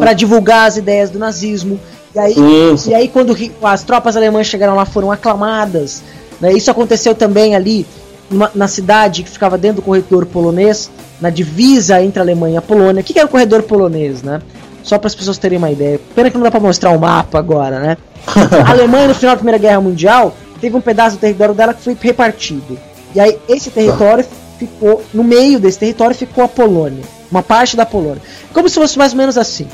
para 0.00 0.12
divulgar 0.12 0.66
as 0.68 0.76
ideias 0.76 1.08
do 1.10 1.18
nazismo. 1.18 1.80
E 2.14 2.18
aí, 2.18 2.34
Sim, 2.76 2.90
e 2.90 2.94
aí 2.94 3.08
quando 3.08 3.34
as 3.62 3.82
tropas 3.82 4.16
alemãs 4.16 4.46
chegaram 4.46 4.74
lá, 4.74 4.84
foram 4.84 5.10
aclamadas. 5.12 6.02
né? 6.40 6.52
Isso 6.52 6.70
aconteceu 6.70 7.14
também 7.14 7.54
ali 7.56 7.86
numa- 8.30 8.50
na 8.54 8.68
cidade 8.68 9.22
que 9.22 9.30
ficava 9.30 9.56
dentro 9.58 9.76
do 9.76 9.84
corredor 9.84 10.26
polonês, 10.26 10.90
na 11.20 11.30
divisa 11.30 12.02
entre 12.02 12.18
a 12.18 12.22
Alemanha 12.22 12.54
e 12.54 12.58
a 12.58 12.62
Polônia. 12.62 13.00
O 13.00 13.04
que 13.04 13.12
que 13.12 13.18
era 13.18 13.26
o 13.26 13.30
corredor 13.30 13.62
polonês, 13.62 14.22
né? 14.22 14.40
Só 14.82 14.98
para 14.98 15.08
as 15.08 15.14
pessoas 15.14 15.38
terem 15.38 15.58
uma 15.58 15.70
ideia. 15.70 16.00
Pena 16.14 16.30
que 16.30 16.36
não 16.36 16.44
dá 16.44 16.50
para 16.50 16.60
mostrar 16.60 16.90
o 16.90 16.98
mapa 16.98 17.38
agora, 17.38 17.78
né? 17.80 17.96
A 18.66 18.70
Alemanha, 18.70 19.08
no 19.08 19.14
final 19.14 19.34
da 19.34 19.38
Primeira 19.38 19.58
Guerra 19.58 19.80
Mundial, 19.80 20.34
teve 20.60 20.76
um 20.76 20.80
pedaço 20.80 21.16
do 21.16 21.20
território 21.20 21.54
dela 21.54 21.74
que 21.74 21.82
foi 21.82 21.96
repartido. 22.00 22.78
E 23.14 23.20
aí, 23.20 23.38
esse 23.48 23.70
território 23.70 24.24
ficou, 24.58 25.02
no 25.12 25.22
meio 25.24 25.58
desse 25.58 25.78
território 25.78 26.14
ficou 26.16 26.44
a 26.44 26.48
Polônia. 26.48 27.02
Uma 27.30 27.42
parte 27.42 27.76
da 27.76 27.84
Polônia. 27.84 28.22
Como 28.52 28.68
se 28.68 28.74
fosse 28.76 28.96
mais 28.98 29.12
ou 29.12 29.18
menos 29.18 29.36
assim. 29.36 29.66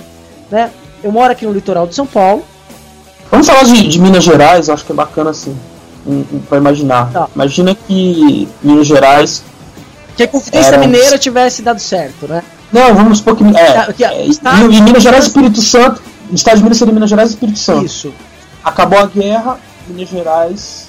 Né? 0.50 0.70
Eu 1.02 1.12
moro 1.12 1.30
aqui 1.32 1.46
no 1.46 1.52
litoral 1.52 1.86
de 1.86 1.94
São 1.94 2.06
Paulo. 2.06 2.42
Vamos 3.30 3.46
falar 3.46 3.64
de, 3.64 3.86
de 3.88 4.00
Minas 4.00 4.24
Gerais, 4.24 4.68
acho 4.68 4.84
que 4.84 4.92
é 4.92 4.94
bacana 4.94 5.30
assim, 5.30 5.56
pra 6.48 6.58
imaginar. 6.58 7.10
Tá. 7.12 7.28
Imagina 7.34 7.74
que 7.74 8.48
Minas 8.62 8.86
Gerais 8.86 9.42
Que 10.16 10.22
a 10.22 10.28
Conferência 10.28 10.68
Era- 10.68 10.78
Mineira 10.78 11.18
tivesse 11.18 11.62
dado 11.62 11.80
certo, 11.80 12.28
né? 12.28 12.42
Não, 12.72 12.94
vamos 12.94 13.18
supor 13.18 13.36
que. 13.36 13.44
É, 13.56 13.72
Tá, 13.72 13.92
que- 13.92 14.04
é, 14.04 14.26
está- 14.26 14.60
em 14.60 14.82
Minas 14.82 15.02
Gerais 15.02 15.24
Espírito 15.26 15.60
Santo. 15.60 16.00
O 16.30 16.34
estado 16.34 16.56
de 16.58 16.62
Minas 16.62 16.78
seria 16.78 16.94
Minas 16.94 17.10
Gerais 17.10 17.30
e 17.30 17.34
Espírito 17.34 17.58
Santo. 17.58 17.84
Isso. 17.84 18.12
Acabou 18.64 18.98
a 18.98 19.06
guerra, 19.06 19.58
Minas 19.88 20.08
Gerais. 20.08 20.88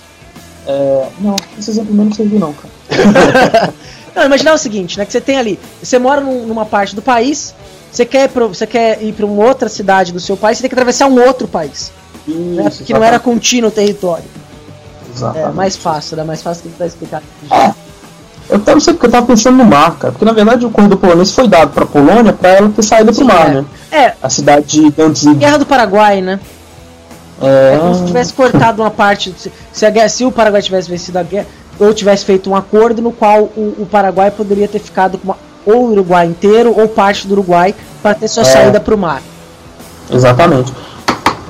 É, 0.68 1.05
não, 1.20 1.36
esse 1.59 1.70
exemplo 1.72 1.93
mesmo 1.93 2.09
não 2.09 2.16
serviu, 2.16 2.39
não, 2.39 2.53
cara. 2.53 2.74
Não, 4.16 4.24
imaginar 4.24 4.53
o 4.53 4.57
seguinte, 4.57 4.97
né? 4.97 5.05
Que 5.05 5.11
você 5.11 5.20
tem 5.20 5.38
ali, 5.38 5.59
você 5.84 5.99
mora 5.99 6.22
num- 6.22 6.45
numa 6.47 6.66
parte 6.66 6.95
do 6.95 7.01
país, 7.01 7.53
você 7.91 8.05
quer, 8.05 8.24
ir 8.26 8.30
pro- 8.30 8.47
você 8.47 8.66
quer 8.66 9.03
ir 9.03 9.11
para 9.11 9.26
uma 9.26 9.43
outra 9.43 9.68
cidade 9.68 10.13
do 10.13 10.22
seu 10.22 10.38
país, 10.38 10.57
você 10.57 10.61
tem 10.61 10.70
que 10.70 10.74
atravessar 10.76 11.07
um 11.07 11.22
outro 11.22 11.49
país. 11.49 11.91
né? 12.26 12.66
Isso, 12.68 12.78
Porque 12.78 12.93
não 12.93 13.03
era 13.03 13.20
contínuo 13.20 13.68
o 13.70 13.72
território. 13.74 14.24
É 15.16 15.18
Exatamente. 15.18 15.55
mais 15.55 15.76
fácil, 15.78 16.16
era 16.16 16.26
mais 16.26 16.41
fácil 16.41 16.63
tentar 16.63 16.86
explicar. 16.88 17.22
Eu 18.49 18.57
até 18.57 18.74
não 18.74 18.80
sei 18.80 18.93
porque 18.93 19.07
eu 19.07 19.11
tava 19.11 19.26
pensando 19.26 19.57
no 19.57 19.66
mar, 19.66 19.95
cara. 19.97 20.11
Porque 20.11 20.26
na 20.26 20.34
verdade 20.34 20.66
o 20.66 20.70
corredor 20.70 20.97
polonês 20.99 21.32
foi 21.32 21.47
dado 21.47 21.72
pra 21.72 21.86
Polônia 21.86 22.32
pra 22.34 22.49
ela 22.49 22.70
ter 22.70 22.84
saído 22.84 23.11
pro 23.13 23.26
mar, 23.26 23.49
é. 23.49 23.53
né? 23.53 23.66
É, 23.91 24.13
A 24.22 24.30
cidade 24.30 24.66
de 24.68 24.91
Danzig. 24.91 25.34
Guerra 25.36 25.57
do 25.57 25.66
Paraguai, 25.66 26.22
né? 26.22 26.39
É, 27.41 27.74
É 27.76 27.80
como 27.80 27.95
se 27.95 28.05
tivesse 28.05 28.34
cortado 28.34 28.82
uma 28.84 28.91
parte. 28.91 29.34
Se, 29.74 29.89
guerra- 29.91 30.09
se 30.09 30.24
o 30.26 30.32
Paraguai 30.32 30.61
tivesse 30.61 30.89
vencido 30.89 31.18
a 31.18 31.24
guerra, 31.24 31.47
ou 31.80 31.93
tivesse 31.93 32.24
feito 32.24 32.49
um 32.49 32.55
acordo 32.55 33.01
no 33.01 33.11
qual 33.11 33.43
o, 33.43 33.76
o 33.80 33.88
Paraguai 33.89 34.30
poderia 34.32 34.68
ter 34.68 34.80
ficado 34.80 35.18
com 35.18 35.26
uma- 35.30 35.38
ou 35.66 35.88
o 35.88 35.91
Uruguai 35.93 36.28
inteiro 36.28 36.74
ou 36.78 36.88
parte 36.88 37.26
do 37.28 37.34
Uruguai 37.34 37.74
para 38.03 38.13
ter 38.13 38.28
sua 38.28 38.43
É. 38.43 38.45
saída 38.45 38.80
para 38.80 38.93
o 38.93 38.97
mar. 38.97 39.22
Exatamente. 40.11 40.72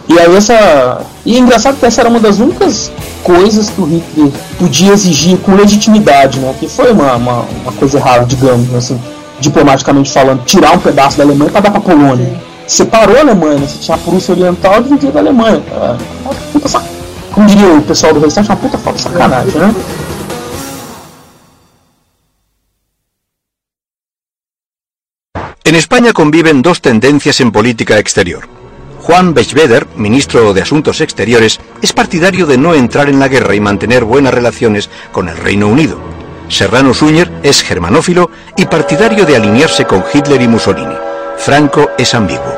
E 0.07 0.19
aí 0.19 0.35
essa. 0.35 1.01
E 1.25 1.35
é 1.35 1.39
engraçado 1.39 1.77
que 1.79 1.85
essa 1.85 2.01
era 2.01 2.09
uma 2.09 2.19
das 2.19 2.39
únicas 2.39 2.91
coisas 3.23 3.69
que 3.69 3.81
o 3.81 3.85
Hitler 3.85 4.31
podia 4.59 4.93
exigir 4.93 5.37
com 5.39 5.55
legitimidade, 5.55 6.39
né? 6.39 6.53
Que 6.59 6.67
foi 6.67 6.91
uma, 6.91 7.15
uma, 7.15 7.39
uma 7.41 7.71
coisa 7.73 7.97
errada, 7.97 8.25
digamos, 8.25 8.73
assim, 8.75 9.01
diplomaticamente 9.39 10.11
falando, 10.11 10.45
tirar 10.45 10.73
um 10.73 10.79
pedaço 10.79 11.17
da 11.17 11.23
Alemanha 11.23 11.49
para 11.49 11.61
dar 11.61 11.71
pra 11.71 11.81
Polônia. 11.81 12.39
Separou 12.67 13.17
a 13.17 13.21
Alemanha, 13.21 13.59
né? 13.59 13.67
Você 13.67 13.79
tinha 13.79 13.95
a 13.95 13.97
Prússia 13.97 14.33
Oriental 14.33 14.79
e 14.79 14.83
dividia 14.83 15.11
da 15.11 15.19
Alemanha. 15.19 15.61
É, 15.71 15.97
uma 16.23 16.33
puta 16.53 16.67
sac... 16.67 16.85
Como 17.31 17.47
diria 17.47 17.67
o 17.67 17.81
pessoal 17.81 18.13
do 18.13 18.19
Reichstag, 18.19 18.47
uma 18.47 18.55
puta 18.55 18.77
falta 18.77 18.97
de 18.97 19.03
sacanagem, 19.03 19.59
né? 19.59 19.73
En 25.65 25.75
España 25.75 26.13
conviven 26.13 26.61
dos 26.61 26.79
tendencias 26.79 27.41
en 27.41 27.51
política 27.51 27.97
exterior. 27.99 28.47
Juan 29.05 29.35
Bechveder, 29.35 29.85
ministro 29.97 30.51
de 30.51 30.63
Asuntos 30.63 30.99
Exteriores, 30.99 31.59
es 31.83 31.93
partidario 31.93 32.47
de 32.47 32.57
no 32.57 32.73
entrar 32.73 33.07
en 33.07 33.19
la 33.19 33.27
guerra 33.27 33.53
y 33.53 33.59
mantener 33.59 34.03
buenas 34.03 34.33
relaciones 34.33 34.89
con 35.11 35.29
el 35.29 35.37
Reino 35.37 35.67
Unido. 35.67 35.99
Serrano 36.49 36.91
Suñer 36.91 37.31
es 37.43 37.61
germanófilo 37.61 38.31
y 38.57 38.65
partidario 38.65 39.23
de 39.27 39.35
alinearse 39.35 39.85
con 39.85 40.03
Hitler 40.11 40.41
y 40.41 40.47
Mussolini. 40.47 40.95
Franco 41.37 41.91
es 41.99 42.15
ambiguo. 42.15 42.57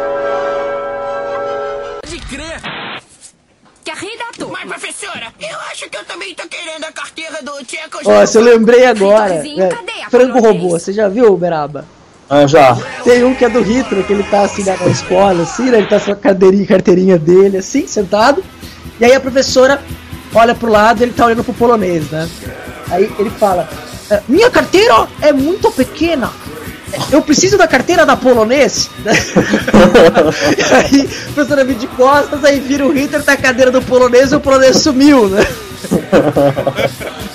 Ó, 8.06 8.26
se 8.26 8.38
eu 8.38 8.42
lembrei 8.42 8.86
agora. 8.86 9.44
Né? 9.44 9.70
polonês? 10.10 10.44
robô, 10.44 10.70
você 10.70 10.94
já 10.94 11.10
viu, 11.10 11.36
Beraba? 11.36 11.97
Ah, 12.30 12.46
já. 12.46 12.78
Tem 13.04 13.24
um 13.24 13.34
que 13.34 13.46
é 13.46 13.50
do 13.50 13.62
Hitler, 13.62 14.06
que 14.06 14.12
ele 14.14 14.24
tá 14.24 14.42
assim 14.42 14.64
na 14.64 14.76
na 14.76 14.88
escola, 14.88 15.44
assim, 15.44 15.70
né? 15.72 15.78
Ele 15.78 15.88
tá 15.88 16.00
com 16.00 16.12
a 16.12 16.16
cadeirinha, 16.16 16.66
carteirinha 16.66 17.18
dele, 17.18 17.58
assim, 17.58 17.88
sentado. 17.88 18.44
E 19.00 19.06
aí 19.06 19.14
a 19.14 19.20
professora 19.20 19.82
olha 20.36 20.54
pro 20.54 20.70
lado 20.70 21.00
e 21.00 21.04
ele 21.04 21.14
tá 21.14 21.26
olhando 21.26 21.44
pro 21.44 21.54
polonês, 21.54 22.10
né? 22.12 22.28
Aí 22.92 23.10
ele 23.18 23.30
fala: 23.30 23.70
"É, 24.10 24.22
Minha 24.28 24.50
carteira 24.50 25.08
é 25.22 25.32
muito 25.32 25.72
pequena. 25.72 26.30
Eu 27.12 27.22
preciso 27.22 27.58
da 27.58 27.68
carteira 27.68 28.06
da 28.06 28.16
polonês. 28.16 28.90
aí, 29.06 31.02
o 31.02 31.34
professor 31.34 31.56
David 31.58 31.80
de 31.80 31.88
costas, 31.88 32.44
aí 32.46 32.60
vira 32.60 32.86
o 32.86 32.92
Hitler, 32.94 33.24
tá 33.24 33.34
a 33.34 33.38
cadeira 33.38 33.72
do 33.72 33.82
polonês 33.82 34.32
e 34.32 34.36
o 34.36 34.40
polonês 34.40 34.78
sumiu, 34.78 35.30
né? 35.30 35.46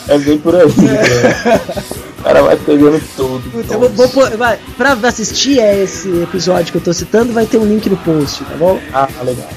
É 0.09 0.19
bem 0.19 0.37
por 0.37 0.55
aí. 0.57 0.67
né? 0.67 1.61
O 2.23 2.25
cara 2.25 2.41
vai 2.41 2.57
pegando 2.57 3.03
tudo. 3.17 3.43
Eu 3.69 3.81
vou, 3.81 3.89
vou 4.07 4.39
vai, 4.39 4.57
pra 4.77 4.93
assistir 5.09 5.59
a 5.59 5.77
esse 5.77 6.09
episódio 6.23 6.71
que 6.71 6.79
eu 6.79 6.81
tô 6.81 6.93
citando, 6.93 7.33
vai 7.33 7.47
ter 7.47 7.59
um 7.59 7.65
link 7.65 7.91
no 7.91 7.97
post, 7.97 8.45
tá 8.45 8.55
bom? 8.57 8.79
Ah, 8.95 9.09
legal. 9.25 9.49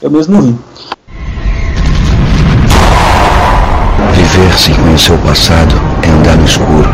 Eu 0.00 0.08
mesmo 0.08 0.40
vi. 0.40 0.56
Viver 4.14 4.56
sem 4.56 4.74
conhecer 4.76 5.14
o 5.14 5.18
passado 5.18 5.74
é 6.04 6.08
andar 6.10 6.36
no 6.36 6.44
escuro. 6.44 6.88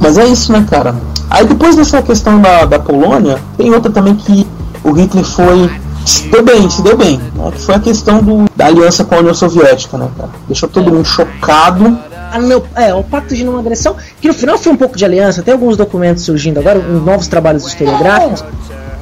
Mas 0.00 0.16
é 0.18 0.26
isso, 0.28 0.52
né, 0.52 0.64
cara? 0.70 0.94
Aí 1.30 1.44
depois 1.44 1.76
dessa 1.76 2.02
questão 2.02 2.40
da, 2.40 2.64
da 2.64 2.78
Polônia, 2.78 3.38
tem 3.56 3.72
outra 3.72 3.92
também 3.92 4.14
que 4.14 4.46
o 4.82 4.92
Hitler 4.92 5.24
foi. 5.24 5.70
Se 6.06 6.26
deu 6.28 6.42
bem, 6.42 6.70
se 6.70 6.80
deu 6.80 6.96
bem. 6.96 7.18
Né? 7.18 7.50
Que 7.52 7.60
foi 7.60 7.74
a 7.74 7.80
questão 7.80 8.22
do, 8.22 8.46
da 8.56 8.66
aliança 8.66 9.04
com 9.04 9.14
a 9.14 9.18
União 9.18 9.34
Soviética, 9.34 9.98
né, 9.98 10.08
cara? 10.16 10.30
Deixou 10.46 10.68
todo 10.68 10.90
mundo 10.90 11.04
chocado. 11.04 11.98
Ah, 12.30 12.38
meu, 12.38 12.64
é, 12.74 12.94
o 12.94 13.02
pacto 13.02 13.34
de 13.34 13.44
não 13.44 13.58
agressão, 13.58 13.96
que 14.20 14.28
no 14.28 14.34
final 14.34 14.58
foi 14.58 14.72
um 14.72 14.76
pouco 14.76 14.96
de 14.96 15.04
aliança, 15.04 15.42
tem 15.42 15.52
alguns 15.52 15.76
documentos 15.76 16.24
surgindo 16.24 16.58
agora, 16.60 16.78
novos 16.78 17.26
trabalhos 17.26 17.66
historiográficos, 17.66 18.44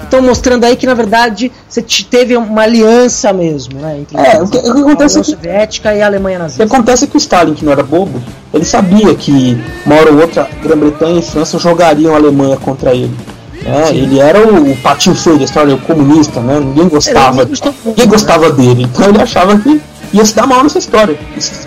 estão 0.06 0.22
mostrando 0.22 0.64
aí 0.64 0.74
que 0.76 0.86
na 0.86 0.94
verdade 0.94 1.52
você 1.68 1.82
te- 1.82 2.04
teve 2.04 2.36
uma 2.36 2.62
aliança 2.62 3.32
mesmo, 3.32 3.78
né? 3.80 3.98
Entre 4.00 4.16
É, 4.18 4.40
o 4.42 4.48
que- 4.48 4.58
o 4.58 4.62
que 4.74 4.80
acontece 4.80 5.18
a 5.18 5.20
é 5.20 5.24
que- 5.24 5.30
União 5.30 5.38
Soviética 5.42 5.94
e 5.94 6.02
a 6.02 6.06
Alemanha 6.06 6.36
O 6.36 6.38
que 6.38 6.42
nazista. 6.44 6.64
acontece 6.64 7.04
é 7.04 7.06
que 7.06 7.16
o 7.16 7.18
Stalin, 7.18 7.54
que 7.54 7.64
não 7.64 7.72
era 7.72 7.82
bobo, 7.82 8.20
ele 8.54 8.64
sabia 8.64 9.14
que 9.14 9.56
uma 9.84 9.96
hora 9.96 10.10
ou 10.12 10.20
outra 10.20 10.48
Grã-Bretanha 10.62 11.18
e 11.18 11.22
França 11.22 11.58
jogariam 11.58 12.14
a 12.14 12.16
Alemanha 12.16 12.56
contra 12.56 12.94
ele. 12.94 13.14
né? 13.62 13.88
ele 13.90 14.20
era 14.20 14.46
o, 14.46 14.70
o 14.72 14.76
patinho 14.76 15.16
feio 15.16 15.38
da 15.38 15.44
história, 15.44 15.74
o 15.74 15.78
comunista, 15.78 16.40
né? 16.40 16.60
Ninguém 16.60 16.88
gostava, 16.88 17.42
Ele 17.42 17.50
ninguém 17.84 18.06
gostava 18.06 18.50
dele. 18.52 18.84
Então 18.84 19.08
ele 19.08 19.20
achava 19.20 19.58
que 19.58 19.80
ia 20.12 20.24
se 20.24 20.36
dar 20.36 20.46
mal 20.46 20.62
nessa 20.62 20.78
história. 20.78 21.18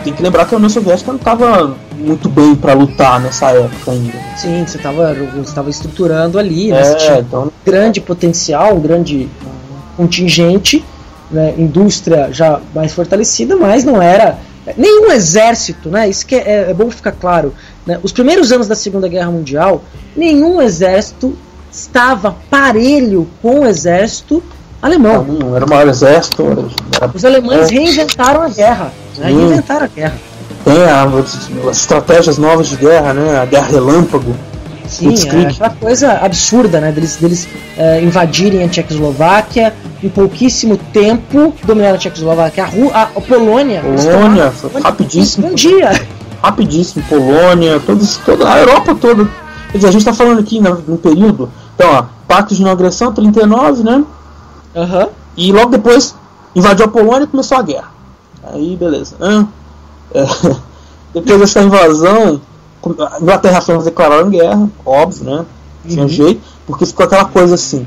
Tem 0.03 0.13
que 0.13 0.23
lembrar 0.23 0.45
que 0.45 0.53
a 0.53 0.57
União 0.57 0.69
Soviética 0.69 1.11
não 1.11 1.17
estava 1.17 1.75
muito 1.99 2.29
bem 2.29 2.55
para 2.55 2.73
lutar 2.73 3.19
nessa 3.19 3.51
época 3.51 3.91
ainda. 3.91 4.13
Sim, 4.37 4.65
você 4.65 4.77
estava 4.77 5.13
você 5.13 5.53
tava 5.53 5.69
estruturando 5.69 6.39
ali, 6.39 6.71
né? 6.71 6.79
É, 6.79 6.83
Você 6.83 6.95
tinha 6.95 7.19
então- 7.19 7.43
um 7.45 7.51
grande 7.65 7.99
potencial, 8.01 8.75
um 8.75 8.79
grande 8.81 9.29
contingente, 9.97 10.83
né? 11.29 11.53
indústria 11.57 12.29
já 12.31 12.59
mais 12.73 12.93
fortalecida, 12.93 13.55
mas 13.55 13.83
não 13.83 14.01
era 14.01 14.37
nenhum 14.77 15.11
exército, 15.11 15.89
né? 15.89 16.07
Isso 16.09 16.25
que 16.25 16.35
é, 16.35 16.67
é 16.69 16.73
bom 16.73 16.89
ficar 16.89 17.11
claro. 17.11 17.53
Né? 17.85 17.99
Os 18.01 18.11
primeiros 18.11 18.51
anos 18.51 18.67
da 18.67 18.75
Segunda 18.75 19.07
Guerra 19.07 19.31
Mundial, 19.31 19.83
nenhum 20.15 20.61
exército 20.61 21.35
estava 21.71 22.35
parelho 22.49 23.27
com 23.41 23.61
o 23.61 23.65
exército 23.65 24.41
alemão. 24.81 25.23
Não, 25.23 25.55
era 25.55 25.65
o 25.65 25.69
maior 25.69 25.87
exército. 25.87 26.43
Era, 26.95 27.11
Os 27.13 27.25
alemães 27.25 27.69
É. 27.69 27.73
reinventaram 27.73 28.41
a 28.41 28.49
guerra. 28.49 28.93
Né? 29.17 29.25
Reinventaram 29.27 29.85
a 29.85 29.87
guerra. 29.87 30.28
Tem 30.65 30.83
a- 30.83 31.03
as 31.69 31.77
estratégias 31.77 32.37
novas 32.37 32.67
de 32.67 32.75
guerra, 32.75 33.13
né? 33.13 33.39
A 33.39 33.45
guerra 33.45 33.67
relâmpago. 33.67 34.35
Sim, 34.87 35.09
é 35.09 35.41
aquela 35.51 35.69
coisa 35.69 36.13
absurda, 36.13 36.79
né? 36.81 36.91
Deles, 36.91 37.17
deles 37.17 37.47
eh, 37.77 38.01
invadirem 38.01 38.63
a 38.63 38.67
Tchecoslováquia 38.67 39.73
em 40.01 40.09
pouquíssimo 40.09 40.77
tempo, 40.91 41.53
dominaram 41.63 41.95
a 41.95 41.97
Tchecoslováquia, 41.99 42.63
a, 42.63 42.67
Ru- 42.67 42.91
a, 42.91 43.03
a 43.03 43.21
Polônia. 43.21 43.81
Polônia, 43.81 44.49
foi 44.51 44.81
rapidíssimo. 44.81 45.47
Um 45.47 45.53
dia. 45.53 45.91
rapidíssimo, 46.41 47.03
Polônia, 47.07 47.79
todos, 47.85 48.17
toda 48.17 48.51
a 48.51 48.59
Europa 48.59 48.95
toda. 48.99 49.25
Quer 49.71 49.77
dizer, 49.77 49.89
a 49.89 49.91
gente 49.91 50.01
está 50.01 50.13
falando 50.13 50.39
aqui 50.39 50.59
no, 50.59 50.75
no 50.87 50.97
período, 50.97 51.51
então, 51.75 51.91
ó, 51.91 52.03
Pacto 52.27 52.55
de 52.55 52.63
Não 52.63 52.71
Agressão, 52.71 53.13
39, 53.13 53.83
né? 53.83 54.03
Aham. 54.75 55.09
E 55.37 55.51
logo 55.51 55.69
depois 55.69 56.15
invadiu 56.55 56.85
a 56.85 56.89
Polônia 56.89 57.25
e 57.25 57.27
começou 57.27 57.57
a 57.59 57.61
guerra. 57.61 57.91
Aí, 58.51 58.75
beleza. 58.75 59.15
É, 60.13 60.25
depois 61.13 61.39
dessa 61.39 61.61
invasão, 61.61 62.41
a 62.83 63.21
Inglaterra 63.21 63.55
e 63.55 63.57
a 63.57 63.61
França 63.61 63.85
declararam 63.85 64.29
guerra, 64.29 64.69
óbvio, 64.85 65.23
né? 65.25 65.45
Tinha 65.87 66.07
jeito, 66.07 66.41
porque 66.65 66.85
ficou 66.85 67.05
aquela 67.05 67.25
coisa 67.25 67.55
assim, 67.55 67.85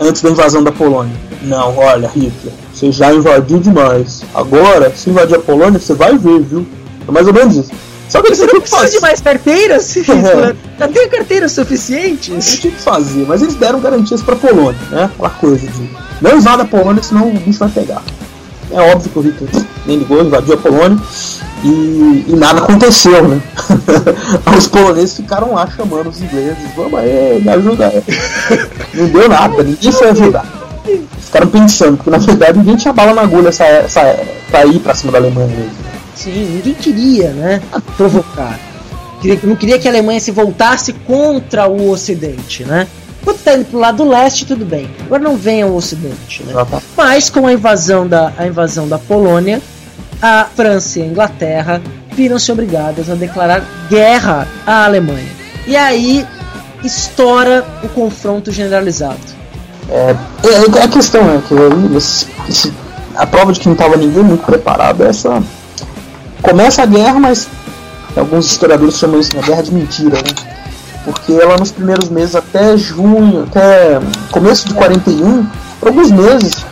antes 0.00 0.22
da 0.22 0.30
invasão 0.30 0.62
da 0.62 0.72
Polônia. 0.72 1.14
Não, 1.42 1.76
olha, 1.76 2.08
Hitler, 2.08 2.52
você 2.72 2.90
já 2.90 3.12
invadiu 3.12 3.58
demais. 3.58 4.22
Agora, 4.34 4.92
se 4.94 5.10
invadir 5.10 5.36
a 5.36 5.40
Polônia, 5.40 5.78
você 5.78 5.94
vai 5.94 6.16
ver, 6.16 6.40
viu? 6.40 6.66
É 7.06 7.10
mais 7.10 7.26
ou 7.26 7.32
menos 7.32 7.56
isso. 7.56 7.70
Só 8.08 8.20
que 8.22 8.28
eles 8.28 8.38
Você 8.38 8.46
não 8.46 8.60
precisa 8.60 8.80
fazer. 8.82 8.92
de 8.96 9.00
mais 9.00 9.20
carteiras? 9.20 9.96
É. 10.06 10.56
Já 10.78 10.88
tem 10.88 11.08
carteiras 11.08 11.52
suficientes? 11.52 12.28
Eles 12.28 12.60
tinham 12.60 12.74
que 12.74 12.80
fazer, 12.82 13.26
mas 13.26 13.42
eles 13.42 13.54
deram 13.56 13.80
garantias 13.80 14.22
pra 14.22 14.36
Polônia, 14.36 14.80
né? 14.90 15.10
Aquela 15.12 15.30
coisa 15.30 15.66
de 15.66 15.90
não 16.20 16.36
invada 16.36 16.62
a 16.62 16.66
Polônia, 16.66 17.02
senão 17.02 17.28
o 17.28 17.32
bicho 17.40 17.58
vai 17.58 17.68
pegar. 17.68 18.02
É 18.70 18.80
óbvio 18.92 19.10
que 19.10 19.18
o 19.18 19.22
Hitler 19.22 19.66
nem 19.86 19.98
ligou, 19.98 20.22
invadiu 20.22 20.54
a 20.54 20.56
Polônia 20.56 20.98
e, 21.68 22.24
e 22.28 22.36
nada 22.36 22.60
aconteceu, 22.60 23.26
né? 23.28 23.40
Os 24.56 24.66
poloneses 24.68 25.16
ficaram 25.16 25.52
lá 25.54 25.66
chamando 25.68 26.08
os 26.08 26.20
ingleses, 26.20 26.56
vamos 26.76 26.98
aí, 26.98 27.40
me 27.42 27.48
ajuda 27.50 27.88
aí. 27.88 28.02
Não 28.94 29.08
deu 29.08 29.28
nada, 29.28 29.62
ninguém 29.62 29.92
foi 29.92 30.10
ajudar. 30.10 30.44
Ficaram 31.20 31.48
pensando, 31.48 31.96
porque 31.96 32.10
na 32.10 32.18
verdade 32.18 32.58
ninguém 32.58 32.76
tinha 32.76 32.92
bala 32.92 33.12
na 33.12 33.22
agulha 33.22 33.48
essa, 33.48 33.64
essa, 33.64 34.00
pra 34.50 34.64
ir 34.66 34.78
pra 34.78 34.94
cima 34.94 35.12
da 35.12 35.18
Alemanha 35.18 35.48
mesmo. 35.48 35.70
Sim, 36.14 36.54
ninguém 36.54 36.74
queria, 36.74 37.30
né? 37.30 37.60
Provocar. 37.96 38.58
Queria- 39.20 39.40
Não 39.42 39.56
queria 39.56 39.78
que 39.78 39.88
a 39.88 39.90
Alemanha 39.90 40.20
se 40.20 40.30
voltasse 40.30 40.92
contra 40.92 41.66
o 41.68 41.90
Ocidente, 41.90 42.64
né? 42.64 42.86
Quando 43.24 43.38
tá 43.38 43.54
indo 43.54 43.64
pro 43.64 43.78
lado 43.80 44.08
leste, 44.08 44.46
tudo 44.46 44.64
bem. 44.64 44.88
Agora 45.04 45.20
não 45.22 45.36
venha 45.36 45.66
o 45.66 45.74
Ocidente, 45.74 46.44
né? 46.44 46.54
Mas 46.96 47.28
com 47.28 47.44
a 47.46 47.52
invasão 47.52 48.06
da, 48.06 48.32
a 48.38 48.46
invasão 48.46 48.86
da 48.86 48.98
Polônia, 48.98 49.60
a 50.20 50.46
França 50.54 50.98
e 50.98 51.02
a 51.02 51.06
Inglaterra 51.06 51.80
viram-se 52.12 52.50
obrigadas 52.50 53.10
a 53.10 53.14
declarar 53.14 53.62
guerra 53.90 54.46
à 54.66 54.84
Alemanha. 54.84 55.28
E 55.66 55.76
aí 55.76 56.26
estoura 56.84 57.64
o 57.82 57.88
confronto 57.88 58.50
generalizado. 58.50 59.18
É, 59.88 60.14
é, 60.44 60.82
a 60.84 60.88
questão 60.88 61.22
é 61.22 61.40
que 61.46 61.54
esse- 61.96 62.26
esse- 62.48 62.72
a 63.14 63.26
prova 63.26 63.52
de 63.52 63.60
que 63.60 63.66
não 63.66 63.74
estava 63.74 63.96
ninguém 63.96 64.22
muito 64.22 64.44
preparado 64.44 65.02
é 65.04 65.08
essa. 65.08 65.42
Começa 66.42 66.82
a 66.82 66.86
guerra, 66.86 67.18
mas 67.18 67.48
alguns 68.16 68.46
historiadores 68.46 68.96
chamam 68.98 69.20
isso 69.20 69.30
de 69.30 69.40
guerra 69.46 69.62
de 69.62 69.72
mentira, 69.72 70.16
né? 70.16 70.52
Porque 71.04 71.32
ela 71.32 71.56
nos 71.56 71.70
primeiros 71.70 72.08
meses, 72.08 72.34
até 72.34 72.76
junho, 72.76 73.44
até 73.44 74.00
começo 74.32 74.66
de 74.68 74.74
41, 74.74 75.46
por 75.78 75.88
alguns 75.88 76.10
meses, 76.10 76.64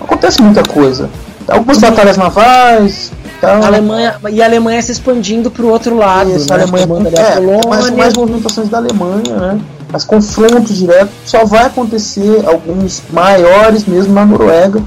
acontece 0.00 0.40
muita 0.40 0.62
coisa. 0.62 1.10
Algumas 1.48 1.78
batalhas 1.78 2.16
navais, 2.16 3.12
tal. 3.40 3.62
A 3.62 3.66
Alemanha, 3.66 4.14
e 4.30 4.42
a 4.42 4.44
Alemanha 4.44 4.80
se 4.82 4.92
expandindo 4.92 5.50
pro 5.50 5.68
outro 5.68 5.96
lado, 5.96 6.30
Isso, 6.30 6.48
né? 6.48 6.56
a 6.56 6.62
Alemanha 6.62 6.84
ali 7.08 7.16
é, 7.16 7.20
a 7.20 7.32
Polônia. 7.32 7.68
mais, 7.68 7.90
mais 7.90 8.14
movimentações 8.14 8.68
da 8.68 8.78
Alemanha, 8.78 9.36
né? 9.36 9.60
Mas 9.92 10.04
confronto 10.04 10.72
direto 10.72 11.10
só 11.26 11.44
vai 11.44 11.64
acontecer 11.66 12.42
alguns 12.46 13.02
maiores 13.12 13.84
mesmo 13.84 14.14
na 14.14 14.24
Noruega, 14.24 14.80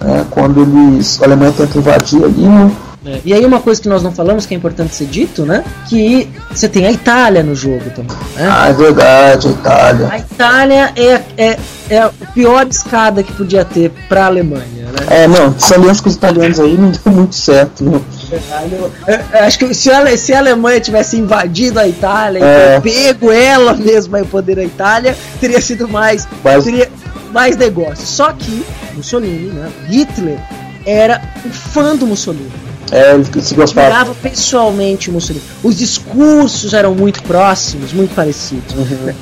né? 0.00 0.24
quando 0.30 0.62
eles 0.62 1.20
a 1.20 1.26
Alemanha 1.26 1.52
tenta 1.52 1.76
invadir 1.76 2.24
ali, 2.24 2.42
né? 2.48 2.70
É, 3.04 3.20
E 3.24 3.34
aí 3.34 3.44
uma 3.44 3.60
coisa 3.60 3.82
que 3.82 3.88
nós 3.88 4.02
não 4.02 4.12
falamos 4.12 4.46
que 4.46 4.54
é 4.54 4.56
importante 4.56 4.94
ser 4.94 5.06
dito, 5.06 5.44
né? 5.44 5.64
Que 5.88 6.30
você 6.50 6.68
tem 6.68 6.86
a 6.86 6.92
Itália 6.92 7.42
no 7.42 7.54
jogo 7.54 7.90
também. 7.90 8.16
Né? 8.36 8.48
Ah, 8.48 8.68
é 8.68 8.72
verdade, 8.72 9.48
a 9.48 9.50
Itália. 9.50 10.08
A 10.08 10.18
Itália 10.18 10.92
é, 10.94 11.20
é, 11.36 11.58
é 11.90 11.98
a 11.98 12.10
pior 12.32 12.66
escada 12.68 13.22
que 13.22 13.32
podia 13.32 13.64
ter 13.64 13.90
para 14.08 14.22
a 14.22 14.26
Alemanha. 14.26 14.81
É, 15.10 15.26
não, 15.28 15.54
essa 15.56 15.74
aliança 15.74 16.02
com 16.02 16.08
os 16.08 16.14
italianos 16.16 16.60
aí 16.60 16.76
não 16.76 16.90
deu 16.90 17.12
muito 17.12 17.34
certo? 17.34 17.84
Eu- 17.84 19.20
eu 19.32 19.44
acho 19.44 19.58
que 19.58 19.74
se 19.74 19.90
a, 19.90 20.16
se 20.16 20.32
a 20.32 20.38
Alemanha 20.38 20.80
tivesse 20.80 21.16
invadido 21.16 21.78
a 21.78 21.86
Itália 21.88 22.44
É. 22.44 22.76
e 22.78 22.80
pego 22.80 23.30
ela 23.30 23.74
mesma 23.74 24.20
o 24.20 24.26
poder 24.26 24.56
da 24.56 24.64
Itália, 24.64 25.16
teria 25.40 25.60
sido 25.60 25.88
mais, 25.88 26.26
Mas- 26.42 26.64
teria 26.64 26.90
mais 27.32 27.56
negócio. 27.56 28.06
Só 28.06 28.32
que 28.32 28.64
Mussolini, 28.94 29.50
né? 29.52 29.68
Hitler, 29.88 30.38
era 30.86 31.20
um 31.46 31.50
fã 31.50 31.94
do 31.96 32.06
Mussolini. 32.06 32.50
É, 32.90 33.14
ele 33.14 33.24
se 33.42 33.54
gostava. 33.54 33.86
Admirava 33.86 34.14
pessoalmente 34.22 35.08
o 35.08 35.14
Mussolini. 35.14 35.42
Os 35.62 35.76
discursos 35.78 36.74
eram 36.74 36.94
muito 36.94 37.22
próximos, 37.22 37.92
muito 37.92 38.14
parecidos. 38.14 38.74
né? 38.74 39.14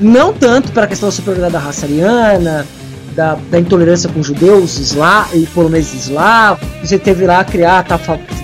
Não 0.00 0.32
tanto 0.32 0.72
para 0.72 0.84
a 0.84 0.86
questão 0.88 1.08
da 1.08 1.14
superioridade 1.14 1.52
da 1.52 1.58
raça 1.60 1.86
ariana, 1.86 2.66
da, 3.14 3.36
da 3.50 3.58
intolerância 3.58 4.08
com 4.08 4.22
judeus 4.22 4.78
eslá, 4.78 5.28
e 5.32 5.46
poloneses 5.46 6.06
eslavos. 6.06 6.66
Você 6.82 6.98
teve 6.98 7.26
lá 7.26 7.40
a 7.40 7.44
criar, 7.44 7.82
tá, 7.84 7.98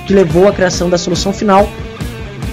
que 0.07 0.13
levou 0.13 0.49
à 0.49 0.53
criação 0.53 0.89
da 0.89 0.97
solução 0.97 1.33
final, 1.33 1.69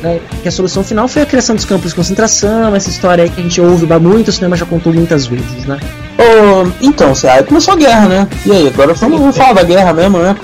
né, 0.02 0.20
que 0.42 0.48
a 0.48 0.52
solução 0.52 0.84
final 0.84 1.08
foi 1.08 1.24
a 1.24 1.26
criação 1.26 1.56
dos 1.56 1.66
campos 1.66 1.90
de 1.90 1.96
concentração, 1.96 2.76
essa 2.76 2.90
história 2.90 3.24
aí 3.24 3.30
que 3.30 3.40
a 3.40 3.44
gente 3.44 3.60
ouve 3.60 3.86
muito, 4.00 4.28
o 4.28 4.32
cinema 4.32 4.56
já 4.56 4.66
contou 4.66 4.94
muitas 4.94 5.26
vezes, 5.26 5.66
né? 5.66 5.80
Ô, 6.18 6.72
então, 6.82 7.14
aí 7.32 7.44
começou 7.44 7.74
a 7.74 7.78
guerra, 7.78 8.08
né? 8.08 8.28
E 8.46 8.52
aí, 8.52 8.68
agora 8.68 8.94
vamos, 8.94 9.20
vamos 9.20 9.38
falar 9.38 9.54
da 9.54 9.64
guerra 9.64 9.94
mesmo, 9.94 10.20
né? 10.20 10.36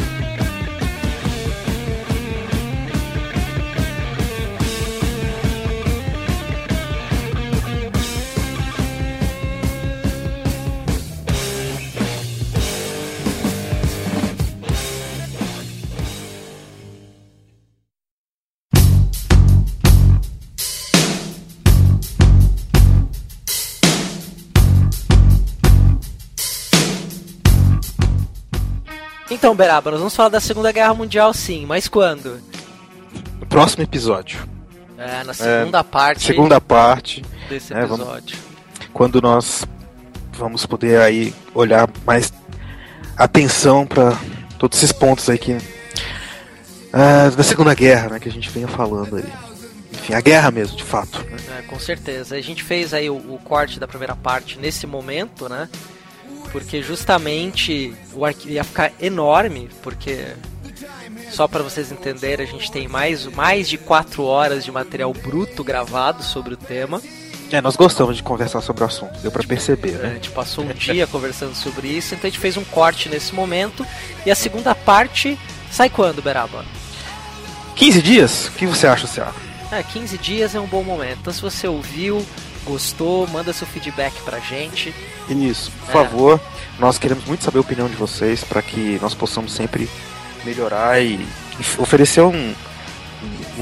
Então, 29.54 29.66
Beraba, 29.68 29.92
nós 29.92 30.00
vamos 30.00 30.16
falar 30.16 30.30
da 30.30 30.40
Segunda 30.40 30.72
Guerra 30.72 30.96
Mundial 30.96 31.32
sim, 31.32 31.64
mas 31.68 31.88
quando? 31.88 32.42
No 33.40 33.46
próximo 33.46 33.84
episódio. 33.84 34.50
É, 34.98 35.24
na 35.24 35.32
segunda 35.32 35.84
parte. 35.84 36.24
Segunda 36.24 36.60
parte. 36.60 37.24
Desse 37.48 37.72
né, 37.72 37.86
vamos- 37.86 38.00
episódio. 38.00 38.38
quando 38.92 39.22
nós 39.22 39.64
vamos 40.36 40.66
poder 40.66 41.00
aí 41.02 41.36
olhar 41.54 41.88
mais 42.04 42.34
atenção 43.16 43.86
para 43.86 44.18
todos 44.58 44.80
esses 44.80 44.92
pontos 44.92 45.30
aí 45.30 45.38
que 45.38 45.56
ah, 46.92 47.30
da 47.30 47.44
Segunda 47.44 47.76
Guerra, 47.76 48.10
né, 48.10 48.20
que 48.20 48.30
a 48.30 48.32
gente 48.32 48.50
vinha 48.50 48.68
falando 48.68 49.18
aí. 49.18 49.26
Enfim, 49.92 50.16
a 50.16 50.22
guerra 50.22 50.50
mesmo, 50.50 50.76
de 50.76 50.84
fato. 50.84 51.20
né? 51.30 51.38
É, 51.60 51.62
com 51.62 51.80
certeza. 51.80 52.36
A 52.36 52.42
gente 52.42 52.64
fez 52.64 52.92
aí 52.92 53.08
o, 53.08 53.18
o 53.18 53.40
corte 53.44 53.80
da 53.80 53.88
primeira 53.88 54.16
parte 54.16 54.58
nesse 54.58 54.88
momento, 54.88 55.48
né? 55.48 55.70
Porque 56.54 56.82
justamente 56.82 57.94
o 58.14 58.24
arquivo 58.24 58.54
ia 58.54 58.64
ficar 58.64 58.94
enorme, 59.02 59.70
porque 59.82 60.28
só 61.32 61.48
para 61.48 61.64
vocês 61.64 61.92
entenderem, 61.92 62.46
a 62.46 62.50
gente 62.50 62.72
tem 62.72 62.88
mais, 62.88 63.26
mais 63.26 63.68
de 63.68 63.78
4 63.78 64.24
horas 64.24 64.64
de 64.64 64.72
material 64.72 65.12
bruto 65.12 65.64
gravado 65.64 66.24
sobre 66.24 66.54
o 66.54 66.58
tema. 66.58 67.02
É, 67.52 67.60
nós 67.60 67.76
gostamos 67.76 68.16
de 68.16 68.24
conversar 68.24 68.62
sobre 68.62 68.84
o 68.84 68.88
assunto, 68.88 69.20
deu 69.20 69.32
pra 69.32 69.44
perceber, 69.44 69.96
A 69.96 69.98
né? 70.00 70.14
gente 70.14 70.30
passou 70.32 70.64
um 70.64 70.74
dia 70.74 71.06
conversando 71.06 71.56
sobre 71.56 71.88
isso, 71.88 72.16
então 72.16 72.28
a 72.28 72.32
gente 72.32 72.40
fez 72.40 72.56
um 72.56 72.64
corte 72.64 73.10
nesse 73.10 73.34
momento. 73.34 73.86
E 74.26 74.32
a 74.32 74.36
segunda 74.36 74.74
parte 74.74 75.38
sai 75.72 75.90
quando, 75.90 76.22
Beraba? 76.22 76.64
15 77.76 78.02
dias? 78.02 78.48
O 78.48 78.52
que 78.52 78.66
você 78.68 78.86
acha, 78.88 79.08
Thiago? 79.08 79.36
É, 79.72 79.82
15 79.82 80.18
dias 80.20 80.54
é 80.54 80.60
um 80.60 80.68
bom 80.68 80.84
momento. 80.84 81.18
Então 81.22 81.34
se 81.34 81.42
você 81.42 81.68
ouviu, 81.68 82.24
gostou, 82.64 83.28
manda 83.28 83.54
seu 83.54 83.68
feedback 83.68 84.14
pra 84.24 84.40
gente. 84.40 84.94
Isso, 85.30 85.70
por 85.72 85.90
É. 85.90 85.94
favor. 85.94 86.40
Nós 86.80 86.98
queremos 86.98 87.24
muito 87.26 87.44
saber 87.44 87.60
a 87.60 87.62
opinião 87.62 87.88
de 87.88 87.96
vocês 87.96 88.44
para 88.44 88.60
que 88.62 88.98
nós 89.02 89.14
possamos 89.14 89.54
sempre 89.54 89.88
melhorar 90.44 91.00
e, 91.02 91.14
e 91.16 91.28
oferecer 91.78 92.22
um, 92.22 92.34
um- 92.36 92.56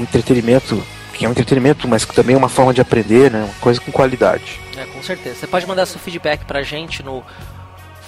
entretenimento 0.02 0.82
que 1.12 1.26
é 1.26 1.28
um 1.28 1.32
entretenimento, 1.32 1.86
mas 1.86 2.04
que 2.06 2.14
também 2.14 2.34
é 2.34 2.38
uma 2.38 2.48
forma 2.48 2.72
de 2.72 2.80
aprender, 2.80 3.30
né? 3.30 3.44
Uma 3.44 3.54
coisa 3.60 3.78
com 3.80 3.92
qualidade. 3.92 4.58
É, 4.76 4.86
com 4.86 5.02
certeza. 5.02 5.36
Você 5.40 5.46
pode 5.46 5.66
mandar 5.66 5.84
seu 5.86 6.00
feedback 6.00 6.44
pra 6.46 6.62
gente 6.62 7.02
no 7.02 7.22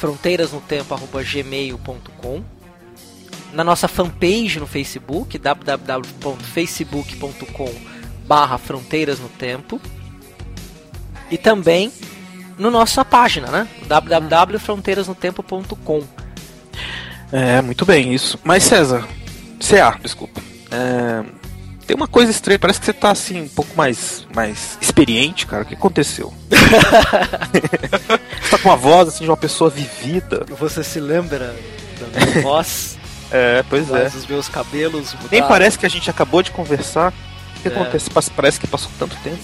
fronteirasnotempo.gmail.com 0.00 2.42
Na 3.52 3.62
nossa 3.62 3.86
fanpage 3.86 4.58
no 4.58 4.66
Facebook, 4.66 5.36
www.facebook.com 5.38 7.72
barra 8.26 8.56
Fronteiras 8.58 9.20
no 9.20 9.28
Tempo. 9.28 9.80
E 11.30 11.38
também 11.38 11.92
no 12.58 12.70
nossa 12.70 13.04
página, 13.04 13.48
né? 13.48 13.68
www.fronteirasnotempo.com 13.86 16.02
É, 17.32 17.60
muito 17.62 17.84
bem, 17.84 18.14
isso. 18.14 18.38
Mas 18.44 18.62
César, 18.64 19.06
CA, 19.60 19.98
desculpa. 20.02 20.40
É, 20.70 21.22
tem 21.86 21.96
uma 21.96 22.06
coisa 22.08 22.30
estranha, 22.30 22.58
parece 22.58 22.78
que 22.80 22.86
você 22.86 22.92
tá 22.92 23.10
assim, 23.10 23.42
um 23.42 23.48
pouco 23.48 23.70
mais, 23.76 24.26
mais 24.34 24.78
experiente, 24.80 25.46
cara. 25.46 25.62
O 25.64 25.66
que 25.66 25.74
aconteceu? 25.74 26.32
você 26.48 28.48
tá 28.50 28.58
com 28.58 28.68
uma 28.68 28.76
voz 28.76 29.08
assim 29.08 29.24
de 29.24 29.30
uma 29.30 29.36
pessoa 29.36 29.68
vivida. 29.70 30.44
Você 30.58 30.82
se 30.84 31.00
lembra 31.00 31.54
da 32.00 32.06
minha 32.26 32.42
voz? 32.42 32.96
É, 33.30 33.64
pois 33.68 33.90
é. 33.90 34.06
Os 34.06 34.26
meus 34.26 34.48
cabelos 34.48 35.12
mudaram. 35.14 35.28
Nem 35.32 35.42
parece 35.42 35.78
que 35.78 35.86
a 35.86 35.88
gente 35.88 36.08
acabou 36.08 36.42
de 36.42 36.50
conversar. 36.52 37.12
O 37.58 37.62
que 37.62 37.68
É. 37.68 37.70
acontece? 37.72 38.08
Pa- 38.10 38.22
Parece 38.36 38.60
que 38.60 38.66
passou 38.66 38.90
tanto 38.98 39.16
tempo. 39.24 39.38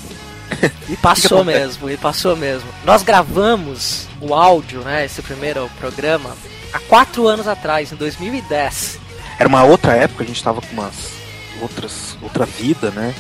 E 0.88 0.96
passou 0.96 1.44
mesmo, 1.44 1.88
e 1.90 1.96
passou 1.96 2.36
mesmo. 2.36 2.68
Nós 2.84 3.02
gravamos 3.02 4.06
o 4.20 4.34
áudio, 4.34 4.80
né, 4.80 5.04
esse 5.04 5.22
primeiro 5.22 5.70
programa, 5.78 6.36
há 6.72 6.78
quatro 6.80 7.26
anos 7.28 7.46
atrás, 7.48 7.92
em 7.92 7.96
2010. 7.96 8.98
Era 9.38 9.48
uma 9.48 9.62
outra 9.64 9.94
época, 9.94 10.24
a 10.24 10.26
gente 10.26 10.42
tava 10.42 10.60
com 10.60 10.72
umas 10.72 10.94
outras, 11.62 12.16
outra 12.22 12.44
vida, 12.44 12.90
né? 12.90 13.14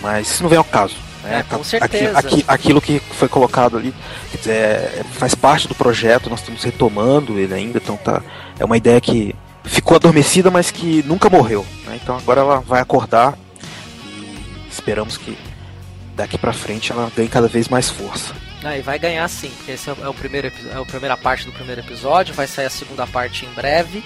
Mas 0.00 0.30
isso 0.30 0.42
não 0.42 0.50
vem 0.50 0.58
ao 0.58 0.64
caso. 0.64 0.94
Né? 1.22 1.40
É, 1.40 1.42
com 1.42 1.62
certeza. 1.64 2.18
aqui- 2.18 2.44
aquilo 2.46 2.80
que 2.80 3.00
foi 3.00 3.28
colocado 3.28 3.76
ali 3.76 3.92
quer 4.30 4.38
dizer, 4.38 4.52
é- 4.54 5.04
faz 5.14 5.34
parte 5.34 5.66
do 5.68 5.74
projeto, 5.74 6.30
nós 6.30 6.40
estamos 6.40 6.62
retomando 6.62 7.38
ele 7.38 7.52
ainda, 7.54 7.78
então 7.78 7.96
tá. 7.96 8.22
É 8.58 8.64
uma 8.64 8.76
ideia 8.76 9.00
que 9.00 9.34
ficou 9.64 9.96
adormecida, 9.96 10.50
mas 10.50 10.70
que 10.70 11.02
nunca 11.06 11.28
morreu. 11.28 11.66
né? 11.84 11.98
Então 12.02 12.16
agora 12.16 12.40
ela 12.40 12.60
vai 12.60 12.80
acordar 12.80 13.36
e 14.06 14.36
esperamos 14.70 15.16
que 15.16 15.36
daqui 16.18 16.36
pra 16.36 16.52
frente 16.52 16.92
ela 16.92 17.10
ganhe 17.16 17.28
cada 17.28 17.48
vez 17.48 17.68
mais 17.68 17.88
força. 17.88 18.34
Ah, 18.62 18.76
e 18.76 18.82
vai 18.82 18.98
ganhar 18.98 19.26
sim, 19.28 19.50
porque 19.56 19.72
esse 19.72 19.88
é 19.88 19.92
o, 19.92 20.10
é 20.10 20.12
primeiro, 20.12 20.48
é 20.70 20.76
a 20.76 20.84
primeira 20.84 21.16
parte 21.16 21.46
do 21.46 21.52
primeiro 21.52 21.80
episódio, 21.80 22.34
vai 22.34 22.46
sair 22.46 22.66
a 22.66 22.70
segunda 22.70 23.06
parte 23.06 23.46
em 23.46 23.48
breve. 23.54 24.02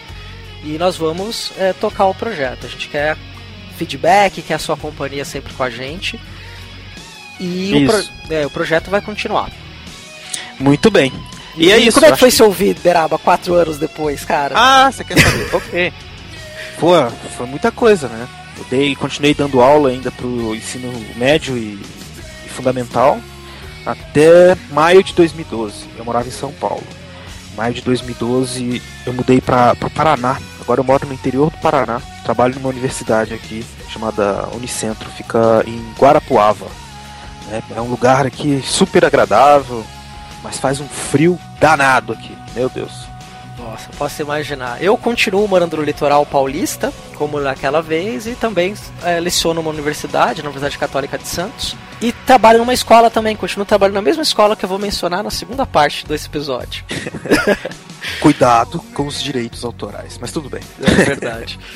E 0.63 0.79
nós 0.79 0.97
vamos 0.97 1.51
é, 1.59 1.73
tocar 1.73 2.05
o 2.07 2.15
projeto. 2.15 2.67
A 2.67 2.69
gente 2.69 2.89
quer 2.89 3.17
feedback, 3.77 4.43
quer 4.43 4.55
a 4.55 4.59
sua 4.61 4.77
companhia 4.77 5.25
sempre 5.25 5.53
com 5.55 5.63
a 5.65 5.71
gente. 5.71 6.21
E 7.41 7.73
o, 7.75 7.87
pro- 7.91 8.05
é, 8.37 8.47
o 8.47 8.51
projeto 8.51 8.89
vai 8.91 9.01
continuar. 9.01 9.51
Muito 10.61 10.91
bem. 10.91 11.13
E, 11.57 11.73
é 11.73 11.79
isso. 11.79 11.95
Como 11.99 12.07
é 12.07 12.13
que 12.13 12.19
foi 12.21 12.31
seu 12.31 12.47
ouvido, 12.47 12.81
Beraba, 12.81 13.19
quatro 13.19 13.55
anos 13.55 13.79
depois, 13.79 14.25
cara? 14.25 14.55
Ah, 14.57 14.93
você 14.93 15.03
quer 15.03 15.19
saber? 15.19 15.55
ok. 15.55 15.93
Pô, 16.79 16.93
foi 17.37 17.47
muita 17.47 17.73
coisa, 17.73 18.07
né? 18.09 18.29
Eu 18.59 18.65
dei, 18.71 18.95
continuei 18.95 19.35
dando 19.35 19.61
aula 19.61 19.89
ainda 19.91 20.11
pro 20.13 20.55
ensino 20.55 20.93
médio 21.17 21.57
e, 21.57 21.61
e 21.61 22.02
fundamental 22.53 23.19
até 23.85 24.57
maio 24.71 25.03
de 25.03 25.13
2012. 25.15 25.87
Eu 25.97 26.05
morava 26.05 26.29
em 26.29 26.33
São 26.33 26.53
Paulo. 26.53 26.85
Maio 27.57 27.75
de 27.75 27.83
2012 27.83 28.81
eu 29.07 29.13
mudei 29.13 29.41
para 29.41 29.77
o 29.83 29.91
Paraná. 29.91 30.39
Agora 30.61 30.81
eu 30.81 30.85
moro 30.85 31.07
no 31.07 31.13
interior 31.13 31.51
do 31.51 31.59
Paraná. 31.59 32.01
Trabalho 32.25 32.55
numa 32.55 32.69
universidade 32.69 33.35
aqui 33.35 33.65
chamada 33.89 34.49
Unicentro. 34.55 35.11
Fica 35.11 35.63
em 35.67 35.93
Guarapuava. 35.99 36.67
né? 37.49 37.63
É 37.77 37.81
um 37.81 37.89
lugar 37.91 38.27
aqui 38.27 38.63
super 38.65 39.05
agradável, 39.05 39.85
mas 40.43 40.59
faz 40.59 40.81
um 40.81 40.89
frio 40.89 41.39
danado 41.61 42.13
aqui. 42.13 42.37
Meu 42.55 42.69
Deus. 42.69 43.12
Nossa, 43.63 43.89
posso 43.97 44.21
imaginar. 44.21 44.83
Eu 44.83 44.97
continuo 44.97 45.47
morando 45.47 45.77
no 45.77 45.83
litoral 45.83 46.27
paulista, 46.27 46.93
como 47.15 47.41
naquela 47.41 47.81
vez, 47.81 48.27
e 48.27 48.35
também 48.35 48.75
é, 49.05 49.21
leciono 49.21 49.63
numa 49.63 49.71
universidade, 49.71 50.43
na 50.43 50.49
Universidade 50.49 50.77
Católica 50.77 51.17
de 51.17 51.29
Santos. 51.29 51.77
E 52.01 52.11
trabalho 52.13 52.59
numa 52.59 52.75
escola 52.75 53.09
também, 53.09 53.37
continuo 53.37 53.65
trabalhando 53.65 53.95
na 53.95 54.03
mesma 54.03 54.23
escola 54.23 54.57
que 54.57 54.65
eu 54.65 54.69
vou 54.69 54.79
mencionar 54.79 55.23
na 55.23 55.31
segunda 55.31 55.65
parte 55.65 56.05
desse 56.07 56.27
episódio. 56.27 56.85
Cuidado 58.21 58.81
com 58.93 59.07
os 59.07 59.23
direitos 59.23 59.65
autorais, 59.65 60.19
mas 60.21 60.33
tudo 60.33 60.51
bem. 60.51 60.63
É 60.83 61.05
verdade. 61.05 61.59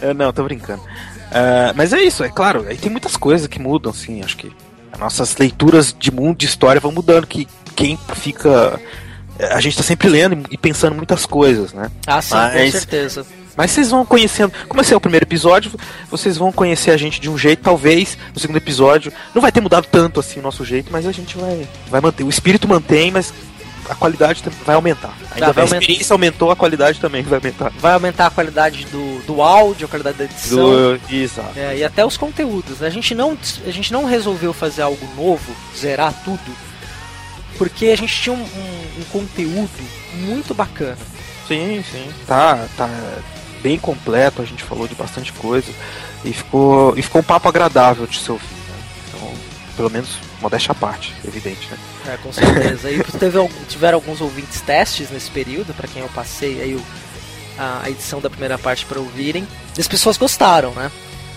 É, 0.00 0.12
não, 0.12 0.32
tô 0.32 0.42
brincando. 0.42 0.82
É, 1.30 1.72
mas 1.72 1.92
é 1.92 2.02
isso, 2.02 2.24
é 2.24 2.28
claro, 2.28 2.66
aí 2.68 2.76
tem 2.76 2.90
muitas 2.90 3.16
coisas 3.16 3.46
que 3.46 3.60
mudam, 3.60 3.90
assim, 3.90 4.22
acho 4.22 4.36
que 4.36 4.52
as 4.92 4.98
nossas 4.98 5.36
leituras 5.36 5.94
de 5.98 6.10
mundo, 6.10 6.36
de 6.36 6.46
história 6.46 6.80
vão 6.80 6.92
mudando, 6.92 7.26
que 7.26 7.48
quem 7.74 7.98
fica. 8.14 8.78
A 9.38 9.60
gente 9.60 9.76
tá 9.76 9.82
sempre 9.82 10.08
lendo 10.08 10.46
e 10.50 10.56
pensando 10.56 10.94
muitas 10.94 11.26
coisas, 11.26 11.72
né? 11.72 11.90
Ah, 12.06 12.22
sim, 12.22 12.34
com 12.34 12.70
certeza. 12.70 13.26
Mas 13.56 13.70
vocês 13.70 13.90
vão 13.90 14.04
conhecendo. 14.04 14.52
Como 14.68 14.80
esse 14.80 14.92
é 14.92 14.96
o 14.96 15.00
primeiro 15.00 15.24
episódio, 15.24 15.70
vocês 16.10 16.36
vão 16.36 16.50
conhecer 16.50 16.90
a 16.90 16.96
gente 16.96 17.20
de 17.20 17.30
um 17.30 17.38
jeito, 17.38 17.62
talvez 17.62 18.18
no 18.32 18.40
segundo 18.40 18.56
episódio. 18.56 19.12
Não 19.34 19.40
vai 19.40 19.52
ter 19.52 19.60
mudado 19.60 19.86
tanto 19.90 20.18
assim 20.20 20.40
o 20.40 20.42
nosso 20.42 20.64
jeito, 20.64 20.90
mas 20.92 21.06
a 21.06 21.12
gente 21.12 21.36
vai, 21.38 21.68
vai 21.88 22.00
manter. 22.00 22.24
O 22.24 22.28
espírito 22.28 22.66
mantém, 22.66 23.12
mas 23.12 23.32
a 23.88 23.94
qualidade 23.94 24.42
vai 24.64 24.74
aumentar. 24.74 25.14
Ainda 25.32 25.46
Tá, 25.46 25.52
vai 25.52 25.64
a 25.64 25.66
experiência 25.66 26.14
aumentou, 26.14 26.50
a 26.50 26.56
qualidade 26.56 26.98
também 26.98 27.22
vai 27.22 27.38
aumentar. 27.38 27.70
Vai 27.78 27.92
aumentar 27.92 28.26
a 28.26 28.30
qualidade 28.30 28.86
do, 28.86 29.18
do 29.26 29.40
áudio, 29.42 29.86
a 29.86 29.88
qualidade 29.88 30.18
da 30.18 30.24
edição. 30.24 30.58
Do- 30.58 31.00
Exato. 31.08 31.56
É, 31.56 31.76
e 31.76 31.84
até 31.84 32.04
os 32.04 32.16
conteúdos. 32.16 32.82
A 32.82 32.90
gente, 32.90 33.14
não, 33.14 33.36
a 33.66 33.70
gente 33.70 33.92
não 33.92 34.04
resolveu 34.04 34.52
fazer 34.52 34.82
algo 34.82 35.06
novo, 35.16 35.52
zerar 35.78 36.12
tudo, 36.24 36.40
porque 37.58 37.86
a 37.86 37.96
gente 37.96 38.14
tinha 38.20 38.34
um, 38.34 38.40
um- 38.42 39.00
um 39.00 39.04
conteúdo 39.12 39.70
muito 40.14 40.54
bacana. 40.54 40.98
Sim, 41.48 41.84
sim. 41.90 42.08
Tá, 42.26 42.66
tá. 42.76 42.88
bem 43.62 43.78
completo, 43.78 44.42
a 44.42 44.44
gente 44.44 44.62
falou 44.62 44.86
de 44.86 44.94
bastante 44.94 45.32
coisa 45.32 45.70
e 46.24 46.32
ficou, 46.34 46.92
e 46.98 47.02
ficou 47.02 47.20
um 47.22 47.24
papo 47.24 47.48
agradável 47.48 48.06
de 48.06 48.18
se 48.18 48.30
ouvir. 48.30 48.44
Né? 48.44 48.84
Então, 49.08 49.32
pelo 49.76 49.90
menos, 49.90 50.10
modéstia 50.40 50.72
à 50.72 50.74
parte, 50.74 51.14
evidente, 51.26 51.66
né? 51.70 51.78
É, 52.12 52.16
com 52.18 52.30
certeza. 52.32 52.90
E 52.90 53.02
teve, 53.18 53.38
algum- 53.38 53.64
tiveram 53.66 53.96
alguns 53.96 54.20
ouvintes 54.20 54.60
testes 54.60 55.08
nesse 55.10 55.30
período, 55.30 55.72
para 55.74 55.88
quem 55.88 56.02
eu 56.02 56.08
passei 56.10 56.60
aí 56.60 56.74
o- 56.74 56.84
a, 57.58 57.82
a 57.84 57.90
edição 57.90 58.20
da 58.20 58.28
primeira 58.28 58.58
parte 58.58 58.84
para 58.84 58.98
ouvirem. 59.00 59.46
E 59.78 59.80
as 59.80 59.88
pessoas 59.88 60.16
gostaram, 60.18 60.72
né? 60.72 60.90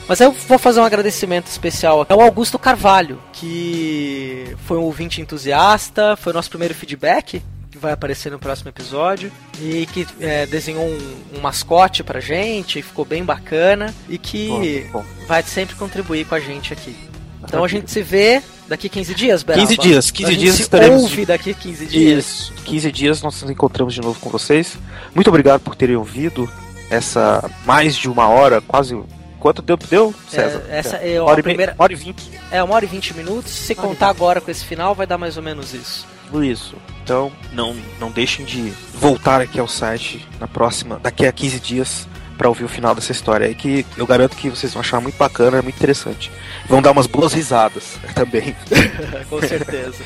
Mas 0.08 0.22
eu 0.22 0.32
vou 0.32 0.58
fazer 0.58 0.80
um 0.80 0.84
agradecimento 0.86 1.48
especial 1.48 2.06
ao 2.08 2.22
Augusto 2.22 2.58
Carvalho, 2.58 3.20
que 3.34 4.56
foi 4.66 4.78
um 4.78 4.84
ouvinte 4.84 5.20
entusiasta, 5.22 6.16
foi 6.16 6.32
o 6.32 6.36
nosso 6.36 6.50
primeiro 6.50 6.74
feedback, 6.74 7.42
que 7.70 7.78
vai 7.78 7.92
aparecer 7.92 8.32
no 8.32 8.40
próximo 8.40 8.70
episódio, 8.70 9.30
e 9.62 9.86
que 9.88 10.08
é, 10.22 10.46
desenhou 10.46 10.86
um, 10.86 11.16
um 11.38 11.42
mascote 11.42 12.04
pra 12.06 12.22
gente, 12.22 12.82
ficou 12.82 13.04
bem 13.04 13.24
bacana, 13.24 13.94
e 14.08 14.18
que 14.18 14.88
Bom, 14.94 15.00
bom. 15.02 15.06
vai 15.28 15.44
sempre 15.44 15.76
contribuir 15.76 16.26
com 16.26 16.36
a 16.36 16.40
gente 16.40 16.72
aqui. 16.72 16.96
Então 17.44 17.64
a 17.64 17.68
gente 17.68 17.92
se 17.92 18.02
vê 18.02 18.42
daqui 18.68 18.88
15 18.88 19.14
dias, 19.14 19.44
Beraba? 19.44 19.68
15 19.68 19.78
dias, 19.78 20.10
15 20.12 20.26
a 20.30 20.32
gente 20.34 20.40
dias 20.42 20.56
se 20.56 20.62
estaremos 20.62 21.04
ouve 21.04 21.16
de- 21.18 21.26
daqui 21.26 21.54
15 21.54 21.86
dias. 21.86 22.26
Isso, 22.26 22.54
15 22.64 22.92
dias 22.94 23.22
nós 23.22 23.42
nos 23.42 23.52
encontramos 23.52 23.94
de 23.94 24.02
novo 24.02 24.18
com 24.22 24.30
vocês. 24.30 24.78
Muito 25.14 25.28
obrigado 25.28 25.60
por 25.62 25.76
terem 25.76 25.96
ouvido 25.98 26.50
essa 26.90 27.50
mais 27.66 27.96
de 27.96 28.10
uma 28.10 28.28
hora, 28.30 28.62
quase. 28.62 28.98
Quanto 29.40 29.62
tempo 29.62 29.86
deu, 29.88 30.14
César? 30.30 30.64
É, 30.70 30.80
essa 30.80 30.98
É, 30.98 31.14
é 31.14 31.22
hora, 31.22 31.42
primeira- 31.44 31.74
e 31.78 31.82
hora 31.82 31.94
e 31.94 31.96
vinte. 31.96 32.32
É, 32.52 32.62
uma 32.64 32.74
hora 32.76 32.86
e 32.86 32.88
20 32.88 33.14
minutos. 33.16 33.52
Se 33.52 33.74
hora 33.74 33.82
contar 33.88 34.10
agora 34.10 34.42
com 34.42 34.50
esse 34.52 34.66
final, 34.66 34.96
vai 34.96 35.06
dar 35.08 35.18
mais 35.18 35.38
ou 35.38 35.44
menos 35.44 35.74
isso. 35.74 36.06
Isso. 36.44 36.76
Então, 37.04 37.32
não, 37.54 37.76
não 38.00 38.12
deixem 38.12 38.44
de 38.46 38.74
voltar 38.94 39.40
aqui 39.40 39.60
ao 39.60 39.68
site 39.68 40.28
na 40.40 40.48
próxima, 40.48 41.00
daqui 41.02 41.26
a 41.26 41.32
15 41.32 41.60
dias, 41.60 42.08
para 42.38 42.50
ouvir 42.50 42.66
o 42.66 42.68
final 42.68 42.94
dessa 42.94 43.12
história 43.14 43.48
aí, 43.48 43.56
que 43.56 43.86
eu 43.96 44.06
garanto 44.06 44.36
que 44.36 44.50
vocês 44.50 44.74
vão 44.74 44.82
achar 44.82 45.00
muito 45.00 45.18
bacana, 45.18 45.62
muito 45.62 45.76
interessante. 45.78 46.30
Vão 46.68 46.82
dar 46.82 46.92
umas 46.92 47.08
boas 47.08 47.32
risadas 47.34 47.98
também. 48.14 48.56
com 49.30 49.42
certeza. 49.42 50.04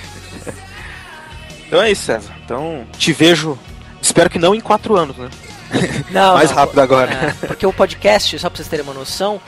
Então 1.68 1.82
é 1.82 1.92
isso, 1.92 2.04
César. 2.04 2.34
Então, 2.46 2.86
te 2.98 3.14
vejo. 3.14 3.58
Espero 4.02 4.30
que 4.30 4.40
não 4.40 4.54
em 4.54 4.60
quatro 4.60 4.96
anos, 4.98 5.16
né? 5.18 5.30
Não, 6.12 6.34
Mais 6.36 6.50
não, 6.50 6.58
rápido 6.58 6.80
agora. 6.80 7.12
é, 7.12 7.48
porque 7.48 7.66
o 7.66 7.72
podcast, 7.74 8.38
só 8.40 8.50
pra 8.50 8.58
vocês 8.58 8.68
terem 8.68 8.84
uma 8.84 8.94
noção, 8.94 9.40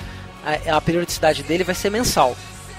a, 0.46 0.78
a 0.78 0.82
periodicidade 0.82 1.44
dele 1.44 1.64
vai 1.64 1.76
ser 1.76 1.90
mensal. 1.90 2.36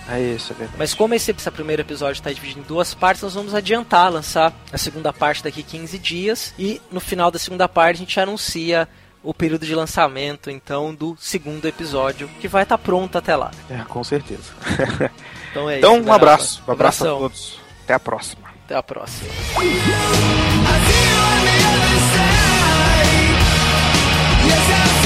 É 0.09 0.21
isso, 0.21 0.53
é 0.53 0.55
verdade. 0.57 0.77
Mas 0.79 0.93
como 0.93 1.15
esse, 1.15 1.31
esse 1.31 1.51
primeiro 1.51 1.81
episódio 1.83 2.21
está 2.21 2.31
dividido 2.33 2.61
em 2.61 2.63
duas 2.63 2.93
partes, 2.95 3.23
nós 3.23 3.35
vamos 3.35 3.55
adiantar, 3.55 4.13
lançar 4.13 4.53
a 4.73 4.77
segunda 4.79 5.13
parte 5.13 5.43
daqui 5.43 5.63
15 5.63 5.99
dias. 5.99 6.55
E 6.59 6.81
no 6.93 7.01
final 7.01 7.31
da 7.31 7.39
segunda 7.39 7.67
parte 7.69 7.97
a 7.97 7.99
gente 8.01 8.21
anuncia 8.21 8.87
o 9.23 9.33
período 9.33 9.65
de 9.65 9.75
lançamento, 9.75 10.51
então, 10.51 10.95
do 10.95 11.17
segundo 11.19 11.67
episódio, 11.67 12.29
que 12.41 12.47
vai 12.47 12.65
estar 12.65 12.77
pronto 12.77 13.17
até 13.17 13.35
lá. 13.35 13.51
É, 13.71 13.79
com 13.89 14.05
certeza. 14.05 14.53
Então 15.55 15.71
é 15.71 15.79
então, 15.79 15.99
isso. 16.01 16.09
um 16.09 16.13
abraço. 16.13 16.63
Um 16.67 16.73
Abraço. 16.73 17.05
abraço 17.05 17.05
a 17.05 17.19
todos. 17.21 17.61
Até 17.85 17.95
a 17.95 18.01
próxima. 18.01 18.43
Até 18.65 18.75
a 18.75 18.83
próxima. 18.83 19.31
Yes, 24.47 25.04